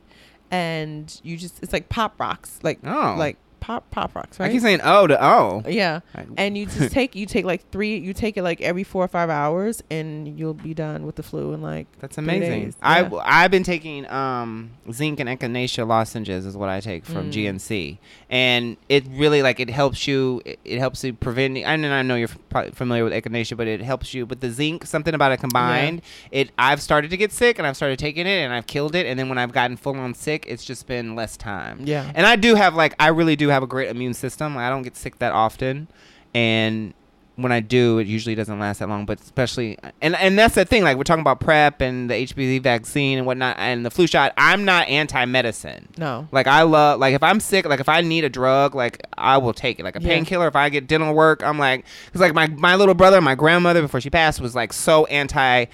and 0.52 1.20
you 1.24 1.38
just 1.38 1.62
it's 1.64 1.74
like 1.74 1.90
pop 1.90 2.20
rocks, 2.20 2.60
like 2.64 2.80
Oh. 2.86 3.16
like 3.18 3.38
pop 3.66 3.90
pop 3.90 4.14
rocks, 4.16 4.40
I 4.40 4.52
keep 4.52 4.62
saying 4.62 4.82
oh 4.84 5.08
to 5.08 5.18
oh. 5.26 5.64
yeah, 5.68 6.02
and 6.38 6.56
you 6.56 6.68
just 6.68 6.92
take 7.00 7.16
you 7.16 7.26
take 7.26 7.46
like 7.46 7.68
three, 7.72 7.98
you 7.98 8.14
take 8.14 8.38
it 8.38 8.44
like 8.44 8.62
every 8.62 8.84
four 8.84 9.04
or 9.04 9.08
five 9.08 9.30
hours, 9.32 9.82
and 9.90 10.38
you'll 10.38 10.54
be 10.54 10.76
done 10.76 11.04
with 11.06 11.16
the 11.16 11.24
flu 11.24 11.54
in 11.54 11.62
like 11.64 11.88
That's 12.00 12.18
amazing. 12.20 12.76
I 12.82 13.02
Yeah. 13.02 13.22
I've 13.24 13.50
been 13.50 13.64
taking 13.64 14.08
um 14.12 14.72
zinc 14.92 15.20
and 15.20 15.28
echinacea 15.28 15.88
lozenges 15.88 16.46
is 16.46 16.56
what 16.56 16.70
I 16.70 16.80
take 16.80 17.06
from 17.06 17.32
Mm. 17.32 17.34
GNC, 17.34 17.98
and 18.30 18.78
it 18.88 19.06
really 19.10 19.42
like 19.42 19.60
it 19.60 19.70
helps 19.70 20.08
you. 20.08 20.42
It, 20.46 20.60
it 20.64 20.78
helps 20.80 21.04
you 21.04 21.14
prevent. 21.14 21.58
I 21.66 21.76
know 21.76 21.92
I 21.92 22.04
know 22.04 22.16
you're 22.16 22.30
probably 22.50 22.72
familiar 22.72 23.04
with 23.04 23.14
echinacea, 23.14 23.58
but 23.58 23.68
it 23.68 23.82
helps 23.82 24.14
you. 24.14 24.26
But 24.28 24.42
the 24.42 24.52
zinc, 24.52 24.86
something 24.86 25.14
about 25.16 25.32
it 25.32 25.38
combined, 25.38 26.04
it 26.32 26.52
I've 26.60 26.82
started 26.82 27.10
to 27.10 27.18
get 27.18 27.32
sick, 27.32 27.58
and 27.58 27.66
I've 27.66 27.76
started 27.76 27.98
taking 27.98 28.28
it, 28.28 28.44
and 28.44 28.54
I've 28.54 28.68
killed 28.68 28.94
it, 28.94 29.06
and 29.08 29.18
then 29.18 29.28
when 29.30 29.38
I've 29.40 29.52
gotten 29.54 29.76
full 29.78 29.96
on 29.96 30.14
sick, 30.14 30.46
it's 30.48 30.64
just 30.66 30.86
been 30.88 31.16
less 31.16 31.36
time. 31.38 31.80
yeah. 31.84 32.12
And 32.14 32.28
I 32.28 32.36
do 32.36 32.56
have 32.56 32.76
like 32.76 32.94
I 33.00 33.08
really 33.08 33.36
do 33.36 33.48
have 33.50 33.55
a 33.64 33.68
great 33.68 33.90
immune 33.90 34.14
system. 34.14 34.58
I 34.58 34.70
don't 34.70 34.84
get 34.84 34.96
sick 34.96 35.20
that 35.20 35.32
often, 35.34 35.88
and 36.34 36.94
when 37.38 37.52
I 37.52 37.60
do, 37.60 37.98
it 38.00 38.08
usually 38.08 38.34
doesn't 38.34 38.60
last 38.60 38.80
that 38.80 38.88
long. 38.88 39.06
But 39.06 39.20
especially, 39.20 39.78
and 40.02 40.16
and 40.16 40.40
that's 40.40 40.56
the 40.56 40.64
thing. 40.64 40.84
Like 40.84 40.96
we're 40.96 41.04
talking 41.04 41.20
about 41.22 41.42
PrEP 41.42 41.82
and 41.82 42.10
the 42.10 42.14
HPV 42.14 42.62
vaccine 42.64 43.18
and 43.18 43.28
whatnot, 43.28 43.58
and 43.60 43.86
the 43.86 43.92
flu 43.92 44.08
shot. 44.08 44.32
I'm 44.38 44.64
not 44.64 44.88
anti-medicine. 44.88 45.90
no. 45.98 46.30
Like 46.32 46.48
I 46.48 46.62
love, 46.62 47.00
like 47.02 47.14
if 47.14 47.22
I'm 47.22 47.42
sick, 47.42 47.66
like 47.66 47.82
if 47.82 47.90
I 47.90 48.00
need 48.00 48.24
a 48.24 48.30
drug, 48.30 48.74
like 48.74 49.02
I 49.18 49.38
will 49.38 49.54
take 49.54 49.80
it. 49.80 49.84
Like 49.84 49.98
a 49.98 50.02
Yeah. 50.02 50.08
painkiller. 50.08 50.48
If 50.48 50.56
I 50.56 50.70
get 50.70 50.88
dental 50.88 51.14
work, 51.14 51.44
I'm 51.44 51.60
like, 51.60 51.84
because 52.06 52.22
like 52.22 52.34
my 52.34 52.48
my 52.48 52.76
little 52.76 52.96
brother, 52.96 53.20
my 53.20 53.36
grandmother 53.36 53.82
before 53.82 54.00
she 54.00 54.10
passed 54.10 54.40
was 54.40 54.56
like 54.56 54.72
so 54.72 55.06
anti 55.08 55.66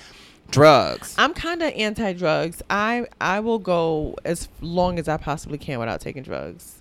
drugs. 0.50 1.16
I'm 1.18 1.34
kind 1.34 1.62
of 1.62 1.72
anti 1.76 2.14
drugs. 2.14 2.62
I 2.70 3.06
I 3.22 3.40
will 3.40 3.60
go 3.60 4.16
as 4.26 4.50
long 4.62 4.98
as 5.00 5.08
I 5.08 5.18
possibly 5.18 5.58
can 5.60 5.80
without 5.80 6.02
taking 6.02 6.24
drugs. 6.24 6.81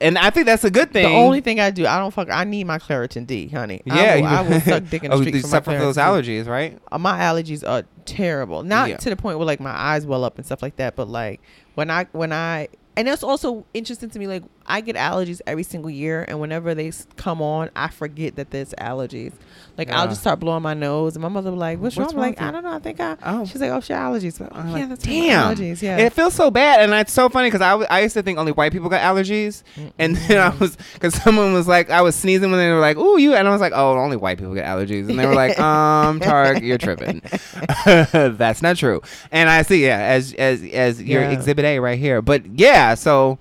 And 0.00 0.18
I 0.18 0.30
think 0.30 0.46
that's 0.46 0.64
a 0.64 0.70
good 0.70 0.92
thing. 0.92 1.08
The 1.08 1.14
only 1.14 1.40
thing 1.40 1.58
I 1.58 1.70
do, 1.70 1.86
I 1.86 1.98
don't 1.98 2.12
fuck. 2.12 2.28
I 2.30 2.44
need 2.44 2.64
my 2.64 2.78
Claritin 2.78 3.26
D, 3.26 3.48
honey. 3.48 3.80
yeah, 3.86 3.94
I 3.94 4.16
will, 4.20 4.26
I 4.26 4.42
will 4.48 4.60
suck 4.60 4.84
dick 4.90 5.04
in 5.04 5.10
the 5.10 5.16
oh, 5.16 5.22
street 5.22 5.40
for 5.46 5.70
my 5.70 5.78
those 5.78 5.94
D. 5.94 6.00
allergies, 6.00 6.46
right? 6.46 6.78
Uh, 6.92 6.98
my 6.98 7.18
allergies 7.18 7.66
are 7.66 7.84
terrible. 8.04 8.62
Not 8.62 8.88
Yeah. 8.90 8.96
to 8.98 9.10
the 9.10 9.16
point 9.16 9.38
where 9.38 9.46
like 9.46 9.60
my 9.60 9.70
eyes 9.70 10.04
well 10.06 10.24
up 10.24 10.36
and 10.36 10.44
stuff 10.44 10.62
like 10.62 10.76
that, 10.76 10.96
but 10.96 11.08
like 11.08 11.40
when 11.76 11.90
I 11.90 12.06
when 12.12 12.32
I 12.32 12.68
and 12.96 13.08
that's 13.08 13.22
also 13.22 13.64
interesting 13.72 14.10
to 14.10 14.18
me. 14.18 14.26
Like 14.26 14.42
I 14.70 14.80
get 14.80 14.96
allergies 14.96 15.40
every 15.46 15.64
single 15.64 15.90
year, 15.90 16.24
and 16.28 16.40
whenever 16.40 16.74
they 16.74 16.92
come 17.16 17.42
on, 17.42 17.70
I 17.74 17.88
forget 17.88 18.36
that 18.36 18.50
there's 18.50 18.72
allergies. 18.74 19.32
Like 19.76 19.90
I'll 19.90 20.08
just 20.08 20.20
start 20.20 20.40
blowing 20.40 20.62
my 20.62 20.74
nose, 20.74 21.16
and 21.16 21.22
my 21.22 21.28
mother 21.28 21.50
will 21.50 21.56
be 21.56 21.60
like, 21.60 21.78
"What's, 21.80 21.96
What's 21.96 22.12
wrong?" 22.12 22.22
I'm 22.24 22.32
wrong 22.36 22.38
like, 22.38 22.42
"I 22.42 22.50
don't 22.50 22.64
know. 22.64 22.72
I 22.72 22.78
think 22.80 23.00
I." 23.00 23.16
Oh. 23.24 23.44
She's 23.46 23.60
like, 23.60 23.70
"Oh, 23.70 23.80
she 23.80 23.92
allergies." 23.92 24.38
But, 24.38 24.54
I'm 24.54 24.76
yeah, 24.76 24.86
that's 24.86 25.02
damn. 25.04 25.56
allergies. 25.56 25.80
Yeah. 25.82 25.96
It 25.96 26.12
feels 26.12 26.34
so 26.34 26.50
bad, 26.50 26.80
and 26.80 26.92
it's 26.92 27.12
so 27.12 27.28
funny 27.28 27.48
because 27.48 27.62
I, 27.62 27.70
w- 27.70 27.86
I 27.90 28.00
used 28.02 28.14
to 28.14 28.22
think 28.22 28.38
only 28.38 28.52
white 28.52 28.72
people 28.72 28.88
got 28.90 29.00
allergies, 29.00 29.62
and 29.98 30.16
then 30.16 30.38
I 30.38 30.54
was 30.56 30.76
because 30.94 31.14
someone 31.14 31.52
was 31.54 31.66
like 31.66 31.88
I 31.90 32.02
was 32.02 32.14
sneezing 32.14 32.50
when 32.50 32.60
they 32.60 32.70
were 32.70 32.78
like, 32.80 32.96
"Ooh, 32.98 33.18
you," 33.18 33.34
and 33.34 33.48
I 33.48 33.50
was 33.50 33.60
like, 33.60 33.72
"Oh, 33.74 33.96
only 33.98 34.16
white 34.16 34.38
people 34.38 34.54
get 34.54 34.66
allergies," 34.66 35.08
and 35.08 35.18
they 35.18 35.26
were 35.26 35.34
like, 35.34 35.58
"Um, 35.58 36.20
Tarek, 36.20 36.62
you're 36.62 36.78
tripping. 36.78 37.22
That's 38.36 38.60
not 38.62 38.76
true." 38.76 39.00
And 39.32 39.48
I 39.48 39.62
see, 39.62 39.84
yeah, 39.84 39.98
as 39.98 40.32
as 40.34 40.62
as 40.62 41.02
your 41.02 41.22
Yeah. 41.22 41.30
Exhibit 41.30 41.64
A 41.64 41.78
right 41.78 41.98
here, 41.98 42.20
but 42.22 42.44
yeah, 42.58 42.94
so. 42.94 43.38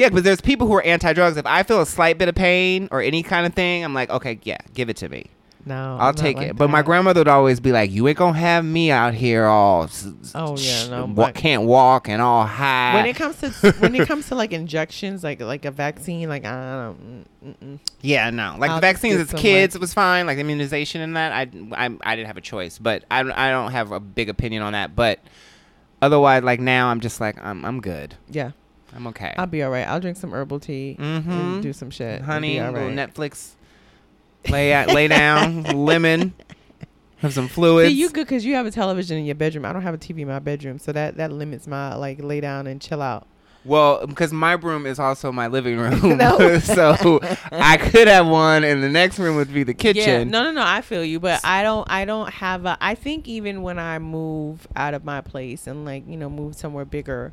Yeah, 0.00 0.08
but 0.08 0.24
there's 0.24 0.40
people 0.40 0.66
who 0.66 0.74
are 0.74 0.82
anti-drugs. 0.82 1.36
If 1.36 1.46
I 1.46 1.62
feel 1.62 1.80
a 1.80 1.86
slight 1.86 2.18
bit 2.18 2.28
of 2.28 2.34
pain 2.34 2.88
or 2.90 3.00
any 3.02 3.22
kind 3.22 3.46
of 3.46 3.54
thing, 3.54 3.84
I'm 3.84 3.94
like, 3.94 4.10
okay, 4.10 4.38
yeah, 4.42 4.58
give 4.74 4.88
it 4.88 4.96
to 4.98 5.08
me. 5.08 5.26
no, 5.66 5.74
I'm 5.74 5.90
I'll 5.90 5.96
not 5.98 6.16
take 6.16 6.36
like 6.38 6.46
it. 6.48 6.56
But 6.56 6.70
my 6.70 6.80
grandmother 6.80 7.20
would 7.20 7.28
always 7.28 7.60
be 7.60 7.70
like, 7.70 7.90
"You 7.90 8.08
ain't 8.08 8.16
gonna 8.16 8.38
have 8.38 8.64
me 8.64 8.90
out 8.90 9.12
here 9.12 9.44
all 9.44 9.90
Oh, 10.34 10.56
yeah, 10.56 10.86
no, 10.88 11.04
wa- 11.04 11.32
can't 11.32 11.64
walk 11.64 12.08
and 12.08 12.22
all 12.22 12.46
high." 12.46 12.94
when 12.94 13.04
it 13.04 13.14
comes 13.14 13.36
to 13.40 13.72
when 13.78 13.94
it 13.94 14.08
comes 14.08 14.26
to 14.28 14.34
like 14.36 14.52
injections, 14.62 15.22
like 15.22 15.42
like 15.42 15.66
a 15.66 15.70
vaccine, 15.70 16.30
like 16.30 16.46
I 16.46 16.86
don't. 16.94 17.26
mm, 17.44 17.48
mm, 17.50 17.54
mm. 17.74 17.78
yeah, 18.00 18.30
no, 18.30 18.56
like 18.58 18.70
I'll 18.70 18.80
vaccines 18.80 19.20
as 19.20 19.32
kids, 19.38 19.74
it 19.74 19.82
was 19.82 19.92
fine. 19.92 20.24
Like 20.26 20.38
immunization 20.38 21.02
and 21.02 21.14
that, 21.16 21.30
I, 21.32 21.42
I 21.76 21.90
I 22.02 22.16
didn't 22.16 22.28
have 22.28 22.38
a 22.38 22.40
choice. 22.40 22.78
But 22.78 23.04
I 23.10 23.22
don't- 23.22 23.32
I 23.32 23.50
don't 23.50 23.72
have 23.72 23.92
a 23.92 24.00
big 24.00 24.30
opinion 24.30 24.62
on 24.62 24.72
that. 24.72 24.96
But 24.96 25.20
otherwise, 26.00 26.42
like 26.42 26.60
now, 26.60 26.88
I'm 26.88 27.00
just 27.00 27.20
like 27.20 27.36
I'm 27.44 27.66
I'm 27.66 27.82
good. 27.82 28.14
Yeah, 28.30 28.52
I'm 28.94 29.06
okay. 29.08 29.34
I'll 29.36 29.46
be 29.46 29.62
all 29.62 29.70
right. 29.70 29.86
I'll 29.86 30.00
drink 30.00 30.16
some 30.16 30.32
herbal 30.32 30.60
tea 30.60 30.96
mm-hmm. 30.98 31.30
and 31.30 31.62
do 31.62 31.72
some 31.72 31.90
shit. 31.90 32.22
Honey, 32.22 32.58
be 32.58 32.60
little 32.60 32.88
right. 32.88 32.96
Netflix. 32.96 33.52
Lay 34.48 34.72
out, 34.72 34.88
lay 34.88 35.06
down, 35.06 35.62
lemon, 35.84 36.32
have 37.18 37.34
some 37.34 37.46
fluids. 37.46 37.90
See, 37.90 38.00
you 38.00 38.08
good 38.08 38.26
because 38.26 38.44
you 38.44 38.54
have 38.54 38.64
a 38.64 38.70
television 38.70 39.18
in 39.18 39.26
your 39.26 39.34
bedroom. 39.34 39.66
I 39.66 39.72
don't 39.72 39.82
have 39.82 39.94
a 39.94 39.98
TV 39.98 40.20
in 40.20 40.28
my 40.28 40.38
bedroom, 40.38 40.78
so 40.78 40.92
that 40.92 41.18
that 41.18 41.30
limits 41.30 41.66
my 41.66 41.94
like 41.94 42.22
lay 42.22 42.40
down 42.40 42.66
and 42.66 42.80
chill 42.80 43.02
out. 43.02 43.26
Well, 43.64 44.06
because 44.06 44.32
my 44.32 44.52
room 44.52 44.86
is 44.86 44.98
also 44.98 45.30
my 45.32 45.46
living 45.46 45.76
room, 45.78 46.16
No. 46.16 46.58
so 46.60 47.20
I 47.52 47.76
could 47.76 48.08
have 48.08 48.26
one, 48.26 48.64
and 48.64 48.82
the 48.82 48.88
next 48.88 49.18
room 49.18 49.36
would 49.36 49.52
be 49.52 49.62
the 49.64 49.72
Yeah, 49.72 49.92
kitchen. 49.92 50.30
no, 50.30 50.44
no, 50.44 50.50
no. 50.52 50.62
I 50.64 50.80
feel 50.80 51.04
you, 51.04 51.20
but 51.20 51.40
I 51.44 51.62
don't. 51.62 51.86
I 51.90 52.04
don't 52.06 52.30
have. 52.32 52.64
A, 52.64 52.78
I 52.80 52.94
think 52.94 53.28
even 53.28 53.62
when 53.62 53.78
I 53.78 53.98
move 53.98 54.66
out 54.76 54.94
of 54.94 55.04
my 55.04 55.20
place 55.20 55.66
and 55.66 55.84
like 55.84 56.08
you 56.08 56.16
know 56.16 56.30
move 56.30 56.56
somewhere 56.56 56.84
bigger, 56.86 57.32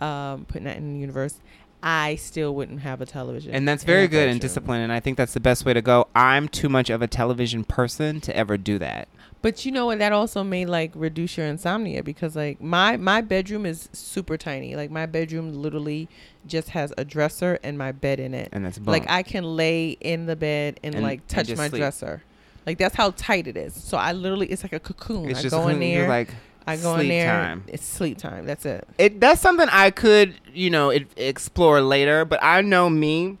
um, 0.00 0.46
putting 0.46 0.64
that 0.64 0.76
in 0.78 0.94
the 0.94 0.98
universe, 0.98 1.38
I 1.80 2.16
still 2.16 2.54
wouldn't 2.56 2.80
have 2.80 3.00
a 3.00 3.06
television. 3.06 3.54
And 3.54 3.68
that's 3.68 3.84
very 3.84 4.08
good 4.08 4.28
and 4.28 4.40
disciplined, 4.40 4.82
and 4.82 4.92
I 4.92 4.98
think 4.98 5.16
that's 5.16 5.34
the 5.34 5.40
best 5.40 5.64
way 5.64 5.74
to 5.74 5.82
go. 5.82 6.08
I'm 6.14 6.48
too 6.48 6.68
much 6.68 6.90
of 6.90 7.02
a 7.02 7.06
television 7.06 7.62
person 7.62 8.20
to 8.22 8.36
ever 8.36 8.56
do 8.56 8.78
that. 8.80 9.06
But 9.40 9.64
you 9.64 9.70
know 9.72 9.86
what? 9.86 10.00
That 10.00 10.12
also 10.12 10.42
may 10.42 10.66
like 10.66 10.90
reduce 10.94 11.36
your 11.36 11.46
insomnia 11.46 12.02
because 12.02 12.34
like 12.34 12.60
my 12.60 12.96
my 12.96 13.20
bedroom 13.20 13.66
is 13.66 13.88
super 13.92 14.36
tiny. 14.36 14.74
Like 14.74 14.90
my 14.90 15.06
bedroom 15.06 15.52
literally 15.62 16.08
just 16.46 16.70
has 16.70 16.92
a 16.98 17.04
dresser 17.04 17.58
and 17.62 17.78
my 17.78 17.92
bed 17.92 18.18
in 18.18 18.34
it. 18.34 18.48
And 18.52 18.64
that's 18.64 18.78
boom. 18.78 18.86
Like 18.92 19.08
I 19.08 19.22
can 19.22 19.44
lay 19.44 19.90
in 20.00 20.26
the 20.26 20.34
bed 20.36 20.80
and, 20.82 20.94
And- 20.96 21.04
like 21.04 21.26
touch 21.28 21.46
just 21.46 21.58
my 21.58 21.68
sleep. 21.68 21.80
dresser. 21.80 22.22
Like 22.66 22.78
that's 22.78 22.96
how 22.96 23.12
tight 23.12 23.46
it 23.46 23.56
is. 23.56 23.74
So 23.74 23.96
I 23.96 24.12
literally 24.12 24.48
it's 24.48 24.62
like 24.64 24.72
a 24.72 24.80
cocoon. 24.80 25.30
it's 25.30 25.38
I 25.38 25.42
just 25.42 25.54
go 25.54 25.68
in 25.68 25.78
there. 25.80 26.08
like 26.08 26.34
I 26.66 26.76
go 26.76 26.94
in 26.94 26.98
sleep 27.00 27.08
there. 27.10 27.30
time. 27.30 27.64
It's 27.68 27.84
sleep 27.86 28.18
time. 28.18 28.44
That's 28.44 28.66
it. 28.66 28.86
it. 28.98 29.20
That's 29.20 29.40
something 29.40 29.68
I 29.70 29.90
could, 29.90 30.34
you 30.52 30.68
know, 30.68 30.90
it, 30.90 31.06
explore 31.16 31.80
later. 31.80 32.24
But 32.26 32.40
I 32.42 32.60
know 32.60 32.90
me. 32.90 33.38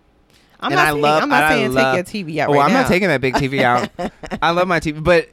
I'm 0.60 0.72
And 0.72 0.74
not 0.76 0.86
I 0.86 0.90
saying, 0.92 1.02
love- 1.02 1.22
I'm 1.24 1.28
not 1.28 1.42
and 1.42 1.44
I 1.44 1.56
saying 1.58 1.72
love- 1.74 2.06
take 2.06 2.14
your 2.14 2.24
TV 2.24 2.38
out 2.38 2.48
Oh, 2.50 2.54
right 2.54 2.64
I'm 2.64 2.72
now. 2.72 2.82
not 2.82 2.88
taking 2.88 3.08
that 3.08 3.20
big 3.20 3.34
TV 3.34 3.62
out. 3.62 3.90
I 4.42 4.50
love 4.52 4.66
my 4.66 4.80
TV, 4.80 5.02
but 5.04 5.28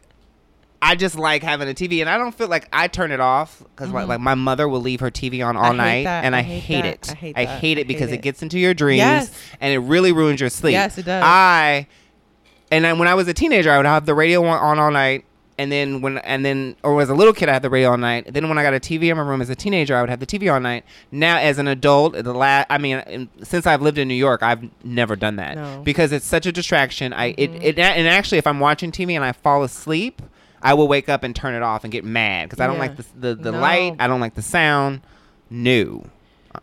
I 0.81 0.95
just 0.95 1.17
like 1.17 1.41
having 1.41 1.67
a 1.67 1.73
TV, 1.73 2.01
and 2.01 2.09
I 2.09 2.17
don't 2.17 2.33
feel 2.35 2.47
like 2.47 2.67
I 2.71 2.87
turn 2.87 3.11
it 3.11 3.19
off 3.19 3.63
because 3.75 3.89
Mhm. 3.91 4.07
like 4.07 4.19
my 4.19 4.35
mother 4.35 4.67
will 4.67 4.81
leave 4.81 4.99
her 4.99 5.09
TV 5.09 5.41
on 5.41 5.57
all 5.57 5.73
night, 5.73 6.03
that. 6.03 6.23
and 6.25 6.35
I 6.35 6.39
I, 6.39 6.41
hate 6.43 6.59
hate, 6.59 6.85
it. 6.85 7.09
I 7.11 7.15
hate 7.15 7.37
I 7.37 7.45
hate 7.45 7.77
it 7.77 7.87
because 7.87 8.09
hate 8.09 8.15
it 8.15 8.19
it. 8.19 8.21
gets 8.23 8.43
into 8.43 8.59
your 8.59 8.73
dreams, 8.73 8.97
Yes. 8.99 9.31
and 9.61 9.73
it 9.73 9.79
really 9.79 10.11
ruins 10.11 10.39
your 10.39 10.49
sleep. 10.49 10.73
Yes, 10.73 10.97
it 10.97 11.05
does. 11.05 11.23
I 11.25 11.87
and 12.71 12.83
then 12.85 12.99
when 12.99 13.07
I 13.07 13.13
was 13.13 13.27
a 13.27 13.33
teenager, 13.33 13.71
I 13.71 13.77
would 13.77 13.85
have 13.85 14.05
the 14.05 14.13
radio 14.15 14.43
on, 14.45 14.59
on 14.59 14.79
all 14.79 14.91
night. 14.91 15.25
And 15.57 15.71
then 15.71 16.01
when 16.01 16.17
and 16.17 16.43
then 16.43 16.75
or 16.83 17.01
as 17.01 17.09
a 17.09 17.13
little 17.15 17.31
kid, 17.33 17.47
I 17.47 17.53
had 17.53 17.61
the 17.61 17.69
radio 17.69 17.91
all 17.91 17.97
night. 17.97 18.33
Then 18.33 18.49
when 18.49 18.57
I 18.57 18.63
got 18.63 18.73
a 18.73 18.79
TV 18.79 19.09
in 19.09 19.15
my 19.15 19.23
room 19.23 19.41
as 19.41 19.49
a 19.49 19.55
teenager, 19.55 19.95
I 19.95 20.01
would 20.01 20.09
have 20.09 20.19
the 20.19 20.25
TV 20.25 20.53
all 20.53 20.59
night. 20.59 20.83
Now 21.13 21.37
as 21.37 21.57
an 21.59 21.67
adult, 21.69 22.13
the 22.13 22.33
last 22.33 22.67
I 22.69 22.77
mean, 22.77 22.97
in, 23.07 23.29
since 23.41 23.65
I've 23.65 23.81
lived 23.81 23.97
in 23.97 24.09
New 24.09 24.15
York, 24.15 24.43
I've 24.43 24.67
never 24.83 25.15
done 25.15 25.37
that 25.37 25.55
No. 25.55 25.81
because 25.85 26.11
it's 26.11 26.25
such 26.25 26.45
a 26.45 26.51
distraction. 26.51 27.13
I 27.13 27.29
Mhm. 27.31 27.35
it, 27.37 27.63
it 27.63 27.79
and 27.79 28.05
actually, 28.07 28.37
if 28.39 28.45
I'm 28.45 28.59
watching 28.59 28.91
TV 28.91 29.15
and 29.15 29.23
I 29.23 29.31
fall 29.31 29.63
asleep, 29.63 30.21
I 30.65 30.73
will 30.73 30.87
wake 30.87 31.07
up 31.09 31.23
and 31.23 31.35
turn 31.35 31.53
it 31.53 31.61
off 31.61 31.83
and 31.83 31.91
get 31.93 32.03
mad 32.03 32.49
because 32.49 32.59
I 32.59 32.67
don't 32.67 32.75
Yeah. 32.75 32.81
like 32.81 32.97
the 32.97 33.05
the, 33.17 33.35
the 33.35 33.51
No. 33.53 33.59
light. 33.59 33.95
I 33.99 34.07
don't 34.07 34.19
like 34.19 34.33
the 34.35 34.41
sound. 34.41 35.01
No. 35.49 36.07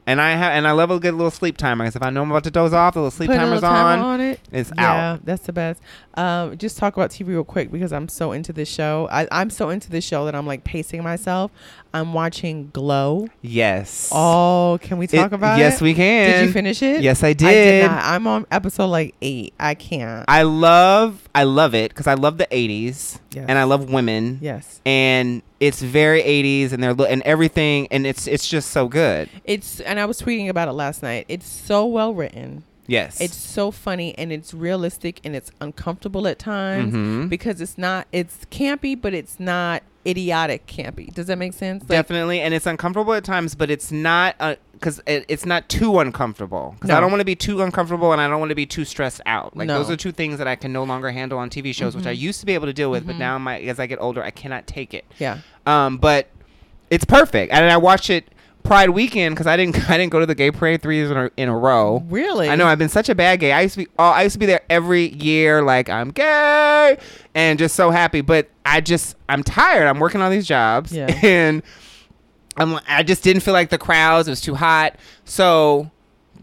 And 0.06 0.20
I 0.22 0.30
have 0.30 0.52
and 0.52 0.66
I 0.66 0.72
love 0.72 0.90
a 0.90 0.98
good 0.98 1.12
little 1.14 1.30
sleep 1.30 1.56
timer 1.58 1.84
because 1.84 1.96
if 1.96 2.02
I 2.02 2.08
know 2.10 2.22
I'm 2.22 2.30
about 2.30 2.44
to 2.44 2.50
doze 2.50 2.72
off, 2.72 2.94
the 2.94 3.00
little 3.00 3.10
sleep 3.10 3.28
Put 3.28 3.36
a 3.36 3.40
timer's 3.40 3.62
little 3.62 3.68
timer 3.70 4.02
on. 4.02 4.14
on 4.14 4.20
it. 4.20 4.40
It's 4.50 4.72
Yeah, 4.76 5.12
out. 5.12 5.24
that's 5.26 5.42
the 5.46 5.52
best. 5.52 5.80
Um, 6.14 6.58
just 6.58 6.76
talk 6.76 6.94
about 6.96 7.10
TV 7.10 7.28
real 7.28 7.44
quick 7.44 7.70
because 7.72 7.92
I'm 7.92 8.08
so 8.08 8.32
into 8.32 8.52
this 8.52 8.68
show. 8.68 9.08
I, 9.10 9.26
I'm 9.32 9.48
so 9.50 9.70
into 9.70 9.88
this 9.90 10.04
show 10.04 10.26
that 10.26 10.34
I'm 10.34 10.46
like 10.46 10.62
pacing 10.64 11.02
myself. 11.02 11.50
I'm 11.94 12.12
watching 12.12 12.70
Glow. 12.72 13.28
Yes. 13.42 14.10
Oh, 14.12 14.78
can 14.82 14.98
we 14.98 15.06
talk 15.06 15.32
It- 15.32 15.34
about 15.34 15.58
yes, 15.58 15.72
it? 15.72 15.74
Yes, 15.74 15.80
we 15.82 15.94
can. 15.94 16.30
Did 16.40 16.46
you 16.46 16.52
finish 16.52 16.82
it? 16.82 17.02
Yes, 17.02 17.22
I 17.22 17.28
I 17.28 17.32
did. 17.32 17.46
did 17.82 17.90
not. 17.90 18.04
I'm 18.04 18.26
on 18.26 18.46
episode 18.50 18.86
like 18.86 19.14
eight. 19.22 19.54
I 19.58 19.74
can't. 19.74 20.24
I 20.28 20.42
love 20.42 21.28
I 21.34 21.44
love 21.44 21.74
it 21.74 21.90
because 21.90 22.06
I 22.06 22.14
love 22.14 22.36
the 22.38 22.46
'80s 22.50 23.18
Yes. 23.32 23.46
and 23.48 23.58
I 23.58 23.64
love 23.64 23.90
women. 23.90 24.38
yes. 24.42 24.80
And 24.84 25.42
it's 25.60 25.80
very 25.80 26.22
'80s 26.22 26.72
and 26.72 26.82
they're 26.82 26.94
lo- 26.94 27.06
and 27.06 27.22
everything 27.22 27.88
and 27.90 28.06
it's 28.06 28.26
it's 28.26 28.46
just 28.48 28.70
so 28.70 28.86
good. 28.88 29.28
It's 29.44 29.80
and 29.80 29.98
I 30.00 30.04
was 30.06 30.20
tweeting 30.20 30.48
about 30.48 30.68
it 30.68 30.72
last 30.72 31.02
night. 31.02 31.24
It's 31.28 31.46
so 31.46 31.86
well 31.86 32.12
written. 32.14 32.64
Yes. 32.86 33.20
It's 33.20 33.36
so 33.36 33.70
funny 33.70 34.16
and 34.18 34.32
it's 34.32 34.52
realistic 34.52 35.20
and 35.24 35.36
it's 35.36 35.50
uncomfortable 35.60 36.26
at 36.26 36.38
times 36.38 36.92
Mhm. 36.92 37.28
because 37.28 37.60
it's 37.60 37.78
not 37.78 38.06
it's 38.12 38.38
campy 38.50 39.00
but 39.00 39.14
it's 39.14 39.38
not 39.38 39.82
idiotic 40.04 40.66
campy. 40.66 41.14
Does 41.14 41.26
that 41.26 41.38
make 41.38 41.52
sense? 41.52 41.82
Like, 41.82 41.90
definitely 41.90 42.40
and 42.40 42.52
it's 42.52 42.66
uncomfortable 42.66 43.12
at 43.14 43.22
times, 43.22 43.54
but 43.54 43.70
it's 43.70 43.92
not 43.92 44.34
because 44.72 45.00
it, 45.06 45.24
it's 45.28 45.46
not 45.46 45.68
too 45.68 46.00
uncomfortable. 46.00 46.72
Because 46.74 46.88
No. 46.88 46.96
I 46.96 47.00
don't 47.00 47.10
want 47.12 47.20
to 47.20 47.24
be 47.24 47.36
too 47.36 47.62
uncomfortable 47.62 48.10
and 48.12 48.20
I 48.20 48.26
don't 48.26 48.40
want 48.40 48.48
to 48.48 48.56
be 48.56 48.66
too 48.66 48.84
stressed 48.84 49.20
out. 49.26 49.56
Like 49.56 49.68
No. 49.68 49.78
those 49.78 49.88
are 49.88 49.96
two 49.96 50.10
things 50.10 50.38
that 50.38 50.48
I 50.48 50.56
can 50.56 50.72
no 50.72 50.82
longer 50.82 51.12
handle 51.12 51.38
on 51.38 51.50
TV 51.50 51.72
shows, 51.72 51.94
which 51.94 52.06
I 52.06 52.14
Mhm. 52.16 52.18
used 52.18 52.40
to 52.40 52.46
be 52.46 52.54
able 52.54 52.66
to 52.66 52.72
deal 52.72 52.90
with, 52.90 53.06
but 53.06 53.14
Mhm. 53.14 53.20
now 53.20 53.38
my 53.38 53.60
as 53.60 53.78
I 53.78 53.86
get 53.86 54.00
older, 54.00 54.24
I 54.24 54.30
cannot 54.30 54.66
take 54.66 54.92
it. 54.92 55.04
Yeah. 55.20 55.38
Um, 55.66 55.98
but 55.98 56.26
it's 56.90 57.04
perfect, 57.04 57.52
and 57.52 57.64
I 57.70 57.76
watch 57.76 58.10
it 58.10 58.28
Pride 58.62 58.90
weekend 58.90 59.34
because 59.34 59.46
I 59.46 59.56
didn't 59.56 59.76
I 59.90 59.98
didn't 59.98 60.12
go 60.12 60.20
to 60.20 60.26
the 60.26 60.34
gay 60.34 60.50
parade 60.50 60.82
three 60.82 60.96
years 60.96 61.10
in 61.10 61.16
a, 61.16 61.30
in 61.36 61.48
a 61.48 61.56
row. 61.56 62.02
Really? 62.08 62.48
I 62.48 62.56
know 62.56 62.66
I've 62.66 62.78
been 62.78 62.88
such 62.88 63.08
a 63.08 63.14
bad 63.14 63.40
gay. 63.40 63.52
I 63.52 63.62
used 63.62 63.74
to 63.74 63.84
be 63.84 63.88
oh, 63.98 64.04
I 64.04 64.22
used 64.22 64.34
to 64.34 64.38
be 64.38 64.46
there 64.46 64.62
every 64.70 65.08
year, 65.14 65.62
like 65.62 65.88
I'm 65.88 66.10
gay, 66.10 66.96
and 67.34 67.58
just 67.58 67.74
so 67.74 67.90
happy. 67.90 68.20
But 68.20 68.48
I 68.64 68.80
just 68.80 69.16
I'm 69.28 69.42
tired. 69.42 69.86
I'm 69.88 69.98
working 69.98 70.22
all 70.22 70.30
these 70.30 70.46
jobs, 70.46 70.92
Yeah. 70.92 71.06
and 71.22 71.62
I'm 72.56 72.78
I 72.86 73.02
just 73.02 73.22
didn't 73.24 73.42
feel 73.42 73.54
like 73.54 73.70
the 73.70 73.78
crowds. 73.78 74.28
It 74.28 74.32
was 74.32 74.40
too 74.40 74.54
hot, 74.54 74.96
so. 75.24 75.90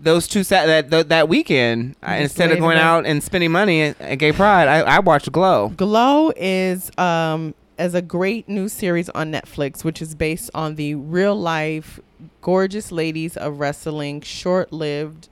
Those 0.02 0.30
two 0.30 0.44
sat 0.46 0.68
that 0.68 0.90
that, 0.92 1.10
that 1.10 1.28
weekend, 1.28 1.98
I, 2.02 2.20
instead 2.20 2.54
of 2.54 2.60
going 2.60 2.78
out 2.78 3.06
and 3.06 3.22
spending 3.22 3.52
money 3.52 3.82
at, 3.82 4.00
at 4.00 4.16
Gay 4.16 4.32
Pride, 4.32 4.70
I, 4.70 4.80
I 4.80 5.00
watched 5.00 5.30
Glow. 5.30 5.74
Glow 5.76 6.32
is 6.38 6.90
um 6.98 7.54
as 7.80 7.94
a 7.96 8.02
great 8.02 8.50
new 8.50 8.68
series 8.68 9.10
on 9.12 9.32
Netflix, 9.32 9.84
which 9.86 10.02
is 10.02 10.14
based 10.14 10.52
on 10.54 10.76
the 10.76 10.94
real 10.96 11.34
life 11.36 12.00
gorgeous 12.42 12.92
ladies 12.92 13.38
of 13.38 13.60
wrestling, 13.60 14.20
short 14.22 14.74
lived 14.74 15.30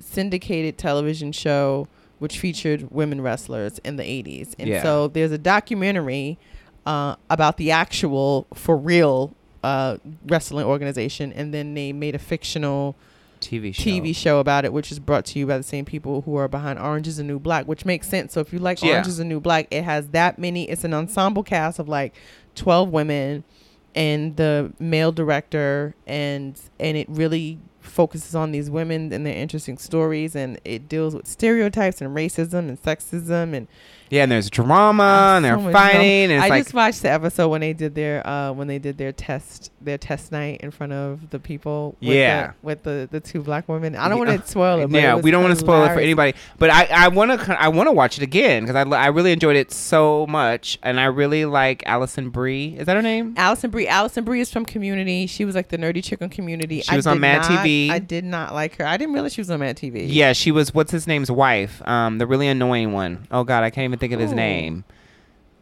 syndicated 0.00 0.78
television 0.78 1.30
show 1.30 1.86
which 2.18 2.38
featured 2.38 2.90
women 2.90 3.20
wrestlers 3.20 3.78
in 3.84 3.96
the 3.96 4.02
80s. 4.02 4.54
And 4.58 4.68
Yeah. 4.68 4.82
so 4.82 5.08
there's 5.08 5.32
a 5.32 5.38
documentary 5.38 6.38
uh, 6.86 7.16
about 7.28 7.56
the 7.58 7.70
actual 7.70 8.46
for 8.54 8.76
real 8.76 9.34
uh, 9.62 9.98
wrestling 10.26 10.64
organization 10.66 11.32
and 11.34 11.52
then 11.52 11.74
they 11.74 11.92
made 11.92 12.14
a 12.14 12.18
fictional 12.18 12.96
TV 13.40 13.74
show. 13.74 13.82
TV 13.82 14.14
show 14.14 14.38
about 14.40 14.64
it, 14.64 14.72
which 14.72 14.92
is 14.92 14.98
brought 14.98 15.24
to 15.26 15.38
you 15.38 15.46
by 15.46 15.56
the 15.56 15.62
same 15.64 15.84
people 15.84 16.22
who 16.22 16.36
are 16.36 16.48
behind 16.48 16.78
Orange 16.78 17.08
is 17.08 17.16
the 17.16 17.24
New 17.24 17.38
Black, 17.38 17.66
which 17.66 17.84
makes 17.84 18.08
sense. 18.08 18.32
So 18.32 18.40
if 18.40 18.52
you 18.52 18.58
like 18.58 18.82
Yeah. 18.82 18.92
Orange 18.92 19.08
is 19.08 19.16
the 19.18 19.24
New 19.24 19.40
Black, 19.40 19.66
it 19.70 19.82
has 19.84 20.08
that 20.08 20.38
many. 20.38 20.68
It's 20.68 20.84
an 20.84 20.94
ensemble 20.94 21.42
cast 21.42 21.78
of 21.78 21.88
like 21.88 22.14
twelve 22.54 22.90
women 22.90 23.44
and 23.94 24.36
the 24.36 24.72
male 24.78 25.12
director, 25.12 25.94
and 26.06 26.60
and 26.78 26.96
it 26.96 27.08
really 27.08 27.58
focuses 27.80 28.34
on 28.34 28.52
these 28.52 28.70
women 28.70 29.12
and 29.12 29.24
their 29.26 29.34
interesting 29.34 29.78
stories, 29.78 30.36
and 30.36 30.60
it 30.64 30.88
deals 30.88 31.14
with 31.14 31.26
stereotypes 31.26 32.00
and 32.00 32.14
racism 32.14 32.68
and 32.68 32.80
sexism 32.82 33.54
and 33.54 33.66
Yeah, 34.10 34.24
and 34.24 34.32
there's 34.32 34.50
drama, 34.50 35.34
and 35.36 35.44
they're 35.44 35.56
so 35.58 35.70
fighting, 35.72 36.24
and 36.24 36.32
it's 36.32 36.44
I 36.44 36.48
like 36.48 36.64
just 36.64 36.74
watched 36.74 37.02
the 37.02 37.10
episode 37.10 37.48
when 37.48 37.60
they 37.60 37.72
did 37.72 37.94
their 37.94 38.26
uh 38.26 38.52
when 38.52 38.66
they 38.66 38.78
did 38.78 38.98
their 38.98 39.12
test 39.12 39.70
their 39.80 39.96
test 39.98 40.32
night 40.32 40.60
in 40.62 40.70
front 40.70 40.92
of 40.92 41.30
the 41.30 41.38
people. 41.38 41.96
With 42.00 42.10
Yeah. 42.10 42.48
the, 42.48 42.54
with 42.62 42.82
the 42.82 43.08
the 43.10 43.20
two 43.20 43.40
black 43.42 43.68
women. 43.68 43.94
I 43.96 44.08
don't 44.08 44.18
Yeah. 44.18 44.28
want 44.32 44.42
to 44.44 44.48
spoil 44.50 44.80
it. 44.80 44.90
Yeah, 44.90 45.16
it 45.16 45.22
we 45.22 45.30
don't 45.30 45.42
want 45.42 45.54
to 45.54 45.60
spoil 45.60 45.84
it 45.84 45.94
for 45.94 46.00
anybody. 46.00 46.34
But 46.58 46.70
I, 46.70 46.84
I 46.90 47.08
want 47.08 47.40
to 47.40 47.62
I 47.62 47.68
want 47.68 47.86
to 47.86 47.92
watch 47.92 48.18
it 48.18 48.22
again 48.22 48.64
because 48.64 48.76
I, 48.76 48.82
I 48.96 49.06
really 49.06 49.32
enjoyed 49.32 49.56
it 49.56 49.70
so 49.72 50.26
much, 50.26 50.78
and 50.82 50.98
I 50.98 51.04
really 51.04 51.44
like 51.44 51.82
Alison 51.86 52.30
Brie. 52.30 52.74
Is 52.78 52.86
that 52.86 52.96
her 52.96 53.02
name? 53.02 53.34
Alison 53.36 53.70
Brie. 53.70 53.86
Alison 53.86 54.24
Brie 54.24 54.40
is 54.40 54.50
from 54.52 54.64
Community. 54.64 55.26
She 55.28 55.44
was 55.44 55.54
like 55.54 55.68
the 55.68 55.78
nerdy 55.78 56.02
chick 56.02 56.20
on 56.20 56.30
Community. 56.30 56.80
She 56.82 56.96
was 56.96 57.06
on 57.06 57.20
Mad 57.20 57.42
not- 57.48 57.64
TV. 57.64 57.90
I 57.90 58.00
did 58.00 58.24
not 58.24 58.52
like 58.54 58.76
her. 58.76 58.86
I 58.86 58.96
didn't 58.96 59.14
realize 59.14 59.34
she 59.34 59.40
was 59.40 59.50
on 59.50 59.60
Mad 59.60 59.76
TV. 59.76 60.06
Yeah, 60.08 60.32
she 60.32 60.50
was. 60.50 60.74
What's 60.74 60.90
his 60.90 61.06
name's 61.06 61.30
wife? 61.30 61.80
Um, 61.86 62.18
the 62.18 62.26
really 62.26 62.48
annoying 62.48 62.92
one. 62.92 63.26
Oh 63.30 63.44
God, 63.44 63.62
I 63.62 63.70
can't 63.70 63.84
even 63.84 63.99
think 64.00 64.12
of 64.12 64.20
his 64.20 64.30
Who? 64.30 64.36
name. 64.36 64.84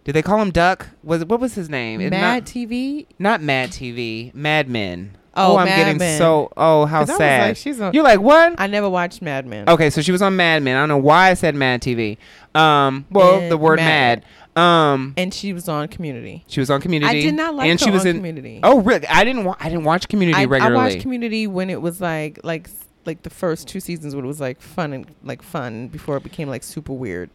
Did 0.05 0.15
they 0.15 0.23
call 0.23 0.41
him 0.41 0.51
Duck? 0.51 0.89
Was 1.03 1.25
what 1.27 1.39
was 1.41 1.55
his 1.55 1.69
name? 1.69 2.01
It's 2.01 2.11
Mad 2.11 2.45
not, 2.45 2.49
TV. 2.49 3.07
not 3.19 3.43
Mad 3.43 3.71
TV. 3.71 4.33
Mad 4.35 4.69
Men. 4.69 5.17
Oh, 5.35 5.57
I'm 5.59 5.67
Mad 5.67 5.77
getting 5.77 5.99
Men. 5.99 6.19
so. 6.19 6.51
Oh, 6.57 6.87
how 6.87 7.01
'Cause 7.01 7.11
I 7.11 7.13
was 7.13 7.19
sad. 7.19 7.49
like, 7.49 7.57
she's 7.59 7.81
on. 7.81 7.93
You're 7.93 8.03
like 8.03 8.21
what? 8.21 8.55
I 8.59 8.67
never 8.67 8.89
watched 8.89 9.21
Mad 9.21 9.47
Men. 9.47 9.69
Okay, 9.69 9.91
so 9.91 10.01
she 10.01 10.11
was 10.11 10.23
on 10.23 10.35
Mad 10.37 10.63
Men. 10.63 10.77
I 10.77 10.81
don't 10.81 10.89
know 10.89 10.97
why 10.97 11.31
I 11.31 11.35
said 11.35 11.55
Mad 11.55 11.83
TV. 11.83 12.17
Um, 12.55 13.05
well, 13.11 13.39
And 13.39 13.51
the 13.53 13.57
word 13.59 13.77
Mad. 13.77 14.25
mad. 14.57 14.61
Um, 14.61 15.15
And 15.17 15.33
she 15.33 15.53
was 15.53 15.69
on 15.69 15.87
Community. 15.89 16.43
she 16.49 16.59
was 16.59 16.71
on 16.71 16.81
Community. 16.81 17.17
I 17.19 17.23
did 17.23 17.35
not 17.35 17.55
like 17.55 17.69
and 17.71 17.79
her 17.79 17.85
she 17.85 17.91
was 17.93 18.03
on 18.03 18.09
in. 18.09 18.17
Community. 18.17 18.61
Oh, 18.65 18.81
really? 18.81 19.07
I 19.07 19.23
didn't. 19.25 19.45
Wa- 19.45 19.57
I 19.61 19.69
didn't 19.69 19.85
watch 19.85 20.09
Community 20.09 20.37
I, 20.39 20.43
I 20.43 20.45
regularly. 20.47 20.77
watched 20.77 21.01
Community 21.03 21.47
when 21.47 21.71
it 21.71 21.81
was 21.83 22.01
like 22.01 22.41
like 22.43 22.69
like 23.05 23.23
the 23.23 23.31
first 23.31 23.69
two 23.69 23.79
seasons 23.79 24.17
when 24.17 24.25
it 24.25 24.29
was 24.29 24.41
like 24.41 24.61
fun 24.61 24.93
and 24.93 25.07
like 25.23 25.43
fun 25.43 25.89
before 25.89 26.17
it 26.17 26.23
became 26.25 26.49
like 26.49 26.63
super 26.65 26.93
weird. 26.95 27.31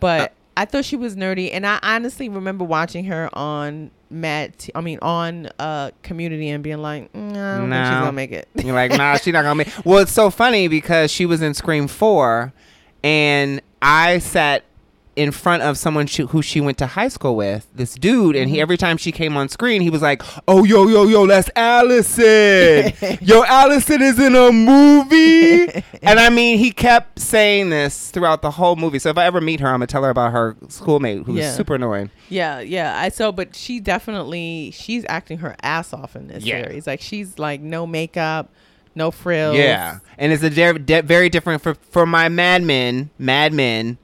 But 0.00 0.20
Uh, 0.20 0.28
I 0.58 0.64
thought 0.64 0.84
she 0.84 0.96
was 0.96 1.14
nerdy, 1.16 1.50
and 1.52 1.64
I 1.66 1.78
honestly 1.82 2.28
remember 2.28 2.64
watching 2.64 3.04
her 3.04 3.28
on 3.32 3.90
Mad. 4.10 4.58
T- 4.58 4.72
I 4.74 4.80
mean, 4.80 4.98
on 5.02 5.48
uh 5.58 5.90
Community, 6.02 6.48
and 6.48 6.64
being 6.64 6.78
like, 6.82 7.12
mm, 7.12 7.30
I 7.36 7.58
don't 7.58 7.70
think 7.70 7.84
she's 7.84 7.90
gonna 7.94 8.12
make 8.12 8.32
it. 8.32 8.48
You're 8.56 8.74
like, 8.74 8.90
nah, 8.92 9.16
she's 9.18 9.32
not 9.32 9.42
gonna 9.42 9.54
make. 9.54 9.68
Well, 9.84 9.98
it's 9.98 10.12
so 10.12 10.30
funny 10.30 10.66
because 10.66 11.10
she 11.10 11.26
was 11.26 11.42
in 11.42 11.54
Scream 11.54 11.86
Four, 11.88 12.52
and 13.04 13.60
I 13.82 14.18
sat 14.18 14.64
in 15.18 15.32
front 15.32 15.62
of 15.62 15.76
someone 15.76 16.06
she, 16.06 16.22
who 16.22 16.40
she 16.42 16.60
went 16.60 16.78
to 16.78 16.86
high 16.86 17.08
school 17.08 17.34
with, 17.36 17.66
this 17.74 17.94
dude, 17.94 18.36
and 18.36 18.48
he 18.48 18.56
Mhm. 18.56 18.60
every 18.62 18.76
time 18.76 18.96
she 18.96 19.10
came 19.12 19.36
on 19.36 19.48
screen, 19.48 19.82
he 19.82 19.90
was 19.90 20.00
like, 20.00 20.22
"Oh, 20.46 20.64
yo, 20.64 20.86
yo, 20.88 21.04
yo, 21.08 21.26
that's 21.26 21.50
Alison. 21.56 22.92
yo, 23.20 23.44
Alison 23.44 24.00
is 24.02 24.18
in 24.18 24.34
a 24.34 24.52
movie." 24.52 25.82
and 26.02 26.18
I 26.20 26.30
mean, 26.30 26.58
he 26.58 26.70
kept 26.70 27.18
saying 27.20 27.70
this 27.70 28.10
throughout 28.10 28.42
the 28.42 28.52
whole 28.52 28.76
movie. 28.76 28.98
So 28.98 29.10
if 29.10 29.18
I 29.18 29.26
ever 29.26 29.40
meet 29.40 29.60
her, 29.60 29.68
I'm 29.68 29.74
gonna 29.74 29.86
tell 29.86 30.04
her 30.04 30.10
about 30.10 30.32
her 30.32 30.56
schoolmate 30.68 31.24
who's 31.24 31.38
Yeah. 31.38 31.52
super 31.52 31.74
annoying. 31.74 32.10
Yeah, 32.28 32.60
yeah. 32.60 32.98
I 32.98 33.08
so, 33.08 33.32
but 33.32 33.54
she 33.54 33.80
definitely 33.80 34.72
she's 34.74 35.04
acting 35.08 35.38
her 35.38 35.56
ass 35.62 35.92
off 35.92 36.14
in 36.16 36.28
this 36.28 36.44
Yeah. 36.44 36.62
series. 36.64 36.86
Like 36.86 37.00
she's 37.00 37.38
like 37.38 37.60
no 37.60 37.86
makeup, 37.86 38.50
no 38.94 39.10
frills. 39.10 39.56
Yeah, 39.56 39.98
and 40.18 40.32
it's 40.32 40.42
a 40.42 40.50
de- 40.50 40.78
de- 40.78 41.02
very 41.02 41.28
different 41.28 41.62
for 41.62 41.74
for 41.90 42.06
my 42.06 42.28
Mad 42.28 42.62
Men, 42.62 43.10
Mad 43.18 43.52
Men 43.52 43.98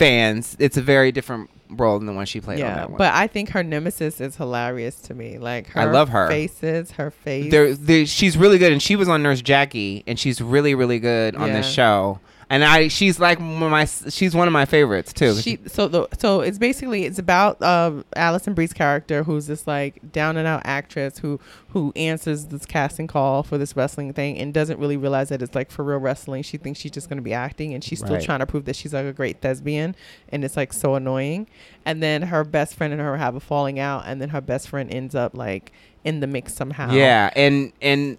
fans. 0.00 0.56
It's 0.58 0.76
a 0.76 0.82
very 0.82 1.12
different 1.12 1.50
role 1.68 1.98
than 1.98 2.06
the 2.06 2.12
one 2.12 2.26
she 2.26 2.40
played 2.40 2.60
on 2.60 2.74
that 2.74 2.90
one. 2.90 2.98
But 2.98 3.14
I 3.14 3.26
think 3.26 3.50
her 3.50 3.62
nemesis 3.62 4.20
is 4.20 4.36
hilarious 4.36 4.96
to 5.02 5.14
me. 5.14 5.38
Like 5.38 5.68
her 5.68 5.80
I 5.82 5.84
love 5.84 6.08
her. 6.08 6.26
faces, 6.26 6.92
her 6.92 7.10
face. 7.10 7.50
They're, 7.50 7.74
they 7.74 8.06
she's 8.06 8.36
really 8.36 8.58
good, 8.58 8.72
and 8.72 8.82
she 8.82 8.96
was 8.96 9.08
on 9.08 9.22
Nurse 9.22 9.42
Jackie, 9.42 10.02
and 10.06 10.18
she's 10.18 10.40
really 10.40 10.74
really 10.74 10.98
good 10.98 11.36
on 11.36 11.52
this 11.52 11.70
show. 11.70 12.18
And 12.50 12.64
I 12.64 12.88
she's 12.88 13.18
like 13.20 13.38
one 13.38 13.62
of 13.62 13.70
my 13.70 13.84
she's 13.86 14.34
one 14.34 14.48
of 14.48 14.52
my 14.52 14.64
favorites 14.64 15.12
too. 15.12 15.36
She 15.36 15.58
so 15.66 15.86
the 15.88 16.08
so 16.18 16.40
it's 16.40 16.58
basically 16.58 17.04
it's 17.04 17.18
about 17.20 17.62
um 17.62 18.04
Alison 18.16 18.54
Brie's 18.54 18.72
character 18.72 19.22
who's 19.22 19.46
this 19.46 19.66
like 19.68 20.12
down 20.12 20.36
and 20.36 20.46
out 20.48 20.62
actress 20.64 21.18
who 21.20 21.38
who 21.68 21.92
answers 21.94 22.46
this 22.46 22.66
casting 22.66 23.06
call 23.06 23.44
for 23.44 23.56
this 23.56 23.76
wrestling 23.76 24.12
thing 24.12 24.36
and 24.36 24.52
doesn't 24.52 24.80
really 24.80 24.96
realize 24.96 25.28
that 25.28 25.40
it's 25.40 25.54
like 25.54 25.70
for 25.70 25.84
real 25.84 25.98
wrestling. 25.98 26.42
She 26.42 26.56
thinks 26.56 26.80
she's 26.80 26.90
just 26.90 27.08
gonna 27.08 27.22
be 27.22 27.32
acting 27.32 27.72
and 27.72 27.82
she's 27.84 28.00
still 28.00 28.14
Right. 28.16 28.22
trying 28.24 28.40
to 28.40 28.46
prove 28.46 28.64
that 28.64 28.74
she's 28.74 28.92
like 28.92 29.06
a 29.06 29.12
great 29.12 29.40
thespian 29.40 29.94
and 30.30 30.44
it's 30.44 30.56
like 30.56 30.72
so 30.72 30.96
annoying. 30.96 31.46
And 31.86 32.02
then 32.02 32.22
her 32.22 32.42
best 32.44 32.74
friend 32.74 32.92
and 32.92 33.00
her 33.00 33.16
have 33.16 33.36
a 33.36 33.40
falling 33.40 33.78
out 33.78 34.02
and 34.06 34.20
then 34.20 34.30
her 34.30 34.40
best 34.40 34.68
friend 34.68 34.92
ends 34.92 35.14
up 35.14 35.36
like 35.36 35.70
in 36.02 36.18
the 36.18 36.26
mix 36.26 36.52
somehow. 36.54 36.90
Yeah, 36.92 37.30
and 37.36 37.72
and 37.80 38.18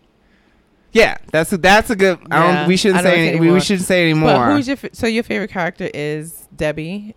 yeah, 0.93 1.17
that's 1.31 1.53
a, 1.53 1.57
that's 1.57 1.89
a 1.89 1.95
good. 1.95 2.19
I 2.29 2.55
don't. 2.55 2.67
We 2.67 2.77
shouldn't 2.77 3.03
don't 3.03 3.13
say. 3.13 3.29
Any, 3.29 3.39
we, 3.39 3.51
we 3.51 3.59
shouldn't 3.59 3.87
say 3.87 4.03
anymore. 4.03 4.33
But 4.33 4.55
who's 4.55 4.67
your 4.67 4.77
so 4.93 5.07
your 5.07 5.23
favorite 5.23 5.51
character 5.51 5.89
is 5.93 6.47
Debbie? 6.55 7.15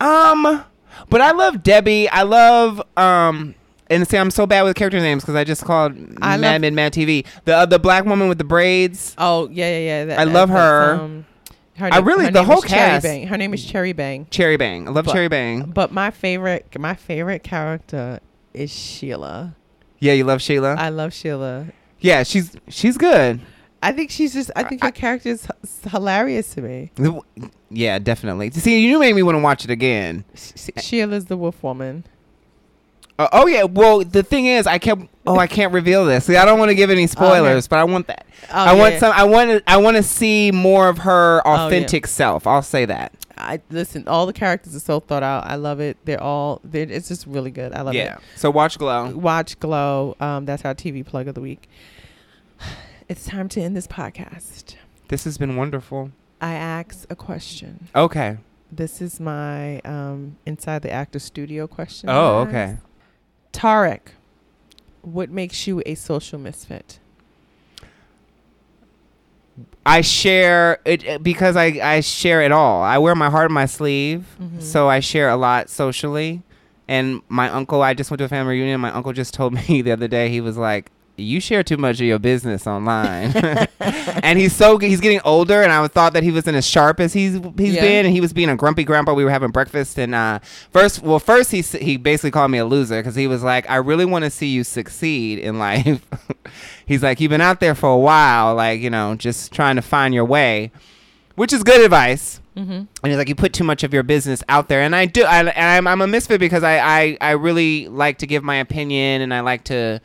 Um, 0.00 0.64
but 1.10 1.20
I 1.20 1.32
love 1.32 1.62
Debbie. 1.62 2.08
I 2.08 2.22
love 2.22 2.82
um. 2.96 3.54
And 3.90 4.08
see, 4.08 4.16
I'm 4.16 4.30
so 4.30 4.46
bad 4.46 4.62
with 4.62 4.76
character 4.76 4.98
names 4.98 5.22
because 5.22 5.34
I 5.34 5.44
just 5.44 5.62
called 5.64 5.92
I 6.22 6.38
Mad 6.38 6.40
love- 6.40 6.60
Men 6.62 6.74
Mad 6.74 6.92
TV. 6.94 7.26
The 7.44 7.54
uh, 7.54 7.66
the 7.66 7.78
black 7.78 8.06
woman 8.06 8.28
with 8.28 8.38
the 8.38 8.44
braids. 8.44 9.14
Oh 9.18 9.48
yeah 9.50 9.68
yeah 9.68 9.78
yeah. 9.78 10.04
That, 10.06 10.18
I 10.20 10.24
love 10.24 10.48
that's, 10.48 10.58
her. 10.58 10.94
Um, 10.94 11.26
her 11.76 11.90
I 11.92 11.98
really- 11.98 12.30
the 12.30 12.44
whole 12.44 12.62
Cherry 12.62 12.70
cast- 12.70 13.02
Bang. 13.02 13.26
Her 13.26 13.36
name 13.36 13.52
is 13.52 13.64
Cherry 13.64 13.92
Bang. 13.92 14.26
Cherry 14.30 14.56
Bang. 14.56 14.88
I 14.88 14.90
love 14.90 15.04
But- 15.04 15.12
Cherry 15.12 15.28
Bang. 15.28 15.70
But 15.70 15.92
my 15.92 16.10
favorite, 16.10 16.78
my 16.78 16.94
favorite 16.94 17.42
character 17.42 18.20
is 18.54 18.72
Sheila. 18.72 19.54
Yeah, 19.98 20.14
you 20.14 20.24
love 20.24 20.40
Sheila. 20.40 20.74
I 20.76 20.88
love 20.88 21.12
Sheila. 21.12 21.66
Yeah, 22.04 22.22
she's 22.22 22.54
she's 22.68 22.98
good. 22.98 23.40
I 23.82 23.92
think 23.92 24.10
she's 24.10 24.32
just. 24.32 24.50
I 24.54 24.64
think 24.64 24.82
her 24.82 24.90
character 24.90 25.30
is 25.30 25.46
h- 25.46 25.90
hilarious 25.90 26.54
to 26.54 26.62
me. 26.62 26.90
Yeah, 27.70 27.98
definitely. 27.98 28.50
See, 28.50 28.86
you 28.86 28.98
made 28.98 29.14
me 29.14 29.22
want 29.22 29.36
to 29.36 29.40
watch 29.40 29.64
it 29.64 29.70
again. 29.70 30.24
Sh- 30.34 30.70
Sheila's 30.78 31.26
the 31.26 31.36
wolf 31.36 31.62
woman. 31.62 32.04
Uh, 33.18 33.28
oh 33.32 33.46
yeah. 33.46 33.64
Well, 33.64 34.00
the 34.04 34.22
thing 34.22 34.46
is, 34.46 34.66
I 34.66 34.78
kept. 34.78 35.02
Oh, 35.26 35.38
I 35.38 35.46
can't 35.46 35.72
reveal 35.72 36.04
this. 36.04 36.24
See, 36.26 36.36
I 36.36 36.44
don't 36.44 36.58
want 36.58 36.70
to 36.70 36.74
give 36.74 36.90
any 36.90 37.06
spoilers, 37.06 37.68
but 37.68 37.78
I 37.78 37.84
want 37.84 38.06
that. 38.08 38.26
Oh, 38.44 38.54
I 38.54 38.74
want 38.74 38.94
yeah. 38.94 39.00
some. 39.00 39.12
I 39.12 39.24
want. 39.24 39.50
to 39.50 39.62
I 39.66 39.76
want 39.78 39.96
to 39.96 40.02
see 40.02 40.50
more 40.50 40.88
of 40.88 40.98
her 40.98 41.40
Oh, 41.46 41.66
authentic 41.66 42.06
self. 42.06 42.46
I'll 42.46 42.62
say 42.62 42.84
that. 42.86 43.12
I 43.36 43.60
listen. 43.70 44.08
All 44.08 44.26
the 44.26 44.32
characters 44.32 44.74
are 44.74 44.80
so 44.80 45.00
thought 45.00 45.22
out. 45.22 45.44
I 45.46 45.56
love 45.56 45.80
it. 45.80 45.96
They're 46.04 46.22
all. 46.22 46.60
They're, 46.64 46.88
it's 46.90 47.08
just 47.08 47.26
really 47.26 47.50
good. 47.50 47.72
I 47.72 47.82
love 47.82 47.94
it. 47.94 47.98
yeah. 47.98 48.18
So 48.36 48.50
watch 48.50 48.78
Glow. 48.78 49.10
Watch 49.14 49.58
Glow. 49.60 50.16
Um, 50.20 50.44
that's 50.44 50.64
our 50.64 50.74
TV 50.74 51.04
plug 51.04 51.28
of 51.28 51.34
the 51.34 51.40
week. 51.40 51.68
It's 53.08 53.26
time 53.26 53.48
to 53.50 53.60
end 53.60 53.76
this 53.76 53.86
podcast. 53.86 54.76
This 55.08 55.24
has 55.24 55.38
been 55.38 55.56
wonderful. 55.56 56.10
I 56.40 56.54
ask 56.54 57.06
a 57.10 57.16
question. 57.16 57.88
Okay. 57.94 58.38
This 58.72 59.00
is 59.00 59.20
my 59.20 59.80
um, 59.80 60.36
inside 60.46 60.82
the 60.82 60.90
actor 60.90 61.18
studio 61.18 61.66
question. 61.66 62.08
Oh, 62.08 62.38
okay. 62.48 62.78
Tarik, 63.52 64.12
what 65.02 65.30
makes 65.30 65.66
you 65.66 65.82
a 65.86 65.94
social 65.94 66.38
misfit? 66.38 66.98
I 69.86 70.00
share 70.00 70.80
it 70.84 71.04
it- 71.04 71.22
because 71.22 71.54
I 71.56 71.66
I 71.82 72.00
share 72.00 72.42
it 72.42 72.50
all. 72.50 72.82
I 72.82 72.98
wear 72.98 73.14
my 73.14 73.30
heart 73.30 73.50
on 73.50 73.54
my 73.54 73.66
sleeve, 73.66 74.26
Mhm. 74.40 74.60
so 74.60 74.88
I 74.88 74.98
share 75.00 75.28
a 75.28 75.36
lot 75.36 75.70
socially. 75.70 76.42
And 76.88 77.22
my 77.28 77.48
uncle, 77.48 77.80
I 77.80 77.94
just 77.94 78.10
went 78.10 78.18
to 78.18 78.24
a 78.24 78.28
family 78.28 78.56
reunion. 78.56 78.80
My 78.80 78.90
uncle 78.90 79.12
just 79.12 79.32
told 79.34 79.52
me 79.68 79.82
the 79.82 79.92
other 79.92 80.08
day. 80.08 80.30
He 80.30 80.40
was 80.40 80.56
like, 80.56 80.90
"You 81.16 81.40
share 81.40 81.62
too 81.62 81.76
much 81.76 82.00
of 82.00 82.06
your 82.06 82.18
business 82.18 82.66
online." 82.66 83.32
and 83.80 84.38
he's 84.38 84.54
so 84.54 84.78
he's 84.78 85.00
getting 85.00 85.20
older, 85.24 85.62
and 85.62 85.72
I 85.72 85.86
thought 85.88 86.12
that 86.14 86.22
he 86.22 86.30
wasn't 86.32 86.56
as 86.56 86.66
sharp 86.66 87.00
as 87.00 87.12
he's 87.12 87.34
he's 87.56 87.74
Yeah. 87.74 87.82
been, 87.82 88.06
and 88.06 88.14
he 88.14 88.20
was 88.20 88.32
being 88.32 88.48
a 88.48 88.56
grumpy 88.56 88.84
grandpa. 88.84 89.14
We 89.14 89.24
were 89.24 89.30
having 89.30 89.50
breakfast, 89.50 89.98
and 89.98 90.14
uh, 90.14 90.38
first, 90.70 91.02
well, 91.02 91.18
first 91.18 91.50
he 91.50 91.60
he 91.62 91.96
basically 91.96 92.30
called 92.30 92.50
me 92.50 92.58
a 92.58 92.64
loser 92.66 92.98
because 93.00 93.14
he 93.14 93.26
was 93.26 93.42
like, 93.42 93.68
"I 93.70 93.76
really 93.76 94.04
want 94.04 94.24
to 94.24 94.30
see 94.30 94.48
you 94.48 94.64
succeed 94.64 95.38
in 95.38 95.58
life." 95.60 96.04
he's 96.86 97.02
like, 97.02 97.20
"You've 97.20 97.30
been 97.30 97.40
out 97.40 97.60
there 97.60 97.74
for 97.74 97.90
a 97.90 97.98
while, 97.98 98.54
like 98.54 98.80
you 98.80 98.90
know, 98.90 99.14
just 99.14 99.52
trying 99.52 99.76
to 99.76 99.82
find 99.82 100.14
your 100.14 100.24
way," 100.24 100.70
which 101.36 101.52
is 101.52 101.62
good 101.62 101.80
advice. 101.84 102.40
Mm-hmm. 102.56 102.70
And 102.70 102.88
he's 103.02 103.16
like, 103.16 103.28
you 103.28 103.34
put 103.34 103.52
too 103.52 103.64
much 103.64 103.82
of 103.82 103.92
your 103.92 104.04
business 104.04 104.44
out 104.48 104.68
there, 104.68 104.80
and 104.80 104.94
I 104.94 105.06
do. 105.06 105.24
I, 105.24 105.40
and 105.40 105.48
I'm, 105.50 105.88
I'm 105.88 106.00
a 106.02 106.06
misfit 106.06 106.38
because 106.38 106.62
I, 106.62 106.78
I, 106.78 107.18
I 107.20 107.30
really 107.32 107.88
like 107.88 108.18
to 108.18 108.28
give 108.28 108.44
my 108.44 108.54
opinion, 108.58 109.22
and 109.22 109.34
I 109.34 109.40
like 109.40 109.64
to, 109.64 110.00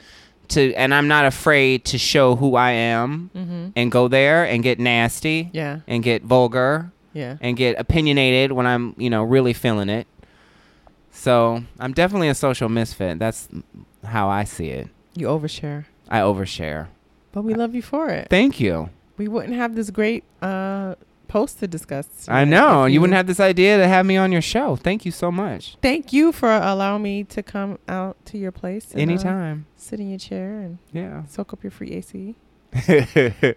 to, 0.50 0.74
and 0.76 0.94
I'm 0.94 1.08
not 1.08 1.26
afraid 1.26 1.86
to 1.86 1.98
show 1.98 2.36
who 2.36 2.56
I 2.56 2.72
am, 2.72 3.30
Mm-hmm. 3.36 3.68
and 3.76 3.92
go 3.92 4.08
there 4.08 4.44
and 4.46 4.64
get 4.64 4.80
nasty, 4.80 5.50
Yeah. 5.54 5.80
and 5.88 6.04
get 6.04 6.24
vulgar, 6.24 6.92
Yeah. 7.14 7.38
and 7.42 7.56
get 7.58 7.80
opinionated 7.80 8.52
when 8.52 8.66
I'm, 8.68 8.96
you 8.98 9.10
know, 9.10 9.24
really 9.24 9.54
feeling 9.54 9.90
it. 9.90 10.08
So 11.12 11.64
I'm 11.80 11.94
definitely 11.94 12.30
a 12.30 12.36
social 12.36 12.70
misfit. 12.70 13.20
That's 13.20 13.50
how 14.04 14.30
I 14.30 14.44
see 14.44 14.70
it. 14.70 14.88
You 15.16 15.28
overshare, 15.28 15.86
I 16.08 16.20
overshare. 16.20 16.88
but 17.32 17.44
we 17.44 17.54
love 17.54 17.76
you 17.76 17.82
for 17.82 18.10
it. 18.10 18.28
Thank 18.30 18.60
you. 18.60 18.90
we 19.18 19.28
wouldn't 19.28 19.54
have 19.56 19.76
this 19.76 19.90
great 19.92 20.24
uh, 20.42 20.96
post 21.30 21.60
to 21.62 21.68
discuss. 21.68 22.08
I 22.28 22.44
know 22.44 22.84
if 22.84 22.92
you 22.94 23.00
wouldn't 23.00 23.16
have 23.16 23.28
this 23.28 23.40
idea 23.40 23.78
to 23.78 23.88
have 23.88 24.06
me 24.06 24.18
on 24.18 24.34
your 24.34 24.42
show. 24.42 24.76
Thank 24.76 25.06
you 25.06 25.12
so 25.12 25.32
much. 25.32 25.78
Thank 25.82 26.12
you 26.12 26.34
for 26.34 26.52
allowing 26.52 27.04
me 27.04 27.24
to 27.26 27.42
come 27.42 27.80
out 27.88 28.18
to 28.26 28.38
your 28.38 28.52
place. 28.52 28.92
and, 28.92 29.00
uh, 29.00 29.02
Anytime. 29.14 29.66
sit 29.78 30.02
in 30.02 30.10
your 30.10 30.20
chair 30.20 30.60
and 30.60 30.80
Yeah. 30.92 31.24
soak 31.26 31.54
up 31.54 31.64
your 31.64 31.72
free 31.72 31.92
AC. 31.92 32.36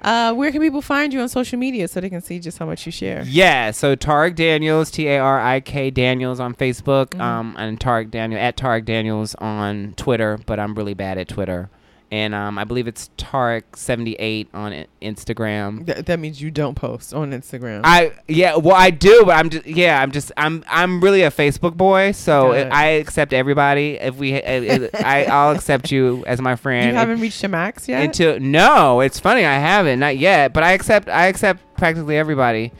Uh, 0.00 0.32
where 0.32 0.50
can 0.50 0.60
people 0.60 0.80
find 0.82 1.12
you 1.12 1.20
on 1.20 1.28
social 1.28 1.58
media 1.58 1.86
so 1.88 2.00
they 2.00 2.08
can 2.08 2.20
see 2.22 2.38
just 2.38 2.58
how 2.58 2.66
much 2.66 2.86
you 2.86 2.92
share? 2.92 3.22
Yeah, 3.26 3.70
so 3.70 3.94
Tarik 3.94 4.34
Daniels, 4.36 4.90
T 4.90 5.06
A 5.08 5.18
R 5.18 5.40
I 5.40 5.60
K 5.60 5.90
Daniels 5.90 6.40
on 6.40 6.54
Facebook, 6.54 7.08
Mhm. 7.10 7.20
um, 7.20 7.54
and 7.58 7.78
Tarik 7.80 8.10
Daniel 8.10 8.40
at 8.40 8.56
Tarik 8.56 8.84
Daniels 8.84 9.34
on 9.36 9.94
Twitter, 9.96 10.38
but 10.46 10.58
I'm 10.58 10.74
really 10.74 10.94
bad 10.94 11.18
at 11.18 11.28
Twitter. 11.28 11.68
And 12.12 12.34
um, 12.34 12.58
I 12.58 12.64
believe 12.64 12.86
it's 12.88 13.08
Tarik78 13.16 14.48
on 14.52 14.84
Instagram. 15.00 15.86
Th- 15.86 16.04
that 16.04 16.18
means 16.18 16.42
you 16.42 16.50
don't 16.50 16.74
post 16.74 17.14
on 17.14 17.32
Instagram. 17.32 17.80
I 17.84 18.12
yeah, 18.28 18.54
well 18.56 18.76
I 18.76 18.90
do, 18.90 19.22
but 19.24 19.32
I'm 19.32 19.48
just 19.48 19.64
yeah, 19.64 19.98
I'm 19.98 20.12
just 20.12 20.30
I'm 20.36 20.62
I'm 20.68 21.00
really 21.00 21.22
a 21.22 21.30
Facebook 21.30 21.74
boy, 21.74 22.12
so 22.12 22.52
it. 22.52 22.70
I 22.70 22.88
accept 22.88 23.32
everybody. 23.32 23.92
If 23.94 24.16
we, 24.16 24.34
it, 24.34 24.82
it, 24.82 24.94
I 24.94 25.24
I'll 25.24 25.54
accept 25.56 25.90
you 25.90 26.22
as 26.26 26.38
my 26.42 26.54
friend. 26.54 26.88
you 26.88 26.94
haven't 26.94 27.18
reached 27.18 27.42
your 27.42 27.48
max 27.48 27.88
yet. 27.88 28.04
Until 28.04 28.38
no, 28.38 29.00
it's 29.00 29.18
funny 29.18 29.46
I 29.46 29.54
haven't 29.58 29.98
not 29.98 30.18
yet, 30.18 30.52
but 30.52 30.62
I 30.62 30.72
accept 30.72 31.08
I 31.08 31.28
accept 31.28 31.60
practically 31.78 32.18
everybody. 32.18 32.72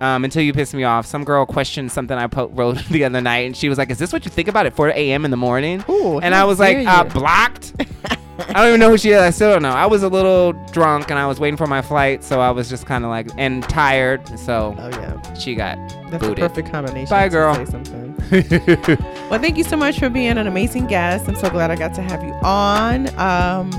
Um, 0.00 0.24
until 0.24 0.42
you 0.42 0.52
piss 0.52 0.74
me 0.74 0.82
off. 0.82 1.06
Some 1.06 1.22
girl 1.22 1.46
questioned 1.46 1.92
something 1.92 2.18
I 2.18 2.26
po- 2.26 2.48
wrote 2.48 2.84
the 2.90 3.04
other 3.04 3.20
night, 3.20 3.46
and 3.46 3.56
she 3.56 3.68
was 3.68 3.78
like, 3.78 3.88
"Is 3.88 4.00
this 4.00 4.12
what 4.12 4.24
you 4.24 4.32
think 4.32 4.48
about 4.48 4.66
at 4.66 4.74
4 4.74 4.88
a.m. 4.88 5.24
in 5.24 5.30
the 5.30 5.36
morning?" 5.36 5.84
Ooh, 5.88 6.18
and 6.18 6.34
I 6.34 6.42
was 6.42 6.58
like, 6.58 6.84
uh, 6.84 7.04
"Blocked." 7.04 7.74
I 8.38 8.52
don't 8.54 8.68
even 8.68 8.80
know 8.80 8.90
who 8.90 8.98
she 8.98 9.10
is. 9.10 9.20
I 9.20 9.30
still 9.30 9.52
don't 9.52 9.62
know. 9.62 9.70
I 9.70 9.86
was 9.86 10.02
a 10.02 10.08
little 10.08 10.52
drunk, 10.72 11.10
and 11.10 11.18
I 11.18 11.26
was 11.26 11.38
waiting 11.38 11.56
for 11.56 11.66
my 11.66 11.82
flight, 11.82 12.24
so 12.24 12.40
I 12.40 12.50
was 12.50 12.68
just 12.68 12.86
kind 12.86 13.04
of 13.04 13.10
like 13.10 13.28
and 13.36 13.62
tired. 13.64 14.26
So 14.38 14.74
oh 14.78 14.88
yeah, 14.88 15.34
she 15.34 15.54
got 15.54 15.76
that's 16.10 16.24
booted. 16.24 16.44
a 16.44 16.48
perfect 16.48 16.70
combination. 16.70 17.10
Bye, 17.10 17.28
girl. 17.28 17.54
Say 17.54 17.64
something. 17.66 18.16
well, 19.30 19.40
thank 19.40 19.56
you 19.58 19.64
so 19.64 19.76
much 19.76 19.98
for 19.98 20.08
being 20.08 20.38
an 20.38 20.46
amazing 20.46 20.86
guest. 20.86 21.28
I'm 21.28 21.36
so 21.36 21.50
glad 21.50 21.70
I 21.70 21.76
got 21.76 21.94
to 21.94 22.02
have 22.02 22.22
you 22.24 22.32
on. 22.42 23.08
Um, 23.18 23.72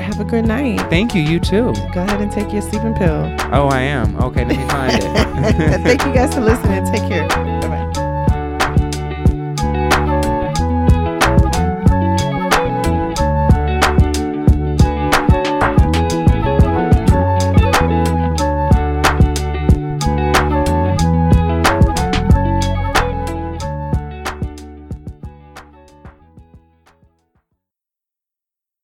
have 0.00 0.20
a 0.20 0.24
good 0.24 0.46
night. 0.46 0.78
Thank 0.90 1.14
you. 1.14 1.22
You 1.22 1.40
too. 1.40 1.72
Go 1.92 2.02
ahead 2.02 2.20
and 2.20 2.30
take 2.30 2.52
your 2.52 2.62
sleeping 2.62 2.94
pill. 2.94 3.34
Oh, 3.52 3.68
I 3.68 3.80
am. 3.80 4.16
Okay, 4.22 4.44
let 4.44 4.56
me 4.56 4.68
find 4.68 5.02
it. 5.02 5.80
Thank 5.82 6.04
you 6.04 6.12
guys 6.12 6.34
for 6.34 6.40
listening. 6.40 6.84
Take 6.92 7.08
care. 7.08 7.63